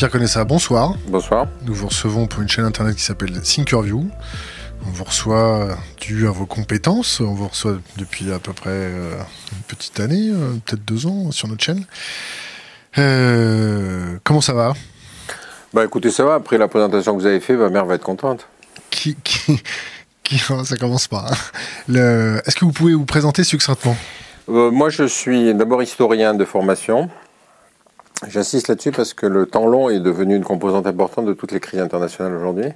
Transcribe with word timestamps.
Pierre 0.00 0.10
Connaissa, 0.10 0.44
bonsoir. 0.46 0.94
Bonsoir. 1.08 1.46
Nous 1.66 1.74
vous 1.74 1.88
recevons 1.88 2.26
pour 2.26 2.40
une 2.40 2.48
chaîne 2.48 2.64
internet 2.64 2.96
qui 2.96 3.02
s'appelle 3.02 3.38
Thinkerview. 3.42 4.08
On 4.86 4.90
vous 4.90 5.04
reçoit 5.04 5.76
dû 6.00 6.26
à 6.26 6.30
vos 6.30 6.46
compétences. 6.46 7.20
On 7.20 7.34
vous 7.34 7.48
reçoit 7.48 7.76
depuis 7.98 8.32
à 8.32 8.38
peu 8.38 8.54
près 8.54 8.70
euh, 8.70 9.12
une 9.52 9.62
petite 9.68 10.00
année, 10.00 10.30
euh, 10.30 10.54
peut-être 10.64 10.86
deux 10.86 11.04
ans 11.04 11.30
sur 11.32 11.48
notre 11.48 11.62
chaîne. 11.62 11.84
Euh, 12.96 14.16
comment 14.24 14.40
ça 14.40 14.54
va? 14.54 14.72
Bah 15.74 15.84
écoutez, 15.84 16.10
ça 16.10 16.24
va. 16.24 16.36
Après 16.36 16.56
la 16.56 16.68
présentation 16.68 17.14
que 17.14 17.20
vous 17.20 17.26
avez 17.26 17.40
faite, 17.40 17.58
ma 17.58 17.68
mère 17.68 17.84
va 17.84 17.96
être 17.96 18.02
contente. 18.02 18.48
Qui, 18.88 19.16
qui, 19.22 19.60
qui 20.24 20.38
ça 20.38 20.76
commence 20.78 21.08
pas. 21.08 21.26
Hein. 21.30 21.36
Le- 21.88 22.40
Est-ce 22.46 22.56
que 22.56 22.64
vous 22.64 22.72
pouvez 22.72 22.94
vous 22.94 23.04
présenter 23.04 23.44
succinctement? 23.44 23.98
Euh, 24.48 24.70
moi, 24.70 24.88
je 24.88 25.04
suis 25.04 25.52
d'abord 25.52 25.82
historien 25.82 26.32
de 26.32 26.46
formation. 26.46 27.10
J'insiste 28.28 28.68
là-dessus 28.68 28.92
parce 28.92 29.14
que 29.14 29.24
le 29.24 29.46
temps 29.46 29.66
long 29.66 29.88
est 29.88 30.00
devenu 30.00 30.36
une 30.36 30.44
composante 30.44 30.86
importante 30.86 31.24
de 31.24 31.32
toutes 31.32 31.52
les 31.52 31.60
crises 31.60 31.80
internationales 31.80 32.34
aujourd'hui. 32.34 32.66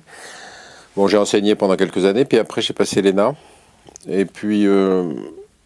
Bon, 0.97 1.07
j'ai 1.07 1.19
enseigné 1.19 1.55
pendant 1.55 1.77
quelques 1.77 2.07
années, 2.07 2.25
puis 2.25 2.39
après 2.39 2.63
j'ai 2.63 2.73
passé 2.73 3.03
l'ENA. 3.03 3.35
Et 4.09 4.25
puis 4.25 4.67
euh, 4.67 5.13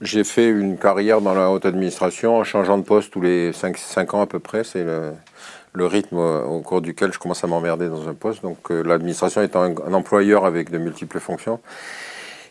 j'ai 0.01 0.25
fait 0.25 0.49
une 0.49 0.79
carrière 0.79 1.21
dans 1.21 1.35
la 1.35 1.51
haute 1.51 1.65
administration 1.65 2.39
en 2.39 2.45
changeant 2.45 2.77
de 2.79 2.83
poste 2.83 3.13
tous 3.13 3.21
les 3.21 3.53
5, 3.53 4.15
ans 4.15 4.23
à 4.23 4.27
peu 4.27 4.41
près. 4.41 4.65
C'est 4.65 4.85
le, 4.85 5.87
rythme 5.87 6.17
euh, 6.17 6.43
au 6.43 6.61
cours 6.61 6.81
duquel 6.81 7.13
je 7.13 7.21
commence 7.21 7.45
à 7.45 7.47
m'emmerder 7.47 7.89
dans 7.89 8.09
un 8.09 8.15
poste. 8.15 8.43
Donc 8.43 8.73
euh, 8.73 8.83
l'administration 8.83 9.43
étant 9.43 9.63
un, 9.63 9.93
employeur 9.93 10.45
avec 10.45 10.71
de 10.71 10.79
multiples 10.79 11.21
fonctions. 11.21 11.61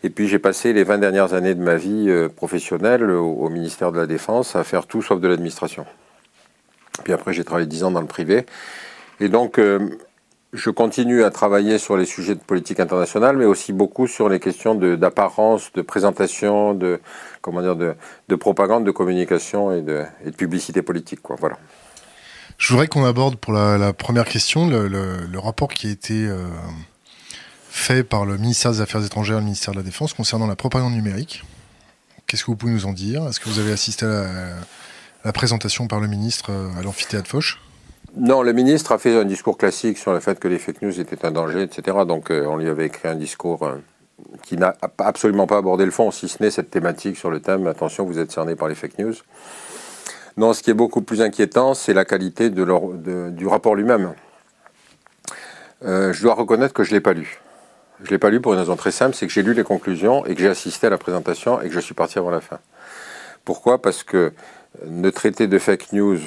Et 0.04 0.10
puis 0.10 0.30
j'ai 0.30 0.40
passé 0.40 0.72
les 0.72 0.86
20 0.86 1.00
dernières 1.00 1.34
années 1.34 1.56
de 1.56 1.62
ma 1.62 1.76
vie 1.76 2.10
professionnelle 2.38 3.10
au 3.10 3.50
ministère 3.50 3.92
de 3.92 3.98
la 3.98 4.06
Défense 4.06 4.56
à 4.56 4.64
faire 4.64 4.86
tout 4.86 5.02
sauf 5.02 5.20
de 5.20 5.28
l'administration. 5.28 5.86
Puis 7.04 7.14
après 7.14 7.34
j'ai 7.34 7.44
travaillé 7.44 7.68
10 7.68 7.86
ans 7.86 7.92
dans 7.92 8.02
le 8.02 8.08
privé. 8.08 8.46
Et 9.20 9.30
donc 9.30 9.60
euh, 9.60 9.80
je 10.54 10.70
continue 10.70 11.24
à 11.24 11.30
travailler 11.30 11.78
sur 11.78 11.98
les 11.98 12.06
sujets 12.06 12.36
de 12.36 12.40
politique 12.40 12.80
internationale, 12.80 13.38
mais 13.38 13.46
aussi 13.46 13.74
beaucoup 13.74 14.08
sur 14.08 14.30
les 14.30 14.40
questions 14.40 14.76
d'apparence, 14.76 15.72
de, 15.74 15.82
présentation, 15.82 16.74
de 16.74 17.00
comment 17.42 17.62
dire, 17.62 17.76
de, 17.76 17.96
de 18.28 18.36
propagande, 18.36 18.86
de 18.86 18.92
communication 18.92 19.74
et 19.74 19.82
de, 19.82 20.04
et 20.26 20.32
de 20.32 20.36
publicité 20.36 20.82
politique. 20.82 21.22
Quoi. 21.22 21.36
Voilà. 21.40 21.58
Je 22.58 22.74
voudrais 22.74 22.88
qu'on 22.88 23.06
aborde 23.06 23.36
pour 23.36 23.54
la, 23.54 23.94
première 23.94 24.26
question 24.26 24.68
le, 24.68 25.40
rapport 25.40 25.68
qui 25.68 25.88
a 25.88 25.92
été 25.92 26.26
euh, 26.26 26.48
fait 27.70 28.04
par 28.04 28.26
le 28.26 28.38
ministère 28.38 28.72
des 28.72 28.82
Affaires 28.82 29.06
étrangères 29.06 29.38
et 29.38 29.42
le 29.42 29.46
ministère 29.46 29.74
de 29.74 29.80
la 29.80 29.84
Défense 29.84 30.14
concernant 30.14 30.48
la 30.48 30.56
propagande 30.56 30.94
numérique. 30.94 31.44
Qu'est-ce 32.26 32.44
que 32.44 32.48
vous 32.48 32.58
pouvez 32.58 32.74
nous 32.74 32.86
en 32.86 32.94
dire? 32.94 33.28
Est-ce 33.28 33.40
que 33.40 33.48
vous 33.48 33.60
avez 33.60 33.72
assisté 33.72 34.06
à 34.06 34.10
la, 34.10 34.56
la 35.28 35.34
présentation 35.34 35.88
par 35.88 36.00
le 36.00 36.08
ministre 36.08 36.52
euh, 36.54 36.80
à 36.80 36.82
l'amphithéâtre 36.82 37.28
Foch 37.30 37.60
Non, 38.16 38.44
le 38.44 38.54
ministre 38.54 38.94
a 38.94 38.98
fait 38.98 39.14
un 39.20 39.26
discours 39.26 39.58
classique 39.58 39.98
sur 39.98 40.14
le 40.14 40.22
fait 40.22 40.40
que 40.40 40.48
les 40.48 40.58
fake 40.58 40.82
news 40.82 41.02
étaient 41.02 41.26
un 41.26 41.32
danger, 41.32 41.64
etc. 41.64 41.98
Donc 42.08 42.32
euh, 42.32 42.46
on 42.46 42.56
lui 42.56 42.70
avait 42.70 42.86
écrit 42.86 43.10
un 43.10 43.16
discours 43.16 43.64
euh, 43.64 43.76
qui 44.44 44.56
n'a 44.56 44.76
absolument 44.98 45.46
pas 45.46 45.58
abordé 45.58 45.84
le 45.84 45.92
fond, 45.92 46.12
si 46.12 46.30
ce 46.30 46.42
n'est 46.42 46.50
cette 46.50 46.72
thématique 46.72 47.18
sur 47.18 47.30
le 47.30 47.42
thème 47.42 47.68
attention, 47.68 48.06
vous 48.06 48.20
êtes 48.20 48.32
cerné 48.32 48.56
par 48.56 48.70
les 48.70 48.76
fake 48.76 49.00
news. 49.00 49.16
Non, 50.38 50.54
ce 50.54 50.64
qui 50.64 50.70
est 50.70 50.74
beaucoup 50.74 51.02
plus 51.02 51.22
inquiétant, 51.22 51.74
c'est 51.74 51.94
la 51.94 52.06
qualité 52.06 52.50
du 52.50 53.48
rapport 53.48 53.76
lui-même. 53.76 54.14
Je 55.82 56.22
dois 56.22 56.36
reconnaître 56.36 56.74
que 56.74 56.84
je 56.84 56.92
ne 56.92 56.96
l'ai 56.96 57.02
pas 57.02 57.14
lu. 57.14 57.42
Je 58.02 58.06
ne 58.06 58.12
l'ai 58.12 58.18
pas 58.20 58.30
lu 58.30 58.40
pour 58.40 58.54
une 58.54 58.60
raison 58.60 58.76
très 58.76 58.92
simple, 58.92 59.16
c'est 59.16 59.26
que 59.26 59.34
j'ai 59.34 59.42
lu 59.42 59.56
les 59.56 59.64
conclusions 59.64 60.26
et 60.28 60.36
que 60.36 60.42
j'ai 60.42 60.48
assisté 60.48 60.86
à 60.88 60.92
la 60.92 61.00
présentation 61.00 61.60
et 61.60 61.70
que 61.70 61.74
je 61.74 61.80
suis 61.80 61.96
parti 61.96 62.20
avant 62.20 62.30
la 62.30 62.42
fin. 62.42 62.60
Pourquoi? 63.46 63.82
Parce 63.82 64.04
que 64.04 64.32
ne 64.86 65.10
traiter 65.10 65.48
de 65.48 65.58
fake 65.60 65.94
news, 65.94 66.20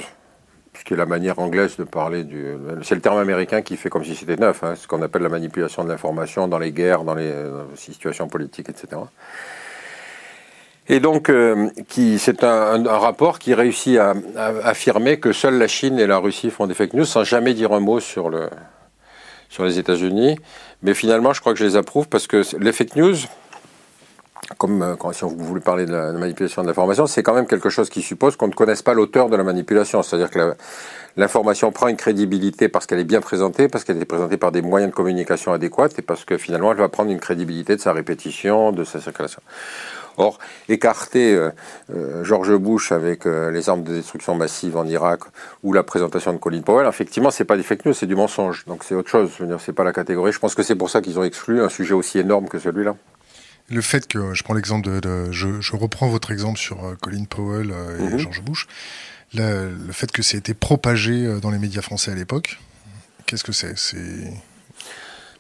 ce 0.79 0.85
qui 0.85 0.95
est 0.95 0.97
la 0.97 1.07
manière 1.07 1.39
anglaise 1.39 1.77
de 1.77 1.85
parler 1.85 2.25
du... 2.25 2.47
C'est 2.83 2.95
le 2.95 3.01
terme 3.01 3.19
américain 3.19 3.63
qui 3.63 3.77
fait 3.77 3.91
comme 3.91 4.05
si 4.05 4.15
c'était 4.15 4.37
neuf, 4.37 4.63
hein, 4.65 4.75
ce 4.77 4.89
qu'on 4.89 5.03
appelle 5.03 5.23
la 5.23 5.29
manipulation 5.29 5.85
de 5.85 5.89
l'information 5.89 6.49
dans 6.49 6.59
les 6.59 6.73
guerres, 6.73 7.05
dans 7.05 7.15
les 7.15 7.33
situations 7.77 8.29
politiques, 8.29 8.69
etc. 8.69 9.03
Et 10.93 10.99
donc, 10.99 11.29
euh, 11.29 11.69
c'est 12.19 12.43
un, 12.43 12.83
rapport 12.85 13.39
qui 13.39 13.55
réussit 13.55 13.97
à, 13.97 14.15
affirmer 14.65 15.21
que 15.21 15.33
seule 15.33 15.57
la 15.57 15.69
Chine 15.69 16.01
et 16.01 16.07
la 16.09 16.19
Russie 16.19 16.51
font 16.51 16.67
des 16.67 16.75
fake 16.75 16.95
news 16.95 17.05
sans 17.05 17.23
jamais 17.23 17.55
dire 17.55 17.73
un 17.73 17.79
mot 17.79 18.01
sur 18.01 18.29
les 18.31 19.79
États-Unis. 19.79 20.37
Mais 20.83 20.95
finalement, 20.95 21.33
je 21.33 21.41
crois 21.41 21.53
que 21.53 21.61
je 21.61 21.65
les 21.65 21.77
approuve 21.77 22.09
parce 22.09 22.27
que 22.27 22.43
les 22.59 22.73
fake 22.73 22.97
news, 22.97 23.15
comme 24.59 24.83
euh, 24.83 25.13
si 25.13 25.25
vous 25.25 25.37
voulez 25.37 25.61
parler 25.61 25.87
de 25.87 25.93
la, 25.93 26.13
manipulation 26.13 26.63
de 26.63 26.69
l'information, 26.69 27.07
c'est 27.07 27.23
quand 27.23 27.35
même 27.35 27.47
quelque 27.47 27.71
chose 27.71 27.91
qui 27.91 28.03
suppose 28.03 28.37
qu'on 28.37 28.49
ne 28.49 28.53
connaisse 28.53 28.83
pas 28.83 28.95
l'auteur 28.95 29.29
de 29.29 29.37
la 29.37 29.45
manipulation. 29.45 30.03
C'est-à-dire 30.03 30.31
que 30.31 30.55
l'information 31.17 31.73
prend 31.73 31.89
une 31.89 31.97
crédibilité 31.97 32.69
parce 32.69 32.87
qu'elle 32.87 33.01
est 33.01 33.05
bien 33.05 33.21
présentée, 33.21 33.69
parce 33.69 33.85
qu'elle 33.85 34.01
est 34.01 34.05
présentée 34.05 34.37
par 34.37 34.53
des 34.53 34.63
moyens 34.63 34.91
de 34.91 34.97
communication 34.97 35.53
adéquats 35.53 35.89
et 35.99 36.03
parce 36.03 36.25
que 36.25 36.39
finalement 36.39 36.73
elle 36.73 36.79
va 36.79 36.89
prendre 36.89 37.11
une 37.11 37.21
crédibilité 37.21 37.77
de 37.77 37.81
sa 37.81 37.93
répétition, 37.93 38.73
de 38.73 38.85
sa 38.85 39.01
circulation. 39.01 39.43
Or, 40.17 40.39
écarter 40.69 41.35
euh, 41.35 41.51
euh, 41.95 42.25
George 42.25 42.55
Bush 42.57 42.93
avec 42.93 43.27
euh, 43.27 43.51
les 43.51 43.69
armes 43.69 43.83
de 43.83 43.95
destruction 43.95 44.35
massive 44.35 44.77
en 44.77 44.87
Irak 44.87 45.21
ou 45.63 45.73
la 45.73 45.83
présentation 45.83 46.33
de 46.33 46.39
Colin 46.39 46.61
Powell, 46.61 46.87
effectivement, 46.87 47.31
c'est 47.31 47.45
pas 47.45 47.57
des 47.57 47.63
fake 47.63 47.87
news, 47.87 47.95
c'est 47.95 48.07
du 48.07 48.17
mensonge. 48.17 48.65
Donc 48.67 48.85
c'est 48.85 48.95
autre 48.95 49.09
chose. 49.09 49.31
C'est 49.61 49.73
pas 49.73 49.85
la 49.85 49.93
catégorie. 49.93 50.33
Je 50.33 50.39
pense 50.39 50.55
que 50.55 50.63
c'est 50.63 50.75
pour 50.75 50.91
ça 50.91 51.01
qu'ils 51.01 51.19
ont 51.19 51.25
exclu 51.25 51.63
un 51.63 51.69
sujet 51.69 51.95
aussi 51.95 52.19
énorme 52.19 52.49
que 52.49 52.59
celui-là. 52.59 52.97
Le 53.71 53.81
fait 53.83 54.07
que, 54.09 54.35
je 54.35 54.43
prends 54.43 54.55
l'exemple 54.55 54.89
de, 54.91 55.01
de- 55.01 55.31
je, 55.33 55.61
je 55.61 55.77
reprends 55.77 56.09
votre 56.09 56.31
exemple 56.33 56.59
sur 56.59 56.85
euh, 56.85 56.97
Colin 57.01 57.25
Powell 57.25 57.71
euh, 57.73 57.99
et 57.99 58.03
Mhm. 58.15 58.19
George 58.19 58.43
Bush, 58.43 58.67
le, 59.35 59.71
le 59.87 59.93
fait 59.93 60.11
que 60.11 60.23
ça 60.23 60.37
a 60.37 60.39
été 60.39 60.55
propagé 60.55 61.25
euh, 61.25 61.39
dans 61.39 61.51
les 61.51 61.59
médias 61.59 61.83
français 61.83 62.11
à 62.11 62.15
l'époque, 62.17 62.59
qu'est-ce 63.27 63.45
que 63.45 63.53
c'est? 63.53 63.75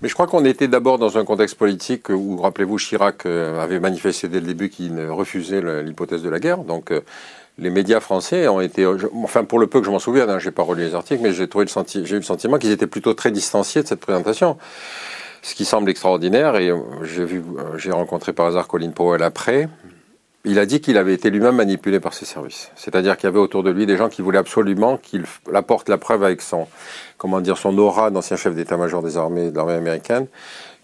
Mais 0.02 0.08
je 0.08 0.14
crois 0.14 0.26
qu'on 0.28 0.44
était 0.46 0.68
d'abord 0.68 0.98
dans 0.98 1.18
un 1.18 1.24
contexte 1.24 1.56
politique 1.56 2.08
où, 2.08 2.38
rappelez-vous, 2.40 2.78
Chirac 2.78 3.26
avait 3.26 3.80
manifesté 3.80 4.28
dès 4.28 4.40
le 4.40 4.46
début 4.46 4.70
qu'il 4.70 4.98
refusait 5.08 5.60
l'hypothèse 5.82 6.22
de 6.22 6.30
la 6.30 6.38
guerre. 6.40 6.58
Donc, 6.58 6.90
les 7.58 7.68
médias 7.68 8.00
français 8.00 8.48
ont 8.48 8.62
été, 8.62 8.84
je- 8.84 9.08
enfin, 9.22 9.44
pour 9.44 9.58
le 9.58 9.66
peu 9.66 9.80
que 9.80 9.86
je 9.86 9.90
m'en 9.90 9.98
souvienne, 9.98 10.30
hein, 10.30 10.38
j'ai 10.38 10.52
pas 10.52 10.62
relu 10.62 10.84
les 10.84 10.94
articles, 10.94 11.20
mais 11.22 11.34
j'ai 11.34 11.48
trouvé 11.48 11.66
le 11.66 11.70
senti- 11.70 12.06
j'ai 12.06 12.14
eu 12.14 12.20
le 12.20 12.24
sentiment 12.24 12.56
qu'ils 12.58 12.70
étaient 12.70 12.86
plutôt 12.86 13.12
très 13.12 13.30
distanciés 13.30 13.82
de 13.82 13.88
cette 13.88 14.00
présentation. 14.00 14.56
Ce 15.42 15.54
qui 15.54 15.64
semble 15.64 15.90
extraordinaire. 15.90 16.56
Et 16.56 16.70
euh, 16.70 16.78
euh, 17.02 17.78
j'ai 17.78 17.92
rencontré 17.92 18.32
par 18.32 18.46
hasard 18.46 18.68
Colin 18.68 18.90
Powell 18.90 19.22
après. 19.22 19.68
Il 20.44 20.58
a 20.58 20.64
dit 20.64 20.80
qu'il 20.80 20.96
avait 20.96 21.12
été 21.12 21.28
lui-même 21.28 21.56
manipulé 21.56 22.00
par 22.00 22.14
ses 22.14 22.24
services. 22.24 22.70
C'est-à-dire 22.74 23.18
qu'il 23.18 23.24
y 23.24 23.28
avait 23.28 23.38
autour 23.38 23.62
de 23.62 23.70
lui 23.70 23.84
des 23.84 23.98
gens 23.98 24.08
qui 24.08 24.22
voulaient 24.22 24.38
absolument 24.38 24.96
qu'il 24.96 25.24
apporte 25.52 25.90
la 25.90 25.98
preuve 25.98 26.24
avec 26.24 26.40
son, 26.40 26.66
comment 27.18 27.42
dire, 27.42 27.58
son 27.58 27.76
aura 27.76 28.10
d'ancien 28.10 28.38
chef 28.38 28.54
d'état-major 28.54 29.02
des 29.02 29.18
armées, 29.18 29.50
de 29.50 29.56
l'armée 29.56 29.74
américaine, 29.74 30.28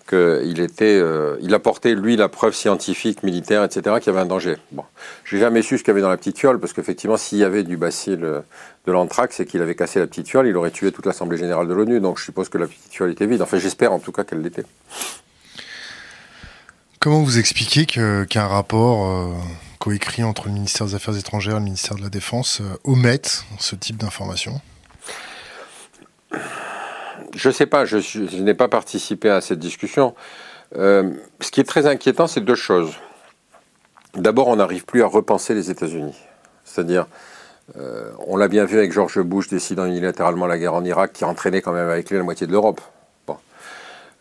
qu'il 0.06 0.60
était, 0.60 0.98
euh, 1.00 1.36
il 1.40 1.52
apportait 1.54 1.94
lui 1.94 2.16
la 2.16 2.28
preuve 2.28 2.54
scientifique, 2.54 3.22
militaire, 3.22 3.64
etc., 3.64 3.96
qu'il 3.98 4.06
y 4.06 4.10
avait 4.10 4.20
un 4.24 4.26
danger. 4.26 4.56
Bon, 4.72 4.84
j'ai 5.24 5.38
jamais 5.38 5.62
su 5.62 5.76
ce 5.78 5.82
qu'il 5.82 5.88
y 5.88 5.92
avait 5.92 6.00
dans 6.00 6.08
la 6.08 6.16
petite 6.16 6.38
fiole, 6.38 6.58
parce 6.60 6.72
qu'effectivement, 6.72 7.16
s'il 7.16 7.38
y 7.38 7.44
avait 7.44 7.62
du 7.64 7.76
bacille 7.76 8.18
euh, 8.22 8.40
de 8.86 8.92
l'anthrax 8.92 9.40
et 9.40 9.46
qu'il 9.46 9.60
avait 9.62 9.74
cassé 9.74 9.98
la 9.98 10.06
petite 10.06 10.28
fiole, 10.28 10.46
il 10.46 10.56
aurait 10.56 10.70
tué 10.70 10.92
toute 10.92 11.06
l'Assemblée 11.06 11.36
générale 11.36 11.66
de 11.68 11.74
l'ONU. 11.74 12.00
Donc, 12.00 12.18
je 12.18 12.24
suppose 12.24 12.48
que 12.48 12.58
la 12.58 12.66
petite 12.66 12.92
fiole 12.92 13.10
était 13.10 13.26
vide. 13.26 13.42
Enfin, 13.42 13.58
j'espère 13.58 13.92
en 13.92 13.98
tout 13.98 14.12
cas 14.12 14.24
qu'elle 14.24 14.42
l'était. 14.42 14.64
Comment 17.00 17.22
vous 17.22 17.38
expliquez 17.38 17.86
que- 17.86 18.24
qu'un 18.24 18.46
rapport 18.46 19.06
euh, 19.06 19.32
coécrit 19.78 20.22
entre 20.24 20.46
le 20.48 20.54
ministère 20.54 20.86
des 20.86 20.94
Affaires 20.94 21.16
étrangères 21.16 21.54
et 21.56 21.58
le 21.58 21.64
ministère 21.64 21.96
de 21.96 22.02
la 22.02 22.08
Défense 22.08 22.62
omette 22.84 23.44
ce 23.58 23.74
type 23.76 23.96
d'informations 23.98 24.60
Je 27.34 27.50
sais 27.50 27.66
pas, 27.66 27.84
je 27.84 28.40
n'ai 28.40 28.54
pas 28.54 28.68
participé 28.68 29.30
à 29.30 29.40
cette 29.40 29.58
discussion. 29.58 30.14
Euh, 30.76 31.10
ce 31.40 31.50
qui 31.50 31.60
est 31.60 31.64
très 31.64 31.86
inquiétant, 31.86 32.26
c'est 32.26 32.40
deux 32.40 32.54
choses. 32.54 32.94
D'abord, 34.14 34.48
on 34.48 34.56
n'arrive 34.56 34.84
plus 34.84 35.02
à 35.02 35.06
repenser 35.06 35.54
les 35.54 35.70
États-Unis. 35.70 36.16
C'est-à-dire, 36.64 37.06
euh, 37.76 38.10
on 38.26 38.36
l'a 38.36 38.48
bien 38.48 38.64
vu 38.64 38.78
avec 38.78 38.92
George 38.92 39.20
Bush 39.20 39.48
décidant 39.48 39.84
unilatéralement 39.84 40.46
la 40.46 40.58
guerre 40.58 40.74
en 40.74 40.84
Irak, 40.84 41.12
qui 41.12 41.24
entraînait 41.24 41.62
quand 41.62 41.72
même 41.72 41.88
avec 41.88 42.10
lui 42.10 42.16
la 42.16 42.22
moitié 42.22 42.46
de 42.46 42.52
l'Europe. 42.52 42.80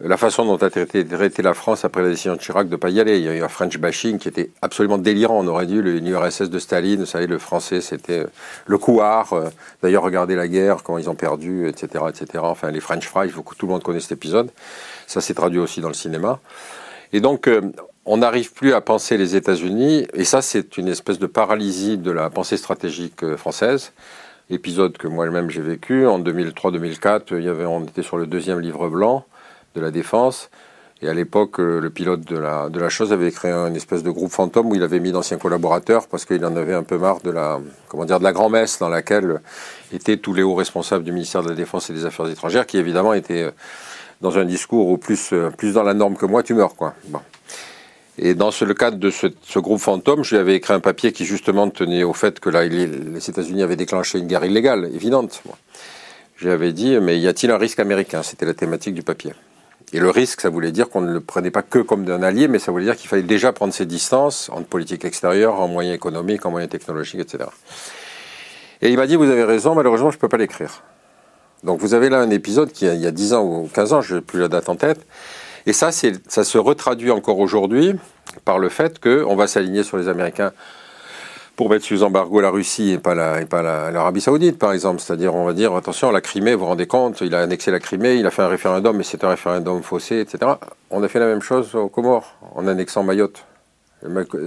La 0.01 0.18
façon 0.18 0.44
dont 0.44 0.57
a 0.57 0.69
traité, 0.69 1.06
la 1.42 1.53
France 1.53 1.86
après 1.86 2.01
la 2.01 2.09
décision 2.09 2.36
de 2.36 2.39
Chirac 2.42 2.68
de 2.68 2.71
ne 2.74 2.75
pas 2.75 2.89
y 2.89 3.00
aller, 3.00 3.18
il 3.18 3.24
y 3.24 3.30
a 3.30 3.33
eu 3.33 3.42
un 3.42 3.47
French 3.47 3.77
bashing 3.77 4.18
qui 4.18 4.27
était 4.27 4.51
absolument 4.62 4.97
délirant. 4.97 5.39
On 5.39 5.47
aurait 5.47 5.68
dû 5.68 5.81
l'URSS 5.81 6.50
de 6.50 6.59
Staline, 6.59 7.00
vous 7.00 7.06
savez, 7.06 7.27
le 7.27 7.38
français, 7.38 7.80
c'était 7.80 8.19
euh, 8.19 8.27
le 8.65 8.77
couard. 8.77 9.31
euh, 9.31 9.50
D'ailleurs, 9.81 10.03
regardez 10.03 10.36
la 10.36 10.50
guerre, 10.50 10.83
comment 10.83 10.97
ils 10.97 11.09
ont 11.09 11.15
perdu, 11.15 11.69
etc., 11.69 12.03
etc. 12.09 12.44
Enfin, 12.44 12.71
les 12.71 12.81
French 12.81 13.07
fries, 13.07 13.31
tout 13.31 13.65
le 13.68 13.71
monde 13.71 13.83
connaisse 13.83 14.03
cet 14.03 14.12
épisode. 14.12 14.51
Ça 15.07 15.21
s'est 15.21 15.33
traduit 15.33 15.59
aussi 15.59 15.80
dans 15.80 15.88
le 15.88 15.94
cinéma. 15.94 16.42
Et 17.13 17.21
donc, 17.21 17.47
euh, 17.47 17.62
on 18.03 18.18
n'arrive 18.18 18.51
plus 18.51 18.74
à 18.74 18.81
penser 18.81 19.15
les 19.15 19.38
États-Unis, 19.38 20.07
et 20.13 20.25
ça, 20.25 20.42
c'est 20.42 20.75
une 20.75 20.89
espèce 20.89 21.19
de 21.19 21.27
paralysie 21.27 21.97
de 21.97 22.12
la 22.12 22.30
pensée 22.30 22.57
stratégique 22.57 23.36
française. 23.38 23.94
Épisode 24.50 24.97
que 24.97 25.07
moi-même 25.07 25.50
j'ai 25.50 25.62
vécu 25.62 26.06
en 26.06 26.19
2003-2004. 26.19 27.21
Il 27.31 27.44
y 27.44 27.50
avait, 27.50 27.65
on 27.65 27.83
était 27.86 28.03
sur 28.03 28.18
le 28.18 28.27
deuxième 28.27 28.59
livre 28.59 28.89
blanc 28.89 29.25
de 29.75 29.81
la 29.81 29.92
défense. 29.92 30.50
Et 31.01 31.10
à 31.10 31.13
l'époque, 31.13 31.60
euh, 31.60 31.81
le 31.81 31.89
pilote 31.89 32.22
de 32.22 32.38
la, 32.38 32.69
de 32.69 32.80
la 32.80 32.89
chose 32.89 33.12
avait 33.12 33.31
créé 33.31 33.51
une 33.51 33.75
espèce 33.75 34.01
de 34.01 34.10
groupe 34.10 34.31
fantôme 34.31 34.68
où 34.68 34.75
il 34.75 34.83
avait 34.83 35.01
mis 35.01 35.12
d'anciens 35.12 35.38
collaborateurs 35.38 36.07
parce 36.07 36.24
qu'il 36.24 36.44
en 36.45 36.56
avait 36.56 36.74
un 36.74 36.83
peu 36.83 36.98
marre 36.98 37.19
de 37.22 37.31
la, 37.31 37.60
comment 37.89 38.06
dire, 38.06 38.19
de 38.19 38.24
la 38.24 38.31
grand-messe 38.31 38.80
dans 38.80 38.88
laquelle 38.88 39.42
étaient 39.92 40.18
tous 40.18 40.33
les 40.33 40.42
hauts 40.42 40.56
responsables 40.56 41.04
du 41.04 41.12
ministère 41.12 41.44
de 41.44 41.50
la 41.50 41.56
Défense 41.56 41.89
et 41.89 41.94
des 41.94 42.06
Affaires 42.06 42.30
étrangères 42.30 42.66
qui 42.66 42.77
évidemment 42.77 43.13
étaient 43.13 43.44
euh, 43.44 43.51
dans 44.22 44.38
un 44.38 44.45
discours 44.45 44.88
au 44.88 44.98
plus, 44.98 45.33
euh, 45.33 45.50
plus 45.50 45.74
dans 45.74 45.83
la 45.83 45.94
norme 45.94 46.16
que 46.16 46.25
moi, 46.25 46.44
tu 46.44 46.54
meurs, 46.54 46.75
quoi. 46.75 46.94
Bon. 47.10 47.19
Et 48.18 48.33
dans 48.33 48.50
le 48.62 48.74
cadre 48.74 48.98
de 48.98 49.10
ce, 49.10 49.60
groupe 49.60 49.81
fantôme, 49.81 50.24
je 50.24 50.36
lui 50.36 50.42
avais 50.42 50.56
écrit 50.56 50.74
un 50.74 50.80
papier 50.80 51.12
qui 51.12 51.25
justement 51.25 51.69
tenait 51.69 52.04
au 52.04 52.13
fait 52.13 52.39
que 52.39 52.50
là, 52.50 52.63
les 52.63 53.30
États-Unis 53.30 53.62
avaient 53.62 53.75
déclenché 53.75 54.19
une 54.19 54.28
guerre 54.28 54.45
illégale, 54.45 54.89
évidente. 54.94 55.42
Bon. 55.45 55.54
Je 56.38 56.71
dit, 56.71 56.98
mais 57.01 57.19
y 57.19 57.28
a-t-il 57.28 57.51
un 57.51 57.57
risque 57.57 57.80
américain? 57.80 58.24
C'était 58.24 58.45
la 58.45 58.54
thématique 58.54 58.94
du 58.94 59.04
papier. 59.04 59.33
Et 59.94 60.00
le 60.00 60.10
risque, 60.10 60.42
ça 60.42 60.50
voulait 60.50 60.72
dire 60.72 60.90
qu'on 60.90 61.02
ne 61.02 61.14
le 61.14 61.22
prenait 61.22 61.52
pas 61.52 61.62
que 61.62 61.80
comme 61.80 62.10
un 62.10 62.24
allié, 62.24 62.48
mais 62.48 62.60
ça 62.60 62.72
voulait 62.72 62.86
dire 62.86 62.96
qu'il 62.96 63.10
fallait 63.10 63.24
déjà 63.24 63.54
prendre 63.54 63.74
ses 63.74 63.86
distances 63.86 64.50
en 64.50 64.64
politique 64.64 65.06
extérieure, 65.06 65.60
en 65.60 65.68
moyens 65.68 65.96
économiques, 65.96 66.46
en 66.46 66.52
moyens 66.52 66.72
technologiques, 66.72 67.22
etc. 67.22 67.46
Et 68.82 68.90
il 68.90 68.98
m'a 68.98 69.08
dit, 69.08 69.16
vous 69.16 69.30
avez 69.30 69.44
raison, 69.44 69.76
malheureusement, 69.76 70.12
je 70.12 70.18
ne 70.18 70.20
peux 70.20 70.30
pas 70.30 70.38
l'écrire. 70.38 70.84
Donc 71.64 71.80
vous 71.80 71.94
avez 71.94 72.10
là 72.10 72.20
un 72.20 72.30
épisode 72.30 72.72
qui, 72.72 72.86
il 72.86 73.00
y 73.00 73.08
a 73.08 73.12
10 73.12 73.34
ans 73.34 73.44
ou 73.44 73.70
15 73.74 73.94
ans, 73.94 74.02
je 74.02 74.16
n'ai 74.16 74.22
plus 74.22 74.40
la 74.40 74.48
date 74.48 74.70
en 74.70 74.76
tête, 74.76 75.00
et 75.66 75.74
ça, 75.74 75.92
ça 75.92 76.44
se 76.44 76.58
retraduit 76.58 77.12
encore 77.12 77.40
aujourd'hui 77.40 77.96
par 78.44 78.60
le 78.60 78.70
fait 78.70 79.00
qu'on 79.00 79.36
va 79.36 79.48
s'aligner 79.48 79.84
sur 79.84 79.98
les 79.98 80.08
Américains 80.08 80.52
pour 81.56 81.69
mettre 81.69 81.86
sous 81.86 82.04
embargo 82.04 82.42
la 82.42 82.50
Russie 82.50 82.92
et 82.92 82.98
pas 82.98 83.16
la, 83.16 83.42
et 83.42 83.46
pas 83.46 83.62
l'Arabie 83.92 84.22
Saoudite, 84.22 84.60
par 84.60 84.74
exemple. 84.74 85.00
C'est-à-dire, 85.00 85.36
on 85.36 85.46
va 85.46 85.54
dire, 85.54 85.74
attention, 85.75 86.12
la 86.12 86.22
Crimée, 86.22 86.54
vous 86.54 86.62
vous 86.62 86.66
rendez 86.66 86.88
compte, 86.88 87.22
il 87.22 87.34
a 87.34 87.42
annexé 87.42 87.72
la 87.72 87.80
Crimée, 87.80 88.16
il 88.16 88.25
a 88.25 88.31
fait 88.31 88.42
un 88.42 88.48
référendum, 88.48 88.98
mais 88.98 89.04
c'est 89.04 89.24
un 89.24 89.30
référendum 89.30 89.81
faussé, 89.81 90.19
etc. 90.19 90.54
On 90.92 91.02
a 91.04 91.07
fait 91.07 91.19
la 91.19 91.28
même 91.28 91.42
chose 91.42 91.74
aux 91.75 91.88
Comores, 91.88 92.36
en 92.56 92.68
annexant 92.68 93.04
Mayotte. 93.04 93.46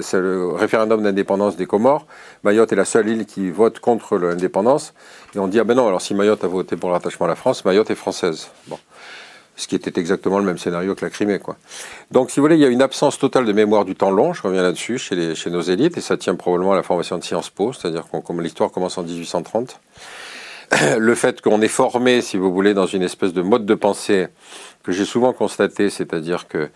C'est 0.02 0.20
le 0.20 0.52
référendum 0.52 1.02
d'indépendance 1.02 1.56
des 1.56 1.66
Comores. 1.66 2.06
Mayotte 2.44 2.72
est 2.72 2.76
la 2.76 2.84
seule 2.84 3.08
île 3.08 3.26
qui 3.26 3.50
vote 3.50 3.81
contre 3.81 4.16
l'indépendance. 4.16 4.94
Et 5.34 5.38
on 5.38 5.49
dit, 5.49 5.58
ah 5.58 5.64
ben 5.64 5.75
non, 5.75 5.88
alors 5.88 6.00
si 6.00 6.14
Mayotte 6.14 6.44
a 6.44 6.46
voté 6.46 6.76
pour 6.76 6.90
l'attachement 6.90 7.26
à 7.26 7.31
la 7.31 7.34
France, 7.34 7.64
Mayotte 7.64 7.90
est 7.90 7.96
française. 7.96 8.49
Bon 8.69 8.78
ce 9.58 9.66
qui 9.66 9.75
était 9.75 9.99
exactement 9.99 10.38
le 10.38 10.44
même 10.44 10.56
scénario 10.56 10.94
que 10.94 11.05
la 11.05 11.10
Crimée. 11.10 11.40
Quoi. 11.40 11.56
Donc, 12.12 12.31
si 12.31 12.38
vous 12.38 12.44
voulez, 12.44 12.55
il 12.55 12.62
y 12.62 12.64
a 12.64 12.69
une 12.69 12.81
absence 12.81 13.19
totale 13.19 13.44
de 13.44 13.52
mémoire 13.52 13.84
du 13.84 13.96
temps 13.96 14.12
long, 14.12 14.32
je 14.32 14.40
reviens 14.40 14.62
là-dessus, 14.62 14.99
chez, 14.99 15.34
chez 15.34 15.50
nos 15.50 15.60
élites, 15.60 15.99
et 15.99 16.00
ça 16.00 16.16
tient 16.16 16.37
probablement 16.37 16.72
à 16.72 16.76
la 16.76 16.84
formation 16.84 17.19
de 17.19 17.25
Sciences 17.25 17.50
Po, 17.50 17.72
c'est-à-dire 17.72 18.05
que 18.08 18.40
l'histoire 18.40 18.70
commence 18.70 18.96
en 18.99 19.02
1830. 19.02 19.81
Le 20.99 21.14
fait 21.16 21.40
qu'on 21.40 21.60
est 21.60 21.69
formé, 21.69 22.22
si 22.22 22.37
vous 22.37 22.52
voulez, 22.52 22.72
dans 22.72 22.87
une 22.87 23.02
espèce 23.02 23.32
de 23.32 23.43
mode 23.43 23.66
de 23.66 23.75
pensée 23.75 24.28
que 24.84 24.93
j'ai 24.93 25.05
souvent 25.05 25.32
constaté, 25.32 25.90
c'est-à-dire 25.90 26.46
que 26.46 26.70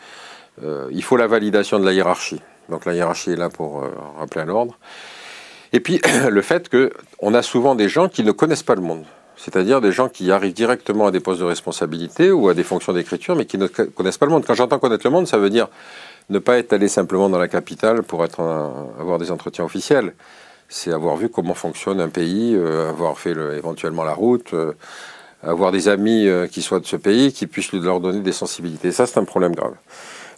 euh, 0.65 0.89
il 0.91 1.05
faut 1.05 1.17
la 1.17 1.29
validation 1.29 1.79
de 1.79 1.85
la 1.85 1.93
hiérarchie. 1.93 2.41
Donc 2.69 2.85
la 2.85 2.95
hiérarchie 2.95 3.31
est 3.31 3.37
là 3.37 3.49
pour 3.49 3.83
euh, 3.83 3.89
rappeler 4.19 4.43
à 4.43 4.45
l'ordre. 4.45 4.77
Et 5.73 5.79
puis 5.79 6.01
le 6.29 6.43
fait 6.43 6.69
qu'on 6.69 7.35
a 7.35 7.43
souvent 7.43 7.77
des 7.77 7.89
gens 7.89 8.09
qui 8.09 8.25
ne 8.25 8.33
connaissent 8.33 8.65
pas 8.65 8.75
le 8.75 8.83
monde 8.83 9.05
c'est-à-dire 9.37 9.81
des 9.81 9.93
gens 9.93 10.09
qui 10.09 10.31
arrivent 10.31 10.53
directement 10.53 11.07
à 11.07 11.11
des 11.11 11.21
postes 11.21 11.41
de 11.41 11.47
responsabilité 11.47 12.31
ou 12.31 12.49
à 12.49 12.55
des 12.55 12.63
fonctions 12.63 12.93
d'écriture, 12.93 13.37
mais 13.37 13.47
qui 13.47 13.59
ne 13.59 13.67
connaissent 13.67 14.19
pas 14.19 14.27
le 14.27 14.33
monde. 14.33 14.45
Quand 14.47 14.55
j'entends 14.55 14.79
connaître 14.79 15.07
le 15.07 15.11
monde, 15.11 15.27
ça 15.27 15.39
veut 15.39 15.51
dire 15.51 15.69
ne 16.31 16.39
pas 16.39 16.59
être 16.59 16.73
allé 16.73 16.89
simplement 16.89 17.29
dans 17.29 17.39
la 17.39 17.49
capitale 17.49 18.03
pour 18.03 18.23
avoir 18.23 19.19
des 19.19 19.31
entretiens 19.31 19.65
officiels. 19.65 20.15
C'est 20.69 20.93
avoir 20.93 21.17
vu 21.17 21.29
comment 21.29 21.55
fonctionne 21.55 22.01
un 22.01 22.09
pays, 22.09 22.55
euh, 22.55 22.89
avoir 22.89 23.19
fait 23.19 23.33
éventuellement 23.33 24.05
la 24.05 24.15
route, 24.15 24.55
euh, 24.55 24.73
avoir 25.43 25.71
des 25.71 25.89
amis 25.89 26.27
euh, 26.27 26.47
qui 26.47 26.63
soient 26.63 26.81
de 26.81 26.87
ce 26.87 26.97
pays, 26.97 27.33
qui 27.33 27.47
puissent 27.47 27.73
leur 27.73 28.01
donner 28.01 28.21
des 28.21 28.33
sensibilités. 28.33 28.91
Ça, 28.91 29.07
c'est 29.07 29.19
un 29.19 29.25
problème 29.25 29.55
grave. 29.55 29.75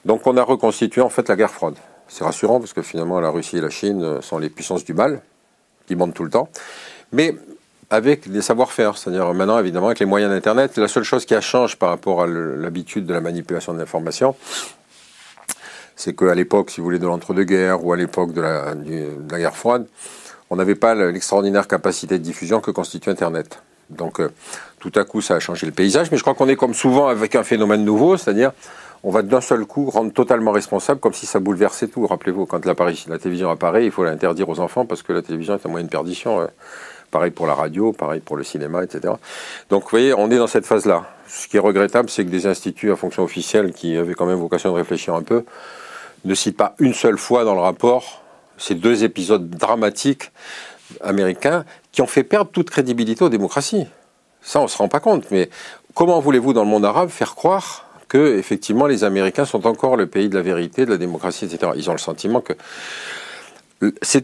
Donc 0.05 0.26
on 0.26 0.37
a 0.37 0.43
reconstitué 0.43 1.02
en 1.02 1.08
fait 1.08 1.29
la 1.29 1.37
guerre 1.37 1.52
froide. 1.52 1.76
C'est 2.08 2.25
rassurant 2.25 2.58
parce 2.58 2.73
que 2.73 2.82
finalement 2.82 3.20
la 3.20 3.31
Russie 3.31 3.58
et 3.58 3.61
la 3.61 3.70
Chine 3.70 4.20
sont 4.23 4.38
les 4.38 4.50
puissances 4.50 4.85
du 4.85 4.93
mal, 4.93 5.23
qui 5.87 5.94
montent 5.94 6.14
tout 6.14 6.25
le 6.25 6.31
temps. 6.31 6.49
Mais 7.12 7.35
avec 7.90 8.31
des 8.31 8.42
savoir-faire. 8.42 8.96
C'est-à-dire 8.96 9.32
maintenant, 9.34 9.58
évidemment, 9.58 9.86
avec 9.86 10.00
les 10.00 10.06
moyens 10.06 10.32
d'Internet, 10.32 10.76
la 10.76 10.88
seule 10.88 11.04
chose 11.04 11.25
qui 11.25 11.34
a 11.34 11.40
changé 11.40 11.76
par 11.76 11.90
rapport 11.90 12.22
à 12.22 12.26
l'habitude 12.26 13.06
de 13.06 13.14
la 13.14 13.20
manipulation 13.20 13.72
de 13.72 13.78
l'information, 13.78 14.34
c'est 15.96 16.14
qu'à 16.14 16.34
l'époque, 16.34 16.70
si 16.70 16.81
vous 16.81 16.84
voulez, 16.84 16.98
de 16.98 17.06
l'entre-deux-guerres 17.06 17.84
ou 17.84 17.92
à 17.92 17.96
l'époque 17.96 18.32
de 18.32 18.40
la, 18.40 18.75
guerre 19.38 19.56
froide, 19.56 19.86
on 20.50 20.56
n'avait 20.56 20.75
pas 20.75 20.94
l'extraordinaire 20.94 21.69
capacité 21.69 22.19
de 22.19 22.25
diffusion 22.25 22.60
que 22.60 22.70
constitue 22.70 23.10
Internet. 23.10 23.62
Donc, 23.90 24.20
euh, 24.20 24.31
tout 24.78 24.92
à 24.94 25.04
coup, 25.04 25.20
ça 25.20 25.34
a 25.34 25.40
changé 25.40 25.66
le 25.66 25.72
paysage, 25.72 26.10
mais 26.10 26.16
je 26.16 26.22
crois 26.22 26.34
qu'on 26.34 26.48
est 26.48 26.56
comme 26.56 26.75
souvent 26.75 27.08
avec 27.08 27.34
un 27.36 27.44
phénomène 27.44 27.84
nouveau, 27.84 28.16
c'est-à-dire 28.16 28.52
on 29.02 29.10
va 29.10 29.22
d'un 29.22 29.42
seul 29.42 29.66
coup 29.66 29.90
rendre 29.90 30.12
totalement 30.12 30.50
responsable, 30.50 30.98
comme 30.98 31.12
si 31.12 31.26
ça 31.26 31.38
bouleversait 31.38 31.88
tout. 31.88 32.06
Rappelez-vous, 32.06 32.46
quand 32.46 32.64
la 32.64 32.75
télévision 33.19 33.50
apparaît, 33.50 33.84
il 33.84 33.90
faut 33.90 34.02
l'interdire 34.02 34.48
aux 34.48 34.60
enfants 34.60 34.86
parce 34.86 35.02
que 35.02 35.12
la 35.12 35.20
télévision 35.20 35.54
est 35.54 35.66
un 35.66 35.69
moyen 35.69 35.84
de 35.84 35.90
perdition. 35.90 36.48
Pareil 37.14 37.31
pour 37.31 37.46
la 37.46 37.55
radio, 37.55 37.93
pareil 37.93 38.19
pour 38.19 38.37
le 38.37 38.43
cinéma, 38.43 38.82
etc. 38.82 39.14
Donc 39.70 39.84
vous 39.84 39.88
voyez, 39.88 40.12
on 40.14 40.32
est 40.32 40.37
dans 40.37 40.49
cette 40.49 40.66
phase-là. 40.66 41.05
Ce 41.28 41.46
qui 41.46 41.58
est 41.58 41.61
regrettable, 41.61 42.11
c'est 42.11 42.25
que 42.25 42.28
des 42.28 42.49
instituts 42.49 42.90
à 42.90 42.96
fonction 42.96 43.22
officielle, 43.22 43.72
qui 43.72 43.96
avaient 43.96 44.14
quand 44.14 44.26
même 44.26 44.40
vocation 44.40 44.72
de 44.72 44.75
réfléchir 44.75 45.14
un 45.14 45.22
peu, 45.22 45.44
ne 46.25 46.34
citent 46.34 46.56
pas 46.56 46.75
une 46.81 46.93
seule 46.93 47.16
fois 47.16 47.44
dans 47.44 47.55
le 47.55 47.61
rapport 47.61 48.20
ces 48.58 48.75
deux 48.75 49.05
épisodes 49.05 49.49
dramatiques 49.49 50.32
américains 51.02 51.64
qui 51.93 52.02
ont 52.02 52.08
fait 52.08 52.25
perdre 52.25 52.50
toute 52.50 52.69
crédibilité 52.69 53.22
aux 53.22 53.28
démocraties. 53.28 53.87
Ça, 54.43 54.58
on 54.58 54.64
ne 54.64 54.69
se 54.69 54.76
rend 54.76 54.88
pas 54.88 54.99
compte. 54.99 55.31
Mais 55.31 55.50
comment 55.94 56.19
voulez-vous, 56.19 56.52
dans 56.52 56.64
le 56.64 56.70
monde 56.70 56.84
arabe, 56.84 57.10
faire 57.10 57.37
croire 57.37 57.87
que, 58.08 58.37
effectivement, 58.38 58.88
les 58.88 59.05
Américains 59.05 59.44
sont 59.44 59.69
encore 59.69 59.96
le 59.96 60.08
pays 60.08 60.28
de 60.28 60.34
la 60.34 60.43
vérité, 60.43 60.84
de 60.84 60.90
la 60.90 60.99
démocratie, 60.99 61.44
etc. 61.44 61.75
Ils 61.76 61.88
ont 61.90 61.94
le 61.94 61.99
sentiment 61.99 62.40
que 62.40 62.55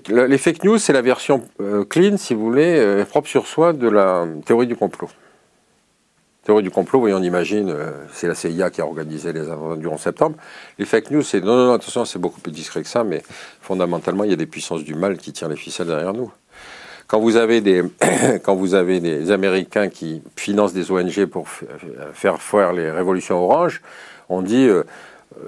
les 0.08 0.38
fake 0.38 0.64
news, 0.64 0.78
c'est 0.78 0.92
la 0.92 1.02
version 1.02 1.42
euh, 1.60 1.84
clean, 1.84 2.16
si 2.16 2.34
vous 2.34 2.42
voulez, 2.42 2.78
euh, 2.78 3.04
propre 3.04 3.28
sur 3.28 3.46
soi 3.46 3.72
de 3.72 3.88
la 3.88 4.26
théorie 4.44 4.66
du 4.66 4.76
complot. 4.76 5.08
Théorie 6.44 6.62
du 6.62 6.70
complot, 6.70 7.00
voyons, 7.00 7.18
on 7.18 7.22
imagine, 7.22 7.70
euh, 7.70 7.90
c'est 8.12 8.26
la 8.26 8.34
CIA 8.34 8.70
qui 8.70 8.80
a 8.80 8.86
organisé 8.86 9.32
les 9.32 9.50
attentats 9.50 9.76
du 9.76 9.86
11 9.86 10.00
septembre. 10.00 10.36
Les 10.78 10.84
fake 10.84 11.10
news, 11.10 11.22
c'est 11.22 11.40
non, 11.40 11.56
non, 11.56 11.66
non, 11.66 11.72
attention, 11.74 12.04
c'est 12.04 12.18
beaucoup 12.18 12.40
plus 12.40 12.52
discret 12.52 12.82
que 12.82 12.88
ça, 12.88 13.04
mais 13.04 13.22
fondamentalement, 13.60 14.24
il 14.24 14.30
y 14.30 14.34
a 14.34 14.36
des 14.36 14.46
puissances 14.46 14.84
du 14.84 14.94
mal 14.94 15.16
qui 15.18 15.32
tirent 15.32 15.48
les 15.48 15.56
ficelles 15.56 15.88
derrière 15.88 16.14
nous. 16.14 16.32
Quand 17.06 17.20
vous 17.20 17.36
avez 17.36 17.60
des, 17.60 17.82
quand 18.44 18.54
vous 18.54 18.74
avez 18.74 19.00
des 19.00 19.30
Américains 19.30 19.88
qui 19.88 20.22
financent 20.36 20.72
des 20.72 20.90
ONG 20.90 21.26
pour 21.26 21.48
faire 22.12 22.40
faire 22.40 22.72
les 22.72 22.90
révolutions 22.90 23.42
oranges, 23.42 23.82
on 24.28 24.42
dit 24.42 24.68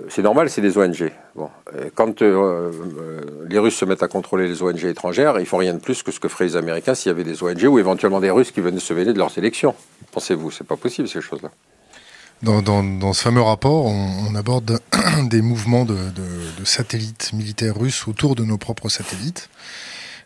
c'est 0.08 0.22
normal, 0.22 0.48
c'est 0.48 0.60
des 0.60 0.78
ONG. 0.78 1.12
Bon. 1.34 1.50
quand 1.94 2.22
euh, 2.22 2.70
euh, 3.00 3.20
les 3.48 3.58
Russes 3.58 3.76
se 3.76 3.84
mettent 3.84 4.02
à 4.02 4.08
contrôler 4.08 4.46
les 4.46 4.62
ONG 4.62 4.84
étrangères, 4.84 5.38
ils 5.40 5.46
font 5.46 5.58
rien 5.58 5.74
de 5.74 5.78
plus 5.78 6.02
que 6.02 6.12
ce 6.12 6.20
que 6.20 6.28
feraient 6.28 6.44
les 6.44 6.56
Américains 6.56 6.94
s'il 6.94 7.10
y 7.10 7.14
avait 7.14 7.24
des 7.24 7.42
ONG 7.42 7.64
ou 7.64 7.78
éventuellement 7.78 8.20
des 8.20 8.30
Russes 8.30 8.52
qui 8.52 8.60
venaient 8.60 8.80
se 8.80 8.94
mêler 8.94 9.12
de 9.12 9.18
leurs 9.18 9.36
élections. 9.38 9.74
Pensez-vous, 10.12 10.50
c'est 10.50 10.66
pas 10.66 10.76
possible 10.76 11.08
ces 11.08 11.20
choses-là. 11.20 11.50
Dans, 12.42 13.12
ce 13.12 13.22
fameux 13.22 13.40
rapport, 13.40 13.86
on, 13.86 14.34
aborde 14.34 14.80
des 15.30 15.42
mouvements 15.42 15.84
de, 15.84 15.96
satellites 16.64 17.32
militaires 17.32 17.78
russes 17.78 18.08
autour 18.08 18.34
de 18.34 18.44
nos 18.44 18.58
propres 18.58 18.88
satellites. 18.88 19.48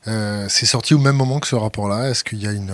c'est 0.04 0.66
sorti 0.66 0.94
au 0.94 0.98
même 0.98 1.16
moment 1.16 1.40
que 1.40 1.46
ce 1.46 1.56
rapport-là. 1.56 2.08
Est-ce 2.10 2.24
qu'il 2.24 2.42
y 2.42 2.46
a 2.46 2.52
une 2.52 2.72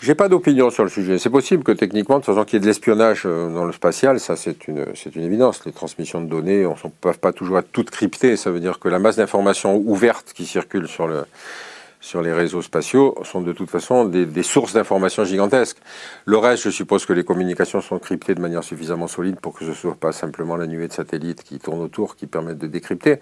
j'ai 0.00 0.14
pas 0.14 0.28
d'opinion 0.28 0.70
sur 0.70 0.84
le 0.84 0.90
sujet. 0.90 1.18
C'est 1.18 1.30
possible 1.30 1.64
que 1.64 1.72
techniquement, 1.72 2.18
de 2.18 2.24
façon, 2.24 2.44
qu'il 2.44 2.54
y 2.54 2.56
ait 2.58 2.60
de 2.60 2.66
l'espionnage 2.66 3.22
euh, 3.26 3.52
dans 3.52 3.64
le 3.64 3.72
spatial, 3.72 4.20
ça 4.20 4.36
c'est 4.36 4.68
une, 4.68 4.86
c'est 4.94 5.16
une 5.16 5.24
évidence. 5.24 5.64
Les 5.66 5.72
transmissions 5.72 6.20
de 6.20 6.28
données 6.28 6.62
ne 6.62 6.90
peuvent 7.00 7.18
pas 7.18 7.32
toujours 7.32 7.58
être 7.58 7.72
toutes 7.72 7.90
cryptées. 7.90 8.36
Ça 8.36 8.50
veut 8.50 8.60
dire 8.60 8.78
que 8.78 8.88
la 8.88 8.98
masse 8.98 9.16
d'informations 9.16 9.76
ouvertes 9.76 10.32
qui 10.34 10.46
circulent 10.46 10.88
sur, 10.88 11.08
le, 11.08 11.24
sur 12.00 12.22
les 12.22 12.32
réseaux 12.32 12.62
spatiaux 12.62 13.16
sont 13.24 13.40
de 13.40 13.52
toute 13.52 13.70
façon 13.70 14.04
des, 14.04 14.42
sources 14.42 14.72
d'informations 14.72 15.24
gigantesques. 15.24 15.78
Le 16.24 16.38
reste, 16.38 16.64
je 16.64 16.70
suppose 16.70 17.06
que 17.06 17.12
les 17.12 17.24
communications 17.24 17.80
sont 17.80 17.98
cryptées 17.98 18.34
de 18.34 18.40
manière 18.40 18.64
suffisamment 18.64 19.08
solide 19.08 19.40
pour 19.40 19.52
que 19.54 19.64
ce 19.64 19.70
ne 19.70 19.74
soit 19.74 19.94
pas 19.94 20.12
simplement 20.12 20.56
la 20.56 20.66
nuée 20.66 20.88
de 20.88 20.92
satellites 20.92 21.42
qui 21.42 21.58
tournent 21.58 21.82
autour 21.82 22.16
qui 22.16 22.26
permettent 22.26 22.58
de 22.58 22.66
décrypter. 22.66 23.18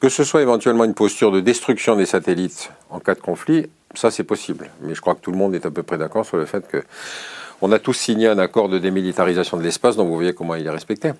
Que 0.00 0.08
ce 0.08 0.24
soit 0.24 0.42
éventuellement 0.42 0.84
une 0.84 0.94
posture 0.94 1.32
de 1.32 1.40
destruction 1.40 1.96
des 1.96 2.06
satellites 2.06 2.70
en 2.90 3.00
cas 3.00 3.14
de 3.14 3.20
conflit, 3.20 3.66
ça, 3.94 4.10
c'est 4.10 4.24
possible. 4.24 4.70
Mais 4.80 4.94
je 4.94 5.00
crois 5.00 5.14
que 5.14 5.20
tout 5.20 5.32
le 5.32 5.38
monde 5.38 5.54
est 5.54 5.66
à 5.66 5.70
peu 5.70 5.82
près 5.82 5.98
d'accord 5.98 6.26
sur 6.26 6.36
le 6.36 6.46
fait 6.46 6.66
que 6.66 6.82
on 7.60 7.72
a 7.72 7.78
tous 7.78 7.94
signé 7.94 8.26
un 8.28 8.38
accord 8.38 8.68
de 8.68 8.78
démilitarisation 8.78 9.56
de 9.56 9.62
l'espace, 9.62 9.96
donc 9.96 10.08
vous 10.08 10.14
voyez 10.14 10.34
comment 10.34 10.54
il 10.54 10.66
est 10.66 10.70
respecté. 10.70 11.12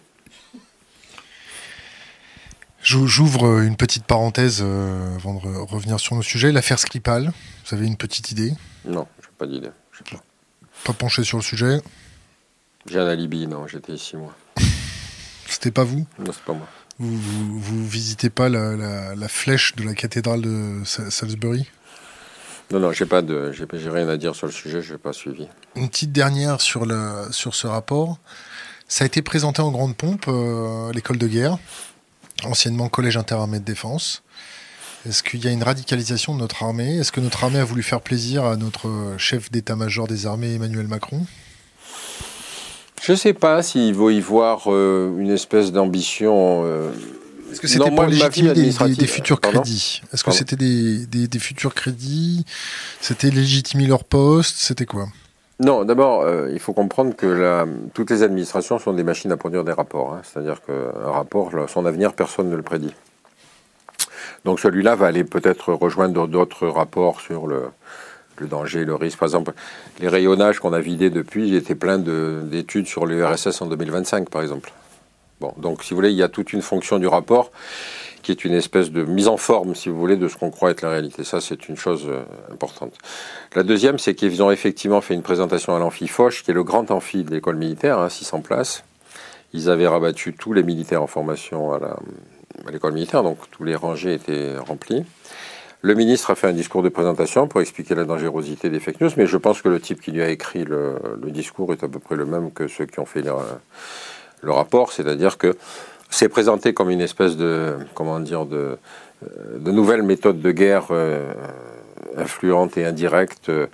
J'ouvre 2.85 3.63
une 3.63 3.77
petite 3.77 4.05
parenthèse 4.05 4.61
euh, 4.63 5.17
avant 5.17 5.35
de 5.35 5.49
revenir 5.49 5.99
sur 5.99 6.17
nos 6.17 6.23
sujets. 6.23 6.53
L'affaire 6.53 6.79
Skripal, 6.79 7.33
vous 7.65 7.75
avez 7.75 7.87
une 7.87 7.97
petite 7.97 8.31
idée? 8.31 8.53
Non, 8.85 9.07
je 9.23 9.27
n'ai 9.27 9.33
pas 9.39 9.47
d'idée. 9.47 9.71
Pas. 10.11 10.23
pas 10.85 10.93
penché 10.93 11.25
sur 11.25 11.39
le 11.39 11.43
sujet? 11.43 11.81
J'ai 12.87 12.99
un 12.99 13.07
alibi, 13.07 13.47
non, 13.47 13.67
j'étais 13.67 13.95
ici 13.95 14.19
moi. 14.19 14.35
C'était 15.47 15.71
pas 15.71 15.85
vous? 15.85 16.07
Non, 16.19 16.31
c'est 16.33 16.45
pas 16.45 16.53
moi. 16.53 16.69
Vous, 16.99 17.17
vous, 17.59 17.89
visitez 17.89 18.29
pas 18.29 18.51
la, 18.51 18.77
la, 19.15 19.29
flèche 19.29 19.75
de 19.77 19.83
la 19.83 19.95
cathédrale 19.95 20.43
de 20.43 20.83
Salisbury? 20.85 21.67
Non, 22.71 22.81
non, 22.81 22.93
j'ai 22.93 23.07
pas 23.07 23.23
de, 23.23 23.51
j'ai 23.51 23.91
rien 23.91 24.09
à 24.09 24.19
dire 24.19 24.37
sur 24.37 24.47
le 24.47 24.53
sujet, 24.53 24.83
je 24.83 24.93
n'ai 24.93 24.99
pas 24.99 25.15
suivi. 25.15 25.49
Une 25.75 25.89
petite 25.89 26.13
dernière 26.13 26.61
sur 26.61 26.85
le, 26.85 27.29
sur 27.31 27.55
ce 27.55 27.67
rapport, 27.67 28.19
Ça 28.89 29.05
a 29.05 29.07
été 29.07 29.23
présenté 29.23 29.63
en 29.63 29.73
grande 29.73 29.97
pompe, 29.97 30.27
l'école 30.93 31.17
de 31.17 31.27
guerre, 31.27 31.59
anciennement 32.43 32.89
collège 32.89 33.17
interarmé 33.17 33.59
de 33.59 33.65
défense. 33.65 34.23
Est-ce 35.09 35.23
qu'il 35.23 35.45
y 35.45 35.49
a 35.49 35.51
une 35.51 35.63
radicalisation 35.63 36.35
de 36.35 36.41
notre 36.41 36.63
armée? 36.63 36.97
Est-ce 36.97 37.13
que 37.13 37.21
notre 37.21 37.45
armée 37.45 37.59
a 37.59 37.65
voulu 37.65 37.83
faire 37.83 38.01
plaisir 38.01 38.45
à 38.45 38.57
notre 38.57 39.15
chef 39.19 39.51
d'état-major 39.51 40.09
des 40.09 40.27
armées, 40.27 40.55
Emmanuel 40.55 40.89
Macron? 40.89 41.27
Je 43.03 43.13
ne 43.13 43.17
sais 43.17 43.35
pas 43.35 43.63
s'il 43.63 43.95
veut 43.95 44.15
y 44.15 44.21
voir 44.21 44.67
une 44.69 45.31
espèce 45.31 45.73
d'ambition 45.73 46.65
est-ce 47.55 47.61
que 47.61 47.69
c'était 47.69 47.91
pour 47.91 48.07
légitimer 48.07 48.53
des, 48.53 49.07
futurs 49.07 49.41
crédits? 49.41 50.03
Est-ce 50.13 50.25
que 50.25 50.33
c'était 50.33 50.57
des, 50.57 51.39
futurs 51.39 51.73
crédits? 51.73 52.45
C'était 53.01 53.31
légitimer 53.31 53.87
leur 53.87 54.03
poste? 54.03 54.57
C'était 54.59 54.87
quoi? 54.87 55.07
Non, 55.61 55.85
d'abord, 55.85 56.23
euh, 56.23 56.51
il 56.53 56.59
faut 56.59 56.73
comprendre 56.73 57.15
que 57.15 57.65
toutes 57.95 58.11
les 58.11 58.23
administrations 58.23 58.79
sont 58.79 58.93
des 58.93 59.05
machines 59.05 59.31
à 59.31 59.37
produire 59.37 59.65
des 59.65 59.73
rapports. 59.73 60.15
Hein. 60.15 60.21
C'est-à-dire 60.25 60.61
qu'un 60.63 61.11
rapport, 61.11 61.53
son 61.69 61.87
avenir, 61.87 62.15
personne 62.15 62.51
ne 62.51 62.57
le 62.57 62.63
prédit. 62.63 62.95
Donc 64.45 64.61
celui-là 64.61 64.95
va 64.97 65.07
aller 65.07 65.25
peut-être 65.25 65.73
rejoindre 65.73 66.27
d'autres 66.27 66.67
rapports 66.67 67.21
sur 67.21 67.47
le, 67.47 67.69
le, 68.39 68.47
danger, 68.47 68.85
le 68.85 68.95
risque. 68.95 69.19
Par 69.19 69.29
exemple, 69.29 69.53
les 70.01 70.09
rayonnages 70.09 70.59
qu'on 70.59 70.73
a 70.73 70.81
vidés 70.81 71.11
depuis, 71.11 71.55
étaient 71.55 71.77
plein 71.77 71.99
d'études 71.99 72.87
sur 72.87 73.07
l'URSS 73.07 73.63
en 73.63 73.67
2025, 73.67 74.29
par 74.29 74.43
exemple 74.43 74.73
donc 75.57 75.83
si 75.83 75.91
vous 75.91 75.97
voulez, 75.97 76.11
il 76.11 76.17
y 76.17 76.23
a 76.23 76.29
toute 76.29 76.53
une 76.53 76.63
fonction 76.63 76.99
du 76.99 77.07
rapport 77.07 77.51
qui 78.25 78.33
est 78.33 78.45
une 78.45 78.55
espèce 78.55 78.91
de 78.91 79.05
mise 79.05 79.29
en 79.29 79.37
forme, 79.37 79.75
si 79.75 79.91
vous 79.91 80.01
voulez, 80.01 80.17
de 80.17 80.27
ce 80.29 80.37
qu'on 80.37 80.51
croit 80.51 80.71
être 80.71 80.83
la 80.83 80.89
réalité. 80.89 81.23
Ça, 81.23 81.41
c'est 81.41 81.69
une 81.69 81.77
chose 81.77 82.07
euh, 82.09 82.23
importante. 82.51 82.95
La 83.55 83.63
deuxième, 83.63 83.99
c'est 83.99 84.15
qu'ils 84.15 84.43
ont 84.43 84.51
effectivement 84.51 85.03
fait 85.03 85.15
une 85.15 85.23
présentation 85.23 85.77
à 85.77 85.79
l'amphi 85.79 86.09
Foch, 86.09 86.43
qui 86.43 86.51
est 86.51 86.55
le 86.55 86.65
grand 86.65 86.91
amphi 86.91 87.23
de 87.23 87.31
l'école 87.31 87.57
militaire, 87.57 87.99
hein, 87.99 88.09
600 88.09 88.41
places. 88.41 88.83
Ils 89.53 89.69
avaient 89.69 89.87
rabattu 89.87 90.33
tous 90.33 90.55
les 90.55 90.63
militaires 90.63 91.03
en 91.03 91.07
formation 91.07 91.75
à 91.75 92.01
l'école 92.73 92.95
militaire, 92.95 93.23
donc 93.23 93.39
tous 93.53 93.63
les 93.63 93.77
rangées 93.77 94.15
étaient 94.15 94.57
remplis. 94.59 95.05
Le 95.83 95.95
ministre 95.95 96.31
a 96.31 96.35
fait 96.35 96.49
un 96.49 96.53
discours 96.55 96.83
de 96.83 96.89
présentation 96.89 97.47
pour 97.47 97.61
expliquer 97.61 97.95
la 97.95 98.05
dangerosité 98.05 98.71
des 98.71 98.81
fake 98.81 99.03
news, 99.03 99.11
mais 99.19 99.27
je 99.27 99.37
pense 99.37 99.61
que 99.61 99.69
le 99.69 99.79
type 99.79 100.01
qui 100.01 100.13
lui 100.13 100.23
a 100.23 100.31
écrit 100.31 100.65
le, 100.65 100.99
discours 101.25 101.73
est 101.73 101.85
à 101.85 101.89
peu 101.89 101.99
près 101.99 102.17
le 102.17 102.25
même 102.25 102.51
que 102.53 102.69
ceux 102.69 102.87
qui 102.87 103.01
ont 103.01 103.07
fait 103.07 103.23
le 103.23 104.51
rapport, 104.51 104.93
c'est-à-dire 104.93 105.37
que 105.37 105.55
c'est 106.15 106.29
présenté 106.29 106.73
comme 106.73 106.91
une 106.91 107.01
espèce 107.01 107.37
de, 107.37 107.77
comment 107.95 108.21
dire, 108.21 108.47
de, 108.47 108.79
euh, 109.25 109.27
de 109.59 109.73
nouvelle 109.73 110.03
méthode 110.03 110.41
de 110.41 110.53
guerre 110.53 110.87
euh, 110.91 111.33
influente 112.17 112.79
et 112.79 112.85
indirecte, 112.85 113.49
euh, 113.49 113.67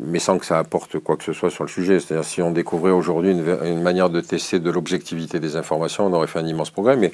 mais 0.00 0.18
sans 0.18 0.38
que 0.38 0.46
ça 0.46 0.58
apporte 0.58 0.98
quoi 0.98 1.16
que 1.16 1.22
ce 1.22 1.32
soit 1.32 1.48
sur 1.48 1.62
le 1.62 1.70
sujet. 1.70 2.00
C'est-à-dire 2.00 2.24
si 2.24 2.42
on 2.42 2.50
découvrait 2.50 2.90
aujourd'hui 2.90 3.30
une, 3.30 3.82
manière 3.82 4.10
de 4.10 4.20
tester 4.20 4.58
de 4.58 4.68
l'objectivité 4.68 5.38
des 5.38 5.54
informations, 5.54 6.06
on 6.06 6.12
aurait 6.12 6.26
fait 6.26 6.40
un 6.40 6.46
immense 6.46 6.70
progrès. 6.70 6.96
Mais 6.96 7.12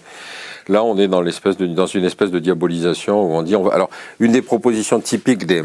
là, 0.68 0.82
on 0.82 0.96
est 0.96 1.08
dans, 1.08 1.20
de, 1.22 1.98
une 1.98 2.04
espèce 2.04 2.30
de 2.30 2.38
diabolisation 2.38 3.22
où 3.22 3.34
on 3.34 3.42
dit, 3.42 3.56
on 3.56 3.62
va, 3.62 3.75
alors, 3.75 3.90
une 4.20 4.32
des 4.32 4.42
propositions 4.42 5.00
typiques 5.00 5.44
des, 5.44 5.64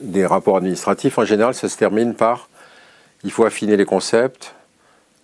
des 0.00 0.24
rapports 0.24 0.56
administratifs, 0.56 1.18
en 1.18 1.26
général, 1.26 1.52
ça 1.52 1.68
se 1.68 1.76
termine 1.76 2.14
par 2.14 2.48
il 3.22 3.30
faut 3.30 3.44
affiner 3.44 3.76
les 3.76 3.84
concepts, 3.84 4.54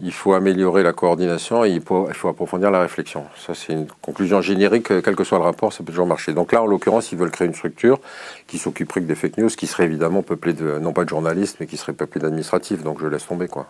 il 0.01 0.13
faut 0.13 0.35
améliorer 0.35 0.83
la 0.83 0.93
coordination 0.93 1.65
et 1.65 1.71
il 1.71 1.81
faut, 1.81 2.09
approfondir 2.29 2.71
la 2.71 2.81
réflexion. 2.81 3.25
Ça, 3.47 3.55
c'est 3.55 3.73
une 3.73 3.87
conclusion 4.03 4.43
générique, 4.43 4.89
quel 5.03 5.17
que 5.17 5.25
soit 5.25 5.39
le 5.39 5.45
rapport, 5.45 5.73
ça 5.73 5.79
peut 5.79 5.93
toujours 5.93 6.07
marcher. 6.07 6.35
Donc 6.35 6.53
là, 6.53 6.63
en 6.63 6.67
l'occurrence, 6.67 7.13
ils 7.13 7.19
veulent 7.19 7.31
créer 7.31 7.49
une 7.49 7.55
structure 7.55 7.99
qui 8.47 8.59
s'occuperait 8.59 9.01
que 9.01 9.07
des 9.07 9.15
fake 9.15 9.39
news, 9.39 9.49
qui 9.49 9.67
serait 9.67 9.85
évidemment 9.85 10.23
peuplée 10.23 10.53
de, 10.53 10.79
non 10.79 10.93
pas 10.93 11.05
de 11.05 11.09
journalistes, 11.09 11.57
mais 11.61 11.67
qui 11.67 11.79
serait 11.79 11.95
peuplée 11.95 12.21
d'administratifs. 12.21 12.83
Donc 12.83 13.01
je 13.01 13.07
laisse 13.07 13.27
tomber, 13.27 13.49
quoi. 13.49 13.69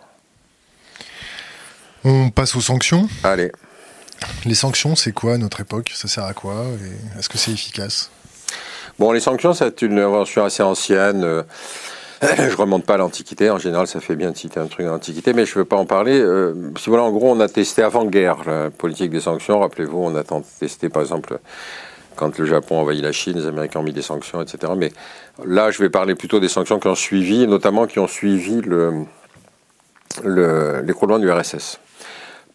On 2.03 2.29
passe 2.29 2.55
aux 2.55 2.61
sanctions. 2.61 3.07
Allez. 3.23 3.51
Les 4.45 4.55
sanctions, 4.55 4.95
c'est 4.95 5.13
quoi 5.13 5.35
à 5.35 5.37
notre 5.37 5.61
époque? 5.61 5.91
Ça 5.93 6.07
sert 6.07 6.25
à 6.25 6.33
quoi? 6.33 6.65
Est-ce 7.17 7.29
que 7.29 7.37
c'est 7.37 7.51
efficace? 7.51 8.11
Bon, 8.99 9.11
les 9.11 9.19
sanctions, 9.19 9.53
c'est 9.53 9.81
une 9.81 9.99
invention 9.99 10.43
assez 10.43 10.63
ancienne. 10.63 11.43
Je 12.21 12.55
remonte 12.55 12.85
pas 12.85 12.95
à 12.95 12.97
l'Antiquité. 12.97 13.49
En 13.49 13.59
général, 13.59 13.87
ça 13.87 13.99
fait 13.99 14.15
bien 14.15 14.31
de 14.31 14.37
citer 14.37 14.59
un 14.59 14.67
truc 14.67 14.85
dans 14.85 14.93
l'Antiquité, 14.93 15.33
mais 15.33 15.45
je 15.45 15.51
ne 15.51 15.59
veux 15.59 15.65
pas 15.65 15.75
en 15.75 15.85
parler. 15.85 16.19
Euh, 16.19 16.53
si 16.77 16.89
voilà, 16.89 17.03
en 17.03 17.11
gros, 17.11 17.31
on 17.31 17.39
a 17.39 17.47
testé 17.47 17.83
avant-guerre 17.83 18.37
la 18.45 18.69
politique 18.71 19.11
des 19.11 19.19
sanctions. 19.19 19.59
Rappelez-vous, 19.59 19.97
on 19.97 20.15
a 20.15 20.23
testé, 20.59 20.89
par 20.89 21.03
exemple, 21.03 21.39
quand 22.15 22.37
le 22.39 22.45
Japon 22.45 22.79
envahit 22.79 23.03
la 23.03 23.11
Chine, 23.11 23.37
les 23.37 23.45
Américains 23.45 23.81
ont 23.81 23.83
mis 23.83 23.93
des 23.93 24.01
sanctions, 24.01 24.41
etc. 24.41 24.73
Mais 24.75 24.91
là, 25.45 25.69
je 25.69 25.79
vais 25.79 25.89
parler 25.89 26.15
plutôt 26.15 26.39
des 26.39 26.49
sanctions 26.49 26.79
qui 26.79 26.87
ont 26.87 26.95
suivi, 26.95 27.45
notamment 27.45 27.85
qui 27.85 27.99
ont 27.99 28.07
suivi 28.07 28.61
l'écroulement 30.23 31.19
du 31.19 31.31
RSS. 31.31 31.79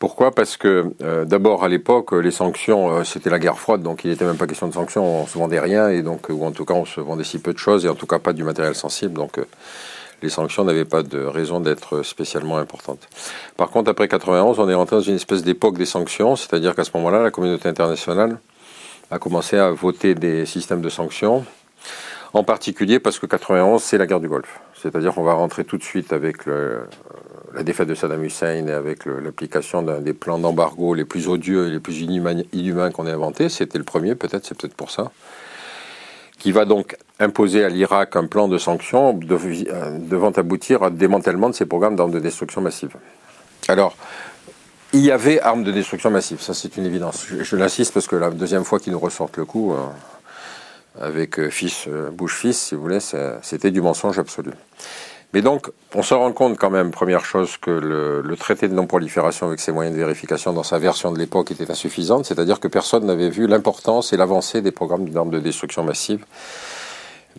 Pourquoi? 0.03 0.33
Parce 0.33 0.57
que 0.57 0.93
euh, 1.01 1.25
d'abord 1.25 1.63
à 1.63 1.69
l'époque, 1.69 2.11
les 2.11 2.33
sanctions, 2.33 2.91
euh, 2.91 3.05
c'était 3.05 3.31
la 3.31 3.39
guerre 3.39 3.57
froide, 3.57 3.83
donc 3.83 4.03
il 4.03 4.11
n'était 4.11 4.25
même 4.25 4.37
pas 4.37 4.49
question 4.49 4.67
de 4.67 4.73
sanctions, 4.73 5.05
on 5.23 5.29
se 5.29 5.39
vendait 5.39 5.61
rien, 5.61 5.91
et 5.91 6.03
donc, 6.03 6.29
ou 6.29 6.45
en 6.45 6.51
tout 6.51 6.65
cas 6.65 6.75
on 6.75 6.85
se 6.85 7.01
vendait 7.01 7.23
si 7.23 7.39
peu 7.39 7.53
de 7.53 7.59
choses, 7.59 7.87
et 7.87 7.89
en 7.89 7.95
tout 7.95 8.09
cas 8.09 8.19
pas 8.19 8.33
du 8.33 8.43
matériel 8.43 8.75
sensible, 8.75 9.15
donc 9.15 9.39
euh, 9.39 9.45
les 10.21 10.29
sanctions 10.29 10.65
n'avaient 10.65 10.85
pas 10.85 11.05
de 11.05 11.23
raison 11.23 11.61
d'être 11.61 12.03
spécialement 12.03 12.57
importantes. 12.57 13.09
Par 13.57 13.71
contre, 13.71 13.93
après 13.93 14.09
91, 14.09 14.59
on 14.59 14.69
est 14.69 14.75
rentré 14.75 14.97
dans 14.97 15.03
une 15.03 15.15
espèce 15.15 15.45
d'époque 15.45 15.79
des 15.79 15.87
sanctions, 15.87 16.35
c'est-à-dire 16.35 16.75
qu'à 16.75 16.83
ce 16.83 16.91
moment-là, 16.95 17.23
la 17.23 17.31
communauté 17.31 17.69
internationale 17.69 18.41
a 19.13 19.21
commencé 19.21 19.57
à 19.57 19.71
voter 19.71 20.17
des 20.17 20.47
systèmes 20.47 20.81
de 20.81 20.89
sanctions, 20.89 21.45
en 22.33 22.43
particulier 22.43 22.99
parce 22.99 23.21
que 23.21 23.27
91, 23.27 23.81
c'est 23.81 23.99
la 23.99 24.09
guerre 24.09 24.19
du 24.19 24.29
Golfe. 24.29 24.59
C'est-à-dire 24.75 25.15
qu'on 25.15 25.23
va 25.23 25.35
rentrer 25.35 25.63
tout 25.65 25.79
de 25.79 25.85
suite 25.85 26.13
avec 26.13 26.45
le, 26.47 26.89
la 27.55 27.63
défaite 27.63 27.89
de 27.89 27.95
Saddam 27.95 28.25
Hussein 28.25 28.67
et 28.67 28.73
avec 28.73 29.05
l'application 29.07 29.83
d'un 29.83 30.01
des 30.01 30.13
plans 30.13 30.39
d'embargo 30.39 30.95
les 30.95 31.05
plus 31.05 31.29
odieux 31.29 31.69
et 31.69 31.71
les 31.71 31.81
plus 31.81 32.01
inhumains, 32.01 32.91
qu'on 32.91 33.07
ait 33.07 33.13
inventés, 33.13 33.49
c'était 33.49 33.79
le 33.79 33.85
premier, 33.85 34.15
peut-être, 34.15 34.47
c'est 34.47 34.57
peut-être 34.57 34.75
pour 34.75 34.91
ça, 34.91 35.11
qui 36.39 36.53
va 36.53 36.65
donc 36.65 36.97
imposer 37.21 37.65
à 37.65 37.69
l'Irak 37.69 38.17
un 38.17 38.27
plan 38.27 38.49
de 38.49 38.59
sanctions 38.59 39.19
euh, 39.31 39.99
devant 39.99 40.31
aboutir 40.31 40.83
à 40.83 40.91
démantèlement 40.91 41.51
de 41.51 41.55
ses 41.55 41.67
programmes 41.67 41.97
d'armes 41.97 42.11
de 42.11 42.21
destruction 42.21 42.61
massive. 42.61 42.97
Alors, 43.69 43.97
il 44.93 45.01
y 45.01 45.11
avait 45.11 45.41
armes 45.41 45.65
de 45.65 45.73
destruction 45.73 46.11
massive, 46.11 46.41
ça 46.41 46.55
c'est 46.55 46.77
une 46.77 46.85
évidence. 46.85 47.27
Je, 47.27 47.57
l'insiste 47.57 47.95
parce 47.95 48.07
que 48.07 48.17
la 48.17 48.31
deuxième 48.31 48.65
fois 48.65 48.79
qu'ils 48.79 48.93
nous 48.93 48.99
ressortent 48.99 49.37
le 49.37 49.45
coup, 49.45 49.73
euh, 49.73 49.77
avec 51.01 51.39
euh, 51.39 51.49
fils, 51.49 51.89
Bush 52.13 52.35
fils, 52.35 52.59
si 52.59 52.75
vous 52.75 52.83
voulez, 52.83 52.99
c'était 53.43 53.71
du 53.71 53.81
mensonge 53.81 54.19
absolu. 54.19 54.51
Mais 55.33 55.41
donc, 55.41 55.71
on 55.95 56.03
se 56.03 56.13
rend 56.13 56.33
compte 56.33 56.59
quand 56.59 56.71
même, 56.71 56.91
première 56.91 57.25
chose, 57.25 57.57
que 57.57 57.71
le, 57.71 58.37
traité 58.37 58.69
de 58.69 58.75
non-prolifération 58.75 59.47
avec 59.47 59.61
ses 59.61 59.73
moyens 59.73 59.97
de 59.97 60.01
vérification 60.01 60.53
dans 60.53 60.63
sa 60.63 60.79
version 60.79 61.11
de 61.13 61.19
l'époque 61.19 61.51
était 61.51 61.71
insuffisante, 61.71 62.27
c'est-à-dire 62.27 62.61
que 62.61 62.69
personne 62.69 63.07
n'avait 63.07 63.31
vu 63.31 63.47
l'importance 63.47 64.13
et 64.13 64.17
l'avancée 64.17 64.61
des 64.61 64.73
programmes 64.73 65.09
d'armes 65.09 65.31
de 65.31 65.39
destruction 65.39 65.85
massive 65.85 66.25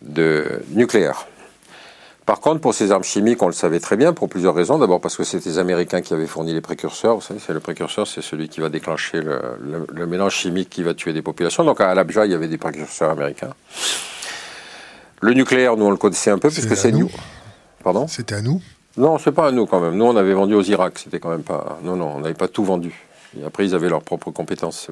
de 0.01 0.63
nucléaire. 0.71 1.27
Par 2.25 2.39
contre, 2.39 2.61
pour 2.61 2.73
ces 2.73 2.91
armes 2.91 3.03
chimiques, 3.03 3.43
on 3.43 3.47
le 3.47 3.53
savait 3.53 3.81
très 3.81 3.97
bien 3.97 4.13
pour 4.13 4.29
plusieurs 4.29 4.55
raisons. 4.55 4.77
D'abord 4.77 5.01
parce 5.01 5.17
que 5.17 5.25
c'était 5.25 5.49
les 5.49 5.57
Américains 5.59 6.01
qui 6.01 6.13
avaient 6.13 6.25
fourni 6.25 6.53
les 6.53 6.61
précurseurs. 6.61 7.15
Vous 7.15 7.21
savez, 7.21 7.41
c'est 7.45 7.51
le 7.51 7.59
précurseur, 7.59 8.07
c'est 8.07 8.21
celui 8.21 8.47
qui 8.47 8.61
va 8.61 8.69
déclencher 8.69 9.21
le, 9.21 10.05
mélange 10.07 10.33
chimique 10.33 10.69
qui 10.69 10.83
va 10.83 10.93
tuer 10.93 11.11
des 11.11 11.21
populations. 11.21 11.65
Donc 11.65 11.81
à 11.81 11.89
Al-Abja, 11.89 12.25
il 12.25 12.31
y 12.31 12.35
avait 12.35 12.47
des 12.47 12.57
précurseurs 12.57 13.11
américains. 13.11 13.53
Le 15.19 15.33
nucléaire, 15.33 15.75
nous 15.75 15.85
on 15.85 15.91
le 15.91 15.97
connaissait 15.97 16.31
un 16.31 16.37
peu 16.37 16.49
puisque 16.49 16.77
c'est 16.77 16.93
nous. 16.93 17.11
Pardon 17.83 18.07
C'était 18.07 18.35
à 18.35 18.41
nous 18.41 18.61
Non, 18.97 19.17
c'est 19.17 19.31
pas 19.31 19.47
à 19.47 19.51
nous 19.51 19.65
quand 19.65 19.79
même. 19.79 19.95
Nous, 19.95 20.05
on 20.05 20.15
avait 20.15 20.33
vendu 20.33 20.53
aux 20.53 20.63
Irak. 20.63 20.99
C'était 20.99 21.19
quand 21.19 21.29
même 21.29 21.43
pas. 21.43 21.79
Non, 21.83 21.95
non, 21.95 22.13
on 22.15 22.19
n'avait 22.21 22.33
pas 22.33 22.47
tout 22.47 22.63
vendu. 22.63 22.93
Et 23.39 23.43
après, 23.45 23.65
ils 23.65 23.75
avaient 23.75 23.89
leurs 23.89 24.03
propres 24.03 24.31
compétences. 24.31 24.89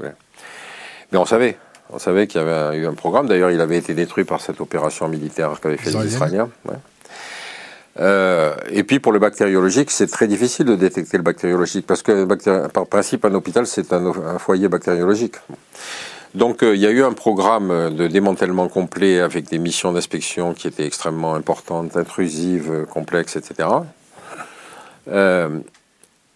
Mais 1.11 1.17
on 1.17 1.25
savait. 1.25 1.57
On 1.93 1.99
savait 1.99 2.27
qu'il 2.27 2.41
y 2.41 2.43
avait 2.43 2.77
eu 2.77 2.87
un 2.87 2.93
programme. 2.93 3.27
D'ailleurs, 3.27 3.51
il 3.51 3.59
avait 3.59 3.77
été 3.77 3.93
détruit 3.93 4.23
par 4.23 4.41
cette 4.41 4.61
opération 4.61 5.07
militaire 5.07 5.59
qu'avaient 5.59 5.77
fait 5.77 5.91
les 5.91 6.07
Israéliens. 6.07 6.49
Euh, 7.99 8.55
et 8.69 8.83
puis 8.83 8.99
pour 8.99 9.11
le 9.11 9.19
bactériologique, 9.19 9.91
c'est 9.91 10.07
très 10.07 10.27
difficile 10.27 10.65
de 10.65 10.75
détecter 10.75 11.17
le 11.17 11.23
bactériologique 11.23 11.85
parce 11.85 12.01
que 12.01 12.23
par 12.67 12.87
principe, 12.87 13.25
un 13.25 13.33
hôpital, 13.33 13.67
c'est 13.67 13.91
un, 13.91 14.05
un, 14.05 14.39
foyer 14.39 14.69
bactériologique. 14.69 15.35
Donc 16.33 16.63
euh, 16.63 16.75
il 16.75 16.81
y 16.81 16.85
a 16.85 16.91
eu 16.91 17.03
un 17.03 17.13
programme 17.13 17.93
de 17.93 18.07
démantèlement 18.07 18.67
complet 18.69 19.19
avec 19.19 19.49
des 19.49 19.59
missions 19.59 19.91
d'inspection 19.91 20.53
qui 20.53 20.67
étaient 20.67 20.85
extrêmement 20.85 21.35
importantes, 21.35 21.97
intrusives, 21.97 22.85
complexes, 22.89 23.35
etc. 23.35 23.67
Euh, 25.09 25.59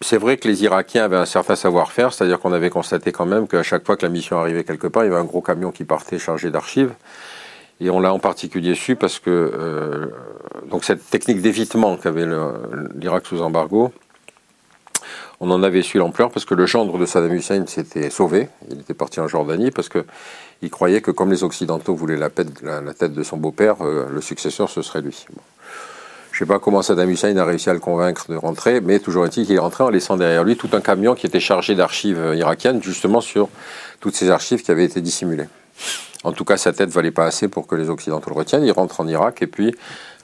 c'est 0.02 0.18
vrai 0.18 0.36
que 0.36 0.46
les 0.46 0.62
Irakiens 0.62 1.04
avaient 1.04 1.16
un 1.16 1.26
certain 1.26 1.56
savoir-faire, 1.56 2.12
c'est-à-dire 2.12 2.38
qu'on 2.38 2.52
avait 2.52 2.68
constaté 2.68 3.12
quand 3.12 3.24
même 3.24 3.48
qu'à 3.48 3.62
chaque 3.62 3.86
fois 3.86 3.96
que 3.96 4.04
la 4.04 4.10
mission 4.10 4.38
arrivait 4.38 4.64
quelque 4.64 4.86
part, 4.86 5.04
il 5.04 5.06
y 5.06 5.10
avait 5.10 5.20
un 5.20 5.24
gros 5.24 5.40
camion 5.40 5.70
qui 5.70 5.84
partait 5.84 6.18
chargé 6.18 6.50
d'archives. 6.50 6.92
Et 7.80 7.90
on 7.90 8.00
l'a 8.00 8.12
en 8.12 8.18
particulier 8.18 8.74
su 8.74 8.96
parce 8.96 9.18
que 9.18 9.30
euh, 9.30 10.06
donc 10.70 10.84
cette 10.84 11.08
technique 11.10 11.42
d'évitement 11.42 11.96
qu'avait 11.96 12.26
l'Irak 12.94 13.26
sous 13.26 13.42
embargo, 13.42 13.92
on 15.40 15.50
en 15.50 15.62
avait 15.62 15.82
su 15.82 15.98
l'ampleur 15.98 16.30
parce 16.30 16.44
que 16.44 16.54
le 16.54 16.66
gendre 16.66 16.98
de 16.98 17.06
Saddam 17.06 17.34
Hussein 17.34 17.64
s'était 17.66 18.10
sauvé. 18.10 18.48
Il 18.70 18.80
était 18.80 18.94
parti 18.94 19.20
en 19.20 19.28
Jordanie 19.28 19.70
parce 19.70 19.88
qu'il 19.88 20.70
croyait 20.70 21.00
que 21.00 21.10
comme 21.10 21.30
les 21.30 21.44
Occidentaux 21.44 21.94
voulaient 21.94 22.16
la, 22.16 22.30
tête 22.30 23.12
de 23.12 23.22
son 23.22 23.36
beau-père, 23.36 23.76
euh, 23.82 24.06
le 24.10 24.20
successeur, 24.20 24.70
ce 24.70 24.82
serait 24.82 25.02
lui. 25.02 25.26
Je 26.32 26.44
ne 26.44 26.46
sais 26.46 26.52
pas 26.52 26.58
comment 26.58 26.82
Saddam 26.82 27.10
Hussein 27.10 27.36
a 27.36 27.44
réussi 27.44 27.70
à 27.70 27.74
le 27.74 27.80
convaincre 27.80 28.30
de 28.30 28.36
rentrer, 28.36 28.80
mais 28.80 28.98
toujours 28.98 29.24
est-il 29.24 29.46
qu'il 29.46 29.54
est 29.54 29.58
rentré 29.58 29.84
en 29.84 29.90
laissant 29.90 30.16
derrière 30.16 30.44
lui 30.44 30.56
tout 30.56 30.68
un 30.72 30.80
camion 30.80 31.14
qui 31.14 31.26
était 31.26 31.40
chargé 31.40 31.74
d'archives 31.74 32.32
irakiennes, 32.34 32.82
justement 32.82 33.20
sur 33.20 33.48
toutes 34.00 34.14
ces 34.14 34.30
archives 34.30 34.62
qui 34.62 34.70
avaient 34.70 34.84
été 34.84 35.00
dissimulées. 35.00 35.48
En 36.24 36.32
tout 36.32 36.44
cas, 36.44 36.56
sa 36.56 36.72
tête 36.72 36.90
valait 36.90 37.10
pas 37.10 37.24
assez 37.24 37.48
pour 37.48 37.66
que 37.66 37.74
les 37.74 37.88
Occidentaux 37.88 38.30
le 38.30 38.36
retiennent. 38.36 38.64
Il 38.64 38.72
rentre 38.72 39.00
en 39.00 39.06
Irak 39.06 39.42
et 39.42 39.46
puis 39.46 39.74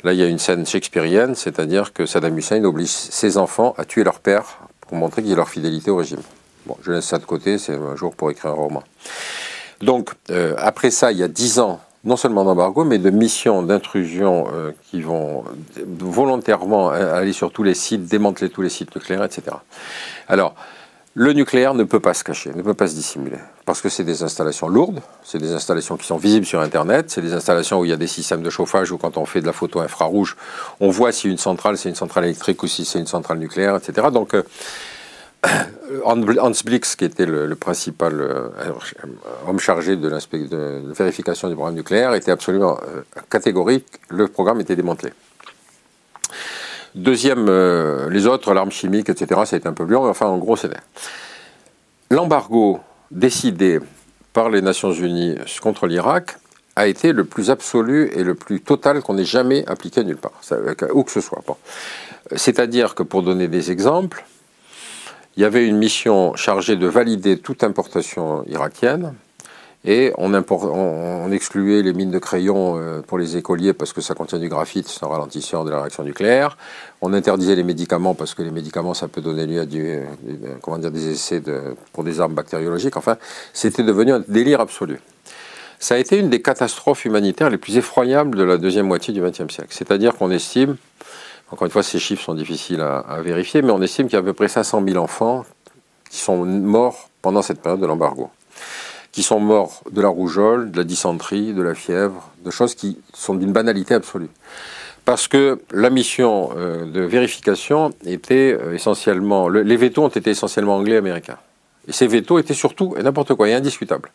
là, 0.04 0.12
il 0.12 0.18
y 0.18 0.22
a 0.22 0.26
une 0.26 0.38
scène 0.38 0.66
shakespearienne, 0.66 1.34
c'est-à-dire 1.34 1.92
que 1.92 2.06
Saddam 2.06 2.36
Hussein 2.36 2.64
oblige 2.64 2.88
ses 2.88 3.38
enfants 3.38 3.74
à 3.78 3.84
tuer 3.84 4.04
leur 4.04 4.20
père 4.20 4.58
pour 4.92 4.98
montrer 4.98 5.22
qu'il 5.22 5.32
a 5.32 5.36
leur 5.36 5.48
fidélité 5.48 5.90
au 5.90 5.96
régime. 5.96 6.20
Bon, 6.66 6.76
je 6.82 6.92
laisse 6.92 7.06
ça 7.06 7.16
de 7.16 7.24
côté, 7.24 7.56
c'est 7.56 7.72
un 7.72 7.96
jour 7.96 8.14
pour 8.14 8.30
écrire 8.30 8.50
un 8.50 8.56
roman. 8.56 8.82
Donc, 9.80 10.10
euh, 10.28 10.54
après 10.58 10.90
ça, 10.90 11.12
il 11.12 11.16
y 11.16 11.22
a 11.22 11.28
dix 11.28 11.60
ans, 11.60 11.80
non 12.04 12.18
seulement 12.18 12.44
d'embargo, 12.44 12.84
mais 12.84 12.98
de 12.98 13.08
missions 13.08 13.62
d'intrusion 13.62 14.48
euh, 14.52 14.70
qui 14.90 15.00
vont 15.00 15.44
volontairement 15.98 16.90
aller 16.90 17.32
sur 17.32 17.52
tous 17.52 17.62
les 17.62 17.72
sites, 17.72 18.04
démanteler 18.04 18.50
tous 18.50 18.60
les 18.60 18.68
sites 18.68 18.94
nucléaires, 18.94 19.24
etc. 19.24 19.56
Alors, 20.28 20.54
le 21.14 21.32
nucléaire 21.34 21.74
ne 21.74 21.84
peut 21.84 22.00
pas 22.00 22.14
se 22.14 22.24
cacher, 22.24 22.52
ne 22.54 22.62
peut 22.62 22.74
pas 22.74 22.86
se 22.86 22.94
dissimuler, 22.94 23.36
parce 23.66 23.82
que 23.82 23.88
c'est 23.88 24.04
des 24.04 24.22
installations 24.22 24.68
lourdes, 24.68 25.00
c'est 25.22 25.38
des 25.38 25.52
installations 25.52 25.96
qui 25.96 26.06
sont 26.06 26.16
visibles 26.16 26.46
sur 26.46 26.60
Internet, 26.60 27.10
c'est 27.10 27.20
des 27.20 27.34
installations 27.34 27.80
où 27.80 27.84
il 27.84 27.90
y 27.90 27.94
a 27.94 27.98
des 27.98 28.06
systèmes 28.06 28.42
de 28.42 28.50
chauffage, 28.50 28.92
où 28.92 28.98
quand 28.98 29.18
on 29.18 29.26
fait 29.26 29.42
de 29.42 29.46
la 29.46 29.52
photo 29.52 29.80
infrarouge, 29.80 30.36
on 30.80 30.88
voit 30.90 31.12
si 31.12 31.28
une 31.28 31.38
centrale 31.38 31.76
c'est 31.76 31.90
une 31.90 31.94
centrale 31.94 32.24
électrique 32.24 32.62
ou 32.62 32.66
si 32.66 32.84
c'est 32.84 32.98
une 32.98 33.06
centrale 33.06 33.38
nucléaire, 33.38 33.76
etc. 33.76 34.08
Donc, 34.10 34.34
euh, 34.34 34.42
Hans 36.04 36.16
Blix, 36.64 36.96
qui 36.96 37.04
était 37.04 37.26
le, 37.26 37.54
principal 37.56 38.20
euh, 38.20 38.48
homme 39.46 39.58
chargé 39.58 39.96
de, 39.96 40.08
de, 40.08 40.92
vérification 40.92 41.48
du 41.48 41.54
programme 41.54 41.74
nucléaire, 41.74 42.14
était 42.14 42.30
absolument 42.30 42.78
euh, 42.96 43.02
catégorique. 43.28 43.86
Le 44.08 44.28
programme 44.28 44.60
était 44.60 44.76
démantelé. 44.76 45.12
Deuxième, 46.94 47.46
euh, 47.48 48.10
les 48.10 48.26
autres, 48.26 48.52
l'arme 48.52 48.70
chimique, 48.70 49.08
etc., 49.08 49.40
ça 49.46 49.56
a 49.56 49.58
été 49.58 49.68
un 49.68 49.72
peu 49.72 49.86
plus 49.86 49.94
long, 49.94 50.04
mais 50.04 50.10
enfin, 50.10 50.26
en 50.26 50.38
gros, 50.38 50.56
c'était. 50.56 50.80
L'embargo 52.10 52.80
décidé 53.10 53.80
par 54.32 54.50
les 54.50 54.60
Nations 54.60 54.92
Unies 54.92 55.36
contre 55.62 55.86
l'Irak 55.86 56.36
a 56.76 56.86
été 56.86 57.12
le 57.12 57.24
plus 57.24 57.50
absolu 57.50 58.10
et 58.14 58.24
le 58.24 58.34
plus 58.34 58.60
total 58.60 59.02
qu'on 59.02 59.18
ait 59.18 59.24
jamais 59.24 59.64
appliqué 59.66 60.04
nulle 60.04 60.16
part, 60.16 60.40
où 60.94 61.04
que 61.04 61.10
ce 61.10 61.20
soit. 61.20 61.42
C'est-à-dire 62.34 62.94
que, 62.94 63.02
pour 63.02 63.22
donner 63.22 63.48
des 63.48 63.70
exemples, 63.70 64.24
il 65.36 65.42
y 65.42 65.46
avait 65.46 65.66
une 65.66 65.76
mission 65.76 66.34
chargée 66.34 66.76
de 66.76 66.86
valider 66.86 67.38
toute 67.38 67.64
importation 67.64 68.44
irakienne. 68.48 69.14
Et 69.84 70.12
on, 70.16 71.32
excluait 71.32 71.82
les 71.82 71.92
mines 71.92 72.12
de 72.12 72.18
crayon 72.18 72.76
euh, 72.76 73.00
pour 73.00 73.18
les 73.18 73.36
écoliers 73.36 73.72
parce 73.72 73.92
que 73.92 74.00
ça 74.00 74.14
contient 74.14 74.38
du 74.38 74.48
graphite, 74.48 74.86
c'est 74.88 75.04
un 75.04 75.08
ralentisseur 75.08 75.64
de 75.64 75.70
la 75.70 75.80
réaction 75.80 76.04
nucléaire. 76.04 76.56
On 77.00 77.12
interdisait 77.12 77.56
les 77.56 77.64
médicaments 77.64 78.14
parce 78.14 78.34
que 78.34 78.42
les 78.42 78.52
médicaments, 78.52 78.94
ça 78.94 79.08
peut 79.08 79.20
donner 79.20 79.44
lieu 79.44 79.60
à 79.60 79.64
euh, 79.64 80.90
des 80.90 81.08
essais 81.08 81.42
pour 81.92 82.04
des 82.04 82.20
armes 82.20 82.34
bactériologiques. 82.34 82.96
Enfin, 82.96 83.16
c'était 83.52 83.82
devenu 83.82 84.12
un 84.12 84.22
délire 84.28 84.60
absolu. 84.60 85.00
Ça 85.80 85.96
a 85.96 85.98
été 85.98 86.16
une 86.16 86.30
des 86.30 86.40
catastrophes 86.40 87.04
humanitaires 87.04 87.50
les 87.50 87.58
plus 87.58 87.76
effroyables 87.76 88.38
de 88.38 88.44
la 88.44 88.58
deuxième 88.58 88.86
moitié 88.86 89.12
du 89.12 89.20
XXe 89.20 89.52
siècle. 89.52 89.70
C'est-à-dire 89.70 90.14
qu'on 90.16 90.30
estime 90.30 90.76
encore 91.52 91.66
une 91.66 91.70
fois, 91.70 91.82
ces 91.82 91.98
chiffres 91.98 92.22
sont 92.22 92.34
difficiles 92.34 92.80
à, 92.80 93.20
vérifier, 93.20 93.60
mais 93.60 93.72
on 93.72 93.82
estime 93.82 94.06
qu'il 94.06 94.14
y 94.14 94.16
a 94.16 94.20
à 94.20 94.22
peu 94.22 94.32
près 94.32 94.48
500 94.48 94.82
000 94.86 94.96
enfants 94.96 95.44
qui 96.10 96.16
sont 96.16 96.46
morts 96.46 97.10
pendant 97.20 97.42
cette 97.42 97.60
période 97.60 97.80
de 97.80 97.86
l'embargo. 97.86 98.30
Qui 99.12 99.22
sont 99.22 99.40
morts 99.40 99.82
de 99.90 100.00
la 100.00 100.08
rougeole, 100.08 100.70
de 100.70 100.78
la 100.78 100.84
dysenterie, 100.84 101.52
de 101.52 101.62
la 101.62 101.74
fièvre, 101.74 102.30
de 102.44 102.50
choses 102.50 102.74
qui 102.74 102.98
sont 103.12 103.34
d'une 103.34 103.52
banalité 103.52 103.94
absolue. 103.94 104.30
Parce 105.04 105.28
que 105.28 105.60
la 105.72 105.90
mission 105.90 106.50
euh, 106.56 106.86
de 106.86 107.00
vérification 107.00 107.92
était 108.06 108.56
euh, 108.58 108.74
essentiellement. 108.74 109.48
les 109.48 109.76
vétos 109.76 110.02
ont 110.02 110.08
été 110.08 110.30
essentiellement 110.30 110.76
anglais 110.76 110.94
et 110.94 110.98
américains. 110.98 111.38
Et 111.88 111.92
ces 111.92 112.06
vétos 112.06 112.38
étaient 112.38 112.54
surtout 112.54 112.94
n'importe 113.02 113.34
quoi, 113.34 113.48
et 113.48 113.54
indiscutables. 113.54 114.10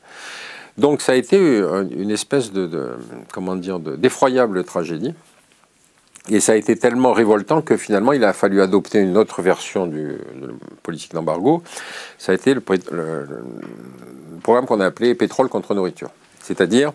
Donc 0.77 1.01
ça 1.01 1.13
a 1.13 1.15
été 1.15 1.37
une 1.37 2.11
espèce 2.11 2.51
de, 2.51 2.69
comment 3.33 3.55
dire, 3.55 3.79
d'effroyable 3.79 4.63
tragédie. 4.63 5.13
Et 6.29 6.39
ça 6.39 6.51
a 6.51 6.55
été 6.55 6.75
tellement 6.75 7.13
révoltant 7.13 7.61
que 7.61 7.77
finalement, 7.77 8.11
il 8.11 8.23
a 8.23 8.33
fallu 8.33 8.61
adopter 8.61 8.99
une 8.99 9.17
autre 9.17 9.41
version 9.41 9.87
du, 9.87 10.17
de 10.35 10.53
politique 10.83 11.13
d'embargo. 11.13 11.63
Ça 12.17 12.33
a 12.33 12.35
été 12.35 12.53
le, 12.53 12.61
programme 14.41 14.65
qu'on 14.65 14.79
a 14.79 14.85
appelé 14.85 15.15
pétrole 15.15 15.49
contre 15.49 15.73
nourriture. 15.73 16.09
C'est-à-dire, 16.41 16.93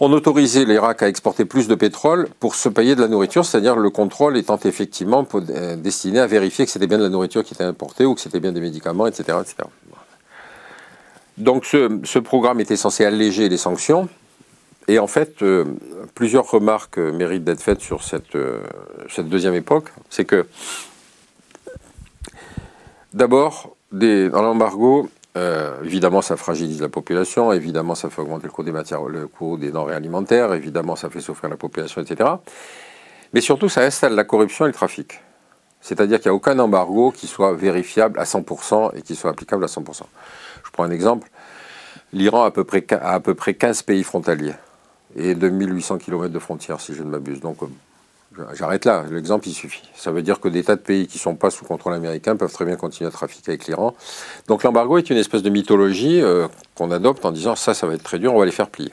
on 0.00 0.12
autorisait 0.12 0.64
l'Irak 0.64 1.02
à 1.02 1.08
exporter 1.08 1.44
plus 1.44 1.68
de 1.68 1.74
pétrole 1.74 2.28
pour 2.40 2.56
se 2.56 2.68
payer 2.68 2.96
de 2.96 3.00
la 3.00 3.08
nourriture, 3.08 3.44
c'est-à-dire 3.44 3.76
le 3.76 3.90
contrôle 3.90 4.36
étant 4.36 4.58
effectivement 4.58 5.26
euh, 5.34 5.76
destiné 5.76 6.18
à 6.18 6.26
vérifier 6.26 6.64
que 6.64 6.70
c'était 6.70 6.88
bien 6.88 6.98
de 6.98 7.04
la 7.04 7.08
nourriture 7.08 7.44
qui 7.44 7.54
était 7.54 7.64
importée 7.64 8.04
ou 8.04 8.14
que 8.14 8.20
c'était 8.20 8.40
bien 8.40 8.52
des 8.52 8.60
médicaments, 8.60 9.06
etc. 9.06 9.38
etc. 9.40 9.68
Donc 11.38 11.64
ce, 11.64 12.18
programme 12.18 12.60
était 12.60 12.76
censé 12.76 13.04
alléger 13.04 13.48
les 13.48 13.56
sanctions, 13.56 14.08
et 14.86 14.98
en 14.98 15.06
fait, 15.06 15.42
euh, 15.42 15.64
plusieurs 16.14 16.48
remarques 16.50 16.98
méritent 16.98 17.44
d'être 17.44 17.62
faites 17.62 17.80
sur 17.80 18.00
euh, 18.34 18.60
cette 19.08 19.28
deuxième 19.28 19.54
époque. 19.54 19.86
C'est 20.10 20.24
que, 20.24 20.46
d'abord, 23.14 23.76
dans 23.92 24.42
l'embargo, 24.42 25.08
euh, 25.36 25.82
évidemment, 25.82 26.22
ça 26.22 26.36
fragilise 26.36 26.80
la 26.80 26.88
population, 26.88 27.52
évidemment, 27.52 27.94
ça 27.94 28.08
fait 28.08 28.22
augmenter 28.22 28.46
le 28.46 28.52
coût 28.52 28.62
des 28.62 28.72
matières, 28.72 29.02
le 29.02 29.26
coût 29.26 29.56
des 29.56 29.70
denrées 29.72 29.94
alimentaires, 29.94 30.54
évidemment, 30.54 30.94
ça 30.94 31.10
fait 31.10 31.20
souffrir 31.20 31.50
la 31.50 31.56
population, 31.56 32.00
etc. 32.00 32.30
Mais 33.32 33.40
surtout, 33.40 33.68
ça 33.68 33.82
installe 33.82 34.14
la 34.14 34.24
corruption 34.24 34.64
et 34.64 34.68
le 34.68 34.74
trafic. 34.74 35.20
C'est-à-dire 35.80 36.20
qu'il 36.20 36.30
n'y 36.30 36.34
a 36.34 36.36
aucun 36.36 36.58
embargo 36.60 37.10
qui 37.10 37.26
soit 37.26 37.52
vérifiable 37.52 38.18
à 38.18 38.24
100% 38.24 38.96
et 38.96 39.02
qui 39.02 39.16
soit 39.16 39.30
applicable 39.30 39.64
à 39.64 39.66
100%. 39.66 40.02
Je 40.64 40.70
prends 40.70 40.84
un 40.84 40.90
exemple. 40.90 41.28
L'Iran 42.12 42.44
a 42.44 42.46
à 42.46 42.50
peu 42.52 42.64
près, 42.64 42.86
a 42.92 43.14
à 43.14 43.20
peu 43.20 43.34
près 43.34 43.54
15 43.54 43.82
pays 43.82 44.04
frontaliers 44.04 44.54
et 45.16 45.34
de 45.34 45.48
1800 45.48 45.98
km 45.98 46.32
de 46.32 46.38
frontières, 46.38 46.80
si 46.80 46.94
je 46.94 47.02
ne 47.02 47.10
m'abuse. 47.10 47.40
J'arrête 48.54 48.84
là, 48.84 49.04
l'exemple 49.10 49.48
il 49.48 49.54
suffit. 49.54 49.82
Ça 49.94 50.10
veut 50.10 50.22
dire 50.22 50.40
que 50.40 50.48
des 50.48 50.64
tas 50.64 50.76
de 50.76 50.80
pays 50.80 51.06
qui 51.06 51.18
ne 51.18 51.22
sont 51.22 51.34
pas 51.34 51.50
sous 51.50 51.64
contrôle 51.64 51.94
américain 51.94 52.36
peuvent 52.36 52.52
très 52.52 52.64
bien 52.64 52.76
continuer 52.76 53.08
à 53.08 53.10
trafiquer 53.10 53.52
avec 53.52 53.66
l'Iran. 53.66 53.94
Donc 54.48 54.62
l'embargo 54.62 54.98
est 54.98 55.10
une 55.10 55.16
espèce 55.16 55.42
de 55.42 55.50
mythologie 55.50 56.20
euh, 56.20 56.48
qu'on 56.74 56.90
adopte 56.90 57.24
en 57.24 57.32
disant 57.32 57.56
ça, 57.56 57.74
ça 57.74 57.86
va 57.86 57.94
être 57.94 58.02
très 58.02 58.18
dur, 58.18 58.34
on 58.34 58.38
va 58.38 58.46
les 58.46 58.52
faire 58.52 58.68
plier. 58.68 58.92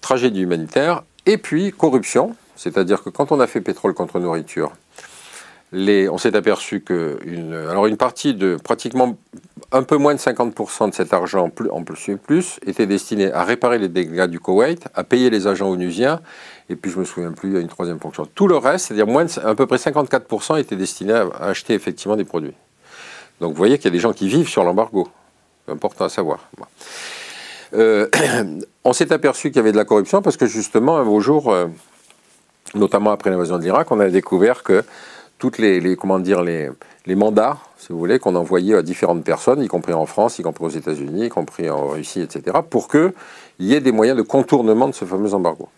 Tragédie 0.00 0.42
humanitaire, 0.42 1.02
et 1.26 1.38
puis 1.38 1.72
corruption, 1.72 2.36
c'est-à-dire 2.56 3.02
que 3.02 3.10
quand 3.10 3.32
on 3.32 3.40
a 3.40 3.46
fait 3.46 3.60
pétrole 3.60 3.94
contre 3.94 4.20
nourriture, 4.20 4.72
on 5.74 6.18
s'est 6.18 6.36
aperçu 6.36 6.80
que 6.80 7.18
une, 7.24 7.52
alors 7.52 7.86
une 7.86 7.96
partie 7.96 8.34
de 8.34 8.56
pratiquement 8.62 9.16
un 9.72 9.82
peu 9.82 9.96
moins 9.96 10.14
de 10.14 10.20
50% 10.20 10.90
de 10.90 10.94
cet 10.94 11.12
argent 11.12 11.50
en 11.70 11.82
plus 11.82 12.58
était 12.64 12.86
destiné 12.86 13.32
à 13.32 13.42
réparer 13.42 13.78
les 13.78 13.88
dégâts 13.88 14.26
du 14.26 14.38
Koweït, 14.38 14.86
à 14.94 15.02
payer 15.02 15.30
les 15.30 15.46
agents 15.48 15.68
onusiens, 15.68 16.20
et 16.70 16.76
puis 16.76 16.90
je 16.90 16.98
me 16.98 17.04
souviens 17.04 17.32
plus, 17.32 17.50
il 17.50 17.54
y 17.54 17.58
a 17.58 17.60
une 17.60 17.68
troisième 17.68 17.98
fonction. 17.98 18.26
Tout 18.34 18.46
le 18.46 18.56
reste, 18.56 18.86
c'est-à-dire 18.86 19.06
moins 19.06 19.26
à 19.42 19.54
peu 19.54 19.66
près 19.66 19.76
54% 19.76 20.60
était 20.60 20.76
destiné 20.76 21.12
à 21.12 21.26
acheter 21.40 21.74
effectivement 21.74 22.16
des 22.16 22.24
produits. 22.24 22.54
Donc 23.40 23.50
vous 23.50 23.58
voyez 23.58 23.78
qu'il 23.78 23.86
y 23.86 23.88
a 23.88 23.90
des 23.92 23.98
gens 23.98 24.12
qui 24.12 24.28
vivent 24.28 24.48
sur 24.48 24.64
l'embargo. 24.64 25.08
Important 25.66 26.04
à 26.04 26.08
savoir. 26.08 26.48
Euh, 27.74 28.08
on 28.84 28.92
s'est 28.92 29.12
aperçu 29.12 29.48
qu'il 29.48 29.56
y 29.56 29.60
avait 29.60 29.72
de 29.72 29.76
la 29.76 29.84
corruption 29.84 30.22
parce 30.22 30.36
que 30.36 30.46
justement, 30.46 30.98
un 30.98 31.04
beau 31.04 31.20
jour, 31.20 31.52
euh, 31.52 31.66
notamment 32.74 33.10
après 33.10 33.30
l'invasion 33.30 33.58
de 33.58 33.62
l'Irak, 33.64 33.90
on 33.90 33.98
a 33.98 34.08
découvert 34.08 34.62
que 34.62 34.84
toutes 35.38 35.58
les, 35.58 35.96
comment 35.96 36.18
dire, 36.18 36.42
les, 36.42 36.70
mandats, 37.14 37.58
si 37.78 37.92
vous 37.92 37.98
voulez, 37.98 38.18
qu'on 38.18 38.34
envoyait 38.34 38.74
à 38.74 38.82
différentes 38.82 39.24
personnes, 39.24 39.62
y 39.62 39.68
compris 39.68 39.92
en 39.92 40.06
France, 40.06 40.38
y 40.38 40.42
compris 40.42 40.64
aux 40.64 40.70
États-Unis, 40.70 41.26
y 41.26 41.28
compris 41.28 41.68
en 41.68 41.88
Russie, 41.88 42.20
etc., 42.20 42.58
pour 42.68 42.88
qu'il 42.88 43.12
y 43.58 43.74
ait 43.74 43.80
des 43.80 43.92
moyens 43.92 44.16
de 44.16 44.22
contournement 44.22 44.88
de 44.88 44.94
ce 44.94 45.04
fameux 45.04 45.34
embargo. 45.34 45.68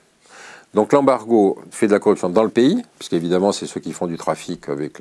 Donc 0.74 0.92
l'embargo 0.92 1.58
fait 1.70 1.86
de 1.86 1.92
la 1.92 1.98
corruption 1.98 2.28
dans 2.28 2.42
le 2.42 2.50
pays, 2.50 2.82
puisqu'évidemment 2.98 3.50
c'est 3.50 3.66
ceux 3.66 3.80
qui 3.80 3.92
font 3.92 4.06
du 4.06 4.18
trafic 4.18 4.68
avec 4.68 4.98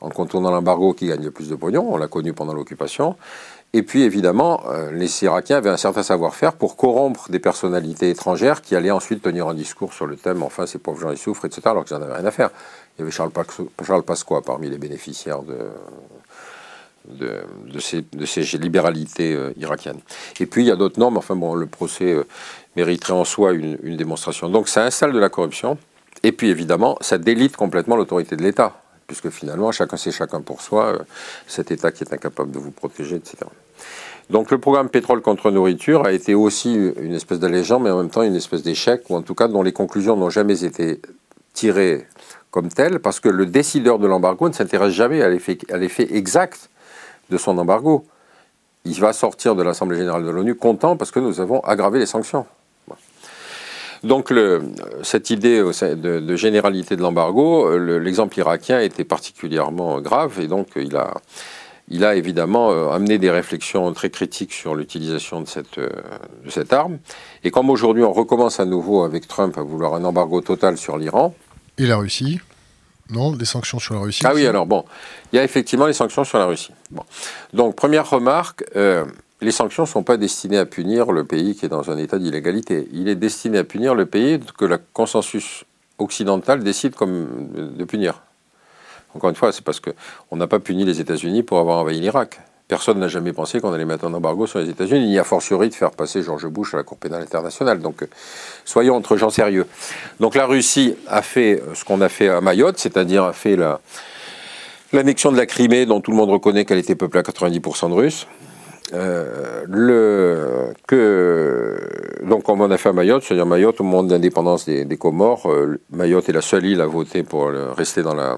en 0.00 0.10
contournant 0.10 0.50
l'embargo 0.50 0.92
qui 0.92 1.08
gagnent 1.08 1.24
le 1.24 1.30
plus 1.30 1.48
de 1.48 1.56
pognon, 1.56 1.92
on 1.92 1.96
l'a 1.96 2.06
connu 2.06 2.32
pendant 2.32 2.54
l'occupation. 2.54 3.16
Et 3.74 3.82
puis 3.82 4.02
évidemment, 4.02 4.64
euh, 4.68 4.90
les 4.92 5.24
Irakiens 5.24 5.56
avaient 5.56 5.70
un 5.70 5.78
certain 5.78 6.02
savoir-faire 6.02 6.52
pour 6.52 6.76
corrompre 6.76 7.30
des 7.30 7.38
personnalités 7.38 8.10
étrangères 8.10 8.60
qui 8.60 8.76
allaient 8.76 8.90
ensuite 8.90 9.22
tenir 9.22 9.48
un 9.48 9.54
discours 9.54 9.94
sur 9.94 10.06
le 10.06 10.16
thème, 10.16 10.42
enfin 10.42 10.66
ces 10.66 10.78
pauvres 10.78 11.00
gens 11.00 11.10
ils 11.10 11.16
souffrent, 11.16 11.46
etc., 11.46 11.62
alors 11.64 11.86
qu'ils 11.86 11.96
n'en 11.96 12.02
avaient 12.02 12.16
rien 12.16 12.26
à 12.26 12.30
faire. 12.30 12.50
Il 12.96 13.00
y 13.00 13.02
avait 13.02 13.10
Charles, 13.10 13.32
Pasqua 14.02 14.42
parmi 14.42 14.68
les 14.68 14.76
bénéficiaires 14.76 15.40
de, 15.42 15.70
ces, 17.80 18.04
libéralités 18.58 19.34
euh, 19.34 19.54
irakiennes. 19.56 20.00
Et 20.38 20.44
puis 20.44 20.64
il 20.64 20.66
y 20.66 20.70
a 20.70 20.76
d'autres 20.76 21.00
normes, 21.00 21.16
enfin 21.16 21.34
bon, 21.34 21.54
le 21.54 21.64
procès 21.64 22.12
euh, 22.12 22.26
mériterait 22.76 23.14
en 23.14 23.24
soi 23.24 23.52
une, 23.52 23.78
une 23.82 23.96
démonstration. 23.96 24.50
Donc 24.50 24.68
ça 24.68 24.84
installe 24.84 25.14
de 25.14 25.18
la 25.18 25.30
corruption, 25.30 25.78
et 26.22 26.32
puis 26.32 26.50
évidemment, 26.50 26.98
ça 27.00 27.16
délite 27.16 27.56
complètement 27.56 27.96
l'autorité 27.96 28.36
de 28.36 28.42
l'État 28.42 28.82
puisque 29.06 29.30
finalement, 29.30 29.72
chacun 29.72 29.96
c'est 29.96 30.12
chacun 30.12 30.40
pour 30.40 30.60
soi, 30.60 30.86
euh, 30.86 30.98
cet 31.46 31.70
État 31.70 31.92
qui 31.92 32.04
est 32.04 32.12
incapable 32.12 32.50
de 32.50 32.58
vous 32.58 32.70
protéger, 32.70 33.16
etc. 33.16 33.38
Donc 34.30 34.50
le 34.50 34.58
programme 34.58 34.88
pétrole 34.88 35.20
contre 35.20 35.50
nourriture 35.50 36.06
a 36.06 36.12
été 36.12 36.34
aussi 36.34 36.74
une 36.74 37.14
espèce 37.14 37.38
d'allégement, 37.38 37.80
mais 37.80 37.90
en 37.90 37.98
même 37.98 38.10
temps 38.10 38.22
une 38.22 38.36
espèce 38.36 38.62
d'échec, 38.62 39.02
ou 39.10 39.16
en 39.16 39.22
tout 39.22 39.34
cas 39.34 39.48
dont 39.48 39.62
les 39.62 39.72
conclusions 39.72 40.16
n'ont 40.16 40.30
jamais 40.30 40.64
été 40.64 41.00
tiré 41.52 42.06
comme 42.50 42.68
tel, 42.68 43.00
parce 43.00 43.20
que 43.20 43.28
le 43.28 43.46
décideur 43.46 43.98
de 43.98 44.06
l'embargo 44.06 44.48
ne 44.48 44.54
s'intéresse 44.54 44.92
jamais 44.92 45.22
à 45.22 45.28
l'effet 45.28 46.06
exact 46.14 46.70
de 47.30 47.38
son 47.38 47.58
embargo. 47.58 48.04
Il 48.84 48.98
va 49.00 49.12
sortir 49.12 49.54
de 49.54 49.62
l'Assemblée 49.62 49.96
générale 49.96 50.24
de 50.24 50.30
l'ONU 50.30 50.54
content 50.54 50.96
parce 50.96 51.10
que 51.10 51.20
nous 51.20 51.40
avons 51.40 51.60
aggravé 51.60 51.98
les 51.98 52.06
sanctions. 52.06 52.46
Donc 54.04 54.30
le, 54.30 54.62
cette 55.02 55.30
idée 55.30 55.58
de, 55.58 56.20
de 56.20 56.36
généralité 56.36 56.96
de 56.96 57.02
l'embargo, 57.02 57.78
l'exemple 57.78 58.38
irakien 58.38 58.80
était 58.80 59.04
particulièrement 59.04 60.00
grave 60.00 60.40
et 60.40 60.48
donc 60.48 60.68
il 60.76 60.96
a, 60.96 61.14
il 61.88 62.04
a 62.04 62.16
évidemment 62.16 62.72
euh, 62.72 62.90
amené 62.90 63.18
des 63.18 63.30
réflexions 63.30 63.92
très 63.92 64.10
critiques 64.10 64.52
sur 64.52 64.74
l'utilisation 64.74 65.40
de 65.40 65.46
cette, 65.46 65.78
euh, 65.78 65.88
de 66.44 66.50
cette 66.50 66.72
arme. 66.72 66.98
Et 67.44 67.50
comme 67.50 67.70
aujourd'hui 67.70 68.02
on 68.02 68.12
recommence 68.12 68.58
à 68.58 68.64
nouveau 68.64 69.04
avec 69.04 69.28
Trump 69.28 69.56
à 69.56 69.62
vouloir 69.62 69.94
un 69.94 70.04
embargo 70.04 70.40
total 70.40 70.78
sur 70.78 70.98
l'Iran. 70.98 71.34
Et 71.78 71.86
la 71.86 71.96
Russie? 71.96 72.40
Non, 73.10 73.34
les 73.36 73.44
sanctions 73.44 73.78
sur 73.78 73.94
la 73.94 74.00
Russie. 74.00 74.22
Ah 74.24 74.32
oui, 74.34 74.46
alors 74.46 74.66
bon, 74.66 74.84
il 75.32 75.36
y 75.36 75.38
a 75.38 75.44
effectivement 75.44 75.86
les 75.86 75.92
sanctions 75.92 76.24
sur 76.24 76.38
la 76.38 76.46
Russie. 76.46 76.72
Bon. 76.90 77.02
Donc, 77.52 77.76
première 77.76 78.08
remarque, 78.08 78.64
euh, 78.74 79.04
les 79.42 79.50
sanctions 79.50 79.82
ne 79.82 79.88
sont 79.88 80.04
pas 80.04 80.16
destinées 80.16 80.58
à 80.58 80.66
punir 80.66 81.10
le 81.12 81.24
pays 81.24 81.54
qui 81.54 81.66
est 81.66 81.68
dans 81.68 81.90
un 81.90 81.98
état 81.98 82.18
d'illégalité. 82.18 82.88
Il 82.92 83.08
est 83.08 83.16
destiné 83.16 83.58
à 83.58 83.64
punir 83.64 83.94
le 83.94 84.06
pays 84.06 84.38
que 84.56 84.64
le 84.64 84.78
consensus 84.92 85.64
occidental 85.98 86.62
décide 86.62 86.94
comme 86.94 87.48
de 87.76 87.84
punir. 87.84 88.22
Encore 89.14 89.30
une 89.30 89.36
fois, 89.36 89.52
c'est 89.52 89.64
parce 89.64 89.80
qu'on 89.80 90.36
n'a 90.36 90.46
pas 90.46 90.60
puni 90.60 90.84
les 90.84 91.00
États-Unis 91.00 91.42
pour 91.42 91.58
avoir 91.58 91.78
envahi 91.78 92.00
l'Irak. 92.00 92.40
Personne 92.68 93.00
n'a 93.00 93.08
jamais 93.08 93.32
pensé 93.32 93.60
qu'on 93.60 93.72
allait 93.72 93.84
mettre 93.84 94.06
un 94.06 94.14
embargo 94.14 94.46
sur 94.46 94.60
les 94.60 94.70
États-Unis, 94.70 95.08
ni 95.08 95.18
a 95.18 95.24
fortiori 95.24 95.68
de 95.68 95.74
faire 95.74 95.90
passer 95.90 96.22
George 96.22 96.46
Bush 96.46 96.72
à 96.72 96.78
la 96.78 96.84
Cour 96.84 96.96
pénale 96.96 97.20
internationale. 97.20 97.80
Donc, 97.80 98.02
euh, 98.02 98.06
soyons 98.64 98.96
entre 98.96 99.16
gens 99.16 99.28
sérieux. 99.28 99.66
Donc, 100.20 100.34
la 100.34 100.46
Russie 100.46 100.94
a 101.08 101.20
fait 101.20 101.60
euh, 101.60 101.74
ce 101.74 101.84
qu'on 101.84 102.00
a 102.00 102.08
fait 102.08 102.28
à 102.28 102.40
Mayotte, 102.40 102.78
c'est-à-dire 102.78 103.24
a 103.24 103.34
fait 103.34 103.58
l'annexion 104.92 105.32
de 105.32 105.36
la 105.36 105.44
Crimée, 105.44 105.84
dont 105.84 106.00
tout 106.00 106.12
le 106.12 106.16
monde 106.16 106.30
reconnaît 106.30 106.64
qu'elle 106.64 106.78
était 106.78 106.94
peuplée 106.94 107.20
à 107.20 107.22
90% 107.22 107.90
de 107.90 107.94
Russes. 107.94 108.26
Euh, 108.94 109.64
le, 109.68 110.74
que, 110.86 111.78
donc, 112.24 112.48
on 112.48 112.60
en 112.60 112.70
a 112.70 112.76
fait 112.76 112.90
à 112.90 112.92
Mayotte, 112.92 113.22
c'est-à-dire 113.22 113.46
Mayotte, 113.46 113.80
au 113.80 113.84
moment 113.84 114.02
de 114.02 114.12
l'indépendance 114.12 114.66
des, 114.66 114.96
Comores, 114.96 115.50
Mayotte 115.90 116.28
est 116.28 116.32
la 116.32 116.42
seule 116.42 116.66
île 116.66 116.80
à 116.80 116.86
voter 116.86 117.22
pour 117.22 117.48
rester 117.48 118.02
dans 118.02 118.14
la, 118.14 118.36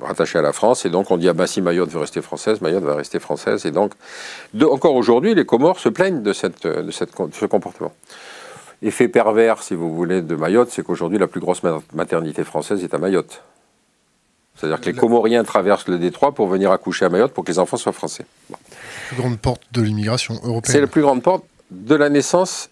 rattachée 0.00 0.38
à 0.38 0.42
la 0.42 0.52
France. 0.52 0.84
Et 0.86 0.90
donc 0.90 1.10
on 1.10 1.16
dit, 1.16 1.28
ah 1.28 1.32
ben 1.32 1.46
si 1.46 1.60
Mayotte 1.60 1.90
veut 1.90 2.00
rester 2.00 2.22
française, 2.22 2.60
Mayotte 2.60 2.84
va 2.84 2.94
rester 2.94 3.18
française. 3.18 3.66
Et 3.66 3.70
donc, 3.70 3.92
encore 4.62 4.94
aujourd'hui, 4.94 5.34
les 5.34 5.44
Comores 5.44 5.78
se 5.78 5.88
plaignent 5.88 6.22
de, 6.22 6.32
de, 6.32 6.90
ce 6.90 7.46
comportement. 7.46 7.92
Effet 8.82 9.08
pervers, 9.08 9.62
si 9.62 9.74
vous 9.74 9.94
voulez, 9.94 10.22
de 10.22 10.36
Mayotte, 10.36 10.70
c'est 10.70 10.82
qu'aujourd'hui, 10.82 11.18
la 11.18 11.26
plus 11.26 11.40
grosse 11.40 11.62
maternité 11.94 12.44
française 12.44 12.84
est 12.84 12.94
à 12.94 12.98
Mayotte. 12.98 13.42
C'est-à-dire 14.56 14.80
que 14.80 14.86
les 14.86 14.94
Comoriens 14.94 15.44
traversent 15.44 15.88
le 15.88 15.98
détroit 15.98 16.32
pour 16.32 16.46
venir 16.48 16.72
accoucher 16.72 17.04
à 17.04 17.08
Mayotte 17.08 17.32
pour 17.32 17.44
que 17.44 17.50
les 17.50 17.58
enfants 17.58 17.76
soient 17.76 17.92
français. 17.92 18.24
La 18.50 18.56
plus 19.08 19.16
grande 19.16 19.38
porte 19.38 19.62
de 19.72 19.82
l'immigration 19.82 20.34
européenne. 20.42 20.72
C'est 20.72 20.80
la 20.80 20.86
plus 20.86 21.02
grande 21.02 21.22
porte 21.22 21.44
de 21.70 21.94
la 21.94 22.08
naissance 22.08 22.70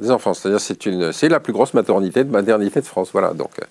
des 0.00 0.10
enfants. 0.10 0.34
C'est-à-dire 0.34 0.60
c'est 0.60 0.78
c'est 1.12 1.28
la 1.28 1.40
plus 1.40 1.52
grosse 1.52 1.74
maternité 1.74 2.24
de 2.24 2.30
maternité 2.30 2.80
de 2.80 2.86
France. 2.86 3.10
Voilà. 3.12 3.34
Donc 3.34 3.50
euh, 3.60 3.64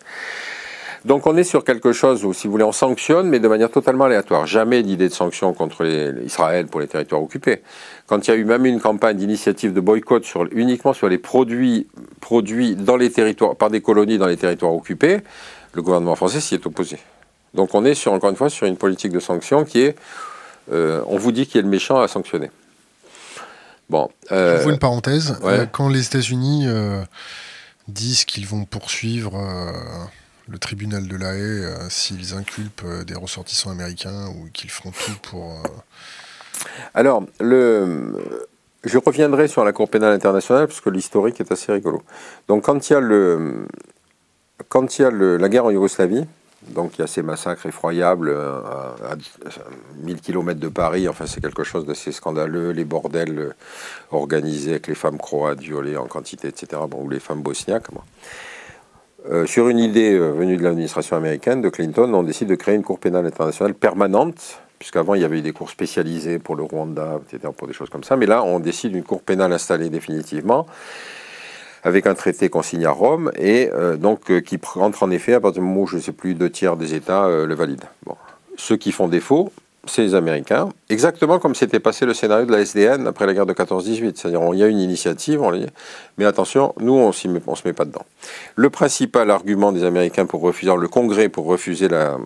donc 1.06 1.28
on 1.28 1.36
est 1.36 1.44
sur 1.44 1.66
quelque 1.66 1.92
chose 1.92 2.24
où, 2.24 2.32
si 2.32 2.48
vous 2.48 2.52
voulez, 2.54 2.64
on 2.64 2.72
sanctionne, 2.72 3.28
mais 3.28 3.40
de 3.40 3.48
manière 3.50 3.70
totalement 3.70 4.06
aléatoire. 4.06 4.48
Jamais 4.48 4.84
d'idée 4.84 5.10
de 5.10 5.14
sanction 5.14 5.54
contre 5.54 5.86
Israël 6.24 6.68
pour 6.68 6.80
les 6.80 6.88
territoires 6.88 7.22
occupés. 7.22 7.62
Quand 8.08 8.26
il 8.26 8.32
y 8.32 8.34
a 8.34 8.38
eu 8.38 8.46
même 8.46 8.66
une 8.66 8.80
campagne 8.80 9.18
d'initiative 9.18 9.74
de 9.74 9.82
boycott 9.82 10.24
sur, 10.24 10.48
uniquement 10.54 10.94
sur 10.94 11.10
les 11.10 11.18
produits 11.18 11.88
produits 12.22 12.76
dans 12.76 12.96
les 12.96 13.12
territoires, 13.12 13.56
par 13.58 13.70
des 13.70 13.82
colonies 13.82 14.18
dans 14.18 14.28
les 14.28 14.38
territoires 14.38 14.74
occupés, 14.74 15.18
le 15.74 15.82
gouvernement 15.82 16.16
français 16.16 16.40
s'y 16.40 16.56
est 16.56 16.66
opposé. 16.66 16.98
Donc 17.54 17.76
on 17.76 17.86
est 17.86 17.94
sur, 17.94 18.14
encore 18.14 18.30
une 18.30 18.36
fois 18.36 18.50
sur 18.50 18.68
une 18.68 18.78
politique 18.78 19.12
de 19.12 19.20
sanction 19.20 19.64
qui 19.66 19.82
est, 19.82 19.96
euh, 20.72 21.02
on 21.08 21.18
vous 21.18 21.32
dit 21.32 21.46
qui 21.46 21.58
est 21.58 21.62
le 21.62 21.68
méchant 21.68 22.02
à 22.02 22.08
sanctionner. 22.08 22.52
Bon. 23.90 24.10
Euh, 24.32 24.58
Je 24.58 24.64
vous 24.64 24.72
une 24.72 24.80
parenthèse. 24.80 25.38
Euh, 25.44 25.66
quand 25.66 25.90
les 25.90 26.06
États-Unis 26.06 26.66
euh, 26.68 27.04
disent 27.88 28.26
qu'ils 28.26 28.48
vont 28.48 28.66
poursuivre 28.66 29.34
le 30.48 30.58
tribunal 30.58 31.08
de 31.08 31.16
la 31.16 31.36
Haye 31.36 31.42
euh, 31.42 31.90
s'ils 31.90 32.34
inculpent 32.34 32.84
euh, 32.86 33.04
des 33.04 33.16
ressortissants 33.16 33.72
américains 33.72 34.28
ou 34.28 34.50
qu'ils 34.52 34.70
font 34.72 34.92
tout 34.92 35.18
pour. 35.22 35.52
Euh, 35.52 35.68
Alors, 36.94 37.24
le, 37.40 38.18
je 38.84 38.98
reviendrai 38.98 39.48
sur 39.48 39.64
la 39.64 39.72
Cour 39.72 39.90
pénale 39.90 40.14
internationale 40.14 40.68
parce 40.68 40.82
que 40.82 40.90
l'historique 40.90 41.40
est 41.40 41.52
assez 41.52 41.72
rigolo. 41.72 42.04
Donc, 42.48 42.64
quand 42.64 42.90
il 42.90 42.94
y 42.94 42.96
a, 42.96 43.00
le, 43.00 43.66
quand 44.70 44.98
il 44.98 45.02
y 45.04 45.06
a 45.06 45.12
la 45.12 45.50
guerre 45.50 45.66
en 45.66 45.72
Yougoslavie, 45.72 46.26
donc 46.70 46.98
il 46.98 47.02
y 47.02 47.04
a 47.04 47.08
ces 47.08 47.22
massacres 47.22 47.66
effroyables 47.66 48.36
à, 48.36 49.16
1000 50.02 50.22
km 50.22 50.60
de 50.60 50.68
Paris, 50.68 51.08
enfin 51.08 51.26
c'est 51.26 51.42
quelque 51.42 51.64
chose 51.64 51.86
d'assez 51.86 52.12
scandaleux, 52.12 52.72
les 52.72 52.86
bordels 52.86 53.54
organisés 54.12 54.72
avec 54.72 54.88
les 54.88 54.96
femmes 54.96 55.18
croates 55.18 55.60
violées 55.60 55.98
en 55.98 56.06
quantité, 56.06 56.48
etc., 56.48 56.82
bon, 56.88 57.04
ou 57.04 57.10
les 57.10 57.20
femmes 57.20 57.42
bosniaques. 57.42 57.88
Euh, 59.30 59.46
sur 59.46 59.70
une 59.70 59.80
idée 59.80 60.14
euh, 60.14 60.32
venue 60.32 60.58
de 60.58 60.64
l'administration 60.64 61.16
américaine, 61.16 61.62
de 61.62 61.70
Clinton, 61.70 62.14
on 62.14 62.24
décide 62.24 62.50
de 62.50 62.56
créer 62.56 62.76
une 62.76 62.84
cour 62.84 63.00
pénale 63.00 63.26
internationale 63.26 63.74
permanente, 63.74 64.60
puisqu'avant 64.80 65.16
il 65.16 65.22
y 65.22 65.24
avait 65.24 65.40
eu 65.40 65.42
des 65.42 65.54
cours 65.54 65.70
spécialisés 65.70 66.40
pour 66.40 66.58
le 66.58 66.64
Rwanda, 66.64 67.22
etc., 67.26 67.54
pour 67.56 67.68
des 67.68 67.74
choses 67.74 67.90
comme 67.90 68.04
ça, 68.04 68.18
mais 68.18 68.26
là 68.26 68.44
on 68.44 68.60
décide 68.60 68.92
d'une 68.92 69.04
cour 69.04 69.22
pénale 69.22 69.54
installée 69.54 69.90
définitivement, 69.90 70.66
avec 71.84 72.08
un 72.08 72.16
traité 72.16 72.50
qu'on 72.50 72.62
signe 72.62 72.86
à 72.86 72.92
Rome, 72.92 73.32
et 73.38 73.70
euh, 73.74 73.98
donc 73.98 74.42
qui 74.42 74.60
rentre 74.64 75.04
en 75.04 75.12
effet 75.12 75.34
à 75.34 75.40
partir 75.40 75.62
du 75.62 75.68
moment 75.68 75.82
où, 75.82 75.88
je 75.88 75.98
ne 75.98 76.02
sais 76.02 76.12
plus, 76.12 76.34
deux 76.34 76.50
tiers 76.50 76.78
des 76.78 76.94
États 76.94 77.28
le 77.28 77.54
valident. 77.56 77.90
Bon. 78.06 78.16
Ceux 78.56 78.78
qui 78.78 78.92
font 78.92 79.08
défaut, 79.08 79.52
c'est 79.86 80.02
les 80.02 80.16
Américains, 80.16 80.70
exactement 80.90 81.40
comme 81.40 81.56
s'était 81.56 81.80
passé 81.80 82.06
le 82.06 82.14
scénario 82.14 82.46
de 82.46 82.52
la 82.52 82.62
SDN 82.62 83.06
après 83.06 83.26
la 83.26 83.34
guerre 83.34 83.46
de 83.46 83.54
14-18. 83.54 84.14
C'est-à-dire, 84.16 84.42
il 84.54 84.60
y 84.60 84.64
a 84.64 84.68
une 84.68 84.80
initiative, 84.80 85.42
mais 86.18 86.26
attention, 86.26 86.74
nous, 86.80 86.94
on 86.94 87.08
ne 87.08 87.12
se 87.12 87.28
met 87.28 87.74
pas 87.74 87.86
dedans. 87.86 88.06
Le 88.56 88.70
principal 88.70 89.30
argument 89.30 89.72
des 89.72 89.84
Américains 89.84 90.26
pour 90.26 90.42
refuser, 90.42 90.74
le 90.76 90.88
Congrès 90.88 91.28
pour 91.28 91.46
refuser 91.46 91.90
la, 91.90 92.18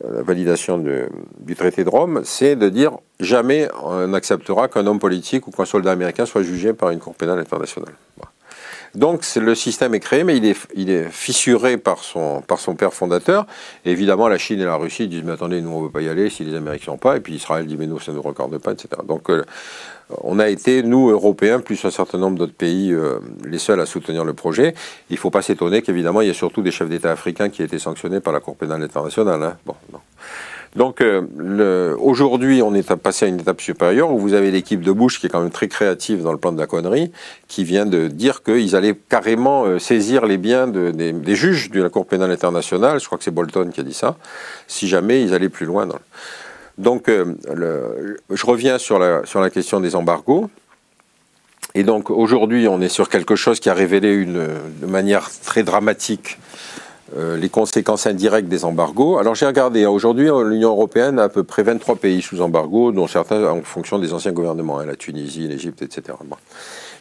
validation 0.00 0.78
du 0.78 1.54
traité 1.54 1.84
de 1.84 1.88
Rome, 1.88 2.22
c'est 2.24 2.56
de 2.56 2.68
dire 2.68 2.92
jamais 3.20 3.68
on 3.82 4.08
n'acceptera 4.08 4.68
qu'un 4.68 4.86
homme 4.86 4.98
politique 4.98 5.46
ou 5.46 5.50
qu'un 5.50 5.64
soldat 5.64 5.92
américain 5.92 6.26
soit 6.26 6.42
jugé 6.42 6.72
par 6.72 6.90
une 6.90 6.98
Cour 6.98 7.14
pénale 7.14 7.38
internationale. 7.38 7.94
Donc 8.94 9.24
le 9.36 9.54
système 9.54 9.94
est 9.94 10.00
créé, 10.00 10.22
mais 10.22 10.36
il 10.36 10.90
est, 10.90 11.08
fissuré 11.10 11.78
par 11.78 12.00
son, 12.00 12.42
par 12.42 12.58
son 12.58 12.74
père 12.74 12.92
fondateur. 12.92 13.46
évidemment, 13.86 14.28
la 14.28 14.36
Chine 14.36 14.60
et 14.60 14.64
la 14.64 14.76
Russie 14.76 15.08
disent 15.08 15.22
Mais 15.24 15.32
attendez, 15.32 15.62
nous, 15.62 15.70
on 15.70 15.80
ne 15.80 15.84
veut 15.86 15.90
pas 15.90 16.02
y 16.02 16.08
aller 16.10 16.28
si 16.28 16.44
les 16.44 16.54
Américains 16.54 16.92
n'ont 16.92 16.98
pas. 16.98 17.16
Et 17.16 17.20
puis 17.20 17.34
Israël 17.34 17.66
dit 17.66 17.76
Mais 17.78 17.86
nous, 17.86 17.98
ça 18.00 18.12
ne 18.12 18.16
nous 18.18 18.22
regarde 18.22 18.56
pas, 18.58 18.72
etc. 18.72 18.88
Donc 19.08 19.30
euh, 19.30 19.44
on 20.22 20.38
a 20.38 20.48
été, 20.48 20.82
nous, 20.82 21.10
Européens, 21.10 21.60
plus 21.60 21.84
un 21.84 21.90
certain 21.90 22.18
nombre 22.18 22.38
d'autres 22.38 22.54
pays, 22.54 22.92
euh, 22.92 23.18
les 23.44 23.58
seuls 23.58 23.80
à 23.80 23.86
soutenir 23.86 24.24
le 24.24 24.32
projet. 24.32 24.74
Il 25.10 25.14
ne 25.14 25.18
faut 25.18 25.30
pas 25.30 25.42
s'étonner 25.42 25.82
qu'évidemment, 25.82 26.20
il 26.20 26.28
y 26.28 26.30
a 26.30 26.34
surtout 26.34 26.62
des 26.62 26.70
chefs 26.70 26.88
d'État 26.88 27.12
africains 27.12 27.48
qui 27.48 27.62
ont 27.62 27.64
été 27.64 27.78
sanctionnés 27.78 28.20
par 28.20 28.32
la 28.32 28.40
Cour 28.40 28.56
pénale 28.56 28.82
internationale. 28.82 29.42
Hein. 29.42 29.56
Donc 30.74 31.02
euh, 31.02 31.94
aujourd'hui, 31.98 32.62
on 32.62 32.74
est 32.74 32.94
passé 32.94 33.26
à 33.26 33.28
une 33.28 33.40
étape 33.40 33.60
supérieure 33.60 34.10
où 34.10 34.18
vous 34.18 34.32
avez 34.32 34.50
l'équipe 34.50 34.80
de 34.80 34.90
Bush 34.90 35.20
qui 35.20 35.26
est 35.26 35.28
quand 35.28 35.40
même 35.40 35.50
très 35.50 35.68
créative 35.68 36.22
dans 36.22 36.32
le 36.32 36.38
plan 36.38 36.50
de 36.50 36.58
la 36.58 36.66
connerie, 36.66 37.12
qui 37.46 37.62
vient 37.64 37.84
de 37.84 38.08
dire 38.08 38.42
qu'ils 38.42 38.74
allaient 38.74 38.98
carrément 39.10 39.66
euh, 39.66 39.78
saisir 39.78 40.24
les 40.24 40.38
biens 40.38 40.66
des, 40.66 41.34
juges 41.34 41.70
de 41.70 41.82
la 41.82 41.90
Cour 41.90 42.06
pénale 42.06 42.30
internationale. 42.30 43.00
Je 43.00 43.06
crois 43.06 43.18
que 43.18 43.24
c'est 43.24 43.30
Bolton 43.30 43.70
qui 43.70 43.80
a 43.80 43.84
dit 43.84 43.92
ça. 43.92 44.16
Si 44.66 44.88
jamais 44.88 45.22
ils 45.22 45.34
allaient 45.34 45.50
plus 45.50 45.66
loin. 45.66 45.86
Donc 46.78 47.08
euh, 47.08 47.34
je 48.30 48.46
reviens 48.46 48.78
sur 48.78 48.98
la, 48.98 49.50
question 49.50 49.80
des 49.80 49.94
embargos. 49.96 50.50
Et 51.74 51.84
donc 51.84 52.10
aujourd'hui, 52.10 52.68
on 52.68 52.80
est 52.80 52.88
sur 52.88 53.08
quelque 53.08 53.36
chose 53.36 53.60
qui 53.60 53.70
a 53.70 53.74
révélé 53.74 54.24
de 54.24 54.86
manière 54.86 55.30
très 55.42 55.62
dramatique 55.62 56.38
euh, 57.16 57.36
les 57.36 57.50
conséquences 57.50 58.06
indirectes 58.06 58.48
des 58.48 58.64
embargos. 58.64 59.18
Alors 59.18 59.34
j'ai 59.34 59.46
regardé, 59.46 59.84
aujourd'hui 59.84 60.28
l'Union 60.44 60.70
européenne 60.70 61.18
a 61.18 61.24
à 61.24 61.28
peu 61.28 61.44
près 61.44 61.62
23 61.62 61.96
pays 61.96 62.22
sous 62.22 62.40
embargo, 62.40 62.90
dont 62.90 63.06
certains 63.06 63.44
en 63.50 63.62
fonction 63.62 63.98
des 63.98 64.14
anciens 64.14 64.32
gouvernements, 64.32 64.78
hein, 64.78 64.86
la 64.86 64.96
Tunisie, 64.96 65.46
l'Égypte, 65.46 65.82
etc. 65.82 66.16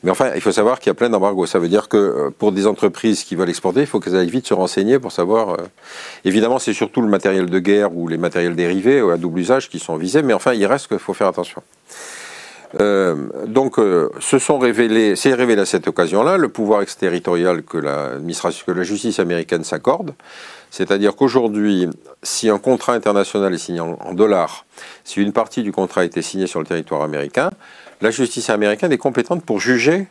Mais 0.04 0.12
enfin, 0.12 0.32
il 0.34 0.42
faut 0.42 0.52
savoir 0.52 0.80
qu'il 0.80 0.90
y 0.90 0.92
a 0.92 0.96
plein 0.96 1.10
d'embargos. 1.10 1.46
Ça 1.46 1.60
veut 1.60 1.70
dire 1.70 1.88
que 1.88 1.98
euh, 1.98 2.30
pour 2.38 2.52
des 2.52 2.68
entreprises 2.68 3.24
qui 3.24 3.36
veulent 3.36 3.50
exporter, 3.50 3.82
il 3.82 3.88
faut 3.88 4.00
qu'elles 4.00 4.16
aillent 4.16 4.30
vite 4.30 4.48
se 4.48 4.54
renseigner 4.54 5.00
pour 5.00 5.12
savoir. 5.12 5.50
Euh, 5.50 5.58
évidemment, 6.26 6.60
c'est 6.60 6.74
surtout 6.74 7.02
le 7.02 7.08
matériel 7.08 7.50
de 7.50 7.60
guerre 7.60 7.96
ou 7.96 8.08
les 8.08 8.18
matériels 8.18 8.56
dérivés 8.56 9.00
à 9.00 9.18
double 9.18 9.40
usage 9.40 9.70
qui 9.70 9.80
sont 9.80 9.98
visés, 9.98 10.24
mais 10.24 10.34
enfin, 10.34 10.54
il 10.54 10.66
reste 10.66 10.88
qu'il 10.88 11.00
faut 11.00 11.14
faire 11.14 11.28
attention. 11.28 11.62
Euh, 12.80 13.16
donc, 13.48 13.80
euh, 13.80 14.10
s'est 14.20 15.34
révélé 15.34 15.62
à 15.62 15.66
cette 15.66 15.88
occasion-là 15.88 16.38
le 16.38 16.50
pouvoir 16.50 16.82
exterritorial 16.82 17.64
que 17.64 17.78
la, 17.78 18.12
que 18.66 18.72
la 18.72 18.84
justice 18.84 19.20
américaine 19.20 19.64
s'accorde. 19.64 20.14
C'est-à-dire 20.70 21.16
qu'aujourd'hui, 21.16 21.90
si 22.24 22.50
un 22.50 22.58
contrat 22.58 22.94
international 22.94 23.54
est 23.54 23.58
signé 23.58 23.82
en, 23.82 24.14
dollars, 24.14 24.66
si 25.04 25.22
une 25.22 25.34
partie 25.34 25.64
du 25.64 25.74
contrat 25.74 26.02
a 26.02 26.04
été 26.06 26.22
signée 26.22 26.48
sur 26.48 26.62
le 26.62 26.66
territoire 26.66 27.02
américain, 27.02 27.50
la 28.02 28.12
justice 28.12 28.50
américaine 28.50 28.92
est 28.92 28.98
compétente 28.98 29.44
pour 29.44 29.60
juger 29.60 30.08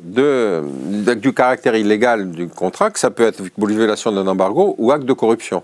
du 0.00 1.32
caractère 1.34 1.74
illégal 1.74 2.30
du 2.30 2.48
contrat, 2.48 2.90
que 2.90 2.98
ça 2.98 3.10
peut 3.10 3.26
être 3.26 3.42
violation 3.58 4.12
d'un 4.12 4.26
embargo 4.26 4.74
ou 4.78 4.92
acte 4.92 5.04
de 5.04 5.12
corruption. 5.12 5.62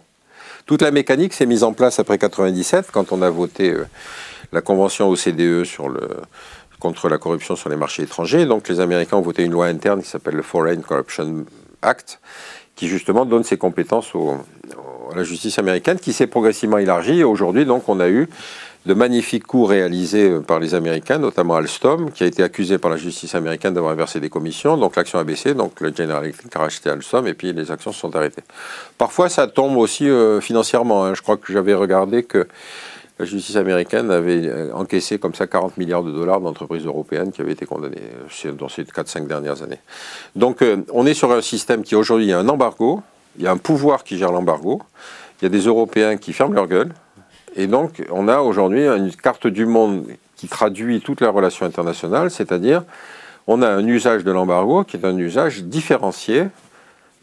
Toute 0.67 0.83
la 0.83 0.91
mécanique 0.91 1.35
s'est 1.35 1.47
mise 1.47 1.63
en 1.63 1.73
place 1.73 1.99
après 1.99 2.19
97, 2.19 2.91
quand 2.91 3.13
on 3.13 3.23
a 3.23 3.31
voté 3.31 3.71
euh, 3.71 3.87
la 4.53 4.61
convention 4.61 5.09
OCDE 5.11 5.65
contre 6.81 7.09
la 7.09 7.19
corruption 7.19 7.55
sur 7.55 7.69
les 7.69 7.77
marchés 7.77 8.03
étrangers. 8.03 8.47
Donc 8.47 8.69
les 8.69 8.81
Américains 8.81 9.19
ont 9.19 9.23
voté 9.23 9.45
une 9.45 9.53
loi 9.53 9.67
interne 9.67 10.03
qui 10.03 10.09
s'appelle 10.09 10.35
le 10.35 10.43
Foreign 10.43 10.83
Corruption 10.83 11.45
Act, 11.83 12.19
qui 12.77 12.89
justement 12.89 13.25
donne 13.27 13.45
ses 13.45 13.57
compétences 13.59 14.13
à 14.15 15.17
la 15.17 15.23
justice 15.23 15.59
américaine, 15.59 15.99
qui 15.99 16.13
s'est 16.13 16.27
progressivement 16.27 16.79
élargie. 16.79 17.23
Aujourd'hui, 17.23 17.67
donc, 17.67 17.89
on 17.89 18.01
a 18.01 18.09
eu 18.09 18.29
de 18.87 18.95
magnifiques 18.95 19.47
coups 19.47 19.71
réalisés 19.71 20.29
euh, 20.29 20.41
par 20.41 20.61
les 20.61 20.75
Américains, 20.75 21.19
notamment 21.19 21.57
Alstom, 21.57 22.11
qui 22.11 22.23
a 22.25 22.27
été 22.27 22.43
accusé 22.43 22.79
par 22.79 22.91
la 22.91 22.97
justice 22.97 23.35
américaine 23.35 23.75
d'avoir 23.75 23.95
versé 23.95 24.21
des 24.21 24.29
commissions. 24.29 24.77
Donc 24.77 24.97
l'action 24.97 25.19
a 25.19 25.25
baissé, 25.25 25.55
donc 25.55 25.81
le 25.81 25.95
General 25.95 26.23
Electric 26.23 26.55
a 26.55 26.59
racheté 26.61 26.91
Alstom 26.91 27.27
et 27.27 27.35
puis 27.35 27.53
les 27.53 27.71
actions 27.71 27.93
se 27.93 28.01
sont 28.01 28.15
arrêtées. 28.15 28.43
Parfois, 28.99 29.29
ça 29.29 29.47
tombe 29.47 29.77
aussi 29.79 30.09
euh, 30.09 30.41
financièrement. 30.41 31.05
Hein. 31.05 31.15
Je 31.15 31.23
crois 31.23 31.37
que 31.37 31.53
j'avais 31.53 31.75
regardé 31.75 32.25
que 32.25 32.47
la 33.19 33.25
justice 33.25 33.57
américaine 33.57 34.11
avait 34.11 34.47
euh, 34.49 34.75
encaissé 34.75 35.19
comme 35.19 35.35
ça 35.35 35.47
40 35.47 35.79
milliards 35.79 36.03
de 36.03 36.11
dollars 36.11 36.41
d'entreprises 36.41 36.85
européennes 36.85 37.33
qui 37.33 37.41
avaient 37.41 37.53
été 37.53 37.65
condamnées 37.65 38.03
dans 38.59 38.69
ces 38.69 38.83
4-5 38.83 39.27
dernières 39.27 39.63
années. 39.63 39.79
Donc 40.37 40.63
on 40.93 41.07
est 41.07 41.15
sur 41.15 41.33
un 41.33 41.41
système 41.41 41.85
qui 41.85 41.95
aujourd'hui 41.95 42.33
a 42.33 42.39
un 42.39 42.49
embargo, 42.49 43.03
il 43.39 43.45
y 43.45 43.47
a 43.47 43.53
un 43.53 43.57
pouvoir 43.57 44.05
qui 44.05 44.19
gère 44.19 44.33
l'embargo, 44.33 44.83
il 45.41 45.45
y 45.45 45.47
a 45.47 45.49
des 45.49 45.67
Européens 45.67 46.17
qui 46.17 46.33
ferment 46.33 46.55
leur 46.55 46.67
gueule, 46.67 46.93
et 47.57 47.67
donc, 47.67 48.03
on 48.11 48.29
a 48.29 48.39
aujourd'hui 48.39 48.87
une 48.87 49.15
carte 49.15 49.47
du 49.47 49.67
monde 49.67 50.07
qui 50.37 50.49
traduit 50.49 51.01
toutes 51.01 51.21
les 51.21 51.27
relations 51.27 51.67
internationales, 51.67 52.31
c'est-à-dire 52.31 52.83
on 53.47 53.63
a 53.63 53.69
un 53.69 53.87
usage 53.87 54.25
de 54.25 54.33
l'embargo 54.33 54.85
qui 54.85 54.97
est 54.97 55.05
un 55.05 55.17
usage 55.17 55.65
différencié. 55.65 56.49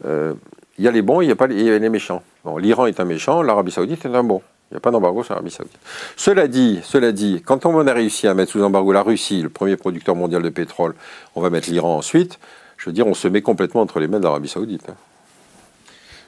Euh, 0.04 0.34
il 0.78 0.84
y 0.84 0.88
a 0.88 0.90
les 0.90 1.02
bons, 1.02 1.20
il 1.20 1.28
y 1.28 1.30
a, 1.30 1.36
pas 1.36 1.46
les, 1.46 1.78
les 1.78 1.88
méchants. 1.88 2.22
L'Iran 2.58 2.86
est 2.86 2.98
un 3.00 3.04
méchant, 3.04 3.42
l'Arabie 3.42 3.72
saoudite 3.72 4.04
est 4.04 4.14
un 4.14 4.24
bon. 4.24 4.42
Il 4.70 4.74
n'y 4.74 4.78
a 4.78 4.80
pas 4.80 4.90
d'embargo 4.90 5.22
sur 5.22 5.34
l'Arabie 5.34 5.50
saoudite. 5.50 5.78
Cela 6.16 6.48
dit, 6.48 6.80
cela 6.82 7.12
dit, 7.12 7.42
quand 7.44 7.66
on 7.66 7.86
a 7.86 7.92
réussi 7.92 8.26
à 8.26 8.34
mettre 8.34 8.52
sous 8.52 8.62
embargo 8.62 8.92
la 8.92 9.02
Russie, 9.02 9.42
le 9.42 9.50
premier 9.50 9.76
producteur 9.76 10.16
mondial 10.16 10.42
de 10.42 10.48
pétrole, 10.48 10.94
on 11.34 11.42
va 11.42 11.50
mettre 11.50 11.68
l'Iran 11.68 11.98
ensuite, 11.98 12.38
je 12.78 12.86
veux 12.86 12.94
dire, 12.94 13.06
on 13.06 13.14
se 13.14 13.28
met 13.28 13.42
complètement 13.42 13.82
entre 13.82 14.00
les 14.00 14.08
mains 14.08 14.18
de 14.18 14.24
l'Arabie 14.24 14.48
saoudite. 14.48 14.88
Hein. 14.88 14.94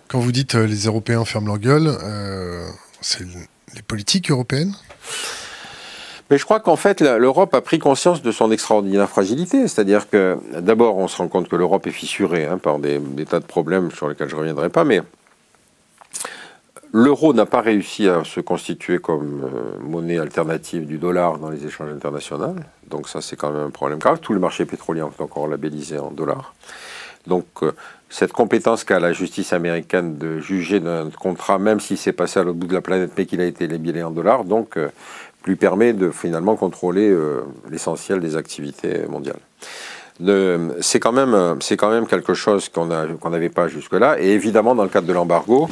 Quand 0.08 0.18
vous 0.18 0.32
dites 0.32 0.54
euh, 0.54 0.66
les 0.66 0.84
Européens 0.84 1.24
ferment 1.24 1.46
leur 1.46 1.58
gueule, 1.58 1.88
euh, 1.88 2.68
c'est 3.00 3.24
les 3.74 3.82
politiques 3.82 4.30
européennes 4.30 4.74
mais 6.30 6.38
je 6.38 6.44
crois 6.44 6.60
qu'en 6.60 6.76
fait, 6.76 7.00
l'Europe 7.02 7.54
a 7.54 7.60
pris 7.60 7.78
conscience 7.78 8.22
de 8.22 8.32
son 8.32 8.50
extraordinaire 8.50 9.08
fragilité. 9.08 9.68
C'est-à-dire 9.68 10.08
que, 10.08 10.38
d'abord, 10.58 10.96
on 10.96 11.06
se 11.06 11.18
rend 11.18 11.28
compte 11.28 11.48
que 11.48 11.56
l'Europe 11.56 11.86
est 11.86 11.92
fissurée 11.92 12.46
hein, 12.46 12.58
par 12.58 12.78
des, 12.78 12.98
tas 13.28 13.40
de 13.40 13.44
problèmes 13.44 13.90
sur 13.90 14.08
lesquels 14.08 14.28
je 14.28 14.34
ne 14.34 14.40
reviendrai 14.40 14.70
pas, 14.70 14.84
mais 14.84 15.02
l'euro 16.92 17.34
n'a 17.34 17.44
pas 17.44 17.60
réussi 17.60 18.08
à 18.08 18.24
se 18.24 18.40
constituer 18.40 18.98
comme 18.98 19.42
euh, 19.44 19.78
monnaie 19.80 20.18
alternative 20.18 20.86
du 20.86 20.96
dollar 20.96 21.38
dans 21.38 21.50
les 21.50 21.66
échanges 21.66 21.92
internationaux. 21.92 22.54
Donc 22.88 23.08
ça, 23.08 23.20
c'est 23.20 23.36
quand 23.36 23.50
même 23.50 23.66
un 23.66 23.70
problème 23.70 23.98
grave. 23.98 24.20
Tout 24.20 24.32
le 24.32 24.40
marché 24.40 24.64
pétrolier 24.64 25.00
est 25.00 25.22
encore 25.22 25.46
labellisé 25.46 25.98
en 25.98 26.10
dollars. 26.10 26.54
Donc 27.26 27.46
euh, 27.62 27.72
cette 28.14 28.32
compétence 28.32 28.84
qu'a 28.84 29.00
la 29.00 29.12
justice 29.12 29.52
américaine 29.52 30.18
de 30.18 30.38
juger 30.38 30.78
d'un 30.78 31.10
contrat, 31.10 31.58
même 31.58 31.80
s'il 31.80 31.98
s'est 31.98 32.12
passé 32.12 32.38
à 32.38 32.44
l'autre 32.44 32.58
bout 32.58 32.68
de 32.68 32.72
la 32.72 32.80
planète, 32.80 33.10
mais 33.18 33.26
qu'il 33.26 33.40
a 33.40 33.44
été 33.44 33.66
libellé 33.66 34.04
en 34.04 34.12
dollars, 34.12 34.44
donc 34.44 34.76
euh, 34.76 34.88
lui 35.46 35.56
permet 35.56 35.92
de 35.92 36.12
finalement 36.12 36.54
contrôler 36.54 37.10
euh, 37.10 37.40
l'essentiel 37.72 38.20
des 38.20 38.36
activités 38.36 39.00
mondiales. 39.08 39.40
C'est 40.80 41.00
quand, 41.00 41.10
même, 41.10 42.06
quelque 42.06 42.34
chose 42.34 42.68
qu'on 42.68 42.86
n'avait 42.86 43.48
pas 43.48 43.66
jusque-là. 43.66 44.14
Et 44.20 44.28
évidemment, 44.28 44.76
dans 44.76 44.84
le 44.84 44.90
cadre 44.90 45.08
de 45.08 45.12
l'embargo, 45.12 45.68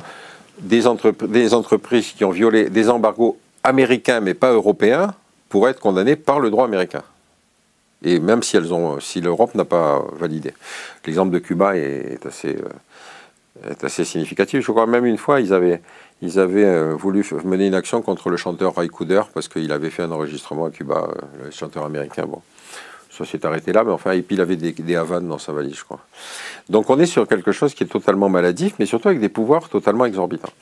des, 0.59 0.83
des 1.29 1.55
entreprises 1.55 2.11
qui 2.11 2.25
ont 2.25 2.33
violé 2.33 2.69
des 2.71 2.91
embargos 2.91 3.39
américains 3.63 4.19
mais 4.19 4.35
pas 4.35 4.51
européens 4.51 5.15
pourraient 5.49 5.71
être 5.71 5.81
condamnées 5.81 6.17
par 6.17 6.41
le 6.41 6.51
droit 6.51 6.65
américain 6.65 7.03
et 8.05 8.21
même 8.21 8.43
si 8.43 8.57
elles 8.57 8.73
ont, 8.73 9.01
si 9.01 9.21
l'Europe 9.21 9.55
n'a 9.55 9.65
pas 9.65 10.05
validé. 10.19 10.53
L'exemple 11.07 11.33
de 11.33 11.39
Cuba 11.39 11.77
est, 11.77 12.25
assez, 12.27 12.57
euh, 12.57 13.71
est 13.71 13.85
assez 13.85 14.05
significatif. 14.05 14.65
Je 14.65 14.73
crois 14.73 14.87
même 14.87 15.07
une 15.07 15.19
fois, 15.19 15.41
ils 15.41 15.53
avaient, 15.53 15.81
ils 16.21 16.39
avaient 16.39 16.65
euh, 16.65 16.95
voulu 16.95 17.25
mener 17.45 17.67
une 17.67 17.75
action 17.75 18.03
contre 18.03 18.31
le 18.31 18.37
chanteur 18.37 18.75
Ray 18.75 18.89
Cooder 18.89 19.23
parce 19.33 19.49
qu'il 19.49 19.71
avait 19.73 19.91
fait 19.91 20.03
un 20.03 20.11
enregistrement 20.11 20.67
à 20.67 20.71
Cuba, 20.71 21.09
euh, 21.09 21.45
le 21.45 21.51
chanteur 21.51 21.85
américain. 21.85 22.25
Bon, 22.27 22.43
ça 23.11 23.25
s'est 23.25 23.45
arrêté 23.47 23.73
là, 23.73 23.85
mais 23.85 23.93
enfin, 23.93 24.13
et 24.13 24.23
puis 24.23 24.37
il 24.37 24.41
avait 24.41 24.57
des, 24.57 24.73
des 24.73 24.97
Havanes 24.97 25.29
dans 25.29 25.39
sa 25.39 25.53
valise, 25.53 25.77
je 25.77 25.85
crois. 25.85 26.01
Donc 26.69 26.91
on 26.91 26.99
est 26.99 27.07
sur 27.07 27.29
quelque 27.29 27.53
chose 27.53 27.75
qui 27.75 27.85
est 27.85 27.89
totalement 27.89 28.29
maladif, 28.29 28.75
mais 28.79 28.87
surtout 28.87 29.09
avec 29.09 29.21
des 29.21 29.29
pouvoirs 29.29 29.69
totalement 29.69 30.07
exorbitants. 30.07 30.53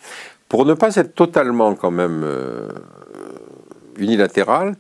Pour 0.49 0.67
ne 0.67 0.75
pas 0.75 0.97
être 0.97 1.15
totalement 1.15 1.75
quand 1.77 1.93
même 1.93 2.27
unilatéral, 3.97 4.75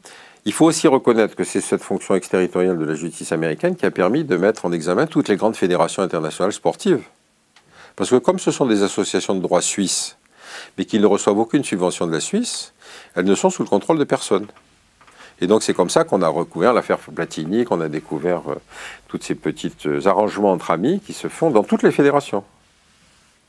il 0.44 0.53
faut 0.53 0.64
aussi 0.64 0.88
reconnaître 0.88 1.37
que 1.37 1.44
c'est 1.44 1.61
cette 1.61 1.83
fonction 1.83 2.14
exterritoriale 2.14 2.79
de 2.79 2.85
la 2.85 2.94
justice 2.94 3.33
américaine 3.33 3.76
qui 3.76 3.87
a 3.87 3.90
permis 3.90 4.24
de 4.24 4.37
mettre 4.37 4.64
en 4.64 4.72
examen 4.72 5.07
toutes 5.07 5.29
les 5.29 5.37
grandes 5.37 5.57
fédérations 5.57 6.03
internationales 6.03 6.53
sportives. 6.53 7.03
Parce 7.96 8.11
que 8.11 8.16
comme 8.16 8.38
ce 8.38 8.50
sont 8.50 8.66
des 8.66 8.83
associations 8.83 9.35
de 9.35 9.40
droit 9.40 9.61
suisses, 9.61 10.16
mais 10.79 10.85
qui 10.85 10.98
ne 10.98 11.07
reçoivent 11.07 11.38
aucune 11.38 11.64
subvention 11.64 12.07
de 12.07 12.12
la 12.12 12.20
Suisse, 12.20 12.72
elles 13.14 13.24
ne 13.24 13.35
sont 13.35 13.50
sous 13.50 13.62
le 13.62 13.68
contrôle 13.68 13.98
de 13.98 14.05
personne. 14.05 14.46
Et 15.40 15.46
donc 15.46 15.62
c'est 15.62 15.74
comme 15.74 15.90
ça 15.90 16.05
qu'on 16.05 16.22
a 16.22 16.29
recouvert 16.29 16.72
l'affaire 16.72 16.98
Platini, 16.98 17.64
qu'on 17.64 17.81
a 17.81 17.88
découvert 17.88 18.42
euh, 18.48 18.57
tous 19.09 19.20
ces 19.22 19.35
petits 19.35 19.72
euh, 19.87 20.07
arrangements 20.07 20.53
entre 20.53 20.70
amis 20.70 21.00
qui 21.00 21.12
se 21.12 21.29
font 21.29 21.50
dans 21.50 21.62
toutes 21.62 21.83
les 21.83 21.92
fédérations. 21.92 22.44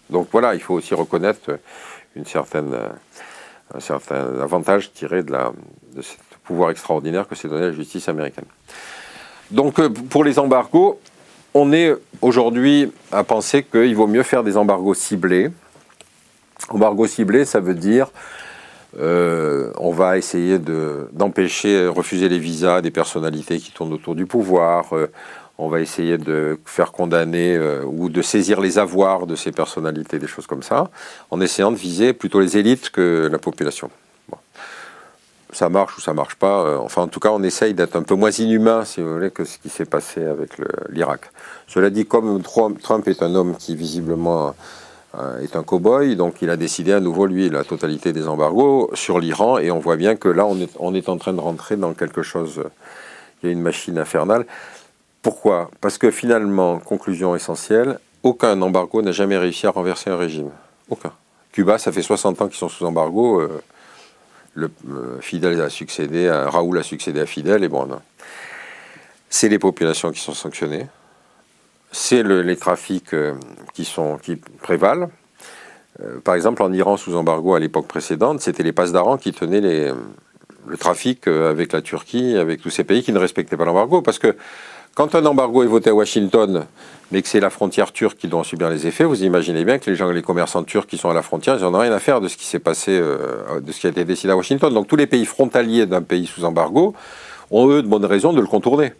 Donc 0.10 0.30
voilà, 0.32 0.54
il 0.56 0.62
faut 0.62 0.74
aussi 0.74 0.94
reconnaître 0.94 1.60
une 2.16 2.26
certaine, 2.26 2.74
euh, 2.74 2.90
un 3.74 3.80
certain 3.80 4.40
avantage 4.40 4.94
tiré 4.94 5.24
de, 5.24 5.32
la, 5.32 5.52
de 5.94 6.02
cette 6.02 6.20
pouvoir 6.44 6.72
extraordinaire 6.72 7.28
que 7.28 7.36
s'est 7.36 7.48
donné 7.48 7.68
la 7.68 7.72
justice 7.72 8.10
américaine. 8.10 8.46
Donc 9.52 9.80
euh, 9.80 9.90
pour 9.90 10.24
les 10.24 10.40
embargos, 10.40 11.00
on 11.54 11.74
est 11.74 11.94
aujourd'hui 12.22 12.92
à 13.12 13.24
penser 13.24 13.64
qu'il 13.64 13.96
vaut 13.96 14.08
mieux 14.08 14.24
faire 14.24 14.44
des 14.44 14.58
embargos 14.58 14.94
ciblés. 14.94 15.50
Embargo 16.70 17.06
ciblé, 17.08 17.46
ça 17.46 17.60
veut 17.60 17.74
dire 17.74 18.08
euh, 19.00 19.72
on 19.78 19.92
va 19.92 20.18
essayer 20.18 20.60
d'empêcher, 20.60 21.88
refuser 21.88 22.28
les 22.28 22.40
visas 22.40 22.82
des 22.82 22.92
personnalités 22.92 23.58
qui 23.58 23.72
tournent 23.72 23.94
autour 23.94 24.16
du 24.16 24.26
pouvoir. 24.26 24.96
Euh, 24.96 25.12
on 25.58 25.68
va 25.68 25.80
essayer 25.80 26.18
de 26.18 26.60
faire 26.66 26.92
condamner 26.92 27.60
ou 27.86 28.10
de 28.10 28.24
saisir 28.24 28.60
les 28.62 28.80
avoirs 28.80 29.28
de 29.28 29.36
ces 29.36 29.52
personnalités, 29.52 30.18
des 30.18 30.26
choses 30.26 30.48
comme 30.48 30.64
ça, 30.64 30.90
en 31.30 31.40
essayant 31.40 31.72
de 31.72 31.76
viser 31.76 32.14
plutôt 32.14 32.40
les 32.40 32.58
élites 32.58 32.90
que 32.90 33.30
la 33.32 33.38
population 33.38 33.92
ça 35.52 35.70
marche 35.70 35.98
ou 35.98 36.02
ça 36.02 36.14
marche 36.14 36.36
pas. 36.36 36.64
Euh, 36.64 36.78
enfin, 36.78 37.04
en 37.04 37.08
tout 37.08 37.20
cas, 37.20 37.30
on 37.32 37.44
essaye 37.44 37.74
d'être 37.74 37.96
un 37.96 38.04
peu 38.04 38.16
moins 38.16 38.32
inhumain, 38.32 38.86
si 38.86 39.02
vous 39.02 39.14
voulez, 39.14 39.32
que 39.32 39.46
ce 39.46 39.58
qui 39.58 39.70
s'est 39.70 39.86
passé 39.86 40.26
avec 40.26 40.52
l'Irak. 40.90 41.32
Cela 41.68 41.90
dit, 41.90 42.06
comme 42.06 42.42
Trump 42.42 43.08
est 43.08 43.24
un 43.24 43.36
homme 43.36 43.56
qui 43.58 43.76
visiblement 43.76 44.56
euh, 45.18 45.40
est 45.40 45.56
un 45.56 45.64
cow-boy, 45.64 46.16
donc 46.16 46.42
il 46.42 46.50
a 46.50 46.58
décidé 46.58 46.94
à 46.94 47.00
nouveau, 47.00 47.26
lui, 47.26 47.50
la 47.50 47.64
totalité 47.64 48.14
des 48.14 48.28
embargos 48.28 48.90
sur 48.94 49.20
l'Iran, 49.20 49.58
et 49.58 49.70
on 49.72 49.80
voit 49.80 49.98
bien 49.98 50.16
que 50.16 50.30
là, 50.30 50.46
on 50.46 50.94
est, 50.94 51.10
en 51.10 51.18
train 51.18 51.34
de 51.34 51.42
rentrer 51.42 51.76
dans 51.76 51.94
quelque 51.94 52.22
chose, 52.22 52.64
il 53.42 53.48
y 53.48 53.50
a 53.50 53.52
une 53.52 53.62
machine 53.62 53.98
infernale. 53.98 54.46
Pourquoi? 55.22 55.70
Parce 55.82 55.98
que 55.98 56.12
finalement, 56.12 56.80
conclusion 56.80 57.36
essentielle, 57.36 58.00
aucun 58.24 58.62
embargo 58.62 59.02
n'a 59.02 59.12
jamais 59.12 59.38
réussi 59.38 59.68
à 59.68 59.72
renverser 59.72 60.10
un 60.10 60.18
régime. 60.18 60.50
Aucun. 60.90 61.12
Cuba, 61.52 61.78
ça 61.78 61.92
fait 61.92 62.02
60 62.02 62.42
ans 62.42 62.48
qu'ils 62.48 62.58
sont 62.58 62.70
sous 62.70 62.86
embargo. 62.86 63.42
Euh, 63.42 63.62
le, 64.54 64.70
euh, 64.90 65.20
Fidel 65.22 65.62
a 65.62 65.70
succédé, 65.70 66.28
à, 66.28 66.50
Raoul 66.50 66.78
a 66.78 66.84
succédé 66.84 67.20
à 67.20 67.26
Fidel, 67.26 67.64
et 67.64 67.68
bon, 67.68 67.88
c'est 69.30 69.50
les 69.50 69.60
populations 69.60 70.12
qui 70.12 70.20
sont 70.20 70.34
sanctionnées, 70.34 70.88
c'est 71.92 72.24
les 72.24 72.58
trafics 72.58 73.14
euh, 73.14 73.34
qui, 73.74 73.86
sont, 73.86 74.18
qui 74.18 74.36
prévalent. 74.36 75.10
Euh, 76.02 76.20
par 76.20 76.36
exemple, 76.36 76.64
en 76.64 76.72
Iran, 76.72 76.98
sous 76.98 77.16
embargo 77.16 77.56
à 77.56 77.60
l'époque 77.60 77.88
précédente, 77.88 78.42
c'était 78.42 78.64
les 78.64 78.74
passes 78.74 78.92
d'Aran 78.92 79.18
qui 79.18 79.34
tenaient 79.34 79.92
le 80.68 80.78
trafic 80.78 81.28
avec 81.28 81.74
la 81.74 81.82
Turquie, 81.82 82.38
avec 82.38 82.62
tous 82.62 82.70
ces 82.70 82.84
pays 82.84 83.04
qui 83.04 83.12
ne 83.12 83.20
respectaient 83.20 83.58
pas 83.58 83.66
l'embargo, 83.66 84.02
parce 84.02 84.20
que 84.20 84.36
quand 84.96 85.16
un 85.16 85.26
embargo 85.26 85.64
est 85.64 85.68
voté 85.68 85.90
à 85.90 85.94
Washington, 85.94 86.66
mais 87.12 87.22
que 87.22 87.28
c'est 87.28 87.40
la 87.40 87.50
frontière 87.50 87.92
turque 87.92 88.18
qui 88.18 88.28
doit 88.28 88.40
en 88.40 88.44
subir 88.44 88.70
les 88.70 88.88
effets, 88.88 89.04
vous 89.04 89.24
imaginez 89.24 89.66
bien 89.66 89.80
que 89.80 89.90
les 89.90 89.96
gens, 89.96 90.10
les 90.12 90.22
commerçants 90.22 90.64
turcs 90.64 90.88
qui 90.88 90.98
sont 90.98 91.10
à 91.10 91.14
la 91.14 91.22
frontière, 91.22 91.56
ils 91.58 91.62
n'en 91.62 91.74
ont 91.74 91.80
rien 91.80 91.92
à 91.92 92.00
faire 92.00 92.22
de 92.22 92.28
ce 92.28 92.38
qui 92.38 92.46
s'est 92.46 92.60
passé, 92.60 92.92
euh, 92.92 93.60
de 93.60 93.72
ce 93.72 93.80
qui 93.80 93.88
a 93.88 93.90
été 93.90 94.06
décidé 94.06 94.32
à 94.32 94.38
Washington. 94.38 94.74
Donc 94.74 94.88
tous 94.88 94.96
les 94.96 95.08
pays 95.08 95.26
frontaliers 95.26 95.86
d'un 95.86 96.02
pays 96.02 96.26
sous 96.26 96.46
embargo 96.46 96.94
ont 97.52 97.70
eux 97.70 97.82
de 97.82 97.88
bonnes 97.88 98.06
raisons 98.06 98.34
de 98.34 98.42
le 98.42 98.48
contourner. 98.48 98.94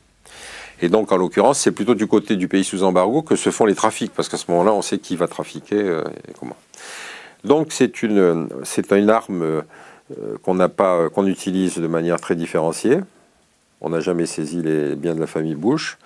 Et 0.82 0.90
donc, 0.90 1.12
en 1.12 1.18
l'occurrence, 1.18 1.60
c'est 1.60 1.72
plutôt 1.72 1.94
du 1.94 2.08
côté 2.08 2.36
du 2.36 2.48
pays 2.48 2.64
sous 2.64 2.84
embargo 2.84 3.22
que 3.22 3.36
se 3.36 3.52
font 3.52 3.66
les 3.66 3.76
trafics, 3.76 4.12
parce 4.14 4.30
qu'à 4.30 4.38
ce 4.38 4.50
moment-là, 4.50 4.74
on 4.74 4.82
sait 4.82 4.98
qui 4.98 5.16
va 5.16 5.28
trafiquer 5.28 5.80
euh, 5.80 6.04
et 6.28 6.34
comment. 6.40 6.56
Donc, 7.44 7.68
c'est 7.70 8.02
une, 8.02 8.50
une 8.92 9.10
arme 9.10 9.44
euh, 9.44 9.62
qu'on 10.42 10.56
n'a 10.56 10.70
pas, 10.70 11.10
qu'on 11.10 11.28
utilise 11.28 11.78
de 11.78 11.88
manière 11.88 12.20
très 12.20 12.36
différenciée. 12.36 12.98
On 13.82 13.90
n'a 13.90 14.00
jamais 14.00 14.26
saisi 14.26 14.62
les 14.62 14.96
biens 14.96 15.16
de 15.16 15.20
la 15.20 15.28
famille 15.28 15.56
Bush. 15.56 15.98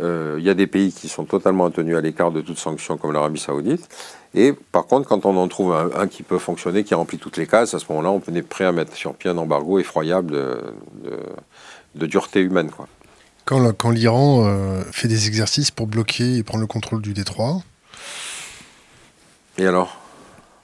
Il 0.00 0.42
y 0.42 0.50
a 0.50 0.54
des 0.54 0.66
pays 0.66 0.92
qui 0.92 1.08
sont 1.08 1.24
totalement 1.24 1.70
tenus 1.70 1.96
à 1.96 2.00
l'écart 2.00 2.32
de 2.32 2.40
toute 2.40 2.58
sanction, 2.58 2.96
comme 2.96 3.12
l'Arabie 3.12 3.38
Saoudite. 3.38 3.88
Et 4.34 4.52
par 4.52 4.86
contre, 4.86 5.08
quand 5.08 5.24
on 5.26 5.36
en 5.36 5.46
trouve 5.46 5.72
un, 5.72 6.08
qui 6.08 6.24
peut 6.24 6.38
fonctionner, 6.38 6.82
qui 6.82 6.94
remplit 6.94 7.18
toutes 7.18 7.36
les 7.36 7.46
cases, 7.46 7.72
à 7.74 7.78
ce 7.78 7.86
moment-là, 7.90 8.10
on 8.10 8.34
est 8.34 8.42
prêt 8.42 8.64
à 8.64 8.72
mettre 8.72 8.96
sur 8.96 9.14
pied 9.14 9.30
un 9.30 9.38
embargo 9.38 9.78
effroyable 9.78 10.32
de, 11.94 12.06
dureté 12.06 12.40
humaine. 12.40 12.70
Quoi. 12.70 12.88
Quand, 13.44 13.90
l'Iran 13.90 14.44
euh, 14.44 14.82
fait 14.90 15.06
des 15.06 15.28
exercices 15.28 15.70
pour 15.70 15.86
bloquer 15.86 16.36
et 16.36 16.42
prendre 16.42 16.62
le 16.62 16.66
contrôle 16.66 17.00
du 17.00 17.12
détroit. 17.12 17.62
Et 19.56 19.66
alors? 19.66 19.96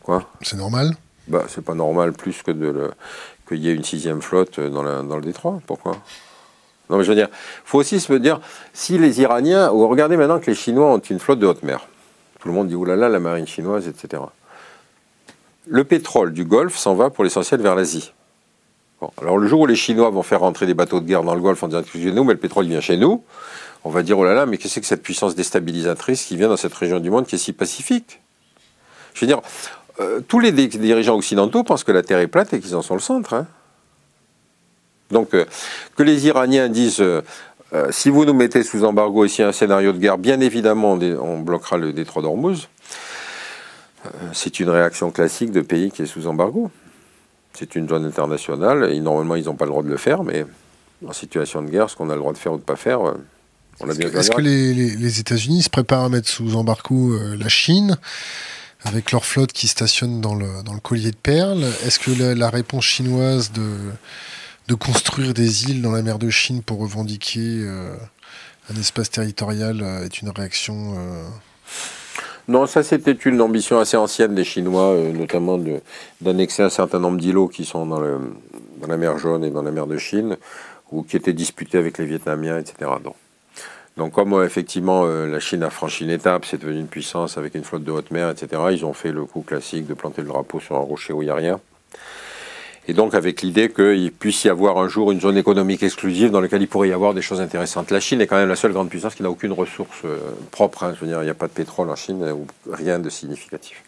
Quoi? 0.03 0.29
C'est 0.43 0.57
normal? 0.57 0.97
Bah, 1.29 1.45
C'est 1.47 1.65
pas 1.65 1.75
normal 1.75 2.13
plus 2.13 2.43
que 2.43 2.51
de 2.51 2.91
qu'il 3.47 3.59
y 3.59 3.69
ait 3.69 3.75
une 3.75 3.85
sixième 3.85 4.23
flotte 4.23 4.59
dans, 4.59 5.05
dans 5.05 5.17
le 5.17 5.23
détroit. 5.23 5.61
Pourquoi? 5.67 5.97
Non, 6.91 6.99
mais 6.99 7.05
je 7.05 7.09
veux 7.09 7.15
dire, 7.15 7.29
il 7.31 7.67
faut 7.69 7.79
aussi 7.79 8.01
se 8.01 8.13
dire, 8.15 8.41
si 8.73 8.99
les 8.99 9.21
Iraniens, 9.21 9.71
ou 9.71 9.87
regardez 9.87 10.17
maintenant 10.17 10.41
que 10.41 10.47
les 10.47 10.57
Chinois 10.57 10.93
ont 10.93 10.99
une 10.99 11.21
flotte 11.21 11.39
de 11.39 11.47
haute 11.47 11.63
mer. 11.63 11.87
Tout 12.41 12.49
le 12.49 12.55
monde 12.55 12.67
dit 12.67 12.75
oulala, 12.75 13.09
la 13.09 13.21
marine 13.21 13.47
chinoise, 13.47 13.87
etc. 13.87 14.23
Le 15.67 15.85
pétrole 15.85 16.33
du 16.33 16.45
Golfe 16.45 16.77
s'en 16.77 16.95
va 16.95 17.11
pour 17.11 17.23
l'essentiel 17.23 17.61
vers 17.61 17.77
l'Asie. 17.77 18.13
alors 19.21 19.39
le 19.39 19.47
jour 19.47 19.61
où 19.61 19.67
les 19.67 19.77
Chinois 19.77 20.11
vont 20.11 20.25
faire 20.25 20.41
rentrer 20.41 20.67
des 20.67 20.75
bateaux 20.75 21.01
de 21.01 21.07
guerre 21.07 21.23
dans 21.23 21.35
le 21.35 21.41
Golfe 21.41 21.63
en 21.63 21.69
disant 21.69 21.81
excusez-nous, 21.81 22.25
mais 22.25 22.33
le 22.33 22.41
pétrole 22.41 22.67
vient 22.67 22.81
chez 22.81 22.97
nous, 22.97 23.23
on 23.85 23.91
va 23.91 24.03
dire 24.03 24.19
oh 24.19 24.25
là 24.25 24.35
là, 24.35 24.47
mais 24.47 24.57
qu'est-ce 24.57 24.77
que 24.77 24.81
que 24.81 24.87
cette 24.87 25.03
puissance 25.03 25.37
déstabilisatrice 25.37 26.25
qui 26.25 26.37
vient 26.37 26.49
dans 26.49 26.57
cette 26.57 26.75
région 26.75 26.99
du 26.99 27.11
monde 27.11 27.27
qui 27.27 27.37
est 27.37 27.39
si 27.39 27.53
pacifique? 27.53 28.21
Je 29.15 29.21
veux 29.21 29.27
dire, 29.27 29.43
euh, 30.01 30.21
tous 30.27 30.41
les 30.41 30.51
dirigeants 30.51 31.17
occidentaux 31.17 31.63
pensent 31.63 31.85
que 31.85 31.93
la 31.93 32.03
Terre 32.03 32.19
est 32.19 32.27
plate 32.27 32.53
et 32.53 32.61
qu'ils 32.61 32.75
en 32.75 32.83
sont 32.83 32.95
le 32.95 33.01
centre. 33.01 33.35
Hein. 33.35 33.47
Donc, 35.11 35.35
euh, 35.35 35.45
que 35.97 36.03
les 36.03 36.27
Iraniens 36.27 36.69
disent 36.69 37.01
euh, 37.01 37.23
euh, 37.73 37.89
si 37.91 38.11
vous 38.11 38.25
nous 38.25 38.35
mettez 38.35 38.63
sous 38.63 38.85
embargo 38.85 39.25
ici 39.25 39.43
un 39.43 39.53
scénario 39.53 39.93
de 39.93 39.99
guerre, 39.99 40.19
bien 40.19 40.41
évidemment, 40.41 40.93
on, 40.93 41.39
bloquera 41.39 41.79
le 41.79 41.93
détroit 41.93 42.23
d'Ormuz. 42.23 42.69
C'est 44.33 44.61
une 44.61 44.71
réaction 44.71 45.11
classique 45.11 45.53
de 45.53 45.61
pays 45.61 45.91
qui 45.91 46.03
est 46.03 46.07
sous 46.07 46.27
embargo. 46.27 46.71
C'est 47.53 47.75
une 47.77 47.89
zone 47.89 48.07
internationale, 48.07 48.91
et 48.91 48.99
normalement, 48.99 49.37
ils 49.37 49.45
n'ont 49.45 49.57
pas 49.57 49.67
le 49.67 49.71
droit 49.71 49.83
de 49.83 49.89
le 49.89 49.99
faire, 49.99 50.25
mais 50.25 50.47
en 51.07 51.13
situation 51.13 51.61
de 51.63 51.69
guerre, 51.69 51.91
ce 51.91 51.97
qu'on 51.97 52.09
a 52.09 52.15
le 52.15 52.21
droit 52.21 52.33
de 52.33 52.39
faire 52.39 52.53
ou 52.53 52.57
de 52.57 52.63
ne 52.63 52.65
pas 52.65 52.77
faire, 52.77 53.01
on 53.03 53.91
a 53.91 53.95
bien 53.95 54.09
Est-ce 54.09 54.31
que, 54.31 54.41
les, 54.41 55.21
États-Unis 55.21 55.65
se 55.65 55.71
préparent 55.71 56.05
à 56.05 56.09
mettre 56.09 56.29
sous 56.29 56.57
embargo 56.57 57.15
la 57.39 57.49
Chine 57.49 57.99
avec 58.85 59.13
leur 59.13 59.27
flotte 59.27 59.53
qui 59.53 59.69
stationne 59.69 60.23
dans 60.23 60.35
le, 60.35 60.63
dans 60.65 60.73
le 60.73 60.81
collier 60.81 61.11
de 61.11 61.17
perles? 61.17 61.65
Est-ce 61.85 61.99
que 61.99 62.11
la 62.35 62.49
réponse 62.49 62.85
chinoise 62.85 63.53
de 63.53 63.93
de 64.71 64.77
construire 64.77 65.35
des 65.35 65.65
îles 65.65 65.83
dans 65.83 65.91
la 65.91 66.01
mer 66.01 66.21
de 66.21 66.31
Chine 66.31 66.63
pour 66.63 66.79
revendiquer 66.79 67.41
euh, 67.41 67.93
un 68.73 68.79
espace 68.79 69.11
territorial 69.11 69.81
euh, 69.83 70.05
est 70.05 70.23
une 70.23 70.29
réaction 70.29 70.95
euh, 70.97 71.25
Non, 72.47 72.67
ça 72.67 72.85
c'était 72.85 73.11
une 73.11 73.41
ambition 73.41 73.81
assez 73.81 73.97
ancienne 73.97 74.33
des 74.37 74.45
Chinois, 74.45 74.95
notamment 75.13 75.59
d'annexer 76.21 76.63
un 76.63 76.71
certain 76.71 77.01
nombre 77.01 77.19
d'îlots 77.19 77.49
qui 77.49 77.65
sont 77.65 77.85
dans, 77.85 78.01
la 78.01 78.97
mer 78.97 79.19
Jaune 79.19 79.45
et 79.45 79.51
dans 79.51 79.63
la 79.63 79.73
mer 79.73 79.89
de 79.89 79.99
Chine, 79.99 80.37
ou 80.93 81.03
qui 81.03 81.17
étaient 81.17 81.33
disputés 81.33 81.77
avec 81.77 81.99
les 81.99 82.07
Vietnamiens, 82.07 82.61
etc. 82.61 82.93
Donc, 83.03 83.17
donc 83.97 84.13
comme 84.13 84.41
effectivement 84.45 85.05
la 85.05 85.41
Chine 85.41 85.65
a 85.65 85.71
franchi 85.71 86.05
une 86.05 86.11
étape, 86.11 86.45
c'est 86.45 86.61
devenu 86.61 86.79
une 86.79 86.87
puissance 86.87 87.39
avec 87.39 87.57
une 87.57 87.65
flotte 87.65 87.83
de 87.83 87.91
haute 87.91 88.13
mer, 88.13 88.31
etc., 88.31 88.63
ils 88.71 88.85
ont 88.85 88.95
fait 88.95 89.11
le 89.11 89.25
coup 89.25 89.41
classique 89.41 89.89
de 89.89 89.95
planter 89.95 90.23
le 90.23 90.29
drapeau 90.29 90.61
sur 90.61 90.77
un 90.77 90.81
rocher 90.81 91.13
où 91.13 91.23
il 91.23 91.25
n'y 91.25 91.33
a 91.33 91.35
rien 91.35 91.61
et 92.89 92.95
donc 92.95 93.15
avec 93.15 93.43
l'idée 93.43 93.71
qu'il 93.71 94.11
puisse 94.13 94.45
y 94.45 94.49
avoir 94.49 94.79
un 94.79 94.89
jour 94.89 95.13
une 95.13 95.21
zone 95.21 95.37
économique 95.37 95.83
exclusive 95.83 96.31
dans 96.31 96.41
laquelle 96.41 96.63
il 96.63 96.69
pourrait 96.69 96.89
y 96.89 96.93
avoir 96.93 97.15
des 97.15 97.23
choses 97.23 97.41
intéressantes. 97.41 97.91
La 97.91 98.01
Chine 98.01 98.21
est 98.21 98.27
quand 98.27 98.37
même 98.37 98.49
la 98.49 98.57
seule 98.57 98.73
grande 98.73 98.89
puissance 98.89 99.15
qui 99.15 99.23
n'a 99.23 99.31
aucune 99.31 99.53
ressource 99.53 100.01
euh, 100.05 100.19
propre. 100.51 100.85
Hein. 100.85 100.95
Je 100.97 101.01
veux 101.01 101.07
dire, 101.07 101.21
il 101.21 101.25
n'y 101.25 101.31
a 101.31 101.35
pas 101.35 101.47
de 101.47 101.53
pétrole 101.53 101.91
en 101.91 101.97
Chine 101.97 102.25
ou 102.33 102.47
rien 102.71 102.99
de 102.99 103.11
significatif. 103.11 103.83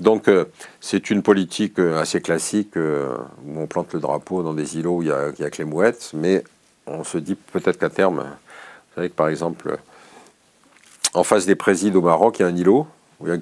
Donc 0.00 0.28
euh, 0.28 0.46
c'est 0.80 1.10
une 1.10 1.22
politique 1.22 1.78
euh, 1.78 2.00
assez 2.00 2.20
classique 2.20 2.74
où 2.76 3.60
on 3.60 3.66
plante 3.66 3.92
le 3.92 4.00
drapeau 4.00 4.42
dans 4.42 4.54
des 4.54 4.76
îlots 4.78 4.96
où 4.96 5.02
il 5.02 5.08
n'y 5.08 5.12
a, 5.12 5.26
a, 5.28 5.50
que 5.50 5.58
les 5.58 5.64
mouettes, 5.64 6.10
mais 6.14 6.42
on 6.86 7.04
se 7.04 7.18
dit 7.18 7.36
peut-être 7.36 7.78
qu'à 7.78 7.90
terme, 7.90 8.24
vous 8.24 8.94
savez 8.96 9.08
que 9.08 9.14
par 9.14 9.28
exemple, 9.28 9.78
en 11.12 11.22
face 11.22 11.46
des 11.46 11.54
présides 11.54 11.94
au 11.94 12.02
Maroc, 12.02 12.38
il 12.38 12.42
y 12.42 12.44
a 12.44 12.48
un 12.48 12.56
îlot 12.56 12.88
il 13.20 13.40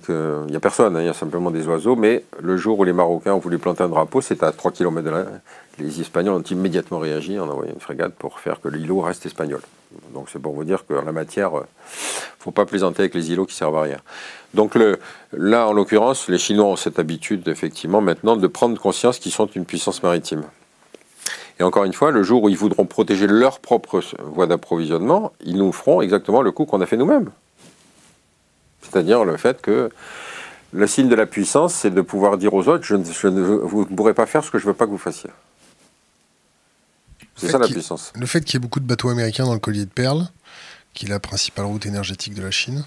n'y 0.48 0.56
a, 0.56 0.60
personne, 0.60 0.96
hein, 0.96 1.00
il 1.00 1.06
y 1.06 1.08
a 1.08 1.14
simplement 1.14 1.50
des 1.50 1.66
oiseaux, 1.66 1.96
mais 1.96 2.24
le 2.40 2.56
jour 2.56 2.78
où 2.78 2.84
les 2.84 2.92
Marocains 2.92 3.32
ont 3.32 3.38
voulu 3.38 3.58
planter 3.58 3.82
un 3.82 3.88
drapeau, 3.88 4.20
c'était 4.20 4.44
à 4.44 4.52
3 4.52 4.70
km 4.70 5.04
de 5.04 5.10
là. 5.10 5.24
Les 5.78 6.00
Espagnols 6.00 6.34
ont 6.34 6.42
immédiatement 6.42 6.98
réagi 6.98 7.38
en 7.38 7.48
envoyant 7.48 7.72
une 7.72 7.80
frégate 7.80 8.14
pour 8.14 8.38
faire 8.38 8.60
que 8.60 8.68
l'îlot 8.68 9.00
reste 9.00 9.24
espagnol. 9.24 9.60
Donc 10.14 10.28
c'est 10.30 10.38
pour 10.38 10.54
vous 10.54 10.64
dire 10.64 10.84
qu'en 10.86 11.02
la 11.02 11.12
matière, 11.12 11.50
il 11.54 11.56
euh, 11.56 11.60
ne 11.60 12.42
faut 12.42 12.50
pas 12.50 12.66
plaisanter 12.66 13.00
avec 13.00 13.14
les 13.14 13.32
îlots 13.32 13.46
qui 13.46 13.54
servent 13.54 13.76
à 13.76 13.82
rien. 13.82 13.98
Donc 14.54 14.78
là, 15.32 15.66
en 15.66 15.72
l'occurrence, 15.72 16.28
les 16.28 16.38
Chinois 16.38 16.66
ont 16.66 16.76
cette 16.76 16.98
habitude, 16.98 17.48
effectivement, 17.48 18.00
maintenant, 18.00 18.36
de 18.36 18.46
prendre 18.46 18.78
conscience 18.78 19.18
qu'ils 19.18 19.32
sont 19.32 19.46
une 19.46 19.64
puissance 19.64 20.02
maritime. 20.02 20.42
Et 21.58 21.62
encore 21.62 21.84
une 21.84 21.92
fois, 21.92 22.10
le 22.10 22.22
jour 22.22 22.42
où 22.42 22.48
ils 22.48 22.56
voudront 22.56 22.86
protéger 22.86 23.26
leur 23.26 23.58
propre 23.60 24.00
voie 24.22 24.46
d'approvisionnement, 24.46 25.32
ils 25.44 25.56
nous 25.56 25.72
feront 25.72 26.02
exactement 26.02 26.42
le 26.42 26.50
coup 26.50 26.66
qu'on 26.66 26.80
a 26.80 26.86
fait 26.86 26.96
nous-mêmes. 26.96 27.30
C'est-à-dire 28.92 29.24
le 29.24 29.36
fait 29.36 29.62
que 29.62 29.90
le 30.72 30.86
signe 30.86 31.08
de 31.08 31.14
la 31.14 31.26
puissance, 31.26 31.74
c'est 31.74 31.90
de 31.90 32.00
pouvoir 32.00 32.38
dire 32.38 32.54
aux 32.54 32.68
autres, 32.68 32.84
je 32.84 32.96
ne, 32.96 33.40
vous 33.40 33.80
ne 33.88 33.96
pourrez 33.96 34.14
pas 34.14 34.26
faire 34.26 34.44
ce 34.44 34.50
que 34.50 34.58
je 34.58 34.64
ne 34.64 34.72
veux 34.72 34.76
pas 34.76 34.86
que 34.86 34.90
vous 34.90 34.98
fassiez. 34.98 35.30
C'est 37.36 37.48
ça 37.48 37.58
la 37.58 37.66
puissance. 37.66 38.12
Le 38.14 38.26
fait 38.26 38.44
qu'il 38.44 38.54
y 38.54 38.56
ait 38.56 38.60
beaucoup 38.60 38.80
de 38.80 38.86
bateaux 38.86 39.08
américains 39.08 39.44
dans 39.44 39.54
le 39.54 39.60
collier 39.60 39.84
de 39.84 39.90
perles, 39.90 40.28
qui 40.94 41.06
est 41.06 41.08
la 41.08 41.20
principale 41.20 41.64
route 41.64 41.86
énergétique 41.86 42.34
de 42.34 42.42
la 42.42 42.50
Chine. 42.50 42.84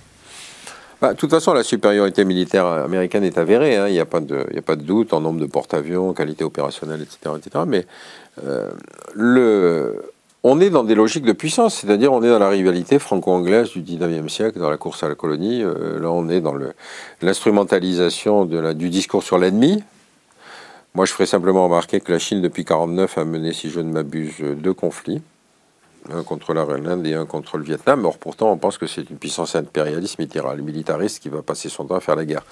Bah, 1.01 1.13
de 1.13 1.17
toute 1.17 1.29
façon, 1.29 1.53
la 1.53 1.63
supériorité 1.63 2.23
militaire 2.23 2.65
américaine 2.65 3.23
est 3.23 3.37
avérée. 3.37 3.75
Hein. 3.75 3.87
Il 3.87 3.93
n'y 3.93 3.99
a, 3.99 4.05
pas 4.05 4.21
de, 4.21 4.47
a 4.55 4.61
pas 4.61 4.75
de 4.75 4.83
doute 4.83 5.13
en 5.13 5.21
nombre 5.21 5.39
de 5.39 5.45
porte-avions, 5.45 6.13
qualité 6.13 6.43
opérationnelle, 6.43 7.01
etc. 7.01 7.35
etc. 7.37 7.65
mais 7.67 7.85
euh, 8.43 8.71
le, 9.13 10.13
on 10.47 10.59
est 10.59 10.69
dans 10.69 10.83
des 10.83 10.93
logiques 10.93 11.25
de 11.25 11.31
puissance, 11.31 11.73
c'est-à-dire 11.73 12.13
on 12.13 12.21
est 12.21 12.29
dans 12.29 12.37
la 12.37 12.49
rivalité 12.49 12.99
franco-anglaise 12.99 13.71
du 13.71 13.81
19e 13.81 14.29
siècle, 14.29 14.59
dans 14.59 14.69
la 14.69 14.77
course 14.77 15.01
à 15.01 15.09
la 15.09 15.15
colonie. 15.15 15.63
Euh, 15.63 15.99
là, 15.99 16.11
on 16.11 16.29
est 16.29 16.39
dans 16.39 16.53
l'instrumentalisation 17.23 18.45
du 18.45 18.89
discours 18.91 19.23
sur 19.23 19.39
l'ennemi. 19.39 19.83
Moi, 20.93 21.05
je 21.05 21.13
ferai 21.13 21.25
simplement 21.25 21.63
remarquer 21.63 21.99
que 21.99 22.11
la 22.11 22.19
Chine, 22.19 22.43
depuis 22.43 22.61
1949, 22.61 23.17
a 23.17 23.25
mené, 23.25 23.53
si 23.53 23.71
je 23.71 23.79
ne 23.79 23.91
m'abuse, 23.91 24.35
deux 24.39 24.75
conflits. 24.75 25.23
Un 26.13 26.21
contre 26.21 26.53
la 26.53 26.61
Inde 26.61 27.07
et 27.07 27.15
un 27.15 27.25
contre 27.25 27.57
le 27.57 27.63
Vietnam. 27.63 28.05
Or, 28.05 28.19
pourtant, 28.19 28.51
on 28.51 28.57
pense 28.57 28.77
que 28.77 28.85
c'est 28.85 29.09
une 29.09 29.17
puissance 29.17 29.55
impérialiste, 29.55 30.19
militariste, 30.19 31.23
qui 31.23 31.29
va 31.29 31.41
passer 31.41 31.69
son 31.69 31.85
temps 31.85 31.95
à 31.95 32.01
faire 32.01 32.15
la 32.15 32.25
guerre. 32.25 32.43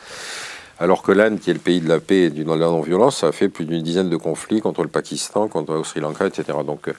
Alors 0.79 1.03
que 1.03 1.11
l'Inde, 1.11 1.39
qui 1.39 1.51
est 1.51 1.53
le 1.53 1.59
pays 1.59 1.79
de 1.79 1.87
la 1.87 1.99
paix 1.99 2.23
et 2.23 2.29
du 2.31 2.43
non-violence, 2.43 3.23
a 3.23 3.31
fait 3.31 3.49
plus 3.49 3.65
d'une 3.65 3.83
dizaine 3.83 4.09
de 4.09 4.17
conflits 4.17 4.59
contre 4.59 4.81
le 4.81 4.89
Pakistan, 4.89 5.47
contre 5.47 5.73
le 5.73 5.83
Sri 5.83 5.99
Lanka, 5.99 6.25
etc. 6.25 6.57
Donc, 6.65 6.87
euh, 6.87 6.93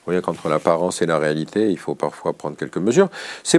vous 0.00 0.12
voyez 0.12 0.22
qu'entre 0.22 0.48
l'apparence 0.48 1.02
et 1.02 1.06
la 1.06 1.18
réalité, 1.18 1.70
il 1.70 1.78
faut 1.78 1.94
parfois 1.94 2.32
prendre 2.32 2.56
quelques 2.56 2.78
mesures. 2.78 3.08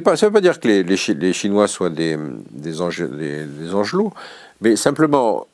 Pas, 0.03 0.15
ça 0.15 0.25
ne 0.25 0.29
veut 0.29 0.33
pas 0.33 0.41
dire 0.41 0.59
que 0.59 0.67
les, 0.67 1.33
Chinois 1.33 1.67
soient 1.67 1.91
des, 1.91 2.17
des, 2.49 2.81
angelots, 2.81 4.11
mais 4.59 4.75
simplement, 4.75 5.45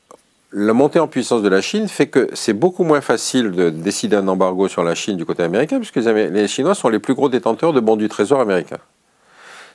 la 0.52 0.72
montée 0.72 0.98
en 0.98 1.06
puissance 1.06 1.42
de 1.42 1.48
la 1.48 1.60
Chine 1.60 1.88
fait 1.88 2.06
que 2.06 2.30
c'est 2.32 2.54
beaucoup 2.54 2.84
moins 2.84 3.02
facile 3.02 3.50
de 3.50 3.68
décider 3.68 4.16
un 4.16 4.28
embargo 4.28 4.66
sur 4.66 4.82
la 4.82 4.94
Chine 4.94 5.18
du 5.18 5.26
côté 5.26 5.42
américain, 5.42 5.78
puisque 5.78 5.96
les 5.96 6.48
Chinois 6.48 6.74
sont 6.74 6.88
les 6.88 6.98
plus 6.98 7.14
gros 7.14 7.28
détenteurs 7.28 7.74
de 7.74 7.80
bons 7.80 7.96
du 7.96 8.08
trésor 8.08 8.40
américain. 8.40 8.78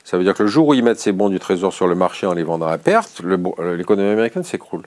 Ça 0.04 0.18
veut 0.18 0.24
dire 0.24 0.34
que 0.34 0.42
le 0.42 0.50
jour 0.50 0.68
où 0.68 0.74
ils 0.74 0.84
mettent 0.84 1.00
ces 1.00 1.12
bons 1.12 1.30
du 1.30 1.40
trésor 1.40 1.72
sur 1.72 1.86
le 1.86 1.94
marché 1.94 2.26
en 2.26 2.34
les 2.34 2.42
vendant 2.42 2.66
à 2.66 2.76
perte, 2.76 3.22
euh, 3.24 3.74
l'économie 3.74 4.10
américaine 4.10 4.44
s'écroule. 4.44 4.82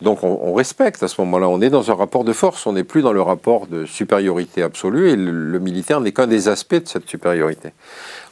Donc 0.00 0.22
on, 0.22 0.54
respecte 0.54 1.02
à 1.02 1.08
ce 1.08 1.20
moment-là, 1.22 1.48
on 1.48 1.60
est 1.60 1.70
dans 1.70 1.90
un 1.90 1.94
rapport 1.94 2.22
de 2.22 2.32
force, 2.32 2.64
on 2.66 2.74
n'est 2.74 2.84
plus 2.84 3.02
dans 3.02 3.12
le 3.12 3.20
rapport 3.20 3.66
de 3.66 3.84
supériorité 3.86 4.62
absolue 4.62 5.10
et 5.10 5.16
le, 5.16 5.58
militaire 5.58 6.00
n'est 6.00 6.12
qu'un 6.12 6.28
des 6.28 6.46
aspects 6.46 6.76
de 6.76 6.86
cette 6.86 7.08
supériorité. 7.08 7.70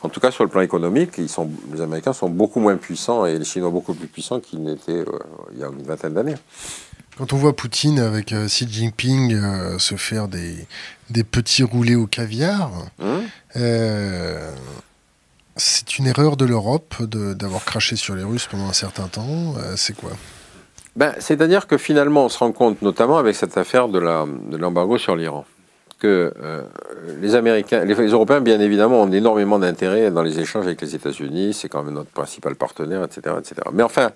En 0.03 0.09
tout 0.09 0.21
cas, 0.21 0.31
sur 0.31 0.45
le 0.45 0.51
plan 0.51 0.61
économique, 0.61 1.13
ils 1.19 1.29
sont, 1.29 1.51
les 1.73 1.81
Américains 1.81 2.13
sont 2.13 2.31
beaucoup 2.31 2.61
moins 2.61 2.77
puissants 2.77 3.27
et 3.27 3.37
les 3.37 3.45
Chinois 3.45 3.71
beaucoup 3.71 3.95
plus 3.95 4.07
puissants 4.07 4.39
qu'ils 4.39 4.63
n'étaient 4.63 4.93
euh, 4.93 5.19
il 5.53 5.59
y 5.59 5.65
a 5.65 5.67
une 5.67 5.83
vingtaine 5.83 6.15
d'années. 6.15 6.37
Quand 7.19 7.33
on 7.33 7.37
voit 7.37 7.57
Poutine 7.57 7.99
avec 7.99 8.33
euh, 8.33 8.47
Xi 8.47 8.69
Jinping 8.71 9.37
se 9.79 9.97
faire 9.97 10.29
des, 10.29 10.55
des 11.11 11.25
petits 11.25 11.65
roulés 11.65 11.97
au 11.97 12.07
caviar, 12.07 12.71
hum 13.01 13.23
c'est 15.61 15.99
une 15.99 16.07
erreur 16.07 16.37
de 16.37 16.47
l'Europe 16.47 16.95
d'avoir 17.03 17.65
craché 17.65 17.95
sur 17.95 18.17
les 18.17 18.25
Russes 18.25 18.49
pendant 18.51 18.69
un 18.69 18.73
certain 18.73 19.09
temps. 19.09 19.55
Euh, 19.59 19.75
c'est 19.77 19.95
quoi? 19.95 20.11
Ben, 20.97 21.15
C'est-à-dire 21.19 21.67
que 21.67 21.77
finalement, 21.77 22.25
on 22.25 22.29
se 22.29 22.39
rend 22.39 22.53
compte, 22.53 22.83
notamment 22.83 23.19
avec 23.19 23.37
cette 23.37 23.57
affaire 23.59 23.89
de 23.89 23.99
l'embargo 24.57 24.97
sur 24.99 25.15
l'Iran, 25.17 25.45
que 25.99 26.33
euh, 26.43 26.63
les 27.21 27.35
Américains, 27.35 27.85
les, 27.85 27.95
Européens, 27.95 28.41
bien 28.41 28.59
évidemment, 28.59 29.03
ont 29.03 29.13
énormément 29.13 29.59
d'intérêt 29.59 30.11
dans 30.11 30.23
les 30.23 30.41
échanges 30.41 30.65
avec 30.65 30.81
les 30.81 30.95
États-Unis. 30.95 31.53
C'est 31.53 31.69
quand 31.69 31.83
même 31.83 31.95
notre 31.95 32.11
principal 32.11 32.55
partenaire, 32.57 33.05
etc., 33.05 33.37
etc. 33.39 33.57
Mais 33.73 33.83
enfin, 33.83 34.11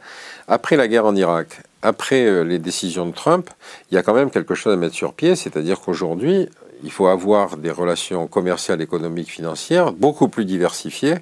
après 0.49 0.77
la 0.77 0.89
guerre 0.89 1.05
en 1.05 1.15
Irak, 1.15 1.61
après 1.83 2.25
euh, 2.25 2.43
les 2.43 2.59
décisions 2.59 3.07
de 3.07 3.13
Trump, 3.13 3.51
il 3.91 3.95
y 3.95 3.99
a 3.99 4.03
quand 4.03 4.15
même 4.15 4.31
quelque 4.31 4.55
chose 4.55 4.73
à 4.73 4.77
mettre 4.77 4.95
sur 4.95 5.13
pied. 5.13 5.37
C'est-à-dire 5.37 5.81
qu'aujourd'hui, 5.81 6.49
il 6.83 6.91
faut 6.91 7.07
avoir 7.07 7.59
des 7.59 7.71
relations 7.71 8.27
commerciales, 8.27 8.81
économiques, 8.81 9.31
financières 9.31 9.93
beaucoup 9.93 10.29
plus 10.29 10.47
diversifiées 10.47 11.17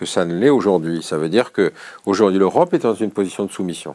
que 0.00 0.06
ça 0.06 0.24
ne 0.24 0.34
l'est 0.34 0.48
aujourd'hui. 0.48 1.02
Ça 1.02 1.18
veut 1.18 1.28
dire 1.28 1.52
que 1.52 1.72
aujourd'hui 2.06 2.38
l'Europe 2.38 2.72
est 2.72 2.78
dans 2.78 2.94
une 2.94 3.10
position 3.10 3.44
de 3.44 3.52
soumission. 3.52 3.94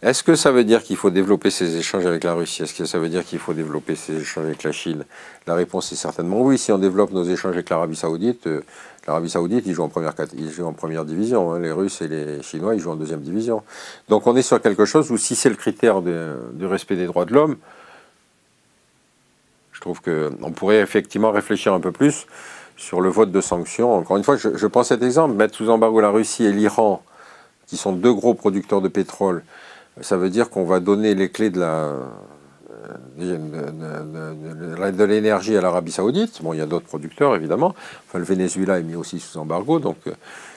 Est-ce 0.00 0.22
que 0.22 0.34
ça 0.34 0.50
veut 0.50 0.64
dire 0.64 0.82
qu'il 0.82 0.96
faut 0.96 1.10
développer 1.10 1.50
ses 1.50 1.76
échanges 1.76 2.06
avec 2.06 2.24
la 2.24 2.32
Russie? 2.32 2.62
Est-ce 2.62 2.74
que 2.74 2.86
ça 2.86 2.98
veut 2.98 3.10
dire 3.10 3.24
qu'il 3.24 3.38
faut 3.38 3.52
développer 3.52 3.94
ses 3.94 4.20
échanges 4.22 4.46
avec 4.46 4.62
la 4.62 4.72
Chine? 4.72 5.04
La 5.46 5.54
réponse 5.54 5.92
est 5.92 5.96
certainement 5.96 6.40
oui. 6.40 6.56
Si 6.56 6.72
on 6.72 6.78
développe 6.78 7.12
nos 7.12 7.24
échanges 7.24 7.54
avec 7.54 7.68
l'Arabie 7.68 7.96
Saoudite, 7.96 8.46
euh, 8.46 8.62
l'Arabie 9.06 9.28
Saoudite, 9.28 9.64
ils 9.66 9.74
jouent 9.74 9.84
en 9.84 9.88
première, 9.88 10.14
ils 10.34 10.62
en 10.62 10.72
première 10.72 11.04
division. 11.04 11.52
Hein. 11.52 11.60
Les 11.60 11.72
Russes 11.72 12.00
et 12.00 12.08
les 12.08 12.42
Chinois, 12.42 12.74
ils 12.74 12.80
jouent 12.80 12.92
en 12.92 12.96
deuxième 12.96 13.20
division. 13.20 13.62
Donc 14.08 14.26
on 14.26 14.34
est 14.34 14.42
sur 14.42 14.60
quelque 14.62 14.86
chose 14.86 15.10
où 15.10 15.18
si 15.18 15.34
c'est 15.34 15.50
le 15.50 15.56
critère 15.56 16.00
du 16.00 16.66
respect 16.66 16.96
des 16.96 17.06
droits 17.06 17.26
de 17.26 17.34
l'homme, 17.34 17.56
je 19.72 19.80
trouve 19.82 20.00
qu'on 20.00 20.52
pourrait 20.52 20.80
effectivement 20.80 21.32
réfléchir 21.32 21.74
un 21.74 21.80
peu 21.80 21.92
plus 21.92 22.26
sur 22.76 23.00
le 23.00 23.08
vote 23.08 23.32
de 23.32 23.40
sanctions. 23.40 23.94
Encore 23.94 24.16
une 24.16 24.24
fois, 24.24 24.36
je, 24.36 24.66
prends 24.66 24.84
cet 24.84 25.02
exemple, 25.02 25.34
mettre 25.34 25.54
sous 25.54 25.70
embargo 25.70 26.00
la 26.00 26.10
Russie 26.10 26.44
et 26.44 26.52
l'Iran, 26.52 27.02
qui 27.66 27.76
sont 27.76 27.92
deux 27.92 28.12
gros 28.12 28.34
producteurs 28.34 28.80
de 28.80 28.88
pétrole, 28.88 29.42
ça 30.02 30.16
veut 30.16 30.30
dire 30.30 30.50
qu'on 30.50 30.64
va 30.64 30.80
donner 30.80 31.14
les 31.14 31.30
clés 31.30 31.50
de 31.50 31.60
de, 33.18 35.04
l'énergie 35.04 35.56
à 35.56 35.60
l'Arabie 35.60 35.92
Saoudite. 35.92 36.42
Bon, 36.42 36.52
il 36.52 36.58
y 36.58 36.62
a 36.62 36.66
d'autres 36.66 36.86
producteurs, 36.86 37.34
évidemment. 37.34 37.74
Enfin, 38.06 38.18
le 38.18 38.24
Venezuela 38.24 38.78
est 38.78 38.82
mis 38.82 38.94
aussi 38.94 39.20
sous 39.20 39.38
embargo. 39.38 39.78
Donc, 39.78 39.96
euh, 40.06 40.12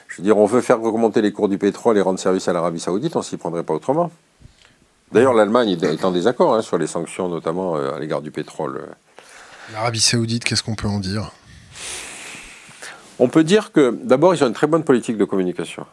je 0.08 0.18
veux 0.18 0.22
dire, 0.22 0.36
on 0.36 0.46
veut 0.46 0.60
faire 0.60 0.80
remonter 0.80 1.22
les 1.22 1.32
cours 1.32 1.48
du 1.48 1.58
pétrole 1.58 1.98
et 1.98 2.00
rendre 2.00 2.18
service 2.18 2.48
à 2.48 2.52
l'Arabie 2.52 2.80
Saoudite, 2.80 3.16
on 3.16 3.22
s'y 3.22 3.36
prendrait 3.36 3.62
pas 3.62 3.74
autrement. 3.74 4.10
D'ailleurs, 5.12 5.34
l'Allemagne 5.34 5.76
est 5.82 6.04
en 6.04 6.12
désaccord 6.12 6.54
hein, 6.54 6.62
sur 6.62 6.78
les 6.78 6.86
sanctions, 6.86 7.28
notamment 7.28 7.76
euh, 7.76 7.94
à 7.94 7.98
l'égard 7.98 8.22
du 8.22 8.30
pétrole. 8.30 8.82
L'Arabie 9.72 10.00
Saoudite, 10.00 10.44
qu'est-ce 10.44 10.62
qu'on 10.62 10.74
peut 10.74 10.88
en 10.88 11.00
dire? 11.00 11.32
On 13.20 13.28
peut 13.28 13.44
dire 13.44 13.70
que, 13.70 13.94
d'abord, 14.02 14.34
ils 14.34 14.42
ont 14.42 14.46
une 14.46 14.54
très 14.54 14.66
bonne 14.66 14.82
politique 14.82 15.18
de 15.18 15.26
communication. 15.26 15.84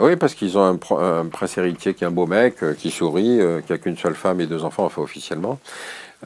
Oui, 0.00 0.16
parce 0.16 0.34
qu'ils 0.34 0.58
ont 0.58 0.64
un, 0.64 1.26
prince 1.26 1.56
héritier 1.56 1.94
qui 1.94 2.02
est 2.02 2.06
un 2.08 2.10
beau 2.10 2.26
mec, 2.26 2.64
euh, 2.64 2.74
qui 2.74 2.90
sourit, 2.90 3.40
euh, 3.40 3.60
qui 3.60 3.72
a 3.72 3.78
qu'une 3.78 3.96
seule 3.96 4.16
femme 4.16 4.40
et 4.40 4.46
deux 4.46 4.64
enfants, 4.64 4.84
enfin 4.84 5.02
officiellement. 5.02 5.60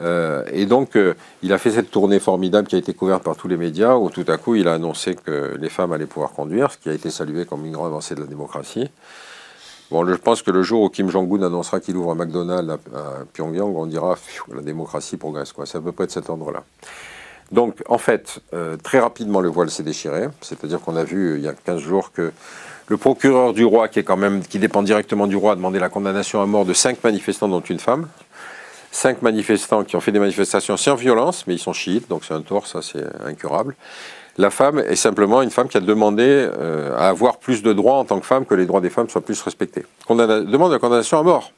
Euh, 0.01 0.43
et 0.51 0.65
donc, 0.65 0.97
il 1.43 1.53
a 1.53 1.59
fait 1.59 1.69
cette 1.69 1.91
tournée 1.91 2.19
formidable 2.19 2.67
qui 2.67 2.75
a 2.75 2.79
été 2.79 2.95
couverte 2.95 3.21
par 3.21 3.35
tous 3.35 3.47
les 3.47 3.57
médias, 3.57 3.95
où 3.95 4.09
tout 4.09 4.25
à 4.27 4.37
coup, 4.37 4.55
il 4.55 4.67
a 4.67 4.73
annoncé 4.73 5.13
que 5.13 5.55
les 5.59 5.69
femmes 5.69 5.91
allaient 5.91 6.07
pouvoir 6.07 6.31
conduire, 6.31 6.71
ce 6.71 6.79
qui 6.79 6.89
a 6.89 6.93
été 6.93 7.11
salué 7.11 7.45
comme 7.45 7.63
une 7.63 7.73
grande 7.73 7.87
avancée 7.87 8.15
de 8.15 8.21
la 8.21 8.27
démocratie. 8.27 8.89
Bon, 9.91 10.07
je 10.07 10.15
pense 10.15 10.41
que 10.41 10.49
le 10.49 10.63
jour 10.63 10.81
où 10.81 10.89
Kim 10.89 11.11
Jong-un 11.11 11.43
annoncera 11.43 11.79
qu'il 11.79 11.95
ouvre 11.97 12.11
un 12.11 12.15
McDonald's 12.15 12.79
à, 12.95 13.25
Pyongyang, 13.33 13.75
on 13.75 13.85
dira 13.85 14.15
la 14.51 14.61
démocratie 14.61 15.17
progresse. 15.17 15.53
C'est 15.65 15.77
à 15.77 15.81
peu 15.81 15.91
près 15.91 16.07
de 16.07 16.11
cet 16.11 16.27
ordre-là. 16.27 16.63
Donc, 17.51 17.83
en 17.89 17.97
fait, 17.97 18.39
très 18.81 18.99
rapidement, 18.99 19.41
le 19.41 19.49
voile 19.49 19.69
s'est 19.69 19.83
déchiré. 19.83 20.27
C'est-à-dire 20.41 20.79
qu'on 20.79 20.95
a 20.95 21.03
vu 21.03 21.37
il 21.37 21.43
y 21.43 21.47
a 21.47 21.53
15 21.53 21.79
jours 21.79 22.11
que 22.11 22.31
le 22.91 22.97
procureur 22.97 23.53
du 23.53 23.63
roi, 23.63 23.87
qui 23.87 23.99
est 23.99 24.03
quand 24.03 24.17
même, 24.17 24.41
qui 24.43 24.59
dépend 24.59 24.83
directement 24.83 25.25
du 25.25 25.37
roi, 25.37 25.53
a 25.53 25.55
demandé 25.55 25.79
la 25.79 25.87
condamnation 25.87 26.41
à 26.41 26.45
mort 26.45 26.65
de 26.65 26.73
cinq 26.73 27.01
manifestants, 27.03 27.47
dont 27.47 27.61
une 27.61 27.79
femme. 27.79 28.09
Cinq 28.91 29.21
manifestants 29.21 29.85
qui 29.85 29.95
ont 29.95 30.01
fait 30.01 30.11
des 30.11 30.19
manifestations 30.19 30.75
sans 30.75 30.95
violence, 30.95 31.47
mais 31.47 31.53
ils 31.53 31.59
sont 31.59 31.71
chiites, 31.71 32.09
donc 32.09 32.25
c'est 32.25 32.33
un 32.33 32.41
tort, 32.41 32.67
ça 32.67 32.81
c'est 32.81 33.05
incurable. 33.25 33.75
La 34.37 34.49
femme 34.49 34.79
est 34.79 34.97
simplement 34.97 35.41
une 35.41 35.51
femme 35.51 35.69
qui 35.69 35.77
a 35.77 35.79
demandé 35.79 36.25
euh, 36.25 36.93
à 36.97 37.07
avoir 37.07 37.37
plus 37.37 37.63
de 37.63 37.71
droits 37.71 37.95
en 37.95 38.03
tant 38.03 38.19
que 38.19 38.25
femme, 38.25 38.45
que 38.45 38.55
les 38.55 38.65
droits 38.65 38.81
des 38.81 38.89
femmes 38.89 39.07
soient 39.07 39.23
plus 39.23 39.41
respectés. 39.41 39.85
demande 40.09 40.71
la 40.71 40.79
condamnation 40.79 41.17
à 41.19 41.23
mort. 41.23 41.53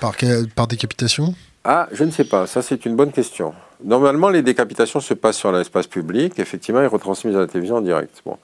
Par, 0.00 0.14
par 0.56 0.66
décapitation? 0.66 1.34
Ah, 1.64 1.88
je 1.92 2.04
ne 2.04 2.10
sais 2.10 2.24
pas, 2.24 2.46
ça 2.46 2.60
c'est 2.60 2.84
une 2.84 2.94
bonne 2.94 3.10
question. 3.10 3.54
Normalement, 3.82 4.28
les 4.28 4.42
décapitations 4.42 5.00
se 5.00 5.14
passent 5.14 5.38
sur 5.38 5.50
l'espace 5.50 5.86
public, 5.86 6.38
effectivement, 6.38 6.82
et 6.82 6.86
retransmises 6.86 7.36
à 7.36 7.40
la 7.40 7.46
télévision 7.46 7.76
en 7.76 7.80
direct. 7.80 8.22
Bon. 8.24 8.36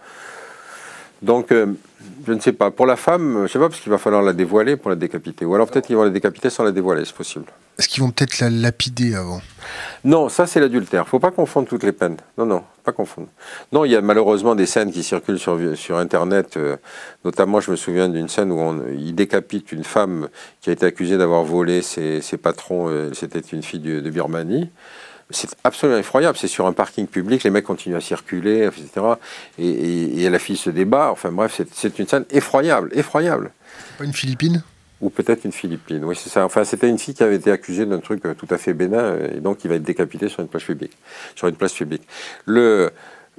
Donc, 1.21 1.53
euh, 1.53 1.67
je 2.27 2.33
ne 2.33 2.41
sais 2.41 2.53
pas. 2.53 2.71
Pour 2.71 2.87
la 2.87 2.97
femme, 2.97 3.35
je 3.37 3.43
ne 3.43 3.47
sais 3.49 3.59
pas, 3.59 3.69
parce 3.69 3.81
qu'il 3.81 3.91
va 3.91 3.99
falloir 3.99 4.23
la 4.23 4.33
dévoiler 4.33 4.77
pour 4.77 4.91
la 4.91 4.97
décapiter. 4.97 5.45
Ou 5.45 5.55
alors 5.55 5.69
peut-être 5.69 5.87
qu'ils 5.87 5.97
vont 5.97 6.05
la 6.05 6.11
décapiter 6.11 6.49
sans 6.49 6.65
la 6.65 6.73
dévoiler, 6.73 7.05
c'est 7.05 7.15
possible. 7.15 7.47
Est-ce 7.79 7.89
qu'ils 7.89 8.03
vont 8.03 8.11
peut-être 8.11 8.41
la 8.41 8.51
lapider 8.51 9.15
avant? 9.15 9.41
Non, 10.05 10.29
ça 10.29 10.47
c'est 10.47 10.61
l'adultère. 10.61 11.03
Il 11.03 11.07
ne 11.07 11.09
faut 11.09 11.19
pas 11.19 11.31
confondre 11.31 11.69
toutes 11.69 11.83
les 11.83 11.93
peines. 11.93 12.17
Non, 12.37 12.45
non, 12.45 12.63
pas 12.85 12.93
confondre. 12.93 13.29
Non, 13.73 13.85
il 13.85 13.93
y 13.93 13.97
a 13.97 14.01
malheureusement 14.03 14.55
des 14.55 14.67
scènes 14.67 14.93
qui 14.93 15.03
circulent 15.03 15.39
sur, 15.39 15.59
sur 15.77 15.97
Internet. 15.97 16.57
Euh, 16.57 16.77
notamment, 17.25 17.61
je 17.61 17.71
me 17.71 17.77
souviens 17.77 18.09
d'une 18.09 18.29
scène 18.29 18.53
où 18.53 18.59
on, 18.59 18.83
il 18.89 19.15
décapite 19.15 19.73
une 19.73 19.85
femme 19.85 20.29
qui 20.61 20.71
a 20.71 20.73
été 20.73 20.85
accusée 20.85 21.17
d'avoir 21.17 21.43
volé 21.45 21.81
ses, 21.81 22.21
patrons. 22.43 22.89
Euh, 22.89 23.13
c'était 23.15 23.41
une 23.41 23.63
fille 23.63 23.81
de, 23.81 24.01
de 24.01 24.11
Birmanie 24.11 24.71
c'est 25.31 25.51
absolument 25.65 25.99
effroyable. 25.99 26.37
C'est 26.37 26.49
sur 26.49 26.67
un 26.67 26.73
parking 26.73 27.07
public, 27.07 27.43
les 27.45 27.51
mecs 27.51 27.65
continuent 27.65 27.97
à 27.97 28.01
circuler, 28.01 28.67
etc. 28.67 29.07
Et, 29.59 30.29
la 30.29 30.39
fille 30.39 30.57
se 30.57 30.71
débat. 30.71 31.11
Enfin 31.11 31.33
bref, 31.33 31.61
c'est 31.73 31.99
une 31.99 32.07
scène 32.07 32.25
effroyable, 32.31 32.91
effroyable. 32.95 33.53
Pas 33.99 34.05
une 34.05 34.13
Philippine? 34.13 34.63
Ou 35.01 35.09
peut-être 35.09 35.45
une 35.45 35.53
Philippine, 35.53 36.05
oui, 36.05 36.15
c'est 36.15 36.29
ça. 36.29 36.45
Enfin, 36.45 36.65
c'était 36.65 36.89
une 36.89 36.99
fille 36.99 37.15
qui 37.15 37.23
avait 37.23 37.37
été 37.37 37.51
accusée 37.51 37.87
d'un 37.87 38.01
truc 38.01 38.25
euh, 38.27 38.35
tout 38.35 38.49
à 38.51 38.59
fait 38.59 38.75
bénin, 38.75 38.99
euh, 38.99 39.37
et 39.37 39.41
donc 39.41 39.65
il 39.65 39.69
va 39.69 39.77
être 39.77 39.83
décapité 39.83 40.29
sur 40.29 40.41
une 40.41 40.49
place 40.49 40.65
publique. 40.65 40.93
Sur 41.37 41.49
une 41.49 41.57
place 41.57 41.73
publique. 41.73 42.03
Le, 42.45 42.91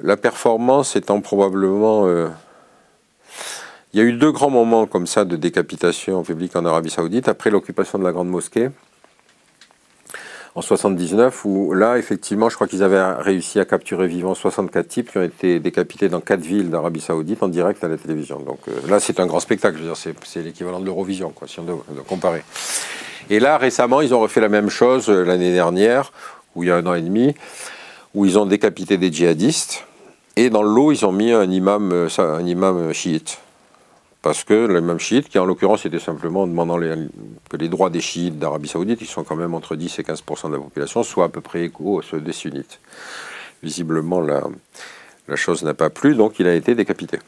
la 0.02 0.18
performance 0.18 0.96
étant 0.96 1.22
probablement... 1.22 2.08
Euh, 2.08 2.30
il 3.94 4.00
y 4.00 4.04
a 4.04 4.06
eu 4.06 4.14
deux 4.14 4.32
grands 4.32 4.50
moments 4.50 4.88
comme 4.88 5.06
ça 5.06 5.26
de 5.26 5.36
décapitation 5.36 6.18
en 6.18 6.24
public 6.24 6.56
en 6.56 6.66
Arabie 6.66 6.90
Saoudite, 6.90 7.28
après 7.28 7.50
l'occupation 7.50 8.00
de 8.00 8.06
la 8.06 8.14
Grande 8.14 8.30
Mosquée 8.30 8.70
en 10.54 10.62
79, 10.62 11.46
où 11.46 11.74
là, 11.74 11.98
effectivement, 11.98 12.50
je 12.50 12.56
crois 12.56 12.68
qu'ils 12.68 12.84
avaient 12.84 13.02
réussi 13.14 13.60
à 13.60 13.66
capturer 13.66 14.08
vivants 14.08 14.36
64 14.36 14.88
types 14.88 15.12
qui 15.12 15.18
ont 15.18 15.24
été 15.24 15.60
décapités 15.60 16.10
dans 16.10 16.20
quatre 16.20 16.42
villes 16.42 16.70
d'Arabie 16.70 17.00
Saoudite 17.00 17.42
en 17.42 17.48
direct 17.48 17.84
à 17.84 17.88
la 17.88 17.98
télévision. 17.98 18.40
Donc 18.40 18.60
euh, 18.68 18.72
là, 18.90 19.00
c'est 19.00 19.20
un 19.22 19.28
grand 19.28 19.40
spectacle, 19.40 19.78
c'est 19.96 20.42
l'équivalent 20.42 20.82
de 20.82 20.86
l'Eurovision, 20.86 21.34
si 21.46 21.60
on 21.60 21.64
doit, 21.64 21.84
comparer. 22.08 22.44
Et 23.30 23.40
là, 23.40 23.58
récemment, 23.58 24.02
ils 24.02 24.14
ont 24.14 24.20
refait 24.20 24.42
la 24.42 24.50
même 24.50 24.70
chose 24.70 25.10
euh, 25.10 25.24
l'année 25.24 25.54
dernière, 25.54 26.12
où 26.56 26.64
il 26.64 26.68
y 26.68 26.72
a 26.72 26.76
un 26.76 26.86
an 26.86 26.96
et 26.96 27.02
demi, 27.02 27.34
où 28.14 28.26
ils 28.26 28.38
ont 28.38 28.46
décapité 28.46 28.98
des 28.98 29.12
djihadistes, 29.12 29.86
et 30.36 30.50
dans 30.50 30.64
l'eau, 30.64 30.92
ils 30.92 31.06
ont 31.06 31.14
mis 31.14 31.32
un 31.32 31.50
imam, 31.50 31.92
euh, 31.94 32.10
un 32.18 32.46
imam 32.46 32.92
chiite 32.92 33.40
parce 34.22 34.44
que 34.44 34.54
le 34.54 34.82
même 34.82 35.00
chiite, 35.00 35.30
qui 35.30 35.40
en 35.40 35.46
l'occurrence 35.46 35.86
était 35.86 36.00
simplement 36.00 36.46
demandant 36.46 36.78
que 36.78 37.58
les 37.58 37.70
droits 37.70 37.90
des 37.90 38.02
chiites 38.02 38.38
d'Arabie 38.38 38.68
Saoudite, 38.68 39.00
qui 39.00 39.06
sont 39.06 39.24
quand 39.24 39.36
même 39.36 39.56
entre 39.56 39.76
10 39.76 40.00
et 40.00 40.04
15% 40.04 40.50
de 40.50 40.56
la 40.56 40.62
population, 40.62 41.04
soient 41.04 41.26
à 41.26 41.30
peu 41.30 41.42
près 41.42 41.64
égaux 41.64 42.00
à 42.00 42.04
ceux 42.04 42.20
des 42.20 42.34
sunnites. 42.34 42.80
Visiblement, 43.64 44.22
la, 44.22 44.44
la 45.28 45.36
chose 45.36 45.64
n'a 45.64 45.74
pas 45.74 45.90
plu, 45.90 46.16
donc 46.16 46.40
il 46.40 46.48
a 46.48 46.54
été 46.54 46.76
décapité. 46.76 47.20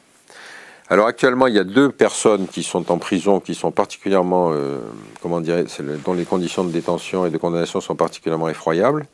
Alors 0.89 1.07
actuellement, 1.07 1.47
il 1.47 1.55
y 1.55 1.59
a 1.59 1.63
deux 1.63 1.89
personnes 1.89 2.47
qui 2.47 2.61
sont 2.61 2.91
en 2.91 2.99
prison, 2.99 3.39
qui 3.39 3.55
sont 3.55 3.71
particulièrement, 3.71 4.51
euh, 4.51 4.79
comment 5.21 5.41
dire, 5.41 5.63
dont 6.05 6.13
les 6.13 6.25
conditions 6.25 6.63
de 6.63 6.71
détention 6.71 7.25
et 7.25 7.31
de 7.31 7.37
condamnation 7.37 7.81
sont 7.81 7.95
particulièrement 7.95 8.49
effroyables. 8.49 9.07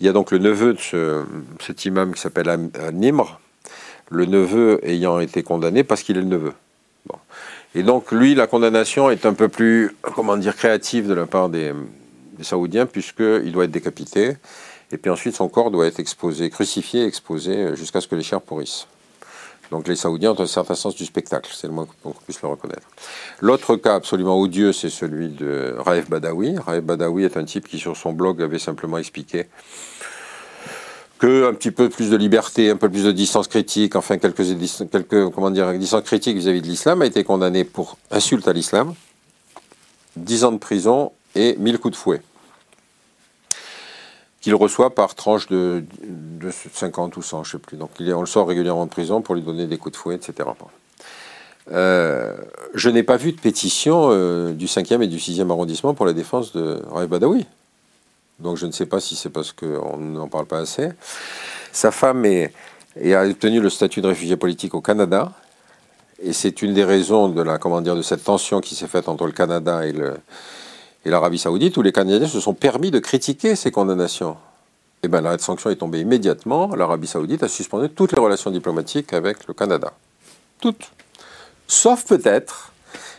Il 0.00 0.06
y 0.06 0.08
a 0.08 0.12
donc 0.12 0.30
le 0.30 0.38
neveu 0.38 0.72
de 0.72 1.24
cet 1.60 1.84
imam 1.84 2.14
qui 2.14 2.20
s'appelle 2.20 2.70
Nimr, 2.94 3.38
le 4.08 4.24
neveu 4.24 4.80
ayant 4.82 5.20
été 5.20 5.42
condamné 5.42 5.84
parce 5.84 6.02
qu'il 6.02 6.16
est 6.16 6.22
le 6.22 6.26
neveu. 6.26 6.54
Et 7.74 7.82
donc, 7.82 8.10
lui, 8.10 8.34
la 8.34 8.46
condamnation 8.46 9.10
est 9.10 9.26
un 9.26 9.34
peu 9.34 9.48
plus, 9.48 9.94
comment 10.02 10.36
dire, 10.36 10.56
créative 10.56 11.06
de 11.06 11.14
la 11.14 11.26
part 11.26 11.48
des, 11.48 11.72
des 12.36 12.44
Saoudiens, 12.44 12.86
puisqu'il 12.86 13.52
doit 13.52 13.64
être 13.64 13.70
décapité. 13.70 14.36
Et 14.92 14.96
puis 14.96 15.10
ensuite, 15.10 15.36
son 15.36 15.48
corps 15.48 15.70
doit 15.70 15.86
être 15.86 16.00
exposé, 16.00 16.50
crucifié, 16.50 17.04
exposé 17.04 17.76
jusqu'à 17.76 18.00
ce 18.00 18.08
que 18.08 18.16
les 18.16 18.24
chairs 18.24 18.40
pourrissent. 18.40 18.86
Donc 19.70 19.86
les 19.86 19.94
Saoudiens 19.94 20.32
ont 20.32 20.40
un 20.40 20.46
certain 20.46 20.74
sens 20.74 20.96
du 20.96 21.04
spectacle, 21.04 21.48
c'est 21.54 21.68
le 21.68 21.72
moins 21.72 21.86
qu'on 22.02 22.10
puisse 22.10 22.42
le 22.42 22.48
reconnaître. 22.48 22.88
L'autre 23.40 23.76
cas 23.76 23.94
absolument 23.94 24.40
odieux, 24.40 24.72
c'est 24.72 24.90
celui 24.90 25.28
de 25.28 25.76
Raif 25.78 26.10
Badawi. 26.10 26.58
Raif 26.58 26.82
Badawi 26.82 27.24
est 27.24 27.36
un 27.36 27.44
type 27.44 27.68
qui, 27.68 27.78
sur 27.78 27.96
son 27.96 28.12
blog, 28.12 28.42
avait 28.42 28.58
simplement 28.58 28.98
expliqué 28.98 29.46
que 31.20 31.46
un 31.46 31.52
petit 31.52 31.70
peu 31.70 31.90
plus 31.90 32.10
de 32.10 32.16
liberté, 32.16 32.70
un 32.70 32.76
peu 32.76 32.88
plus 32.88 33.04
de 33.04 33.12
distance 33.12 33.46
critique, 33.46 33.94
enfin 33.94 34.16
quelques, 34.16 34.42
quelques 34.90 35.30
comment 35.30 35.50
dire, 35.50 35.70
distance 35.74 36.02
critique 36.02 36.36
vis-à-vis 36.36 36.62
de 36.62 36.66
l'islam, 36.66 37.02
a 37.02 37.06
été 37.06 37.22
condamné 37.24 37.64
pour 37.64 37.98
insulte 38.10 38.48
à 38.48 38.54
l'islam, 38.54 38.94
10 40.16 40.44
ans 40.44 40.52
de 40.52 40.58
prison 40.58 41.12
et 41.34 41.56
1000 41.58 41.78
coups 41.78 41.92
de 41.92 41.98
fouet, 41.98 42.22
qu'il 44.40 44.54
reçoit 44.54 44.94
par 44.94 45.14
tranche 45.14 45.46
de, 45.48 45.84
de, 46.02 46.50
50 46.50 47.14
ou 47.18 47.22
100, 47.22 47.44
je 47.44 47.48
ne 47.48 47.52
sais 47.52 47.58
plus. 47.58 47.76
Donc 47.76 47.90
on 48.00 48.20
le 48.20 48.26
sort 48.26 48.48
régulièrement 48.48 48.86
de 48.86 48.90
prison 48.90 49.20
pour 49.20 49.34
lui 49.34 49.42
donner 49.42 49.66
des 49.66 49.76
coups 49.76 49.92
de 49.92 49.98
fouet, 49.98 50.14
etc. 50.14 50.48
Euh, 51.70 52.34
je 52.72 52.88
n'ai 52.88 53.02
pas 53.02 53.18
vu 53.18 53.32
de 53.32 53.40
pétition 53.40 54.08
euh, 54.10 54.52
du 54.52 54.64
5e 54.64 55.02
et 55.02 55.06
du 55.06 55.18
6e 55.18 55.50
arrondissement 55.50 55.92
pour 55.92 56.06
la 56.06 56.14
défense 56.14 56.52
de 56.52 56.80
Raif 56.90 57.10
Badawi. 57.10 57.44
Donc 58.40 58.56
je 58.56 58.66
ne 58.66 58.72
sais 58.72 58.86
pas 58.86 59.00
si 59.00 59.16
c'est 59.16 59.30
parce 59.30 59.52
qu'on 59.52 59.96
n'en 59.98 60.28
parle 60.28 60.46
pas 60.46 60.58
assez. 60.58 60.88
Sa 61.72 61.90
femme 61.90 62.24
a 62.26 63.24
obtenu 63.24 63.60
le 63.60 63.70
statut 63.70 64.00
de 64.00 64.08
réfugié 64.08 64.36
politique 64.36 64.74
au 64.74 64.80
Canada. 64.80 65.32
Et 66.22 66.32
c'est 66.34 66.60
une 66.60 66.74
des 66.74 66.84
raisons 66.84 67.28
de, 67.28 67.40
la, 67.40 67.58
comment 67.58 67.80
de 67.80 68.02
cette 68.02 68.24
tension 68.24 68.60
qui 68.60 68.74
s'est 68.74 68.88
faite 68.88 69.08
entre 69.08 69.24
le 69.24 69.32
Canada 69.32 69.86
et, 69.86 69.94
et 71.06 71.10
l'Arabie 71.10 71.38
saoudite, 71.38 71.76
où 71.78 71.82
les 71.82 71.92
Canadiens 71.92 72.28
se 72.28 72.40
sont 72.40 72.52
permis 72.52 72.90
de 72.90 72.98
critiquer 72.98 73.56
ces 73.56 73.70
condamnations. 73.70 74.36
eh 75.02 75.08
ben, 75.08 75.22
la 75.22 75.38
sanction 75.38 75.70
est 75.70 75.76
tombée 75.76 76.00
immédiatement. 76.00 76.74
L'Arabie 76.76 77.06
saoudite 77.06 77.42
a 77.42 77.48
suspendu 77.48 77.88
toutes 77.88 78.12
les 78.12 78.20
relations 78.20 78.50
diplomatiques 78.50 79.14
avec 79.14 79.46
le 79.46 79.54
Canada. 79.54 79.94
Toutes. 80.60 80.90
Sauf 81.66 82.04
peut-être, 82.04 82.72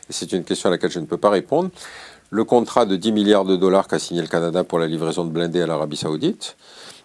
et 0.10 0.14
c'est 0.14 0.32
une 0.32 0.44
question 0.44 0.68
à 0.70 0.72
laquelle 0.72 0.92
je 0.92 1.00
ne 1.00 1.06
peux 1.06 1.18
pas 1.18 1.32
répondre, 1.32 1.72
le 2.32 2.46
contrat 2.46 2.86
de 2.86 2.96
10 2.96 3.12
milliards 3.12 3.46
de 3.46 3.58
dollars 3.58 3.88
qu'a 3.88 4.00
signé 4.00 4.22
le 4.22 4.28
Canada 4.28 4.64
pour 4.64 4.80
la 4.80 4.88
livraison 4.88 5.26
de 5.26 5.30
blindés 5.30 5.62
à 5.62 5.68
l'Arabie 5.68 5.98
saoudite, 5.98 6.56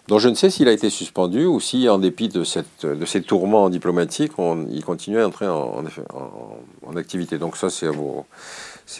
dont 0.07 0.19
je 0.19 0.29
ne 0.29 0.35
sais 0.35 0.49
s'il 0.49 0.69
a 0.69 0.71
été 0.71 0.89
suspendu 0.89 1.45
ou 1.45 1.59
si, 1.59 1.89
en 1.89 1.99
dépit 1.99 2.29
de, 2.29 2.45
cette, 2.45 2.85
de 2.85 3.05
ces 3.05 3.21
tourments 3.21 3.69
diplomatiques, 3.69 4.39
on, 4.39 4.65
il 4.71 4.83
continue 4.85 5.19
à 5.19 5.27
entrer 5.27 5.47
en, 5.47 5.83
en, 6.85 6.95
activité. 6.95 7.37
Donc 7.37 7.57
ça, 7.57 7.69
c'est 7.69 7.87
à 7.87 7.91
vos, 7.91 8.25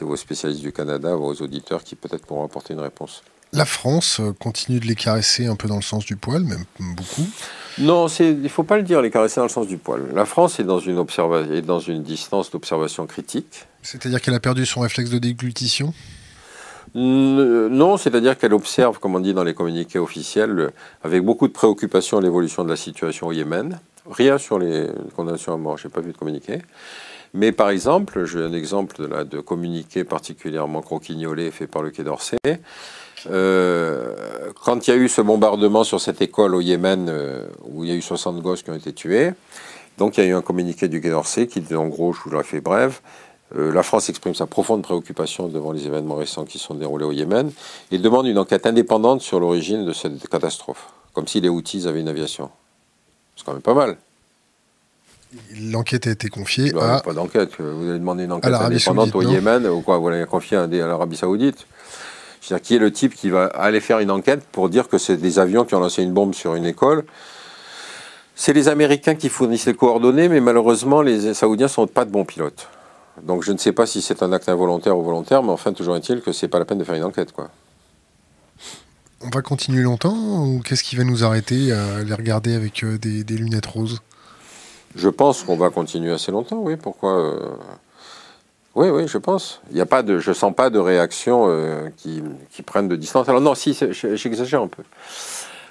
vos 0.02 0.16
spécialistes 0.18 0.62
du 0.62 0.74
Canada, 0.74 1.16
vos 1.16 1.34
auditeurs 1.34 1.82
qui 1.86 1.96
peut-être 1.96 2.26
pourront 2.26 2.44
apporter 2.44 2.74
une 2.74 2.82
réponse. 2.82 3.24
La 3.54 3.66
France 3.66 4.20
euh, 4.20 4.34
continue 4.34 4.82
de 4.82 4.86
les 4.86 4.96
caresser 4.96 5.46
un 5.46 5.56
peu 5.56 5.70
dans 5.70 5.78
le 5.78 5.82
sens 5.82 6.06
du 6.06 6.18
poil, 6.18 6.44
même 6.44 6.66
beaucoup. 6.78 7.26
Non, 7.78 8.08
il 8.08 8.42
ne 8.42 8.48
faut 8.50 8.64
pas 8.64 8.76
le 8.76 8.84
dire, 8.84 9.02
les 9.02 9.10
caresser 9.10 9.40
dans 9.40 9.46
le 9.46 9.50
sens 9.50 9.68
du 9.68 9.78
poil. 9.78 10.02
La 10.14 10.26
France 10.26 10.60
est 10.60 10.66
dans 10.66 10.80
une, 10.80 11.00
est 11.54 11.62
dans 11.62 11.80
une 11.80 12.04
distance 12.04 12.52
d'observation 12.52 13.06
critique. 13.08 13.66
C'est-à-dire 13.82 14.22
qu'elle 14.22 14.34
a 14.34 14.42
perdu 14.42 14.66
son 14.66 14.82
réflexe 14.82 15.10
de 15.10 15.20
déglutition? 15.20 15.94
Non, 16.98 17.98
c'est-à-dire 17.98 18.38
qu'elle 18.38 18.54
observe, 18.54 19.00
comme 19.00 19.16
on 19.16 19.20
dit 19.20 19.34
dans 19.34 19.44
les 19.44 19.54
communiqués 19.54 20.00
officiels, 20.00 20.72
avec 21.04 21.24
beaucoup 21.24 21.48
de 21.48 21.54
préoccupation 21.54 22.20
l'évolution 22.20 22.64
de 22.64 22.70
la 22.70 22.76
situation 22.76 23.28
au 23.28 23.32
Yémen. 23.32 23.80
Rien 24.10 24.38
sur 24.38 24.58
les 24.58 24.88
condamnations 25.16 25.54
à 25.54 25.58
mort, 25.58 25.78
je 25.78 25.88
n'ai 25.88 25.94
pas 25.94 26.02
vu 26.02 26.12
de 26.12 26.18
communiqué. 26.18 26.62
Mais 27.34 27.52
par 27.52 27.70
exemple, 27.70 28.26
j'ai 28.26 28.40
un 28.40 28.54
exemple 28.54 29.26
de, 29.26 29.40
communiqué 29.42 30.04
particulièrement 30.04 30.82
croquignolé 30.82 31.52
fait 31.52 31.68
par 31.68 31.84
le 31.84 31.92
Quai 31.92 32.04
d'Orsay. 32.04 32.38
Euh, 33.30 34.14
quand 34.64 34.88
il 34.88 34.92
y 34.92 34.94
a 34.94 34.98
eu 34.98 35.10
ce 35.10 35.22
bombardement 35.22 35.84
sur 35.84 36.00
cette 36.00 36.22
école 36.22 36.56
au 36.56 36.62
Yémen, 36.62 37.10
euh, 37.10 37.46
où 37.66 37.84
il 37.84 37.90
y 37.92 37.94
a 37.94 37.96
eu 37.96 38.02
60 38.02 38.42
gosses 38.42 38.64
qui 38.64 38.72
ont 38.72 38.76
été 38.76 38.94
tués, 38.94 39.32
donc 39.98 40.18
il 40.18 40.24
y 40.24 40.28
a 40.28 40.30
eu 40.30 40.34
un 40.34 40.42
communiqué 40.42 40.88
du 40.88 41.02
Quai 41.02 41.10
d'Orsay 41.10 41.48
qui 41.48 41.62
dit 41.62 41.76
en 41.76 41.88
gros, 41.88 42.14
je 42.14 42.22
vous 42.24 42.36
l'ai 42.36 42.44
fait 42.44 42.62
bref, 42.62 43.02
euh, 43.56 43.72
la 43.72 43.84
France 43.84 44.10
exprime 44.10 44.36
sa 44.36 44.46
profonde 44.46 44.82
préoccupation 44.82 45.48
devant 45.48 45.72
les 45.72 45.88
événements 45.88 46.16
récents 46.16 46.44
qui 46.44 46.60
sont 46.60 46.74
déroulés 46.74 47.06
au 47.06 47.14
Yémen 47.14 47.52
et 47.92 47.98
demande 47.98 48.28
une 48.28 48.38
enquête 48.38 48.66
indépendante 48.66 49.22
sur 49.22 49.40
l'origine 49.40 49.86
de 49.86 49.94
cette 49.94 50.28
catastrophe, 50.28 50.88
comme 51.14 51.28
si 51.28 51.40
les 51.40 51.48
Houthis 51.48 51.88
avaient 51.88 52.02
une 52.02 52.10
aviation. 52.10 52.50
C'est 53.36 53.46
quand 53.46 53.54
même 53.54 53.62
pas 53.62 53.74
mal. 53.74 53.98
L'enquête 55.62 56.08
a 56.08 56.12
été 56.12 56.30
confiée 56.30 56.74
à... 56.80 57.02
Pas 57.02 57.14
d'enquête. 57.14 57.52
Vous 57.60 57.90
avez 57.90 58.00
demandé 58.00 58.26
une 58.26 58.32
enquête 58.32 58.54
indépendante 58.54 59.16
au 59.16 59.22
Yémen, 59.22 59.68
ou 59.68 59.82
quoi 59.82 59.98
Vous 59.98 60.10
l'avez 60.10 60.26
confiée 60.26 60.58
à 60.58 60.68
l'Arabie 60.68 61.18
Saoudite 61.18 61.68
C'est-à-dire, 62.42 62.66
qui 62.66 62.76
est 62.76 62.80
le 62.80 62.92
type 62.92 63.14
qui 63.14 63.30
va 63.30 63.46
aller 63.46 63.80
faire 63.80 64.00
une 64.00 64.12
enquête 64.12 64.44
pour 64.52 64.70
dire 64.70 64.88
que 64.90 64.98
c'est 64.98 65.18
des 65.18 65.40
avions 65.40 65.64
qui 65.66 65.76
ont 65.76 65.80
lancé 65.80 66.04
une 66.04 66.14
bombe 66.14 66.34
sur 66.34 66.56
une 66.56 66.66
école? 66.66 67.06
C'est 68.36 68.54
les 68.54 68.68
Américains 68.68 69.16
qui 69.16 69.30
fournissent 69.30 69.66
les 69.66 69.74
coordonnées, 69.74 70.30
mais 70.30 70.42
malheureusement, 70.42 71.02
les 71.02 71.34
Saoudiens 71.34 71.66
ne 71.66 71.72
sont 71.72 71.88
pas 71.88 72.06
de 72.06 72.12
bons 72.12 72.26
pilotes. 72.26 72.68
Donc 73.24 73.44
je 73.44 73.52
ne 73.52 73.58
sais 73.58 73.72
pas 73.72 73.86
si 73.86 74.02
c'est 74.02 74.22
un 74.24 74.32
acte 74.32 74.50
involontaire 74.50 74.98
ou 74.98 75.04
volontaire, 75.04 75.44
mais 75.44 75.52
enfin, 75.52 75.74
toujours 75.74 75.96
est-il 75.96 76.22
que 76.22 76.32
c'est 76.32 76.48
pas 76.48 76.60
la 76.60 76.66
peine 76.66 76.78
de 76.78 76.84
faire 76.84 76.96
une 76.96 77.04
enquête, 77.04 77.32
quoi. 77.32 77.50
On 79.22 79.30
va 79.30 79.42
continuer 79.42 79.82
longtemps 79.82 80.46
ou 80.46 80.62
qu'est-ce 80.62 80.84
qui 80.84 80.96
va 80.96 81.04
nous 81.04 81.24
arrêter 81.24 81.72
à 81.72 82.04
les 82.04 82.14
regarder 82.14 82.54
avec 82.54 82.84
euh, 82.84 83.00
des, 83.00 83.24
lunettes 83.36 83.66
roses? 83.66 84.00
Je 84.96 85.10
pense 85.10 85.44
qu'on 85.44 85.58
va 85.58 85.72
continuer 85.72 86.12
assez 86.12 86.32
longtemps, 86.32 86.58
oui. 86.58 86.76
Pourquoi 86.76 87.18
euh, 87.18 87.56
Oui, 88.76 88.90
oui, 88.90 89.08
je 89.08 89.18
pense. 89.18 89.60
Il 89.72 89.78
y 89.78 89.82
a 89.82 89.88
pas 89.88 90.04
de, 90.04 90.20
je 90.20 90.32
sens 90.34 90.54
pas 90.56 90.70
de 90.70 90.78
réaction 90.78 91.46
euh, 91.48 91.90
qui, 91.98 92.22
qui, 92.52 92.62
prennent 92.62 92.88
de 92.88 92.96
distance. 92.96 93.28
Alors 93.28 93.42
non, 93.42 93.56
si, 93.56 93.76
j'exagère 93.92 94.62
un 94.62 94.68
peu. 94.68 94.84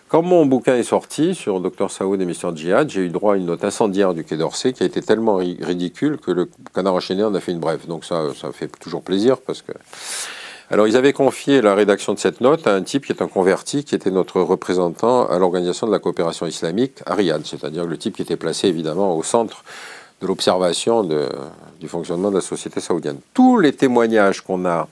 Quand 0.08 0.22
mon 0.22 0.46
bouquin 0.46 0.76
est 0.76 0.84
sorti 0.84 1.34
sur 1.34 1.58
Dr 1.58 1.90
Saoud 1.90 2.20
et 2.20 2.24
Mr 2.24 2.54
Djihad, 2.54 2.88
j'ai 2.88 3.00
eu 3.00 3.08
droit 3.08 3.34
à 3.34 3.36
une 3.36 3.46
note 3.46 3.64
incendiaire 3.64 4.14
du 4.14 4.22
Quai 4.22 4.36
d'Orsay 4.36 4.72
qui 4.72 4.84
a 4.84 4.86
été 4.86 5.02
tellement 5.02 5.34
ridicule 5.34 6.18
que 6.18 6.30
le 6.30 6.48
canard 6.72 6.94
enchaîné 6.94 7.24
en 7.24 7.34
a 7.34 7.40
fait 7.40 7.50
une 7.50 7.58
brève. 7.58 7.88
Donc 7.88 8.04
ça, 8.04 8.26
ça 8.40 8.52
fait 8.52 8.68
toujours 8.68 9.02
plaisir 9.02 9.38
parce 9.38 9.62
que. 9.62 9.72
Alors 10.70 10.86
ils 10.86 10.96
avaient 10.96 11.12
confié 11.12 11.60
la 11.60 11.74
rédaction 11.74 12.14
de 12.14 12.20
cette 12.20 12.40
note 12.40 12.68
à 12.68 12.74
un 12.74 12.82
type 12.82 13.06
qui 13.06 13.12
est 13.12 13.20
un 13.20 13.26
converti, 13.26 13.82
qui 13.82 13.96
était 13.96 14.12
notre 14.12 14.40
représentant 14.40 15.26
à 15.26 15.40
l'Organisation 15.40 15.88
de 15.88 15.92
la 15.92 15.98
coopération 15.98 16.46
islamique 16.46 16.98
à 17.04 17.14
Riyad, 17.14 17.44
c'est-à-dire 17.44 17.84
le 17.84 17.98
type 17.98 18.14
qui 18.14 18.22
était 18.22 18.36
placé 18.36 18.68
évidemment 18.68 19.16
au 19.16 19.24
centre 19.24 19.64
de 20.20 20.26
l'observation 20.26 21.02
du 21.80 21.88
fonctionnement 21.88 22.30
de 22.30 22.36
la 22.36 22.40
société 22.40 22.80
saoudienne. 22.80 23.18
Tous 23.34 23.58
les 23.58 23.72
témoignages 23.72 24.40
qu'on 24.40 24.64
a 24.66 24.88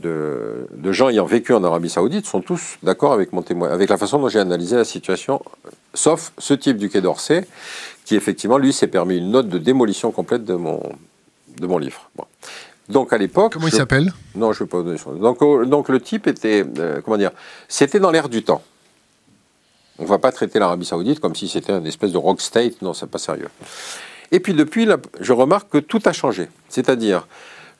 de, 0.00 0.92
gens 0.92 1.08
ayant 1.08 1.26
vécu 1.26 1.52
en 1.52 1.62
Arabie 1.64 1.90
Saoudite 1.90 2.26
sont 2.26 2.40
tous 2.40 2.78
d'accord 2.82 3.12
avec 3.12 3.32
mon 3.32 3.42
témoin, 3.42 3.70
avec 3.70 3.88
la 3.88 3.96
façon 3.96 4.18
dont 4.18 4.28
j'ai 4.28 4.38
analysé 4.38 4.76
la 4.76 4.84
situation, 4.84 5.40
sauf 5.94 6.32
ce 6.38 6.54
type 6.54 6.76
du 6.76 6.88
Quai 6.88 7.00
d'Orsay, 7.00 7.46
qui 8.04 8.16
effectivement, 8.16 8.58
lui, 8.58 8.72
s'est 8.72 8.88
permis 8.88 9.18
une 9.18 9.30
note 9.30 9.48
de 9.48 9.58
démolition 9.58 10.10
complète 10.10 10.44
de 10.44 10.54
mon, 10.54 10.82
de 11.58 11.66
mon 11.66 11.78
livre. 11.78 12.10
Donc 12.88 13.12
à 13.12 13.18
l'époque. 13.18 13.54
Comment 13.54 13.68
il 13.68 13.74
s'appelle? 13.74 14.12
Non, 14.34 14.52
je 14.52 14.62
ne 14.62 14.66
vais 14.66 14.70
pas 14.70 14.82
donner 14.82 14.98
son 14.98 15.12
nom. 15.12 15.20
Donc, 15.20 15.68
donc 15.68 15.88
le 15.88 16.00
type 16.00 16.26
était. 16.26 16.64
Euh, 16.78 17.00
comment 17.02 17.16
dire 17.16 17.30
C'était 17.68 18.00
dans 18.00 18.10
l'air 18.10 18.28
du 18.28 18.42
temps. 18.42 18.62
On 19.98 20.04
ne 20.04 20.08
va 20.08 20.18
pas 20.18 20.32
traiter 20.32 20.58
l'Arabie 20.58 20.86
Saoudite 20.86 21.20
comme 21.20 21.34
si 21.34 21.48
c'était 21.48 21.72
une 21.72 21.86
espèce 21.86 22.12
de 22.12 22.18
rock 22.18 22.40
state. 22.40 22.82
Non, 22.82 22.92
c'est 22.92 23.06
pas 23.06 23.18
sérieux. 23.18 23.48
Et 24.32 24.40
puis 24.40 24.54
depuis, 24.54 24.88
je 25.20 25.32
remarque 25.32 25.70
que 25.70 25.78
tout 25.78 26.00
a 26.06 26.12
changé. 26.12 26.48
C'est-à-dire, 26.68 27.28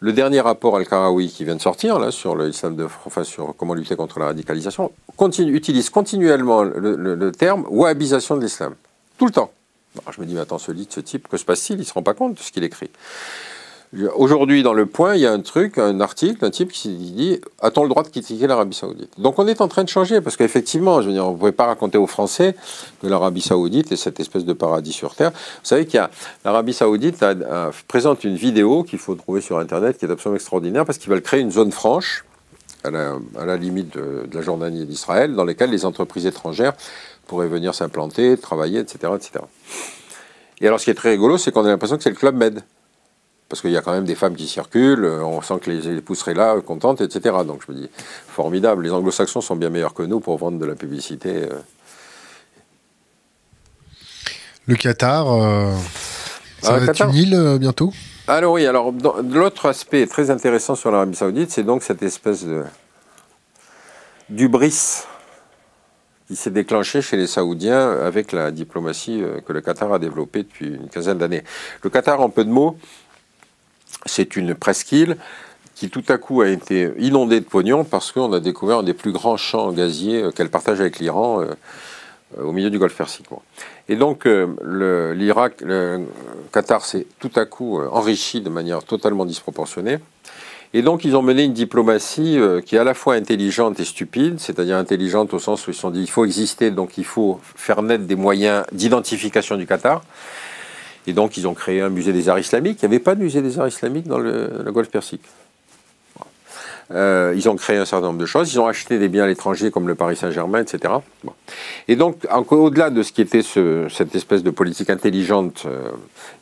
le 0.02 0.12
dernier 0.12 0.40
rapport 0.40 0.76
Al-Karawi 0.76 1.28
qui 1.28 1.44
vient 1.44 1.54
de 1.54 1.60
sortir 1.60 2.00
là, 2.00 2.10
sur, 2.10 2.34
le 2.34 2.50
de, 2.50 2.88
enfin, 3.06 3.22
sur 3.22 3.54
comment 3.56 3.72
lutter 3.72 3.94
contre 3.94 4.18
la 4.18 4.26
radicalisation 4.26 4.90
utilise 5.38 5.90
continuellement 5.90 6.64
le, 6.64 7.30
terme 7.30 7.64
wahhabisation 7.70 8.36
de 8.36 8.42
l'islam. 8.42 8.74
Tout 9.16 9.26
le 9.26 9.30
temps. 9.30 9.52
je 10.10 10.20
me 10.20 10.26
dis, 10.26 10.34
mais 10.34 10.40
attends, 10.40 10.58
ce 10.58 10.72
lit 10.72 10.88
ce 10.90 10.98
type, 10.98 11.28
que 11.28 11.36
se 11.36 11.44
passe-t-il? 11.44 11.78
Il 11.78 11.82
ne 11.82 11.86
se 11.86 11.94
rend 11.94 12.02
pas 12.02 12.14
compte 12.14 12.34
de 12.34 12.40
ce 12.40 12.50
qu'il 12.50 12.64
écrit. 12.64 12.90
Aujourd'hui, 14.16 14.62
dans 14.62 14.72
le 14.72 14.86
point, 14.86 15.16
il 15.16 15.20
y 15.20 15.26
a 15.26 15.32
un 15.32 15.40
truc, 15.40 15.76
un 15.76 16.00
article, 16.00 16.42
un 16.46 16.50
type 16.50 16.72
qui 16.72 16.88
dit 16.88 17.38
A-t-on 17.60 17.82
le 17.82 17.90
droit 17.90 18.02
de 18.02 18.08
critiquer 18.08 18.46
l'Arabie 18.46 18.74
Saoudite? 18.74 19.10
Donc 19.18 19.38
on 19.38 19.46
est 19.46 19.60
en 19.60 19.68
train 19.68 19.84
de 19.84 19.88
changer, 19.90 20.22
parce 20.22 20.38
qu'effectivement, 20.38 21.02
je 21.02 21.08
veux 21.08 21.12
dire, 21.12 21.26
on 21.26 21.32
ne 21.32 21.36
pouvait 21.36 21.52
pas 21.52 21.66
raconter 21.66 21.98
aux 21.98 22.06
Français 22.06 22.54
que 23.02 23.06
l'Arabie 23.06 23.42
Saoudite 23.42 23.92
est 23.92 23.96
cette 23.96 24.18
espèce 24.18 24.46
de 24.46 24.54
paradis 24.54 24.94
sur 24.94 25.14
Terre. 25.14 25.30
Vous 25.30 25.64
savez 25.64 25.84
qu'il 25.84 25.96
y 25.96 25.98
a. 25.98 26.10
L'Arabie 26.42 26.72
Saoudite 26.72 27.22
présente 27.86 28.24
une 28.24 28.34
vidéo 28.34 28.82
qu'il 28.82 28.98
faut 28.98 29.14
trouver 29.14 29.42
sur 29.42 29.58
Internet 29.58 29.98
qui 29.98 30.06
est 30.06 30.10
absolument 30.10 30.36
extraordinaire, 30.36 30.86
parce 30.86 30.96
qu'ils 30.96 31.10
veulent 31.10 31.20
créer 31.20 31.40
une 31.40 31.52
zone 31.52 31.70
franche, 31.70 32.24
à 32.84 32.90
la, 32.90 33.56
limite 33.58 33.94
de, 33.94 34.26
la 34.32 34.40
Jordanie 34.40 34.82
et 34.82 34.86
d'Israël, 34.86 35.34
dans 35.34 35.44
laquelle 35.44 35.70
les 35.70 35.84
entreprises 35.84 36.24
étrangères 36.24 36.72
pourraient 37.26 37.46
venir 37.46 37.74
s'implanter, 37.74 38.38
travailler, 38.38 38.80
etc., 38.80 39.12
etc. 39.14 39.44
Et 40.62 40.66
alors, 40.66 40.80
ce 40.80 40.86
qui 40.86 40.90
est 40.90 40.94
très 40.94 41.10
rigolo, 41.10 41.36
c'est 41.36 41.52
qu'on 41.52 41.66
a 41.66 41.68
l'impression 41.68 41.98
que 41.98 42.02
c'est 42.02 42.10
le 42.10 42.16
Club 42.16 42.36
Med 42.36 42.62
parce 43.52 43.60
qu'il 43.60 43.70
y 43.70 43.76
a 43.76 43.82
quand 43.82 43.92
même 43.92 44.06
des 44.06 44.14
femmes 44.14 44.34
qui 44.34 44.48
circulent, 44.48 45.04
euh, 45.04 45.22
on 45.22 45.42
sent 45.42 45.58
que 45.60 45.70
les 45.70 45.86
épouses 45.86 46.20
seraient 46.20 46.32
là, 46.32 46.58
contentes, 46.62 47.02
etc. 47.02 47.36
Donc 47.46 47.60
je 47.66 47.70
me 47.70 47.76
dis, 47.76 47.90
formidable, 48.26 48.82
les 48.82 48.90
anglo-saxons 48.90 49.42
sont 49.42 49.56
bien 49.56 49.68
meilleurs 49.68 49.92
que 49.92 50.02
nous 50.02 50.20
pour 50.20 50.38
vendre 50.38 50.58
de 50.58 50.64
la 50.64 50.74
publicité. 50.74 51.50
Euh. 51.50 51.58
Le 54.64 54.74
Qatar, 54.74 55.30
euh, 55.30 55.70
ça 56.62 56.78
va 56.78 56.86
être 56.86 57.02
une 57.02 57.14
île 57.14 57.58
bientôt? 57.60 57.92
Alors 58.26 58.54
oui, 58.54 58.64
alors 58.64 58.90
l'autre 59.30 59.66
aspect 59.66 60.06
très 60.06 60.30
intéressant 60.30 60.74
sur 60.74 60.90
l'Arabie 60.90 61.14
Saoudite, 61.14 61.50
c'est 61.50 61.62
donc 61.62 61.82
cette 61.82 62.02
espèce 62.02 62.46
de 62.46 62.62
d'ubris 64.30 65.04
qui 66.26 66.36
s'est 66.36 66.50
déclenché 66.50 67.02
chez 67.02 67.18
les 67.18 67.26
Saoudiens 67.26 68.00
avec 68.00 68.32
la 68.32 68.50
diplomatie 68.50 69.22
que 69.44 69.52
le 69.52 69.60
Qatar 69.60 69.92
a 69.92 69.98
développée 69.98 70.44
depuis 70.44 70.68
une 70.68 70.88
quinzaine 70.88 71.18
d'années. 71.18 71.44
Le 71.82 71.90
Qatar, 71.90 72.18
en 72.22 72.30
peu 72.30 72.46
de 72.46 72.50
mots, 72.50 72.78
c'est 74.06 74.36
une 74.36 74.54
presqu'île 74.54 75.16
qui 75.82 75.90
tout 75.90 76.04
à 76.08 76.18
coup 76.18 76.42
a 76.42 76.48
été 76.48 76.92
inondée 76.98 77.40
de 77.40 77.44
pognon 77.44 77.82
parce 77.82 78.12
qu'on 78.12 78.32
a 78.32 78.38
découvert 78.40 78.78
un 78.78 78.82
des 78.82 78.94
plus 78.94 79.10
grands 79.10 79.36
champs 79.36 79.72
gaziers 79.72 80.22
euh, 80.22 80.30
qu'elle 80.30 80.48
partage 80.48 80.80
avec 80.80 81.00
l'Iran 81.00 81.40
euh, 81.40 81.46
euh, 82.38 82.44
au 82.44 82.52
milieu 82.52 82.70
du 82.70 82.78
Golfe 82.78 82.96
Persique. 82.96 83.26
Et 83.88 83.96
donc 83.96 84.24
l'Irak, 84.24 85.60
le, 85.60 86.06
Qatar 86.52 86.84
s'est 86.84 87.06
tout 87.18 87.32
à 87.34 87.46
coup 87.46 87.80
enrichi 87.80 88.40
de 88.40 88.48
manière 88.48 88.84
totalement 88.84 89.24
disproportionnée. 89.24 89.98
Et 90.72 90.82
donc 90.82 91.04
ils 91.04 91.16
ont 91.16 91.22
mené 91.22 91.42
une 91.42 91.52
diplomatie 91.52 92.38
qui 92.64 92.76
est 92.76 92.78
à 92.78 92.84
la 92.84 92.94
fois 92.94 93.14
intelligente 93.14 93.80
et 93.80 93.84
stupide, 93.84 94.38
c'est-à-dire 94.38 94.76
intelligente 94.76 95.34
au 95.34 95.40
sens 95.40 95.66
où 95.66 95.72
ils 95.72 95.74
se 95.74 95.80
sont 95.80 95.90
dit 95.90 96.00
il 96.00 96.08
faut 96.08 96.24
exister, 96.24 96.70
donc 96.70 96.96
il 96.96 97.04
faut 97.04 97.40
faire 97.56 97.82
naître 97.82 98.04
des 98.04 98.14
moyens 98.14 98.64
d'identification 98.70 99.56
du 99.56 99.66
Qatar. 99.66 100.02
Et 101.06 101.12
donc, 101.12 101.36
ils 101.36 101.46
ont 101.48 101.54
créé 101.54 101.80
un 101.80 101.88
musée 101.88 102.12
des 102.12 102.28
arts 102.28 102.38
islamiques. 102.38 102.78
Il 102.82 102.88
n'y 102.88 102.94
avait 102.94 103.02
pas 103.02 103.14
de 103.14 103.22
musée 103.22 103.42
des 103.42 103.58
arts 103.58 103.68
islamiques 103.68 104.06
dans 104.06 104.18
le, 104.18 104.64
Golfe 104.72 104.90
Persique. 104.90 105.22
Euh, 106.90 107.32
ils 107.34 107.48
ont 107.48 107.56
créé 107.56 107.78
un 107.78 107.84
certain 107.84 108.06
nombre 108.06 108.18
de 108.18 108.26
choses. 108.26 108.52
Ils 108.52 108.60
ont 108.60 108.66
acheté 108.66 108.98
des 108.98 109.08
biens 109.08 109.24
à 109.24 109.26
l'étranger 109.26 109.70
comme 109.70 109.88
le 109.88 109.94
Paris 109.94 110.16
Saint-Germain, 110.16 110.60
etc. 110.60 110.94
Et 111.88 111.96
donc, 111.96 112.26
au-delà 112.50 112.90
de 112.90 113.02
ce 113.02 113.12
qui 113.12 113.22
était 113.22 113.42
cette 113.42 114.14
espèce 114.14 114.42
de 114.42 114.50
politique 114.50 114.90
intelligente, 114.90 115.62
euh, 115.66 115.90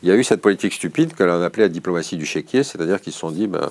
il 0.02 0.08
y 0.08 0.12
a 0.12 0.16
eu 0.16 0.24
cette 0.24 0.40
politique 0.40 0.72
stupide 0.72 1.14
que 1.14 1.22
l'on 1.22 1.42
appelait 1.42 1.64
la 1.64 1.68
diplomatie 1.68 2.16
du 2.16 2.26
chéquier, 2.26 2.64
c'est-à-dire 2.64 3.00
qu'ils 3.00 3.12
se 3.12 3.20
sont 3.20 3.30
dit, 3.30 3.46
ben, 3.46 3.68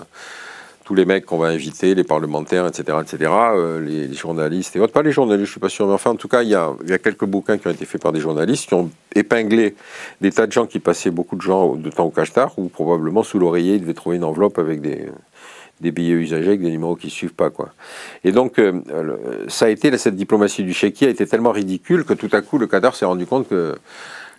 tous 0.89 0.95
les 0.95 1.05
mecs 1.05 1.27
qu'on 1.27 1.37
va 1.37 1.49
inviter, 1.49 1.93
les 1.93 2.03
parlementaires, 2.03 2.65
etc., 2.65 2.97
etc., 2.99 3.31
euh, 3.31 3.79
les, 3.79 4.11
journalistes 4.11 4.75
et 4.75 4.79
autres. 4.79 4.91
Pas 4.91 5.03
les 5.03 5.11
journalistes, 5.11 5.45
je 5.45 5.51
suis 5.51 5.59
pas 5.59 5.69
sûr, 5.69 5.85
mais 5.85 5.93
enfin, 5.93 6.09
en 6.09 6.15
tout 6.15 6.27
cas, 6.27 6.41
il 6.41 6.49
y 6.49 6.55
a, 6.55 6.73
quelques 6.97 7.25
bouquins 7.25 7.59
qui 7.59 7.67
ont 7.67 7.69
été 7.69 7.85
faits 7.85 8.01
par 8.01 8.11
des 8.11 8.19
journalistes 8.19 8.67
qui 8.67 8.73
ont 8.73 8.89
épinglé 9.13 9.75
des 10.19 10.31
tas 10.31 10.47
de 10.47 10.51
gens 10.51 10.65
qui 10.65 10.79
passaient 10.79 11.11
beaucoup 11.11 11.35
de, 11.35 11.43
gens, 11.43 11.75
de 11.75 11.91
temps 11.91 12.05
au 12.05 12.09
cachetar, 12.09 12.57
ou 12.57 12.69
probablement 12.69 13.21
sous 13.21 13.37
l'oreiller, 13.37 13.75
ils 13.75 13.81
devaient 13.81 13.93
trouver 13.93 14.15
une 14.15 14.23
enveloppe 14.23 14.57
avec 14.57 14.81
des, 14.81 15.05
des 15.79 15.91
billets 15.91 16.15
usagés 16.15 16.47
avec 16.47 16.61
des 16.63 16.71
numéros 16.71 16.95
qui 16.95 17.05
ne 17.05 17.11
suivent 17.11 17.35
pas. 17.35 17.51
Quoi. 17.51 17.69
Et 18.23 18.31
donc, 18.31 18.57
euh, 18.57 18.81
ça 19.47 19.65
a 19.65 19.69
été, 19.69 19.95
cette 19.99 20.15
diplomatie 20.15 20.63
du 20.63 20.73
chéquier 20.73 21.05
a 21.05 21.11
été 21.11 21.27
tellement 21.27 21.51
ridicule 21.51 22.03
que 22.03 22.15
tout 22.15 22.29
à 22.31 22.41
coup, 22.41 22.57
le 22.57 22.65
Qatar 22.65 22.95
s'est 22.95 23.05
rendu 23.05 23.27
compte 23.27 23.47
que 23.47 23.75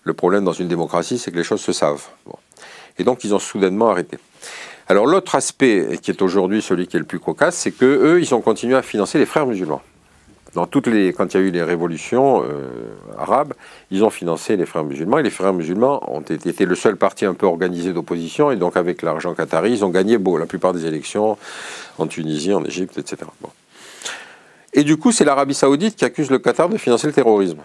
le 0.03 0.14
problème 0.14 0.44
dans 0.44 0.53
une 0.53 0.66
démocratie, 0.66 1.16
c'est 1.16 1.30
que 1.30 1.36
les 1.36 1.44
choses 1.44 1.61
se 1.61 1.70
savent. 1.70 2.09
Et 2.98 3.05
donc, 3.05 3.22
ils 3.22 3.36
ont 3.36 3.38
soudainement 3.38 3.90
arrêté. 3.90 4.18
Alors 4.91 5.07
l'autre 5.07 5.36
aspect 5.36 6.01
qui 6.03 6.11
est 6.11 6.20
aujourd'hui 6.20 6.61
celui 6.61 6.88
qui 6.88 6.97
est 6.97 6.99
le 6.99 7.07
plus 7.07 7.20
cocasse, 7.20 7.55
c'est 7.55 7.70
que 7.70 7.84
eux, 7.84 8.20
ils 8.20 8.34
ont 8.34 8.41
continué 8.41 8.74
à 8.74 8.82
financer 8.82 9.20
les 9.20 9.24
frères 9.24 9.47
musulmans. 9.47 9.82
Dans 10.55 10.66
toutes 10.66 10.88
les, 10.88 11.12
quand 11.12 11.32
il 11.32 11.36
y 11.36 11.41
a 11.41 11.47
eu 11.47 11.53
les 11.53 11.62
révolutions 11.62 12.43
euh, 12.43 12.91
arabes, 13.16 13.55
ils 13.93 14.03
ont 14.03 14.11
financé 14.11 14.57
les 14.57 14.66
frères 14.66 14.82
musulmans 14.82 15.18
et 15.18 15.22
les 15.22 15.30
frères 15.30 15.53
musulmans 15.53 16.03
ont 16.12 16.22
été, 16.22 16.66
le 16.66 16.74
seul 16.74 16.97
parti 16.97 17.24
un 17.24 17.34
peu 17.34 17.47
organisé 17.47 17.93
d'opposition 17.93 18.51
et 18.51 18.57
donc 18.57 18.76
avec 18.76 19.03
l'argent 19.03 19.32
qatari, 19.32 19.70
ils 19.70 19.84
ont 19.84 19.91
gagné 19.91 20.18
beau, 20.18 20.36
la 20.38 20.47
plupart 20.47 20.72
des 20.72 20.86
élections 20.86 21.38
en 21.99 22.09
Tunisie, 22.09 22.53
en 22.53 22.64
Égypte, 22.64 22.99
etc. 22.99 23.30
Et 24.72 24.82
du 24.82 24.97
coup, 24.97 25.12
c'est 25.12 25.24
l'Arabie 25.24 25.55
saoudite 25.55 25.95
qui 25.95 26.05
accuse 26.05 26.30
le 26.32 26.41
Qatar 26.41 26.68
de 26.68 26.78
financer 26.78 27.07
le 27.07 27.12
terrorisme. 27.12 27.61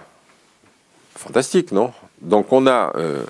Fantastique, 1.15 1.71
non? 1.71 1.91
Donc 2.21 2.53
on 2.53 2.67
a 2.67 2.95
euh, 2.97 3.23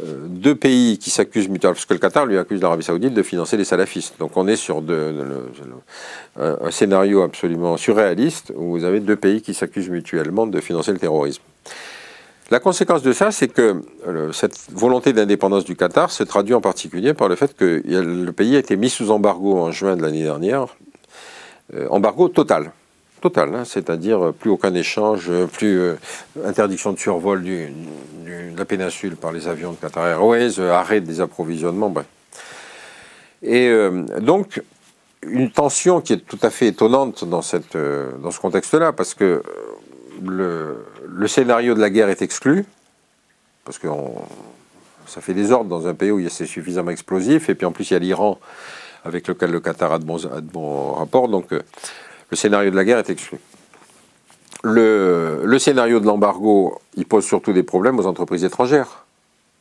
deux 0.00 0.54
pays 0.54 0.98
qui 0.98 1.10
s'accusent 1.10 1.48
mutuellement, 1.48 1.74
parce 1.74 1.84
que 1.84 1.92
le 1.94 2.00
Qatar 2.00 2.26
lui 2.26 2.38
accuse 2.38 2.62
l'Arabie 2.62 2.82
Saoudite 2.82 3.12
de 3.12 3.22
financer 3.22 3.56
les 3.56 3.64
salafistes. 3.64 4.14
Donc 4.18 4.36
on 4.36 4.48
est 4.48 4.56
sur 4.56 4.82
un 6.40 6.70
scénario 6.70 7.22
absolument 7.22 7.76
surréaliste 7.76 8.52
où 8.56 8.70
vous 8.70 8.84
avez 8.84 9.00
deux 9.00 9.16
pays 9.16 9.42
qui 9.42 9.52
s'accusent 9.52 9.90
mutuellement 9.90 10.46
de 10.46 10.60
financer 10.60 10.92
le 10.92 10.98
terrorisme. 10.98 11.42
La 12.52 12.60
conséquence 12.60 13.02
de 13.02 13.12
ça, 13.12 13.30
c'est 13.30 13.48
que 13.48 13.82
euh, 14.06 14.30
cette 14.32 14.58
volonté 14.70 15.14
d'indépendance 15.14 15.64
du 15.64 15.74
Qatar 15.74 16.10
se 16.10 16.22
traduit 16.22 16.52
en 16.52 16.60
particulier 16.60 17.14
par 17.14 17.28
le 17.28 17.34
fait 17.34 17.56
que 17.56 17.82
le 17.86 18.32
pays 18.32 18.56
a 18.56 18.58
été 18.58 18.76
mis 18.76 18.90
sous 18.90 19.10
embargo 19.10 19.58
en 19.58 19.70
juin 19.70 19.96
de 19.96 20.02
l'année 20.02 20.22
dernière, 20.22 20.66
euh, 21.72 21.86
embargo 21.88 22.28
total 22.28 22.72
total, 23.22 23.54
hein, 23.54 23.64
c'est-à-dire 23.64 24.32
plus 24.38 24.50
aucun 24.50 24.74
échange, 24.74 25.30
plus 25.52 25.78
euh, 25.78 25.94
interdiction 26.44 26.92
de 26.92 26.98
survol 26.98 27.42
de 27.42 27.68
la 28.58 28.64
péninsule 28.64 29.16
par 29.16 29.32
les 29.32 29.46
avions 29.46 29.72
de 29.72 29.76
Qatar 29.76 30.06
Airways, 30.08 30.58
euh, 30.58 30.72
arrêt 30.72 31.00
des 31.00 31.20
approvisionnements. 31.20 31.94
Et 33.42 33.68
euh, 33.68 34.02
donc, 34.20 34.60
une 35.22 35.50
tension 35.52 36.00
qui 36.00 36.14
est 36.14 36.26
tout 36.26 36.38
à 36.42 36.50
fait 36.50 36.66
étonnante 36.66 37.24
dans, 37.24 37.42
ce 37.42 38.40
contexte-là, 38.40 38.92
parce 38.92 39.14
que 39.14 39.42
le, 40.20 40.84
scénario 41.28 41.74
de 41.74 41.80
la 41.80 41.90
guerre 41.90 42.08
est 42.08 42.22
exclu, 42.22 42.64
parce 43.64 43.78
que 43.78 43.86
ça 45.06 45.20
fait 45.20 45.34
des 45.34 45.52
ordres 45.52 45.70
dans 45.70 45.86
un 45.86 45.94
pays 45.94 46.10
où 46.10 46.28
c'est 46.28 46.46
suffisamment 46.46 46.90
explosif, 46.90 47.48
et 47.48 47.54
puis 47.54 47.66
en 47.66 47.72
plus 47.72 47.90
il 47.90 47.94
y 47.94 47.96
a 47.96 48.00
l'Iran 48.00 48.40
avec 49.04 49.28
lequel 49.28 49.50
le 49.50 49.60
Qatar 49.60 49.92
a 49.92 49.98
de 49.98 50.04
bons, 50.04 50.92
rapports, 50.96 51.28
le 52.32 52.36
scénario 52.36 52.70
de 52.70 52.76
la 52.76 52.84
guerre 52.84 52.98
est 52.98 53.10
exclu. 53.10 53.38
Le, 54.64 55.58
scénario 55.58 56.00
de 56.00 56.06
l'embargo, 56.06 56.80
il 56.96 57.04
pose 57.04 57.26
surtout 57.26 57.52
des 57.52 57.62
problèmes 57.62 57.98
aux 57.98 58.06
entreprises 58.06 58.42
étrangères. 58.42 59.04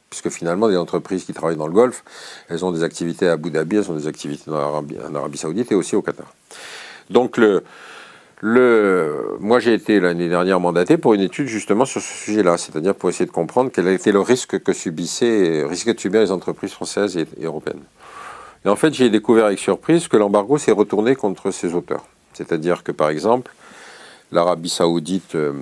Puisque 0.09 0.29
finalement, 0.29 0.67
les 0.67 0.77
entreprises 0.77 1.25
qui 1.25 1.33
travaillent 1.33 1.57
dans 1.57 1.67
le 1.67 1.73
Golfe, 1.73 2.03
elles 2.47 2.63
ont 2.63 2.71
des 2.71 2.83
activités 2.83 3.27
à 3.27 3.33
Abu 3.33 3.51
Dhabi, 3.51 3.75
elles 3.75 3.91
ont 3.91 3.95
des 3.95 4.07
activités 4.07 4.49
en 4.49 5.15
Arabie, 5.15 5.37
Saoudite 5.37 5.71
et 5.73 5.75
aussi 5.75 5.97
au 5.97 6.01
Qatar. 6.01 6.33
Donc, 7.09 7.41
moi, 8.41 9.59
j'ai 9.59 9.73
été 9.73 9.99
l'année 9.99 10.29
dernière 10.29 10.61
mandaté 10.61 10.97
pour 10.97 11.13
une 11.13 11.21
étude 11.21 11.47
justement 11.47 11.83
sur 11.83 12.01
ce 12.01 12.13
sujet-là, 12.25 12.57
c'est-à-dire 12.57 12.95
pour 12.95 13.09
essayer 13.09 13.25
de 13.25 13.31
comprendre 13.31 13.69
quel 13.73 13.87
était 13.89 14.13
le 14.13 14.21
risque 14.21 14.63
que 14.63 14.71
subissaient, 14.71 15.65
risquaient 15.65 15.93
de 15.93 15.99
subir 15.99 16.21
les 16.21 16.31
entreprises 16.31 16.71
françaises 16.71 17.17
et 17.17 17.27
européennes. 17.43 17.83
Et 18.63 18.69
en 18.69 18.77
fait, 18.77 18.93
j'ai 18.93 19.09
découvert 19.09 19.45
avec 19.45 19.59
surprise 19.59 20.07
que 20.07 20.15
l'embargo 20.15 20.57
s'est 20.57 20.71
retourné 20.71 21.15
contre 21.15 21.51
ses 21.51 21.73
auteurs. 21.73 22.05
C'est-à-dire 22.45 22.83
que, 22.83 22.91
par 22.91 23.09
exemple, 23.09 23.51
l'Arabie 24.31 24.69
saoudite 24.69 25.35
euh, 25.35 25.53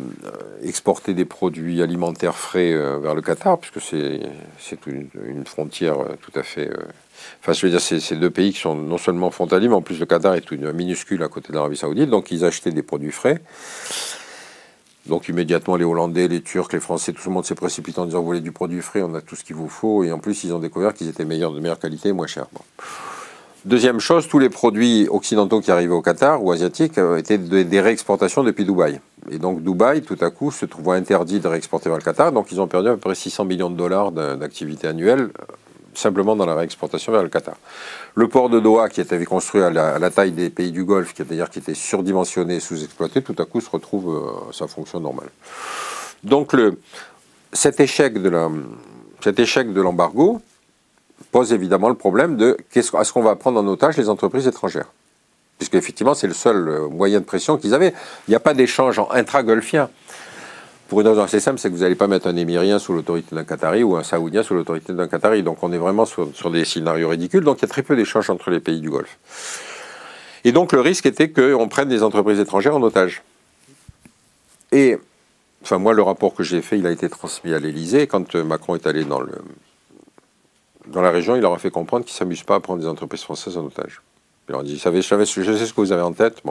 exportait 0.64 1.14
des 1.14 1.26
produits 1.26 1.82
alimentaires 1.82 2.36
frais 2.36 2.72
euh, 2.74 3.00
vers 3.00 3.16
le 3.16 3.22
Qatar, 3.22 3.58
puisque 3.58 3.82
c'est 3.82 4.86
une, 4.86 5.46
frontière 5.46 6.00
euh, 6.00 6.16
tout 6.22 6.38
à 6.38 6.44
fait... 6.44 6.70
Enfin, 7.42 7.52
je 7.52 7.66
veux 7.66 7.72
dire, 7.72 7.82
c'est 7.82 8.16
deux 8.16 8.30
pays 8.30 8.54
qui 8.54 8.60
sont 8.60 8.76
non 8.76 8.98
seulement 8.98 9.30
frontaliers, 9.30 9.68
mais 9.68 9.76
en 9.76 9.82
plus 9.82 10.00
le 10.00 10.06
Qatar 10.06 10.36
est 10.36 10.52
une 10.52 10.72
minuscule 10.72 11.22
à 11.24 11.28
côté 11.28 11.50
de 11.50 11.56
l'Arabie 11.56 11.76
saoudite, 11.76 12.10
donc 12.10 12.32
ils 12.32 12.46
achetaient 12.46 12.72
des 12.72 12.84
produits 12.84 13.12
frais. 13.12 13.42
Donc 15.06 15.28
immédiatement, 15.28 15.76
les 15.76 15.84
Hollandais, 15.84 16.28
les 16.28 16.42
Turcs, 16.42 16.70
les 16.72 16.80
Français, 16.80 17.12
tout 17.12 17.28
le 17.28 17.34
monde 17.34 17.44
s'est 17.44 17.56
précipité 17.56 18.00
en 18.00 18.06
disant, 18.06 18.20
vous 18.20 18.26
voulez 18.26 18.42
du 18.42 18.52
produit 18.52 18.82
frais, 18.82 19.02
on 19.02 19.16
a 19.16 19.22
tout 19.22 19.36
ce 19.36 19.44
qu'il 19.44 19.56
vous 19.56 19.68
faut. 19.68 20.04
Et 20.04 20.12
en 20.12 20.20
plus, 20.20 20.44
ils 20.44 20.54
ont 20.54 20.60
découvert 20.60 20.94
qu'ils 20.94 21.10
étaient 21.10 21.26
meilleurs, 21.26 21.52
de 21.52 21.60
meilleure 21.60 21.80
qualité 21.80 22.14
moins 22.14 22.28
chers. 22.28 22.48
Deuxième 23.66 24.00
chose, 24.00 24.30
tous 24.30 24.40
les 24.40 24.50
produits 24.50 25.08
occidentaux 25.10 25.60
qui 25.60 25.70
arrivaient 25.70 25.94
au 25.94 26.02
Qatar 26.02 26.42
ou 26.42 26.52
asiatiques 26.54 26.98
euh, 26.98 27.18
étaient 27.18 27.38
des 27.38 27.82
réexportations 27.82 28.42
depuis 28.42 28.64
Dubaï. 28.64 29.02
Et 29.30 29.38
donc 29.38 29.62
Dubaï, 29.62 30.02
tout 30.02 30.18
à 30.22 30.30
coup, 30.30 30.50
se 30.50 30.66
trouvait 30.66 30.96
interdit 30.96 31.42
de 31.42 31.48
réexporter 31.50 31.90
vers 31.90 31.98
le 31.98 32.04
Qatar. 32.04 32.32
Donc 32.32 32.54
ils 32.54 32.62
ont 32.62 32.68
perdu 32.68 32.88
à 32.88 32.94
peu 32.94 33.00
près 33.00 33.16
600 33.16 33.44
millions 33.44 33.70
de 33.70 33.76
dollars 33.76 34.14
d'activité 34.14 34.88
annuelle 34.88 35.32
euh, 35.42 35.44
simplement 35.94 36.38
dans 36.38 36.46
la 36.46 36.56
réexportation 36.56 37.12
vers 37.12 37.22
le 37.22 37.28
Qatar. 37.28 37.56
Le 38.16 38.30
port 38.30 38.50
de 38.50 38.62
Doha, 38.62 38.88
qui 38.88 39.02
était 39.02 39.22
construit 39.26 39.62
à 39.62 39.70
la, 39.70 40.10
taille 40.10 40.32
des 40.32 40.50
pays 40.50 40.72
du 40.72 40.86
Golfe, 40.86 41.14
qui 41.14 41.24
qui 41.24 41.60
était 41.60 41.74
surdimensionné, 41.74 42.62
sous-exploité, 42.62 43.22
tout 43.22 43.36
à 43.40 43.46
coup 43.46 43.60
se 43.60 43.70
retrouve 43.70 44.16
euh, 44.16 44.50
à 44.52 44.54
sa 44.54 44.68
fonction 44.68 45.02
normale. 45.02 45.28
Donc 46.24 46.56
cet 47.52 47.82
échec 47.82 48.14
de 48.22 48.30
l'embargo, 49.82 50.40
pose 51.32 51.54
évidemment 51.54 51.90
le 51.90 51.96
problème 51.96 52.38
de 52.38 52.58
est-ce 52.74 53.14
qu'on 53.14 53.22
va 53.22 53.36
prendre 53.36 53.60
en 53.60 53.68
otage 53.68 53.98
les 53.98 54.10
entreprises 54.10 54.48
étrangères 54.48 54.92
Puisque 55.58 55.76
effectivement, 55.76 56.14
c'est 56.14 56.28
le 56.28 56.34
seul 56.34 56.68
euh, 56.70 56.88
moyen 56.88 57.20
de 57.20 57.26
pression 57.26 57.58
qu'ils 57.58 57.74
avaient. 57.74 57.94
Il 58.28 58.32
n'y 58.32 58.36
a 58.36 58.40
pas 58.40 58.54
d'échange 58.54 59.02
intra-golfien. 59.12 59.90
Pour 60.88 61.02
une 61.02 61.08
raison 61.08 61.22
assez 61.22 61.40
simple, 61.40 61.60
c'est 61.60 61.70
que 61.70 61.76
vous 61.76 61.82
n'allez 61.82 61.96
pas 61.96 62.08
mettre 62.08 62.28
un 62.28 62.36
Émirien 62.36 62.80
sous 62.80 62.94
l'autorité 62.94 63.36
d'un 63.36 63.44
Qatari 63.44 63.84
ou 63.84 63.96
un 63.96 64.04
Saoudien 64.04 64.42
sous 64.42 64.56
l'autorité 64.56 64.94
d'un 64.94 65.08
Qatari. 65.08 65.44
Donc 65.44 65.62
on 65.62 65.72
est 65.72 65.78
vraiment 65.78 66.06
sur, 66.06 66.50
des 66.50 66.66
scénarios 66.66 67.10
ridicules. 67.10 67.44
Donc 67.44 67.60
il 67.60 67.62
y 67.64 67.66
a 67.66 67.68
très 67.68 67.84
peu 67.84 67.96
d'échanges 67.96 68.30
entre 68.30 68.50
les 68.50 68.60
pays 68.60 68.80
du 68.80 68.90
Golfe. 68.90 69.20
Et 70.46 70.54
donc 70.54 70.72
le 70.72 70.80
risque 70.80 71.06
était 71.06 71.30
qu'on 71.30 71.68
prenne 71.68 71.90
des 71.90 72.02
entreprises 72.02 72.40
étrangères 72.40 72.76
en 72.76 72.82
otage. 72.82 73.22
Et, 74.72 74.98
enfin 75.62 75.78
moi, 75.78 75.94
le 75.94 76.02
rapport 76.02 76.34
que 76.34 76.44
j'ai 76.44 76.62
fait, 76.62 76.80
il 76.80 76.88
a 76.88 76.92
été 76.92 77.10
transmis 77.10 77.54
à 77.54 77.60
l'Élysée. 77.60 78.08
Quand 78.08 78.34
euh, 78.36 78.44
Macron 78.44 78.76
est 78.76 78.88
allé 78.88 79.04
dans 79.04 79.20
le, 79.20 79.34
dans 80.92 81.02
la 81.02 81.12
région, 81.12 81.36
il 81.36 81.42
leur 81.42 81.54
a 81.54 81.60
fait 81.60 81.72
comprendre 81.72 82.06
qu'ils 82.06 82.14
ne 82.14 82.18
s'amusent 82.18 82.44
pas 82.44 82.56
à 82.56 82.60
prendre 82.60 82.82
des 82.82 82.88
entreprises 82.88 83.24
françaises 83.24 83.58
en 83.58 83.66
otage. 83.66 84.02
Il 84.48 84.54
leur 84.54 84.62
a 84.62 84.64
dit, 84.64 84.78
je, 84.78 84.82
sais 84.82 85.66
ce 85.66 85.74
que 85.74 85.82
vous 85.82 85.92
avez 85.92 86.02
en 86.02 86.14
tête. 86.14 86.42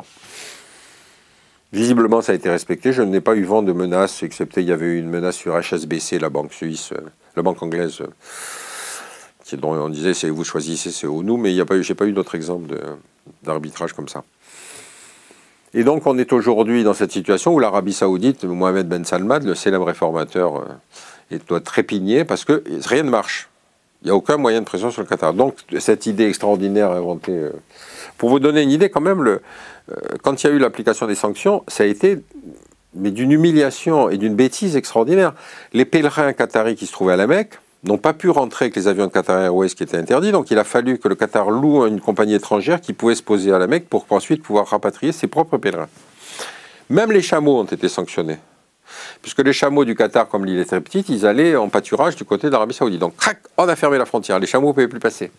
Visiblement, 1.73 2.23
ça 2.23 2.33
a 2.33 2.35
été 2.35 2.49
respecté. 2.49 2.93
Je 2.93 3.03
n'ai 3.03 3.21
pas 3.21 3.35
eu 3.35 3.45
vent 3.45 3.63
de 3.63 3.73
menaces, 3.73 4.23
excepté 4.23 4.63
il 4.63 4.69
y 4.69 4.73
avait 4.73 4.87
eu 4.87 4.99
une 4.99 5.11
menace 5.11 5.37
sur 5.37 5.59
HSBC, 5.61 6.19
la 6.19 6.31
banque 6.31 6.53
suisse, 6.53 6.93
euh, 6.93 7.01
la 7.37 7.43
banque 7.43 7.63
anglaise, 7.63 8.01
euh, 8.01 9.57
dont 9.57 9.73
on 9.73 9.89
disait 9.89 10.15
c'est 10.15 10.31
vous 10.31 10.45
choisissez, 10.45 10.91
c'est 10.91 11.07
ou 11.07 11.23
nous, 11.23 11.37
mais 11.37 11.55
je 11.55 11.63
n'ai 11.63 11.95
pas 11.95 12.07
eu 12.07 12.13
d'autres 12.13 12.35
exemples 12.35 12.75
d'arbitrage 13.43 13.93
comme 13.93 14.09
ça. 14.09 14.25
Et 15.75 15.85
donc, 15.85 16.07
on 16.07 16.17
est 16.17 16.33
aujourd'hui 16.33 16.85
dans 16.85 16.95
cette 16.95 17.13
situation 17.13 17.53
où 17.55 17.59
l'Arabie 17.59 17.93
Saoudite, 17.93 18.45
Mohamed 18.45 18.89
Ben 18.89 19.05
Salman, 19.05 19.41
le 19.41 19.55
célèbre 19.55 19.85
réformateur, 19.85 20.65
euh, 21.31 21.39
doit 21.47 21.61
trépigner 21.61 22.25
parce 22.25 22.45
que 22.45 22.63
rien 22.87 23.03
ne 23.03 23.11
marche. 23.11 23.51
Il 24.03 24.07
n'y 24.07 24.11
a 24.13 24.15
aucun 24.15 24.37
moyen 24.37 24.61
de 24.61 24.65
pression 24.65 24.91
sur 24.91 25.03
le 25.03 25.09
Qatar. 25.09 25.35
Donc, 25.35 25.57
cette 25.79 26.07
idée 26.07 26.29
extraordinaire 26.29 26.93
inventée. 26.93 27.33
Euh, 27.33 27.51
pour 28.17 28.31
vous 28.31 28.39
donner 28.39 28.63
une 28.63 28.71
idée, 28.71 28.91
quand 28.91 29.01
même, 29.01 29.21
euh, 29.27 29.39
quand 30.23 30.43
il 30.43 30.47
y 30.47 30.51
a 30.51 30.53
eu 30.53 30.59
l'application 30.59 31.07
des 31.07 31.15
sanctions, 31.15 31.65
ça 31.67 31.83
a 31.83 31.87
été 31.87 32.19
d'une 32.95 33.33
humiliation 33.33 34.09
et 34.09 34.17
d'une 34.17 34.35
bêtise 34.35 34.77
extraordinaire. 34.77 35.35
Les 35.73 35.85
pèlerins 35.85 36.33
qataris 36.33 36.77
qui 36.77 36.87
se 36.87 36.93
trouvaient 36.93 37.15
à 37.15 37.17
la 37.17 37.27
Mecque 37.27 37.59
n'ont 37.85 37.99
pas 37.99 38.13
pu 38.13 38.29
rentrer 38.31 38.67
avec 38.67 38.77
les 38.77 38.89
avions 38.89 39.07
de 39.07 39.13
Qatar 39.13 39.41
Airways 39.41 39.71
qui 39.71 39.83
étaient 39.83 39.97
interdits, 39.97 40.33
donc 40.33 40.51
il 40.51 40.59
a 40.59 40.65
fallu 40.65 40.99
que 40.99 41.07
le 41.07 41.15
Qatar 41.15 41.51
loue 41.51 41.87
une 41.87 42.01
compagnie 42.01 42.35
étrangère 42.35 42.81
qui 42.81 42.93
pouvait 42.93 43.15
se 43.15 43.23
poser 43.23 43.53
à 43.53 43.59
la 43.59 43.69
Mecque 43.69 43.89
pour 43.89 44.05
ensuite 44.11 44.43
pouvoir 44.43 44.67
rapatrier 44.67 45.13
ses 45.13 45.29
propres 45.29 45.59
pèlerins. 45.59 45.89
Même 46.91 47.13
les 47.13 47.23
chameaux 47.23 47.61
ont 47.61 47.65
été 47.65 47.89
sanctionnés 47.89 48.39
puisque 49.23 49.41
les 49.41 49.53
chameaux 49.53 49.85
du 49.85 49.95
Qatar, 49.95 50.29
comme 50.29 50.45
l'île 50.45 50.61
est 50.61 50.65
très 50.65 50.81
petite, 50.81 51.09
ils 51.09 51.27
allaient 51.27 51.57
en 51.57 51.69
pâturage 51.69 52.17
du 52.17 52.25
côté 52.25 52.51
d'Arabie 52.51 52.75
Saoudite. 52.75 53.01
Donc, 53.01 53.17
crac, 53.17 53.39
on 53.57 53.69
a 53.69 53.77
fermé 53.77 53.99
la 53.99 54.07
frontière, 54.07 54.39
les 54.39 54.47
chameaux 54.47 54.69
ne 54.69 54.73
pouvaient 54.73 54.89
plus 54.89 55.01
passer. 55.01 55.31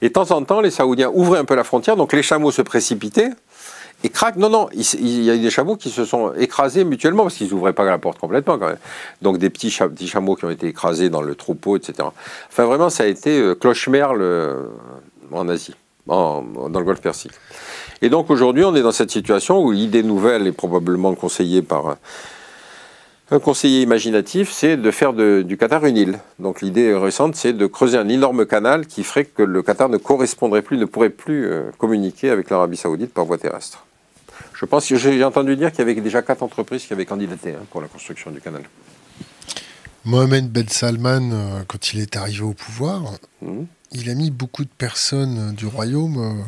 Et 0.00 0.08
de 0.08 0.12
temps 0.12 0.30
en 0.32 0.42
temps, 0.42 0.60
les 0.60 0.70
Saoudiens 0.70 1.10
ouvraient 1.14 1.38
un 1.38 1.44
peu 1.44 1.54
la 1.54 1.64
frontière, 1.64 1.96
donc 1.96 2.12
les 2.12 2.22
chameaux 2.22 2.50
se 2.50 2.62
précipitaient, 2.62 3.30
et 4.04 4.08
crac, 4.08 4.36
non, 4.36 4.50
non, 4.50 4.68
il, 4.72 5.22
y 5.22 5.30
a 5.30 5.34
eu 5.34 5.38
des 5.38 5.50
chameaux 5.50 5.76
qui 5.76 5.88
se 5.88 6.04
sont 6.04 6.32
écrasés 6.34 6.84
mutuellement, 6.84 7.22
parce 7.22 7.36
qu'ils 7.36 7.50
n'ouvraient 7.50 7.72
pas 7.72 7.84
la 7.84 7.98
porte 7.98 8.18
complètement 8.18 8.58
quand 8.58 8.66
même. 8.66 8.78
Donc 9.22 9.38
des 9.38 9.48
petits, 9.48 9.70
chameaux 9.70 10.34
qui 10.34 10.44
ont 10.44 10.50
été 10.50 10.68
écrasés 10.68 11.08
dans 11.08 11.22
le 11.22 11.34
troupeau, 11.36 11.76
etc. 11.76 12.08
Enfin 12.48 12.64
vraiment, 12.64 12.90
ça 12.90 13.04
a 13.04 13.06
été 13.06 13.38
euh, 13.38 13.54
cloche-merle 13.54 14.22
euh, 14.22 14.64
en 15.30 15.48
Asie. 15.48 15.74
dans 16.06 16.42
le 16.68 16.84
Golfe 16.84 17.00
Persique. 17.00 17.32
Et 18.00 18.08
donc 18.08 18.28
aujourd'hui, 18.30 18.64
on 18.64 18.74
est 18.74 18.82
dans 18.82 18.90
cette 18.90 19.12
situation 19.12 19.62
où 19.62 19.70
l'idée 19.70 20.02
nouvelle 20.02 20.48
est 20.48 20.52
probablement 20.52 21.14
conseillée 21.14 21.62
par 21.62 21.96
un 23.32 23.40
conseiller 23.40 23.80
imaginatif, 23.80 24.52
c'est 24.52 24.76
de 24.76 24.90
faire 24.90 25.14
du 25.14 25.56
Qatar 25.56 25.86
une 25.86 25.96
île. 25.96 26.18
Donc 26.38 26.60
l'idée 26.60 26.94
récente, 26.94 27.34
c'est 27.34 27.54
de 27.54 27.66
creuser 27.66 27.96
un 27.96 28.08
énorme 28.08 28.44
canal 28.44 28.86
qui 28.86 29.02
ferait 29.04 29.24
que 29.24 29.42
le 29.42 29.62
Qatar 29.62 29.88
ne 29.88 29.96
correspondrait 29.96 30.60
plus, 30.60 30.76
ne 30.76 30.84
pourrait 30.84 31.10
plus 31.10 31.46
euh, 31.46 31.70
communiquer 31.78 32.28
avec 32.28 32.50
l'Arabie 32.50 32.76
saoudite 32.76 33.12
par 33.12 33.24
voie 33.24 33.38
terrestre. 33.38 33.86
Je 34.52 34.66
pense 34.66 34.86
que 34.86 34.96
j'ai 34.96 35.24
entendu 35.24 35.56
dire 35.56 35.70
qu'il 35.70 35.78
y 35.78 35.82
avait 35.82 35.94
déjà 35.94 36.20
quatre 36.20 36.42
entreprises 36.42 36.84
qui 36.84 36.92
avaient 36.92 37.06
candidaté 37.06 37.52
hein, 37.52 37.64
pour 37.70 37.80
la 37.80 37.88
construction 37.88 38.30
du 38.30 38.40
canal. 38.40 38.62
Mohamed 40.04 40.50
Ben 40.50 40.68
Salman, 40.68 41.30
euh, 41.32 41.62
quand 41.66 41.94
il 41.94 42.00
est 42.00 42.16
arrivé 42.16 42.42
au 42.42 42.52
pouvoir, 42.52 43.14
hmm. 43.40 43.62
il 43.92 44.10
a 44.10 44.14
mis 44.14 44.30
beaucoup 44.30 44.64
de 44.64 44.70
personnes 44.76 45.38
euh, 45.38 45.52
du 45.52 45.64
royaume 45.64 46.44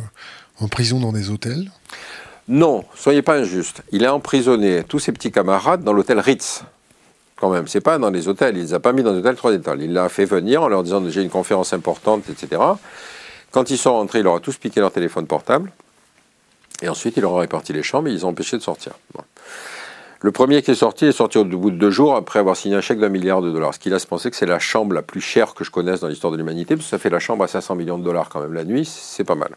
en 0.60 0.68
prison 0.68 1.00
dans 1.00 1.12
des 1.12 1.30
hôtels. 1.30 1.70
Non, 2.48 2.84
soyez 2.94 3.22
pas 3.22 3.36
injuste. 3.36 3.82
Il 3.90 4.04
a 4.04 4.14
emprisonné 4.14 4.84
tous 4.84 4.98
ses 4.98 5.12
petits 5.12 5.32
camarades 5.32 5.82
dans 5.82 5.94
l'hôtel 5.94 6.20
Ritz. 6.20 6.64
Quand 7.36 7.50
même, 7.50 7.66
c'est 7.68 7.80
pas 7.80 7.98
dans 7.98 8.10
les 8.10 8.28
hôtels. 8.28 8.56
Il 8.56 8.62
les 8.62 8.74
a 8.74 8.80
pas 8.80 8.92
mis 8.92 9.02
dans 9.02 9.12
des 9.12 9.20
hôtels 9.20 9.36
trois 9.36 9.54
étoiles. 9.54 9.82
Il 9.82 9.92
l'a 9.94 10.08
fait 10.10 10.26
venir 10.26 10.62
en 10.62 10.68
leur 10.68 10.82
disant 10.82 11.02
j'ai 11.08 11.22
une 11.22 11.30
conférence 11.30 11.72
importante, 11.72 12.28
etc. 12.28 12.60
Quand 13.50 13.70
ils 13.70 13.78
sont 13.78 13.92
rentrés, 13.92 14.18
il 14.18 14.24
leur 14.24 14.34
a 14.34 14.40
tous 14.40 14.58
piqué 14.58 14.80
leur 14.80 14.92
téléphone 14.92 15.26
portable. 15.26 15.72
Et 16.82 16.88
ensuite, 16.88 17.16
il 17.16 17.20
leur 17.20 17.36
a 17.36 17.40
réparti 17.40 17.72
les 17.72 17.82
chambres 17.82 18.08
et 18.08 18.12
ils 18.12 18.26
ont 18.26 18.30
empêché 18.30 18.58
de 18.58 18.62
sortir. 18.62 18.92
Le 20.20 20.32
premier 20.32 20.60
qui 20.62 20.70
est 20.70 20.74
sorti 20.74 21.06
est 21.06 21.12
sorti 21.12 21.38
au 21.38 21.44
bout 21.44 21.70
de 21.70 21.76
deux 21.76 21.90
jours 21.90 22.14
après 22.14 22.38
avoir 22.38 22.56
signé 22.56 22.76
un 22.76 22.80
chèque 22.80 22.98
d'un 22.98 23.08
milliard 23.08 23.40
de 23.42 23.50
dollars. 23.50 23.74
Ce 23.74 23.78
qui 23.78 23.90
laisse 23.90 24.06
penser 24.06 24.30
que 24.30 24.36
c'est 24.36 24.46
la 24.46 24.58
chambre 24.58 24.94
la 24.94 25.02
plus 25.02 25.20
chère 25.20 25.54
que 25.54 25.64
je 25.64 25.70
connaisse 25.70 26.00
dans 26.00 26.08
l'histoire 26.08 26.30
de 26.30 26.36
l'humanité, 26.36 26.76
parce 26.76 26.86
que 26.86 26.90
ça 26.90 26.98
fait 26.98 27.10
la 27.10 27.20
chambre 27.20 27.44
à 27.44 27.48
500 27.48 27.74
millions 27.74 27.98
de 27.98 28.04
dollars 28.04 28.28
quand 28.28 28.40
même 28.40 28.54
la 28.54 28.64
nuit, 28.64 28.86
c'est 28.86 29.24
pas 29.24 29.34
mal. 29.34 29.50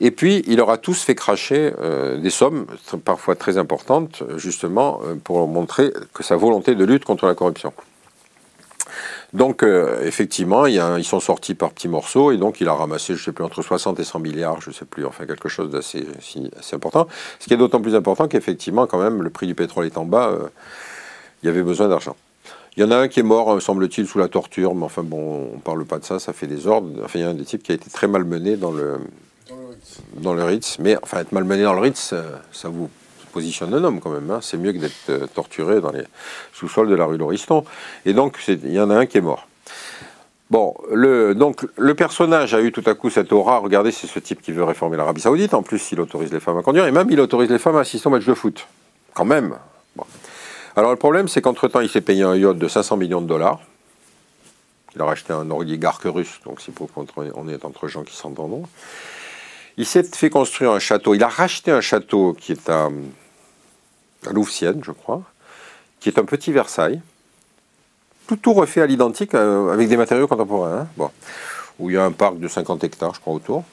Et 0.00 0.12
puis, 0.12 0.44
il 0.46 0.60
aura 0.60 0.78
tous 0.78 1.02
fait 1.02 1.16
cracher 1.16 1.72
euh, 1.80 2.18
des 2.18 2.30
sommes, 2.30 2.66
parfois 3.04 3.34
très 3.34 3.58
importantes, 3.58 4.22
justement, 4.36 5.00
euh, 5.04 5.16
pour 5.16 5.48
montrer 5.48 5.92
que 6.14 6.22
sa 6.22 6.36
volonté 6.36 6.76
de 6.76 6.84
lutte 6.84 7.04
contre 7.04 7.26
la 7.26 7.34
corruption. 7.34 7.72
Donc, 9.32 9.62
euh, 9.62 10.00
effectivement, 10.04 10.66
ils 10.66 11.04
sont 11.04 11.20
sortis 11.20 11.54
par 11.54 11.70
petits 11.70 11.88
morceaux, 11.88 12.30
et 12.30 12.38
donc 12.38 12.60
il 12.60 12.68
a 12.68 12.74
ramassé, 12.74 13.14
je 13.14 13.20
ne 13.20 13.24
sais 13.24 13.32
plus, 13.32 13.44
entre 13.44 13.60
60 13.60 13.98
et 13.98 14.04
100 14.04 14.20
milliards, 14.20 14.60
je 14.60 14.70
ne 14.70 14.74
sais 14.74 14.84
plus, 14.84 15.04
enfin 15.04 15.26
quelque 15.26 15.48
chose 15.48 15.68
d'assez 15.68 16.06
important. 16.72 17.08
Ce 17.40 17.46
qui 17.46 17.54
est 17.54 17.58
d'autant 17.58 17.80
plus 17.80 17.94
important 17.94 18.28
qu'effectivement, 18.28 18.86
quand 18.86 19.02
même, 19.02 19.22
le 19.22 19.30
prix 19.30 19.46
du 19.46 19.54
pétrole 19.54 19.90
en 19.96 20.04
bas, 20.04 20.32
il 21.42 21.46
y 21.46 21.48
avait 21.50 21.62
besoin 21.62 21.88
d'argent. 21.88 22.16
Il 22.76 22.80
y 22.80 22.84
en 22.84 22.90
a 22.90 22.96
un 22.96 23.08
qui 23.08 23.20
est 23.20 23.24
mort, 23.24 23.60
semble-t-il, 23.60 24.06
sous 24.06 24.18
la 24.18 24.28
torture, 24.28 24.74
mais 24.74 24.84
enfin 24.84 25.02
bon, 25.02 25.50
on 25.52 25.56
ne 25.56 25.60
parle 25.60 25.84
pas 25.84 25.98
de 25.98 26.04
ça, 26.04 26.18
ça 26.20 26.32
fait 26.32 26.46
des 26.46 26.66
ordres. 26.66 26.88
Enfin, 27.04 27.18
il 27.18 27.22
y 27.22 27.24
a 27.24 27.28
un 27.28 27.34
des 27.34 27.44
types 27.44 27.62
qui 27.62 27.72
a 27.72 27.74
été 27.74 27.90
très 27.90 28.06
malmené 28.06 28.56
dans 28.56 28.70
le, 28.70 28.98
dans 30.14 30.34
le 30.34 30.44
Ritz. 30.44 30.78
Mais 30.78 30.96
enfin, 31.02 31.18
être 31.18 31.32
malmené 31.32 31.62
dans 31.62 31.74
le 31.74 31.80
Ritz, 31.80 32.14
ça 32.52 32.68
vous 32.68 32.90
positionne 33.28 33.72
un 33.74 33.84
homme 33.84 34.00
quand 34.00 34.10
même. 34.10 34.30
Hein. 34.30 34.40
C'est 34.42 34.56
mieux 34.56 34.72
que 34.72 34.78
d'être 34.78 35.10
euh, 35.10 35.26
torturé 35.26 35.80
dans 35.80 35.92
les 35.92 36.04
sous-sols 36.52 36.88
de 36.88 36.94
la 36.94 37.04
rue 37.04 37.18
Lauriston. 37.18 37.64
Et 38.04 38.12
donc, 38.12 38.38
il 38.48 38.72
y 38.72 38.80
en 38.80 38.90
a 38.90 38.96
un 38.96 39.06
qui 39.06 39.18
est 39.18 39.22
mort. 39.22 39.46
Bon, 40.50 40.74
le, 40.90 41.34
donc 41.34 41.66
le 41.76 41.94
personnage 41.94 42.54
a 42.54 42.62
eu 42.62 42.72
tout 42.72 42.82
à 42.86 42.94
coup 42.94 43.10
cette 43.10 43.32
aura. 43.32 43.58
Regardez, 43.58 43.92
c'est 43.92 44.06
ce 44.06 44.18
type 44.18 44.40
qui 44.40 44.52
veut 44.52 44.64
réformer 44.64 44.96
l'Arabie 44.96 45.20
Saoudite. 45.20 45.52
En 45.52 45.62
plus, 45.62 45.92
il 45.92 46.00
autorise 46.00 46.32
les 46.32 46.40
femmes 46.40 46.56
à 46.56 46.62
conduire 46.62 46.86
et 46.86 46.90
même 46.90 47.08
il 47.10 47.20
autorise 47.20 47.50
les 47.50 47.58
femmes 47.58 47.76
à 47.76 47.80
assister 47.80 48.06
au 48.06 48.10
match 48.10 48.24
de 48.24 48.34
foot. 48.34 48.66
Quand 49.14 49.26
même. 49.26 49.54
Alors 50.74 50.90
le 50.90 50.96
problème, 50.96 51.28
c'est 51.28 51.42
qu'entre-temps, 51.42 51.80
il 51.80 51.88
s'est 51.88 52.00
payé 52.00 52.22
un 52.22 52.34
yacht 52.34 52.56
de 52.56 52.68
500 52.68 52.96
millions 52.96 53.20
de 53.20 53.26
dollars. 53.26 53.60
Il 54.94 55.02
a 55.02 55.04
racheté 55.04 55.32
un 55.32 55.50
oligarque 55.50 56.04
russe, 56.04 56.40
donc 56.46 56.60
c'est 56.60 56.72
pour 56.72 56.88
qu'on 56.92 57.48
est 57.48 57.64
entre 57.64 57.88
gens 57.88 58.04
qui 58.04 58.16
s'entendent. 58.16 58.64
Il 59.78 59.86
s'est 59.86 60.02
fait 60.02 60.28
construire 60.28 60.72
un 60.72 60.80
château. 60.80 61.14
Il 61.14 61.22
a 61.22 61.28
racheté 61.28 61.70
un 61.70 61.80
château 61.80 62.34
qui 62.34 62.50
est 62.50 62.68
à, 62.68 62.86
à 64.26 64.30
je 64.34 64.90
crois, 64.90 65.22
qui 66.00 66.08
est 66.08 66.18
un 66.18 66.24
petit 66.24 66.50
Versailles. 66.50 67.00
Tout, 68.42 68.52
refait 68.52 68.82
à 68.82 68.86
l'identique 68.86 69.34
euh, 69.34 69.72
avec 69.72 69.88
des 69.88 69.96
matériaux 69.96 70.26
contemporains. 70.26 70.80
Hein. 70.80 70.86
bon. 70.96 71.10
Où 71.78 71.90
il 71.90 71.94
y 71.94 71.96
a 71.96 72.04
un 72.04 72.10
parc 72.10 72.40
de 72.40 72.48
50 72.48 72.82
hectares, 72.82 73.14
je 73.14 73.20
crois, 73.20 73.32
autour. 73.32 73.64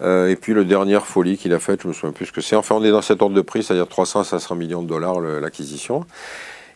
Euh, 0.00 0.30
et 0.30 0.34
puis, 0.34 0.54
la 0.54 0.64
dernière 0.64 1.06
folie 1.06 1.36
qu'il 1.36 1.52
a 1.52 1.60
faite, 1.60 1.82
je 1.82 1.88
me 1.88 1.92
souviens 1.92 2.12
plus 2.12 2.26
ce 2.26 2.32
que 2.32 2.40
c'est. 2.40 2.56
Enfin, 2.56 2.74
on 2.74 2.82
est 2.82 2.90
dans 2.90 3.02
cet 3.02 3.20
ordre 3.20 3.36
de 3.36 3.42
prix, 3.42 3.62
c'est-à-dire 3.62 3.86
300 3.86 4.20
à 4.20 4.24
500 4.24 4.56
millions 4.56 4.82
de 4.82 4.88
dollars 4.88 5.20
l'acquisition. 5.20 6.06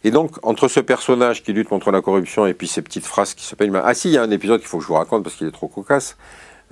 Et 0.04 0.10
donc, 0.10 0.36
entre 0.42 0.68
ce 0.68 0.78
personnage 0.78 1.42
qui 1.42 1.54
lutte 1.54 1.68
contre 1.68 1.90
la 1.90 2.02
corruption 2.02 2.46
et 2.46 2.54
puis 2.54 2.68
ces 2.68 2.82
petites 2.82 3.06
phrases 3.06 3.34
qui 3.34 3.44
se 3.44 3.54
peignent. 3.56 3.80
Ah, 3.82 3.94
si, 3.94 4.10
il 4.10 4.12
y 4.12 4.18
a 4.18 4.22
un 4.22 4.30
épisode 4.30 4.60
qu'il 4.60 4.68
faut 4.68 4.76
que 4.76 4.84
je 4.84 4.88
vous 4.88 4.94
raconte 4.94 5.24
parce 5.24 5.34
qu'il 5.34 5.48
est 5.48 5.52
trop 5.52 5.68
cocasse. 5.68 6.16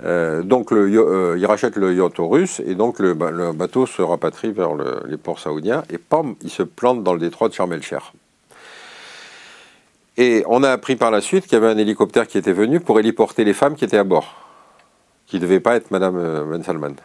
Euh, 0.03 0.43
donc 0.43 0.71
le, 0.71 0.93
euh, 0.93 1.37
il 1.37 1.45
rachète 1.45 1.77
le 1.77 1.93
yacht 1.93 2.19
aux 2.19 2.27
Russes 2.27 2.61
et 2.65 2.75
donc 2.75 2.99
le, 2.99 3.13
bateau 3.53 3.85
se 3.85 4.01
rapatrie 4.01 4.51
vers 4.51 4.71
les 5.05 5.17
ports 5.17 5.39
saoudiens 5.39 5.83
et 5.89 5.97
pam, 5.97 6.35
il 6.41 6.49
se 6.49 6.63
plante 6.63 7.03
dans 7.03 7.13
le 7.13 7.19
détroit 7.19 7.47
de 7.47 7.53
Sharm 7.53 7.71
el-Sheikh. 7.71 8.03
Et 10.17 10.43
on 10.47 10.63
a 10.63 10.71
appris 10.71 10.95
par 10.95 11.11
la 11.11 11.21
suite 11.21 11.45
qu'il 11.45 11.53
y 11.53 11.55
avait 11.55 11.67
un 11.67 11.77
hélicoptère 11.77 12.27
qui 12.27 12.37
était 12.37 12.53
venu 12.53 12.79
pour 12.79 12.99
héliporter 12.99 13.43
les 13.43 13.53
femmes 13.53 13.75
qui 13.75 13.85
étaient 13.85 13.97
à 13.97 14.03
bord, 14.03 14.35
qui 15.27 15.37
ne 15.37 15.41
devaient 15.41 15.59
pas 15.59 15.75
être 15.75 15.91
Madame 15.91 16.17
euh, 16.17 16.43
Ben 16.43 16.63
Salman. 16.63 16.95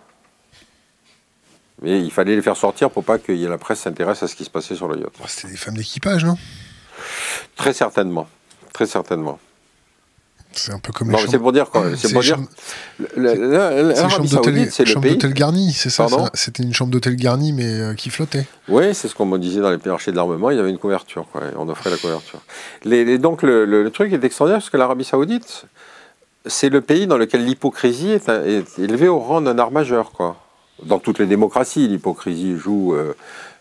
Mais 1.83 2.01
il 2.01 2.11
fallait 2.11 2.37
les 2.37 2.43
faire 2.43 2.57
sortir 2.57 2.91
pour 2.91 3.05
pas 3.05 3.19
que 3.19 3.33
la 3.33 3.59
presse 3.59 3.81
s'intéresse 3.81 4.23
à 4.23 4.29
ce 4.29 4.35
qui 4.35 4.45
se 4.45 4.51
passait 4.51 4.75
sur 4.75 4.89
le 4.89 4.99
yacht. 4.99 5.13
C'était 5.27 5.53
des 5.53 5.57
femmes 5.57 5.77
d'équipage, 5.77 6.25
non? 6.25 6.37
Très 7.57 7.73
certainement, 7.73 8.29
très 8.73 8.87
certainement. 8.87 9.39
C'est 10.53 10.73
un 10.73 10.79
peu 10.79 10.93
comme 10.93 11.11
non, 11.11 11.19
c'est 11.29 11.39
pour 11.39 11.53
dire 11.53 11.71
quoi 11.71 11.85
C'est 11.97 12.13
pour 12.13 12.23
dire. 12.23 12.39
C'est 12.99 14.87
chambre 14.87 15.09
d'hôtel 15.09 15.33
garnie, 15.33 15.73
c'est 15.73 15.91
ça 15.91 16.07
C'était 16.35 16.63
une 16.63 16.75
chambre 16.75 16.91
d'hôtel 16.91 17.17
garnie, 17.17 17.53
mais 17.53 17.81
euh, 17.81 17.95
qui 17.95 18.11
flottait. 18.11 18.47
Oui, 18.69 18.95
c'est 18.95 19.09
ce 19.09 19.15
qu'on 19.15 19.27
me 19.27 19.39
disait 19.39 19.61
dans 19.61 19.71
les 19.71 19.79
marchés 19.85 20.11
de 20.11 20.17
l'armement. 20.17 20.51
Il 20.51 20.57
y 20.57 20.61
avait 20.61 20.71
une 20.71 20.79
couverture, 20.79 21.27
quoi. 21.31 21.43
On 21.57 21.69
offrait 21.69 21.91
la 21.91 21.97
couverture. 21.97 22.41
Les, 22.85 23.19
donc 23.19 23.43
le, 23.43 23.89
truc 23.91 24.13
est 24.13 24.25
extraordinaire 24.25 24.61
parce 24.61 24.71
que 24.71 24.77
l'Arabie 24.77 25.05
Saoudite, 25.05 25.65
c'est 26.47 26.69
le 26.69 26.81
pays 26.81 27.07
dans 27.07 27.17
lequel 27.17 27.45
l'hypocrisie 27.45 28.11
est, 28.11 28.29
élevée 28.79 29.09
au 29.09 29.21
rang 29.21 29.41
d'un 29.41 29.59
art 29.59 29.71
majeur, 29.71 30.11
quoi. 30.13 30.37
Dans 30.83 30.99
toutes 30.99 31.19
les 31.19 31.27
démocraties, 31.27 31.87
l'hypocrisie 31.87 32.57
joue. 32.57 32.95
Euh, 32.95 33.15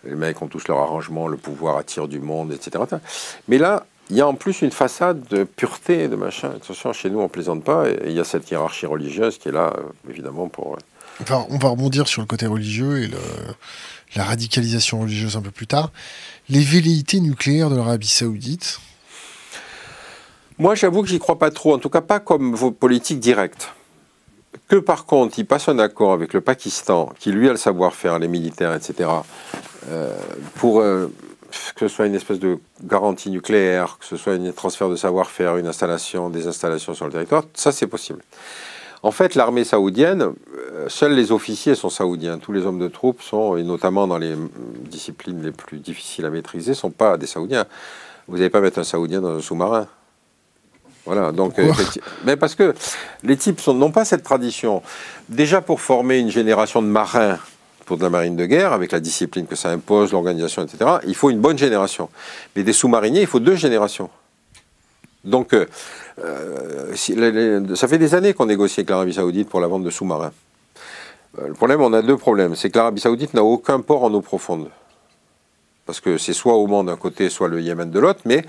les 0.06 0.16
mecs 0.16 0.42
ont 0.42 0.48
tous 0.48 0.68
leur 0.68 0.80
arrangement, 0.80 1.28
le 1.28 1.38
pouvoir 1.38 1.78
attire 1.78 2.08
du 2.08 2.20
monde, 2.20 2.54
etc. 2.54 2.84
Mais 3.48 3.58
là, 3.58 3.86
il 4.10 4.16
y 4.16 4.22
a 4.22 4.28
en 4.28 4.34
plus 4.34 4.62
une 4.62 4.72
façade 4.72 5.28
de 5.30 5.44
pureté, 5.44 6.08
de 6.08 6.16
machin. 6.16 6.52
Attention, 6.56 6.94
chez 6.94 7.10
nous, 7.10 7.20
on 7.20 7.30
plaisante 7.30 7.64
pas. 7.64 7.90
Et 7.90 7.98
il 8.08 8.14
y 8.14 8.20
a 8.20 8.24
cette 8.24 8.50
hiérarchie 8.50 8.88
religieuse 8.88 9.38
qui 9.38 9.50
est 9.50 9.52
là, 9.52 9.74
euh, 9.78 10.10
évidemment, 10.10 10.48
pour. 10.48 10.74
Euh, 10.74 10.78
enfin, 11.22 11.46
on 11.50 11.58
va 11.58 11.70
rebondir 11.70 12.08
sur 12.08 12.22
le 12.22 12.28
côté 12.28 12.48
religieux 12.48 13.04
et 13.04 13.12
la 14.16 14.24
radicalisation 14.24 15.02
religieuse 15.02 15.36
un 15.36 15.42
peu 15.42 15.52
plus 15.52 15.68
tard. 15.68 15.92
Les 16.50 16.62
velléités 16.62 17.20
nucléaires 17.20 17.70
de 17.70 17.76
l'Arabie 17.76 18.08
Saoudite? 18.08 18.80
Moi, 20.58 20.74
j'avoue 20.74 21.04
que 21.04 21.08
j'y 21.08 21.20
crois 21.20 21.38
pas 21.38 21.52
trop. 21.52 21.76
En 21.76 21.80
tout 21.80 21.90
cas, 21.90 22.02
pas 22.02 22.20
comme 22.20 22.56
vos 22.56 22.72
politiques 22.72 23.20
directes. 23.20 23.70
Que 24.68 24.78
par 24.78 25.06
contre, 25.06 25.38
il 25.38 25.46
passe 25.46 25.70
un 25.70 25.78
accord 25.78 26.14
avec 26.14 26.34
le 26.34 26.42
Pakistan, 26.42 27.14
qui 27.20 27.32
lui 27.32 27.48
a 27.48 27.52
le 27.52 27.58
savoir-faire, 27.58 28.18
les 28.18 28.28
militaires, 28.28 28.74
etc., 28.74 29.10
euh, 29.90 30.16
pour 30.56 30.82
que 31.76 31.88
ce 31.88 31.96
soit 31.96 32.06
une 32.06 32.16
espèce 32.16 32.40
de 32.40 32.60
garantie 32.84 33.30
nucléaire, 33.30 33.98
que 34.00 34.06
ce 34.06 34.18
soit 34.18 34.34
un 34.34 34.52
transfert 34.52 34.90
de 34.90 34.96
savoir-faire, 34.96 35.58
une 35.58 35.68
installation, 35.68 36.30
des 36.30 36.48
installations 36.48 36.94
sur 36.94 37.06
le 37.06 37.12
territoire, 37.12 37.44
ça 37.54 37.72
c'est 37.72 37.88
possible. 37.88 38.22
En 39.02 39.12
fait, 39.12 39.36
l'armée 39.36 39.64
saoudienne, 39.64 40.34
euh, 40.58 40.90
seuls 40.90 41.14
les 41.14 41.32
officiers 41.32 41.76
sont 41.76 41.90
saoudiens. 41.90 42.38
Tous 42.38 42.52
les 42.52 42.66
hommes 42.66 42.80
de 42.80 42.90
troupes 42.90 43.22
sont, 43.22 43.56
et 43.56 43.64
notamment 43.64 44.08
dans 44.08 44.18
les 44.18 44.36
disciplines 44.90 45.42
les 45.42 45.54
plus 45.54 45.78
difficiles 45.78 46.26
à 46.26 46.30
maîtriser, 46.30 46.74
sont 46.74 46.92
pas 46.92 47.18
des 47.18 47.28
saoudiens. 47.28 47.66
Vous 48.28 48.38
n'allez 48.38 48.50
pas 48.50 48.60
mettre 48.60 48.80
un 48.80 48.84
saoudien 48.84 49.22
dans 49.22 49.38
un 49.38 49.42
sous-marin. 49.42 49.88
Voilà, 51.06 51.32
donc, 51.32 51.54
mais 52.26 52.36
parce 52.36 52.56
que 52.56 52.76
les 53.24 53.38
types 53.38 53.66
n'ont 53.68 53.92
pas 53.92 54.06
cette 54.06 54.22
tradition. 54.22 54.84
Déjà 55.30 55.62
pour 55.62 55.82
former 55.82 56.20
une 56.20 56.30
génération 56.30 56.82
de 56.82 56.88
marins 56.88 57.40
pour 57.90 57.98
de 57.98 58.04
la 58.04 58.12
marine 58.12 58.36
de 58.36 58.46
guerre, 58.46 58.72
avec 58.72 58.92
la 58.92 59.00
discipline 59.00 59.48
que 59.48 59.56
ça 59.56 59.72
impose, 59.72 60.12
l'organisation, 60.12 60.62
etc., 60.62 60.98
il 61.08 61.16
faut 61.16 61.32
une 61.32 61.40
bonne 61.40 61.58
génération. 61.58 62.08
Mais 62.56 62.62
des 62.62 62.72
sous-mariniers, 62.72 63.22
il 63.22 63.26
faut 63.26 63.40
deux 63.40 63.56
générations. 63.56 64.12
Donc, 65.24 65.56
euh, 65.56 65.66
euh, 66.24 67.76
ça 67.76 67.88
fait 67.88 67.98
des 67.98 68.14
années 68.14 68.36
qu'on 68.36 68.46
négocie 68.46 68.82
avec 68.82 68.92
l'Arabie 68.92 69.16
Saoudite 69.16 69.50
pour 69.50 69.60
la 69.60 69.66
vente 69.66 69.84
de 69.84 69.90
sous-marins. 69.90 70.32
Euh, 71.40 71.48
le 71.48 71.56
problème, 71.56 71.82
on 71.82 71.92
a 71.94 72.04
deux 72.04 72.16
problèmes. 72.16 72.56
C'est 72.56 72.70
que 72.70 72.78
l'Arabie 72.78 73.02
Saoudite 73.02 73.34
n'a 73.34 73.44
aucun 73.44 73.82
port 73.82 74.04
en 74.04 74.14
eau 74.14 74.22
profonde. 74.22 74.70
Parce 75.88 76.00
que 76.00 76.20
c'est 76.20 76.34
soit 76.34 76.56
Oman 76.58 76.86
d'un 76.86 76.96
côté, 76.96 77.32
soit 77.32 77.48
le 77.48 77.60
Yémen 77.60 77.90
de 77.90 78.00
l'autre, 78.00 78.20
mais 78.26 78.46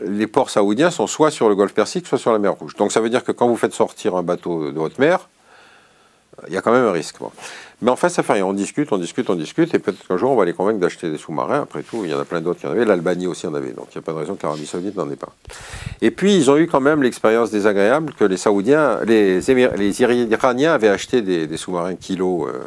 les 0.00 0.26
ports 0.26 0.50
saoudiens 0.50 0.90
sont 0.90 1.06
soit 1.06 1.30
sur 1.30 1.48
le 1.48 1.54
golfe 1.54 1.72
Persique, 1.72 2.08
soit 2.08 2.18
sur 2.18 2.32
la 2.32 2.40
mer 2.40 2.54
Rouge. 2.54 2.74
Donc 2.74 2.90
ça 2.90 3.00
veut 3.00 3.10
dire 3.10 3.22
que 3.22 3.30
quand 3.30 3.46
vous 3.46 3.56
faites 3.56 3.74
sortir 3.74 4.16
un 4.16 4.24
bateau 4.24 4.72
de 4.72 4.78
haute 4.80 4.98
mer, 4.98 5.28
Il 6.48 6.54
y 6.54 6.56
a 6.56 6.62
quand 6.62 6.72
même 6.72 6.84
un 6.84 6.92
risque. 6.92 7.16
Mais 7.82 7.90
en 7.90 7.96
fait, 7.96 8.08
ça 8.08 8.22
fait 8.22 8.34
rien. 8.34 8.46
On 8.46 8.52
discute, 8.52 8.90
on 8.92 8.98
discute, 8.98 9.28
on 9.28 9.34
discute, 9.34 9.74
et 9.74 9.78
peut-être 9.78 10.06
qu'un 10.06 10.16
jour, 10.16 10.30
on 10.30 10.36
va 10.36 10.44
les 10.44 10.54
convaincre 10.54 10.78
d'acheter 10.78 11.10
des 11.10 11.18
sous-marins. 11.18 11.62
Après 11.62 11.82
tout, 11.82 12.04
il 12.04 12.10
y 12.10 12.14
en 12.14 12.18
a 12.18 12.24
plein 12.24 12.40
d'autres 12.40 12.60
qui 12.60 12.66
en 12.66 12.70
avaient. 12.70 12.84
L'Albanie 12.84 13.26
aussi 13.26 13.46
en 13.46 13.54
avait. 13.54 13.72
Donc, 13.72 13.88
il 13.90 13.98
n'y 13.98 13.98
a 13.98 14.02
pas 14.02 14.12
de 14.12 14.18
raison 14.18 14.34
que 14.34 14.42
l'Arabie 14.42 14.66
Saoudite 14.66 14.96
n'en 14.96 15.10
ait 15.10 15.16
pas. 15.16 15.32
Et 16.00 16.10
puis, 16.10 16.36
ils 16.36 16.50
ont 16.50 16.56
eu 16.56 16.66
quand 16.66 16.80
même 16.80 17.02
l'expérience 17.02 17.50
désagréable 17.50 18.14
que 18.14 18.24
les 18.24 18.36
Saoudiens, 18.36 19.00
les, 19.04 19.50
Iraniens 20.00 20.72
avaient 20.72 20.88
acheté 20.88 21.22
des, 21.22 21.56
sous-marins 21.56 21.96
kilos 21.96 22.48
euh, 22.48 22.60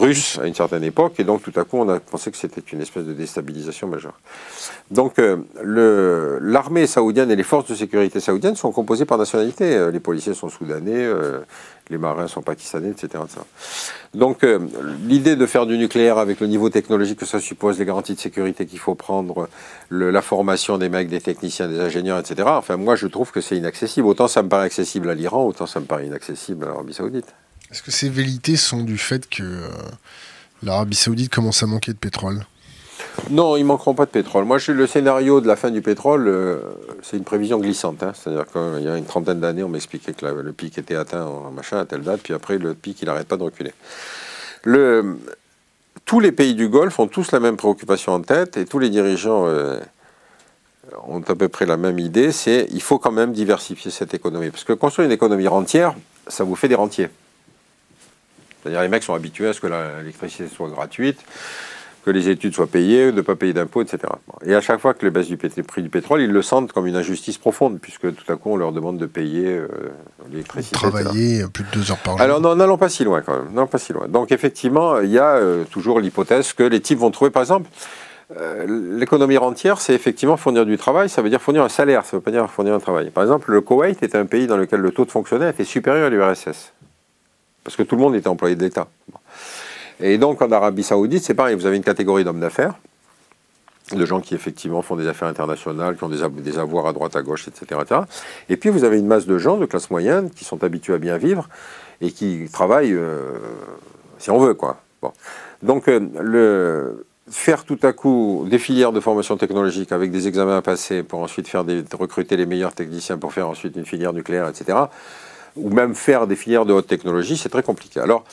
russe 0.00 0.38
à 0.42 0.46
une 0.46 0.54
certaine 0.54 0.82
époque, 0.82 1.14
et 1.18 1.24
donc 1.24 1.42
tout 1.42 1.52
à 1.60 1.64
coup 1.64 1.76
on 1.78 1.88
a 1.88 2.00
pensé 2.00 2.30
que 2.30 2.36
c'était 2.36 2.62
une 2.72 2.80
espèce 2.80 3.04
de 3.04 3.12
déstabilisation 3.12 3.86
majeure. 3.86 4.18
Donc 4.90 5.18
euh, 5.18 6.38
l'armée 6.40 6.86
saoudienne 6.86 7.30
et 7.30 7.36
les 7.36 7.42
forces 7.42 7.68
de 7.68 7.74
sécurité 7.74 8.18
saoudiennes 8.18 8.56
sont 8.56 8.72
composées 8.72 9.04
par 9.04 9.18
nationalité. 9.18 9.76
Euh, 9.76 9.90
les 9.90 10.00
policiers 10.00 10.34
sont 10.34 10.48
soudanais, 10.48 11.04
euh, 11.04 11.40
les 11.90 11.98
marins 11.98 12.28
sont 12.28 12.40
pakistanais, 12.40 12.90
etc. 12.90 13.22
Donc 14.14 14.44
l'idée 15.06 15.36
de 15.36 15.46
faire 15.46 15.66
du 15.66 15.76
nucléaire 15.76 16.18
avec 16.18 16.40
le 16.40 16.46
niveau 16.46 16.70
technologique 16.70 17.18
que 17.18 17.26
ça 17.26 17.40
suppose, 17.40 17.78
les 17.78 17.84
garanties 17.84 18.14
de 18.14 18.20
sécurité 18.20 18.66
qu'il 18.66 18.78
faut 18.78 18.94
prendre, 18.94 19.48
la 19.90 20.22
formation 20.22 20.78
des 20.78 20.88
mecs, 20.88 21.08
des 21.08 21.20
techniciens, 21.20 21.68
des 21.68 21.80
ingénieurs, 21.80 22.18
etc. 22.18 22.48
Enfin 22.52 22.76
moi 22.76 22.96
je 22.96 23.06
trouve 23.06 23.32
que 23.32 23.40
c'est 23.40 23.56
inaccessible. 23.56 24.06
Autant 24.06 24.28
ça 24.28 24.42
me 24.42 24.48
paraît 24.48 24.66
accessible 24.66 25.10
à 25.10 25.14
l'Iran, 25.14 25.44
autant 25.44 25.66
ça 25.66 25.80
me 25.80 25.86
paraît 25.86 26.06
inaccessible 26.06 26.64
à 26.64 26.68
l'Arabie 26.68 26.94
saoudite. 26.94 27.34
Est-ce 27.70 27.82
que 27.82 27.90
ces 27.90 28.08
velléités 28.08 28.56
sont 28.56 28.82
du 28.82 28.98
fait 28.98 29.28
que 29.28 29.42
euh, 29.42 29.68
l'Arabie 30.62 30.96
Saoudite 30.96 31.32
commence 31.32 31.62
à 31.62 31.66
manquer 31.66 31.92
de 31.92 31.98
pétrole? 31.98 32.44
Non, 33.30 33.56
ils 33.56 33.64
manqueront 33.64 33.94
pas 33.94 34.06
de 34.06 34.10
pétrole. 34.10 34.44
Moi, 34.44 34.58
le 34.68 34.86
scénario 34.86 35.40
de 35.40 35.46
la 35.46 35.56
fin 35.56 35.70
du 35.70 35.80
pétrole, 35.80 36.26
euh, 36.26 36.58
c'est 37.02 37.16
une 37.16 37.24
prévision 37.24 37.58
glissante. 37.58 38.02
Hein. 38.02 38.12
C'est-à-dire 38.14 38.46
qu'il 38.46 38.82
y 38.82 38.88
a 38.88 38.96
une 38.96 39.04
trentaine 39.04 39.40
d'années, 39.40 39.62
on 39.62 39.68
m'expliquait 39.68 40.12
que 40.12 40.26
le 40.26 40.52
pic 40.52 40.78
était 40.78 40.96
atteint 40.96 41.24
en 41.24 41.50
machin 41.50 41.78
à 41.78 41.84
telle 41.84 42.02
date, 42.02 42.20
puis 42.22 42.34
après, 42.34 42.58
le 42.58 42.74
pic, 42.74 43.00
il 43.02 43.06
n'arrête 43.06 43.28
pas 43.28 43.36
de 43.36 43.44
reculer. 43.44 43.72
Le, 44.64 45.18
tous 46.04 46.20
les 46.20 46.32
pays 46.32 46.54
du 46.54 46.68
Golfe 46.68 46.98
ont 46.98 47.06
tous 47.06 47.30
la 47.32 47.40
même 47.40 47.56
préoccupation 47.56 48.12
en 48.12 48.20
tête, 48.20 48.56
et 48.56 48.64
tous 48.64 48.80
les 48.80 48.90
dirigeants 48.90 49.46
euh, 49.46 49.78
ont 51.06 51.22
à 51.22 51.34
peu 51.34 51.48
près 51.48 51.66
la 51.66 51.76
même 51.76 51.98
idée, 51.98 52.32
c'est 52.32 52.66
il 52.72 52.82
faut 52.82 52.98
quand 52.98 53.12
même 53.12 53.32
diversifier 53.32 53.90
cette 53.90 54.12
économie. 54.12 54.50
Parce 54.50 54.64
que 54.64 54.72
construire 54.72 55.06
une 55.06 55.12
économie 55.12 55.48
rentière, 55.48 55.94
ça 56.26 56.42
vous 56.42 56.56
fait 56.56 56.68
des 56.68 56.74
rentiers. 56.74 57.08
C'est-à-dire 58.62 58.82
les 58.82 58.88
mecs 58.88 59.02
sont 59.02 59.14
habitués 59.14 59.48
à 59.48 59.52
ce 59.52 59.60
que 59.60 59.66
l'électricité 59.66 60.48
soit 60.48 60.68
gratuite, 60.68 61.18
que 62.04 62.10
les 62.10 62.28
études 62.28 62.54
soient 62.54 62.66
payées, 62.66 63.06
de 63.12 63.16
ne 63.16 63.20
pas 63.20 63.36
payer 63.36 63.52
d'impôts, 63.52 63.82
etc. 63.82 63.98
Et 64.44 64.54
à 64.54 64.60
chaque 64.60 64.80
fois 64.80 64.94
que 64.94 65.04
les 65.04 65.10
baisses 65.10 65.28
du 65.28 65.36
prix 65.36 65.82
du 65.82 65.90
pétrole, 65.90 66.22
ils 66.22 66.30
le 66.30 66.42
sentent 66.42 66.72
comme 66.72 66.86
une 66.86 66.96
injustice 66.96 67.38
profonde, 67.38 67.78
puisque 67.80 68.14
tout 68.14 68.32
à 68.32 68.36
coup 68.36 68.50
on 68.52 68.56
leur 68.56 68.72
demande 68.72 68.98
de 68.98 69.06
payer 69.06 69.46
euh, 69.48 69.68
l'électricité. 70.30 70.76
Travailler 70.76 71.44
plus 71.52 71.64
de 71.64 71.70
deux 71.72 71.90
heures 71.90 71.98
par 71.98 72.16
jour. 72.16 72.22
Alors 72.22 72.56
n'allons 72.56 72.78
pas 72.78 72.88
si 72.88 73.04
loin 73.04 73.20
quand 73.20 73.36
même, 73.36 73.52
n'allons 73.52 73.66
pas 73.66 73.78
si 73.78 73.92
loin. 73.92 74.08
Donc 74.08 74.32
effectivement, 74.32 75.00
il 75.00 75.10
y 75.10 75.18
a 75.18 75.36
euh, 75.36 75.64
toujours 75.64 76.00
l'hypothèse 76.00 76.52
que 76.52 76.62
les 76.62 76.80
types 76.80 76.98
vont 76.98 77.10
trouver, 77.10 77.30
par 77.30 77.42
exemple, 77.42 77.68
euh, 78.36 78.96
l'économie 78.96 79.36
rentière, 79.36 79.80
c'est 79.80 79.92
effectivement 79.92 80.36
fournir 80.36 80.64
du 80.64 80.78
travail, 80.78 81.08
ça 81.08 81.20
veut 81.20 81.30
dire 81.30 81.42
fournir 81.42 81.64
un 81.64 81.68
salaire, 81.68 82.04
ça 82.04 82.16
ne 82.16 82.20
veut 82.20 82.22
pas 82.22 82.30
dire 82.30 82.48
fournir 82.48 82.74
un 82.74 82.78
travail. 82.78 83.10
Par 83.10 83.24
exemple, 83.24 83.50
le 83.50 83.60
Koweït 83.60 84.02
est 84.02 84.14
un 84.14 84.24
pays 84.24 84.46
dans 84.46 84.56
lequel 84.56 84.80
le 84.80 84.92
taux 84.92 85.04
de 85.04 85.10
fonctionnaire 85.10 85.48
était 85.48 85.64
supérieur 85.64 86.06
à 86.06 86.10
l'URSS 86.10 86.72
parce 87.64 87.76
que 87.76 87.82
tout 87.82 87.96
le 87.96 88.02
monde 88.02 88.14
était 88.14 88.28
employé 88.28 88.56
de 88.56 88.62
l'État. 88.62 88.88
Et 90.00 90.18
donc 90.18 90.40
en 90.42 90.50
Arabie 90.50 90.82
Saoudite, 90.82 91.22
c'est 91.24 91.34
pareil, 91.34 91.54
vous 91.54 91.66
avez 91.66 91.76
une 91.76 91.84
catégorie 91.84 92.24
d'hommes 92.24 92.40
d'affaires, 92.40 92.74
de 93.92 94.04
gens 94.06 94.20
qui 94.20 94.34
effectivement 94.34 94.82
font 94.82 94.96
des 94.96 95.06
affaires 95.06 95.28
internationales, 95.28 95.96
qui 95.96 96.04
ont 96.04 96.08
des, 96.08 96.58
avoirs 96.58 96.86
à 96.86 96.92
droite, 96.92 97.16
à 97.16 97.22
gauche, 97.22 97.48
etc., 97.48 97.80
Et 98.48 98.56
puis 98.56 98.70
vous 98.70 98.84
avez 98.84 98.98
une 98.98 99.06
masse 99.06 99.26
de 99.26 99.36
gens 99.38 99.56
de 99.56 99.66
classe 99.66 99.90
moyenne 99.90 100.30
qui 100.30 100.44
sont 100.44 100.62
habitués 100.64 100.94
à 100.94 100.98
bien 100.98 101.18
vivre 101.18 101.48
et 102.00 102.12
qui 102.12 102.48
travaillent 102.50 102.94
euh, 102.94 103.32
si 104.18 104.30
on 104.30 104.38
veut, 104.38 104.54
quoi. 104.54 104.80
Donc 105.62 105.88
euh, 105.88 106.92
faire 107.30 107.64
tout 107.64 107.78
à 107.82 107.92
coup 107.92 108.46
des 108.48 108.58
filières 108.58 108.92
de 108.92 109.00
formation 109.00 109.36
technologique 109.36 109.92
avec 109.92 110.10
des 110.10 110.28
examens 110.28 110.58
à 110.58 110.62
passer 110.62 111.02
pour 111.02 111.20
ensuite 111.20 111.48
faire 111.48 111.64
des, 111.64 111.84
recruter 111.98 112.36
les 112.36 112.46
meilleurs 112.46 112.74
techniciens 112.74 113.18
pour 113.18 113.32
faire 113.32 113.48
ensuite 113.48 113.76
une 113.76 113.86
filière 113.86 114.12
nucléaire, 114.12 114.48
etc 114.48 114.78
ou 115.56 115.70
même 115.70 115.94
faire 115.94 116.26
des 116.26 116.36
filières 116.36 116.66
de 116.66 116.72
haute 116.72 116.86
technologie, 116.86 117.36
c'est 117.36 117.48
très 117.48 117.62
compliqué. 117.62 118.00
Alors, 118.00 118.24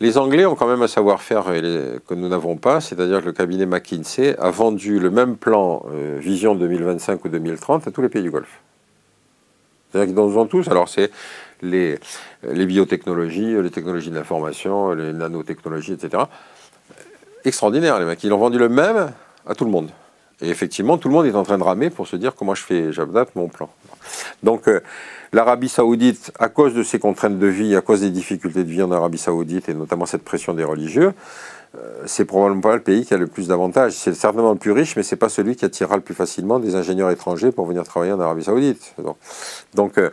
les 0.00 0.18
Anglais 0.18 0.46
ont 0.46 0.54
quand 0.54 0.66
même 0.66 0.82
un 0.82 0.88
savoir-faire 0.88 1.44
que 1.44 2.14
nous 2.14 2.28
n'avons 2.28 2.56
pas, 2.56 2.80
c'est-à-dire 2.80 3.20
que 3.20 3.26
le 3.26 3.32
cabinet 3.32 3.66
McKinsey 3.66 4.36
a 4.38 4.50
vendu 4.50 4.98
le 4.98 5.10
même 5.10 5.36
plan 5.36 5.84
euh, 5.92 6.18
Vision 6.20 6.54
2025 6.54 7.24
ou 7.24 7.28
2030 7.28 7.86
à 7.86 7.90
tous 7.90 8.02
les 8.02 8.08
pays 8.08 8.22
du 8.22 8.30
Golfe. 8.30 8.60
C'est-à-dire 9.90 10.14
qu'ils 10.14 10.20
ont 10.20 10.46
tous, 10.46 10.68
alors 10.68 10.88
c'est 10.88 11.10
les, 11.60 11.98
les 12.42 12.66
biotechnologies, 12.66 13.62
les 13.62 13.70
technologies 13.70 14.10
de 14.10 14.16
l'information, 14.16 14.92
les 14.92 15.12
nanotechnologies, 15.12 15.92
etc. 15.92 16.24
Extraordinaire, 17.44 17.98
les 17.98 18.06
mecs. 18.06 18.22
Ils 18.24 18.32
ont 18.32 18.38
vendu 18.38 18.58
le 18.58 18.68
même 18.68 19.12
à 19.46 19.54
tout 19.54 19.64
le 19.64 19.70
monde. 19.70 19.90
Et 20.40 20.48
effectivement, 20.48 20.98
tout 20.98 21.08
le 21.08 21.14
monde 21.14 21.26
est 21.26 21.34
en 21.34 21.44
train 21.44 21.58
de 21.58 21.62
ramer 21.62 21.90
pour 21.90 22.08
se 22.08 22.16
dire 22.16 22.34
comment 22.34 22.54
je 22.54 22.64
fais, 22.64 22.92
j'adapte 22.92 23.36
mon 23.36 23.48
plan. 23.48 23.70
Donc, 24.42 24.66
euh, 24.66 24.80
L'Arabie 25.34 25.70
saoudite, 25.70 26.30
à 26.38 26.50
cause 26.50 26.74
de 26.74 26.82
ses 26.82 26.98
contraintes 26.98 27.38
de 27.38 27.46
vie, 27.46 27.74
à 27.74 27.80
cause 27.80 28.02
des 28.02 28.10
difficultés 28.10 28.64
de 28.64 28.70
vie 28.70 28.82
en 28.82 28.92
Arabie 28.92 29.16
saoudite, 29.16 29.66
et 29.70 29.72
notamment 29.72 30.04
cette 30.04 30.24
pression 30.24 30.52
des 30.52 30.62
religieux, 30.62 31.14
euh, 31.74 32.02
c'est 32.04 32.26
probablement 32.26 32.60
pas 32.60 32.76
le 32.76 32.82
pays 32.82 33.06
qui 33.06 33.14
a 33.14 33.16
le 33.16 33.26
plus 33.26 33.48
d'avantages. 33.48 33.94
C'est 33.94 34.12
certainement 34.12 34.52
le 34.52 34.58
plus 34.58 34.72
riche, 34.72 34.94
mais 34.94 35.02
c'est 35.02 35.16
pas 35.16 35.30
celui 35.30 35.56
qui 35.56 35.64
attirera 35.64 35.96
le 35.96 36.02
plus 36.02 36.14
facilement 36.14 36.58
des 36.58 36.74
ingénieurs 36.74 37.10
étrangers 37.10 37.50
pour 37.50 37.64
venir 37.64 37.82
travailler 37.84 38.12
en 38.12 38.20
Arabie 38.20 38.44
saoudite. 38.44 38.94
Donc, 39.72 39.96
euh, 39.96 40.10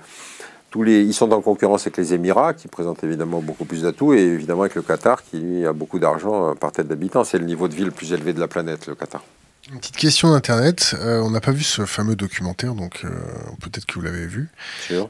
ils 0.73 1.13
sont 1.13 1.33
en 1.33 1.41
concurrence 1.41 1.81
avec 1.81 1.97
les 1.97 2.13
Émirats, 2.13 2.53
qui 2.53 2.69
présentent 2.69 3.03
évidemment 3.03 3.41
beaucoup 3.41 3.65
plus 3.65 3.81
d'atouts, 3.81 4.13
et 4.13 4.21
évidemment 4.21 4.61
avec 4.61 4.75
le 4.75 4.83
Qatar, 4.83 5.21
qui 5.25 5.65
a 5.65 5.73
beaucoup 5.73 5.99
d'argent 5.99 6.55
par 6.55 6.71
tête 6.71 6.87
d'habitants. 6.87 7.25
C'est 7.25 7.39
le 7.39 7.45
niveau 7.45 7.67
de 7.67 7.73
vie 7.73 7.83
le 7.83 7.91
plus 7.91 8.13
élevé 8.13 8.31
de 8.31 8.39
la 8.39 8.47
planète, 8.47 8.87
le 8.87 8.95
Qatar. 8.95 9.21
Une 9.71 9.77
petite 9.77 9.97
question 9.97 10.31
d'Internet. 10.31 10.95
Euh, 10.99 11.21
on 11.21 11.29
n'a 11.29 11.41
pas 11.41 11.51
vu 11.51 11.61
ce 11.61 11.85
fameux 11.85 12.15
documentaire, 12.15 12.73
donc 12.73 13.01
euh, 13.03 13.09
peut-être 13.61 13.85
que 13.85 13.93
vous 13.93 14.01
l'avez 14.01 14.25
vu. 14.25 14.49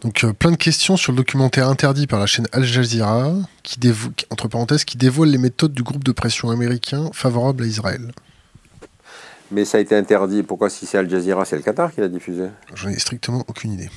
Donc 0.01 0.25
euh, 0.25 0.33
plein 0.33 0.51
de 0.51 0.57
questions 0.57 0.97
sur 0.97 1.13
le 1.13 1.17
documentaire 1.17 1.69
interdit 1.69 2.07
par 2.07 2.19
la 2.19 2.25
chaîne 2.25 2.45
Al 2.51 2.65
Jazeera, 2.65 3.35
qui 3.63 3.79
entre 4.29 4.49
parenthèses, 4.49 4.83
qui 4.83 4.97
dévoile 4.97 5.29
les 5.29 5.37
méthodes 5.37 5.71
du 5.71 5.83
groupe 5.83 6.03
de 6.03 6.11
pression 6.11 6.49
américain 6.49 7.09
favorable 7.13 7.63
à 7.63 7.67
Israël. 7.67 8.11
Mais 9.51 9.63
ça 9.63 9.77
a 9.77 9.81
été 9.81 9.95
interdit. 9.95 10.43
Pourquoi 10.43 10.69
si 10.69 10.85
c'est 10.85 10.97
Al 10.97 11.09
Jazeera, 11.09 11.45
c'est 11.45 11.55
le 11.55 11.61
Qatar 11.61 11.93
qui 11.93 12.01
l'a 12.01 12.09
diffusé? 12.09 12.49
J'en 12.75 12.89
ai 12.89 12.99
strictement 12.99 13.45
aucune 13.47 13.71
idée. 13.71 13.89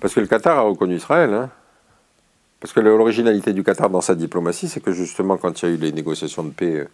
Parce 0.00 0.14
que 0.14 0.20
le 0.20 0.28
Qatar 0.28 0.56
a 0.56 0.62
reconnu 0.62 0.94
Israël. 0.94 1.34
Hein. 1.34 1.50
Parce 2.60 2.72
que 2.72 2.78
l'originalité 2.78 3.52
du 3.52 3.64
Qatar 3.64 3.90
dans 3.90 4.02
sa 4.02 4.14
diplomatie, 4.14 4.68
c'est 4.68 4.80
que 4.80 4.92
justement, 4.92 5.36
quand 5.36 5.62
il 5.62 5.68
y 5.68 5.72
a 5.72 5.74
eu 5.74 5.78
les 5.78 5.92
négociations 5.92 6.44
de 6.44 6.50
paix 6.50 6.86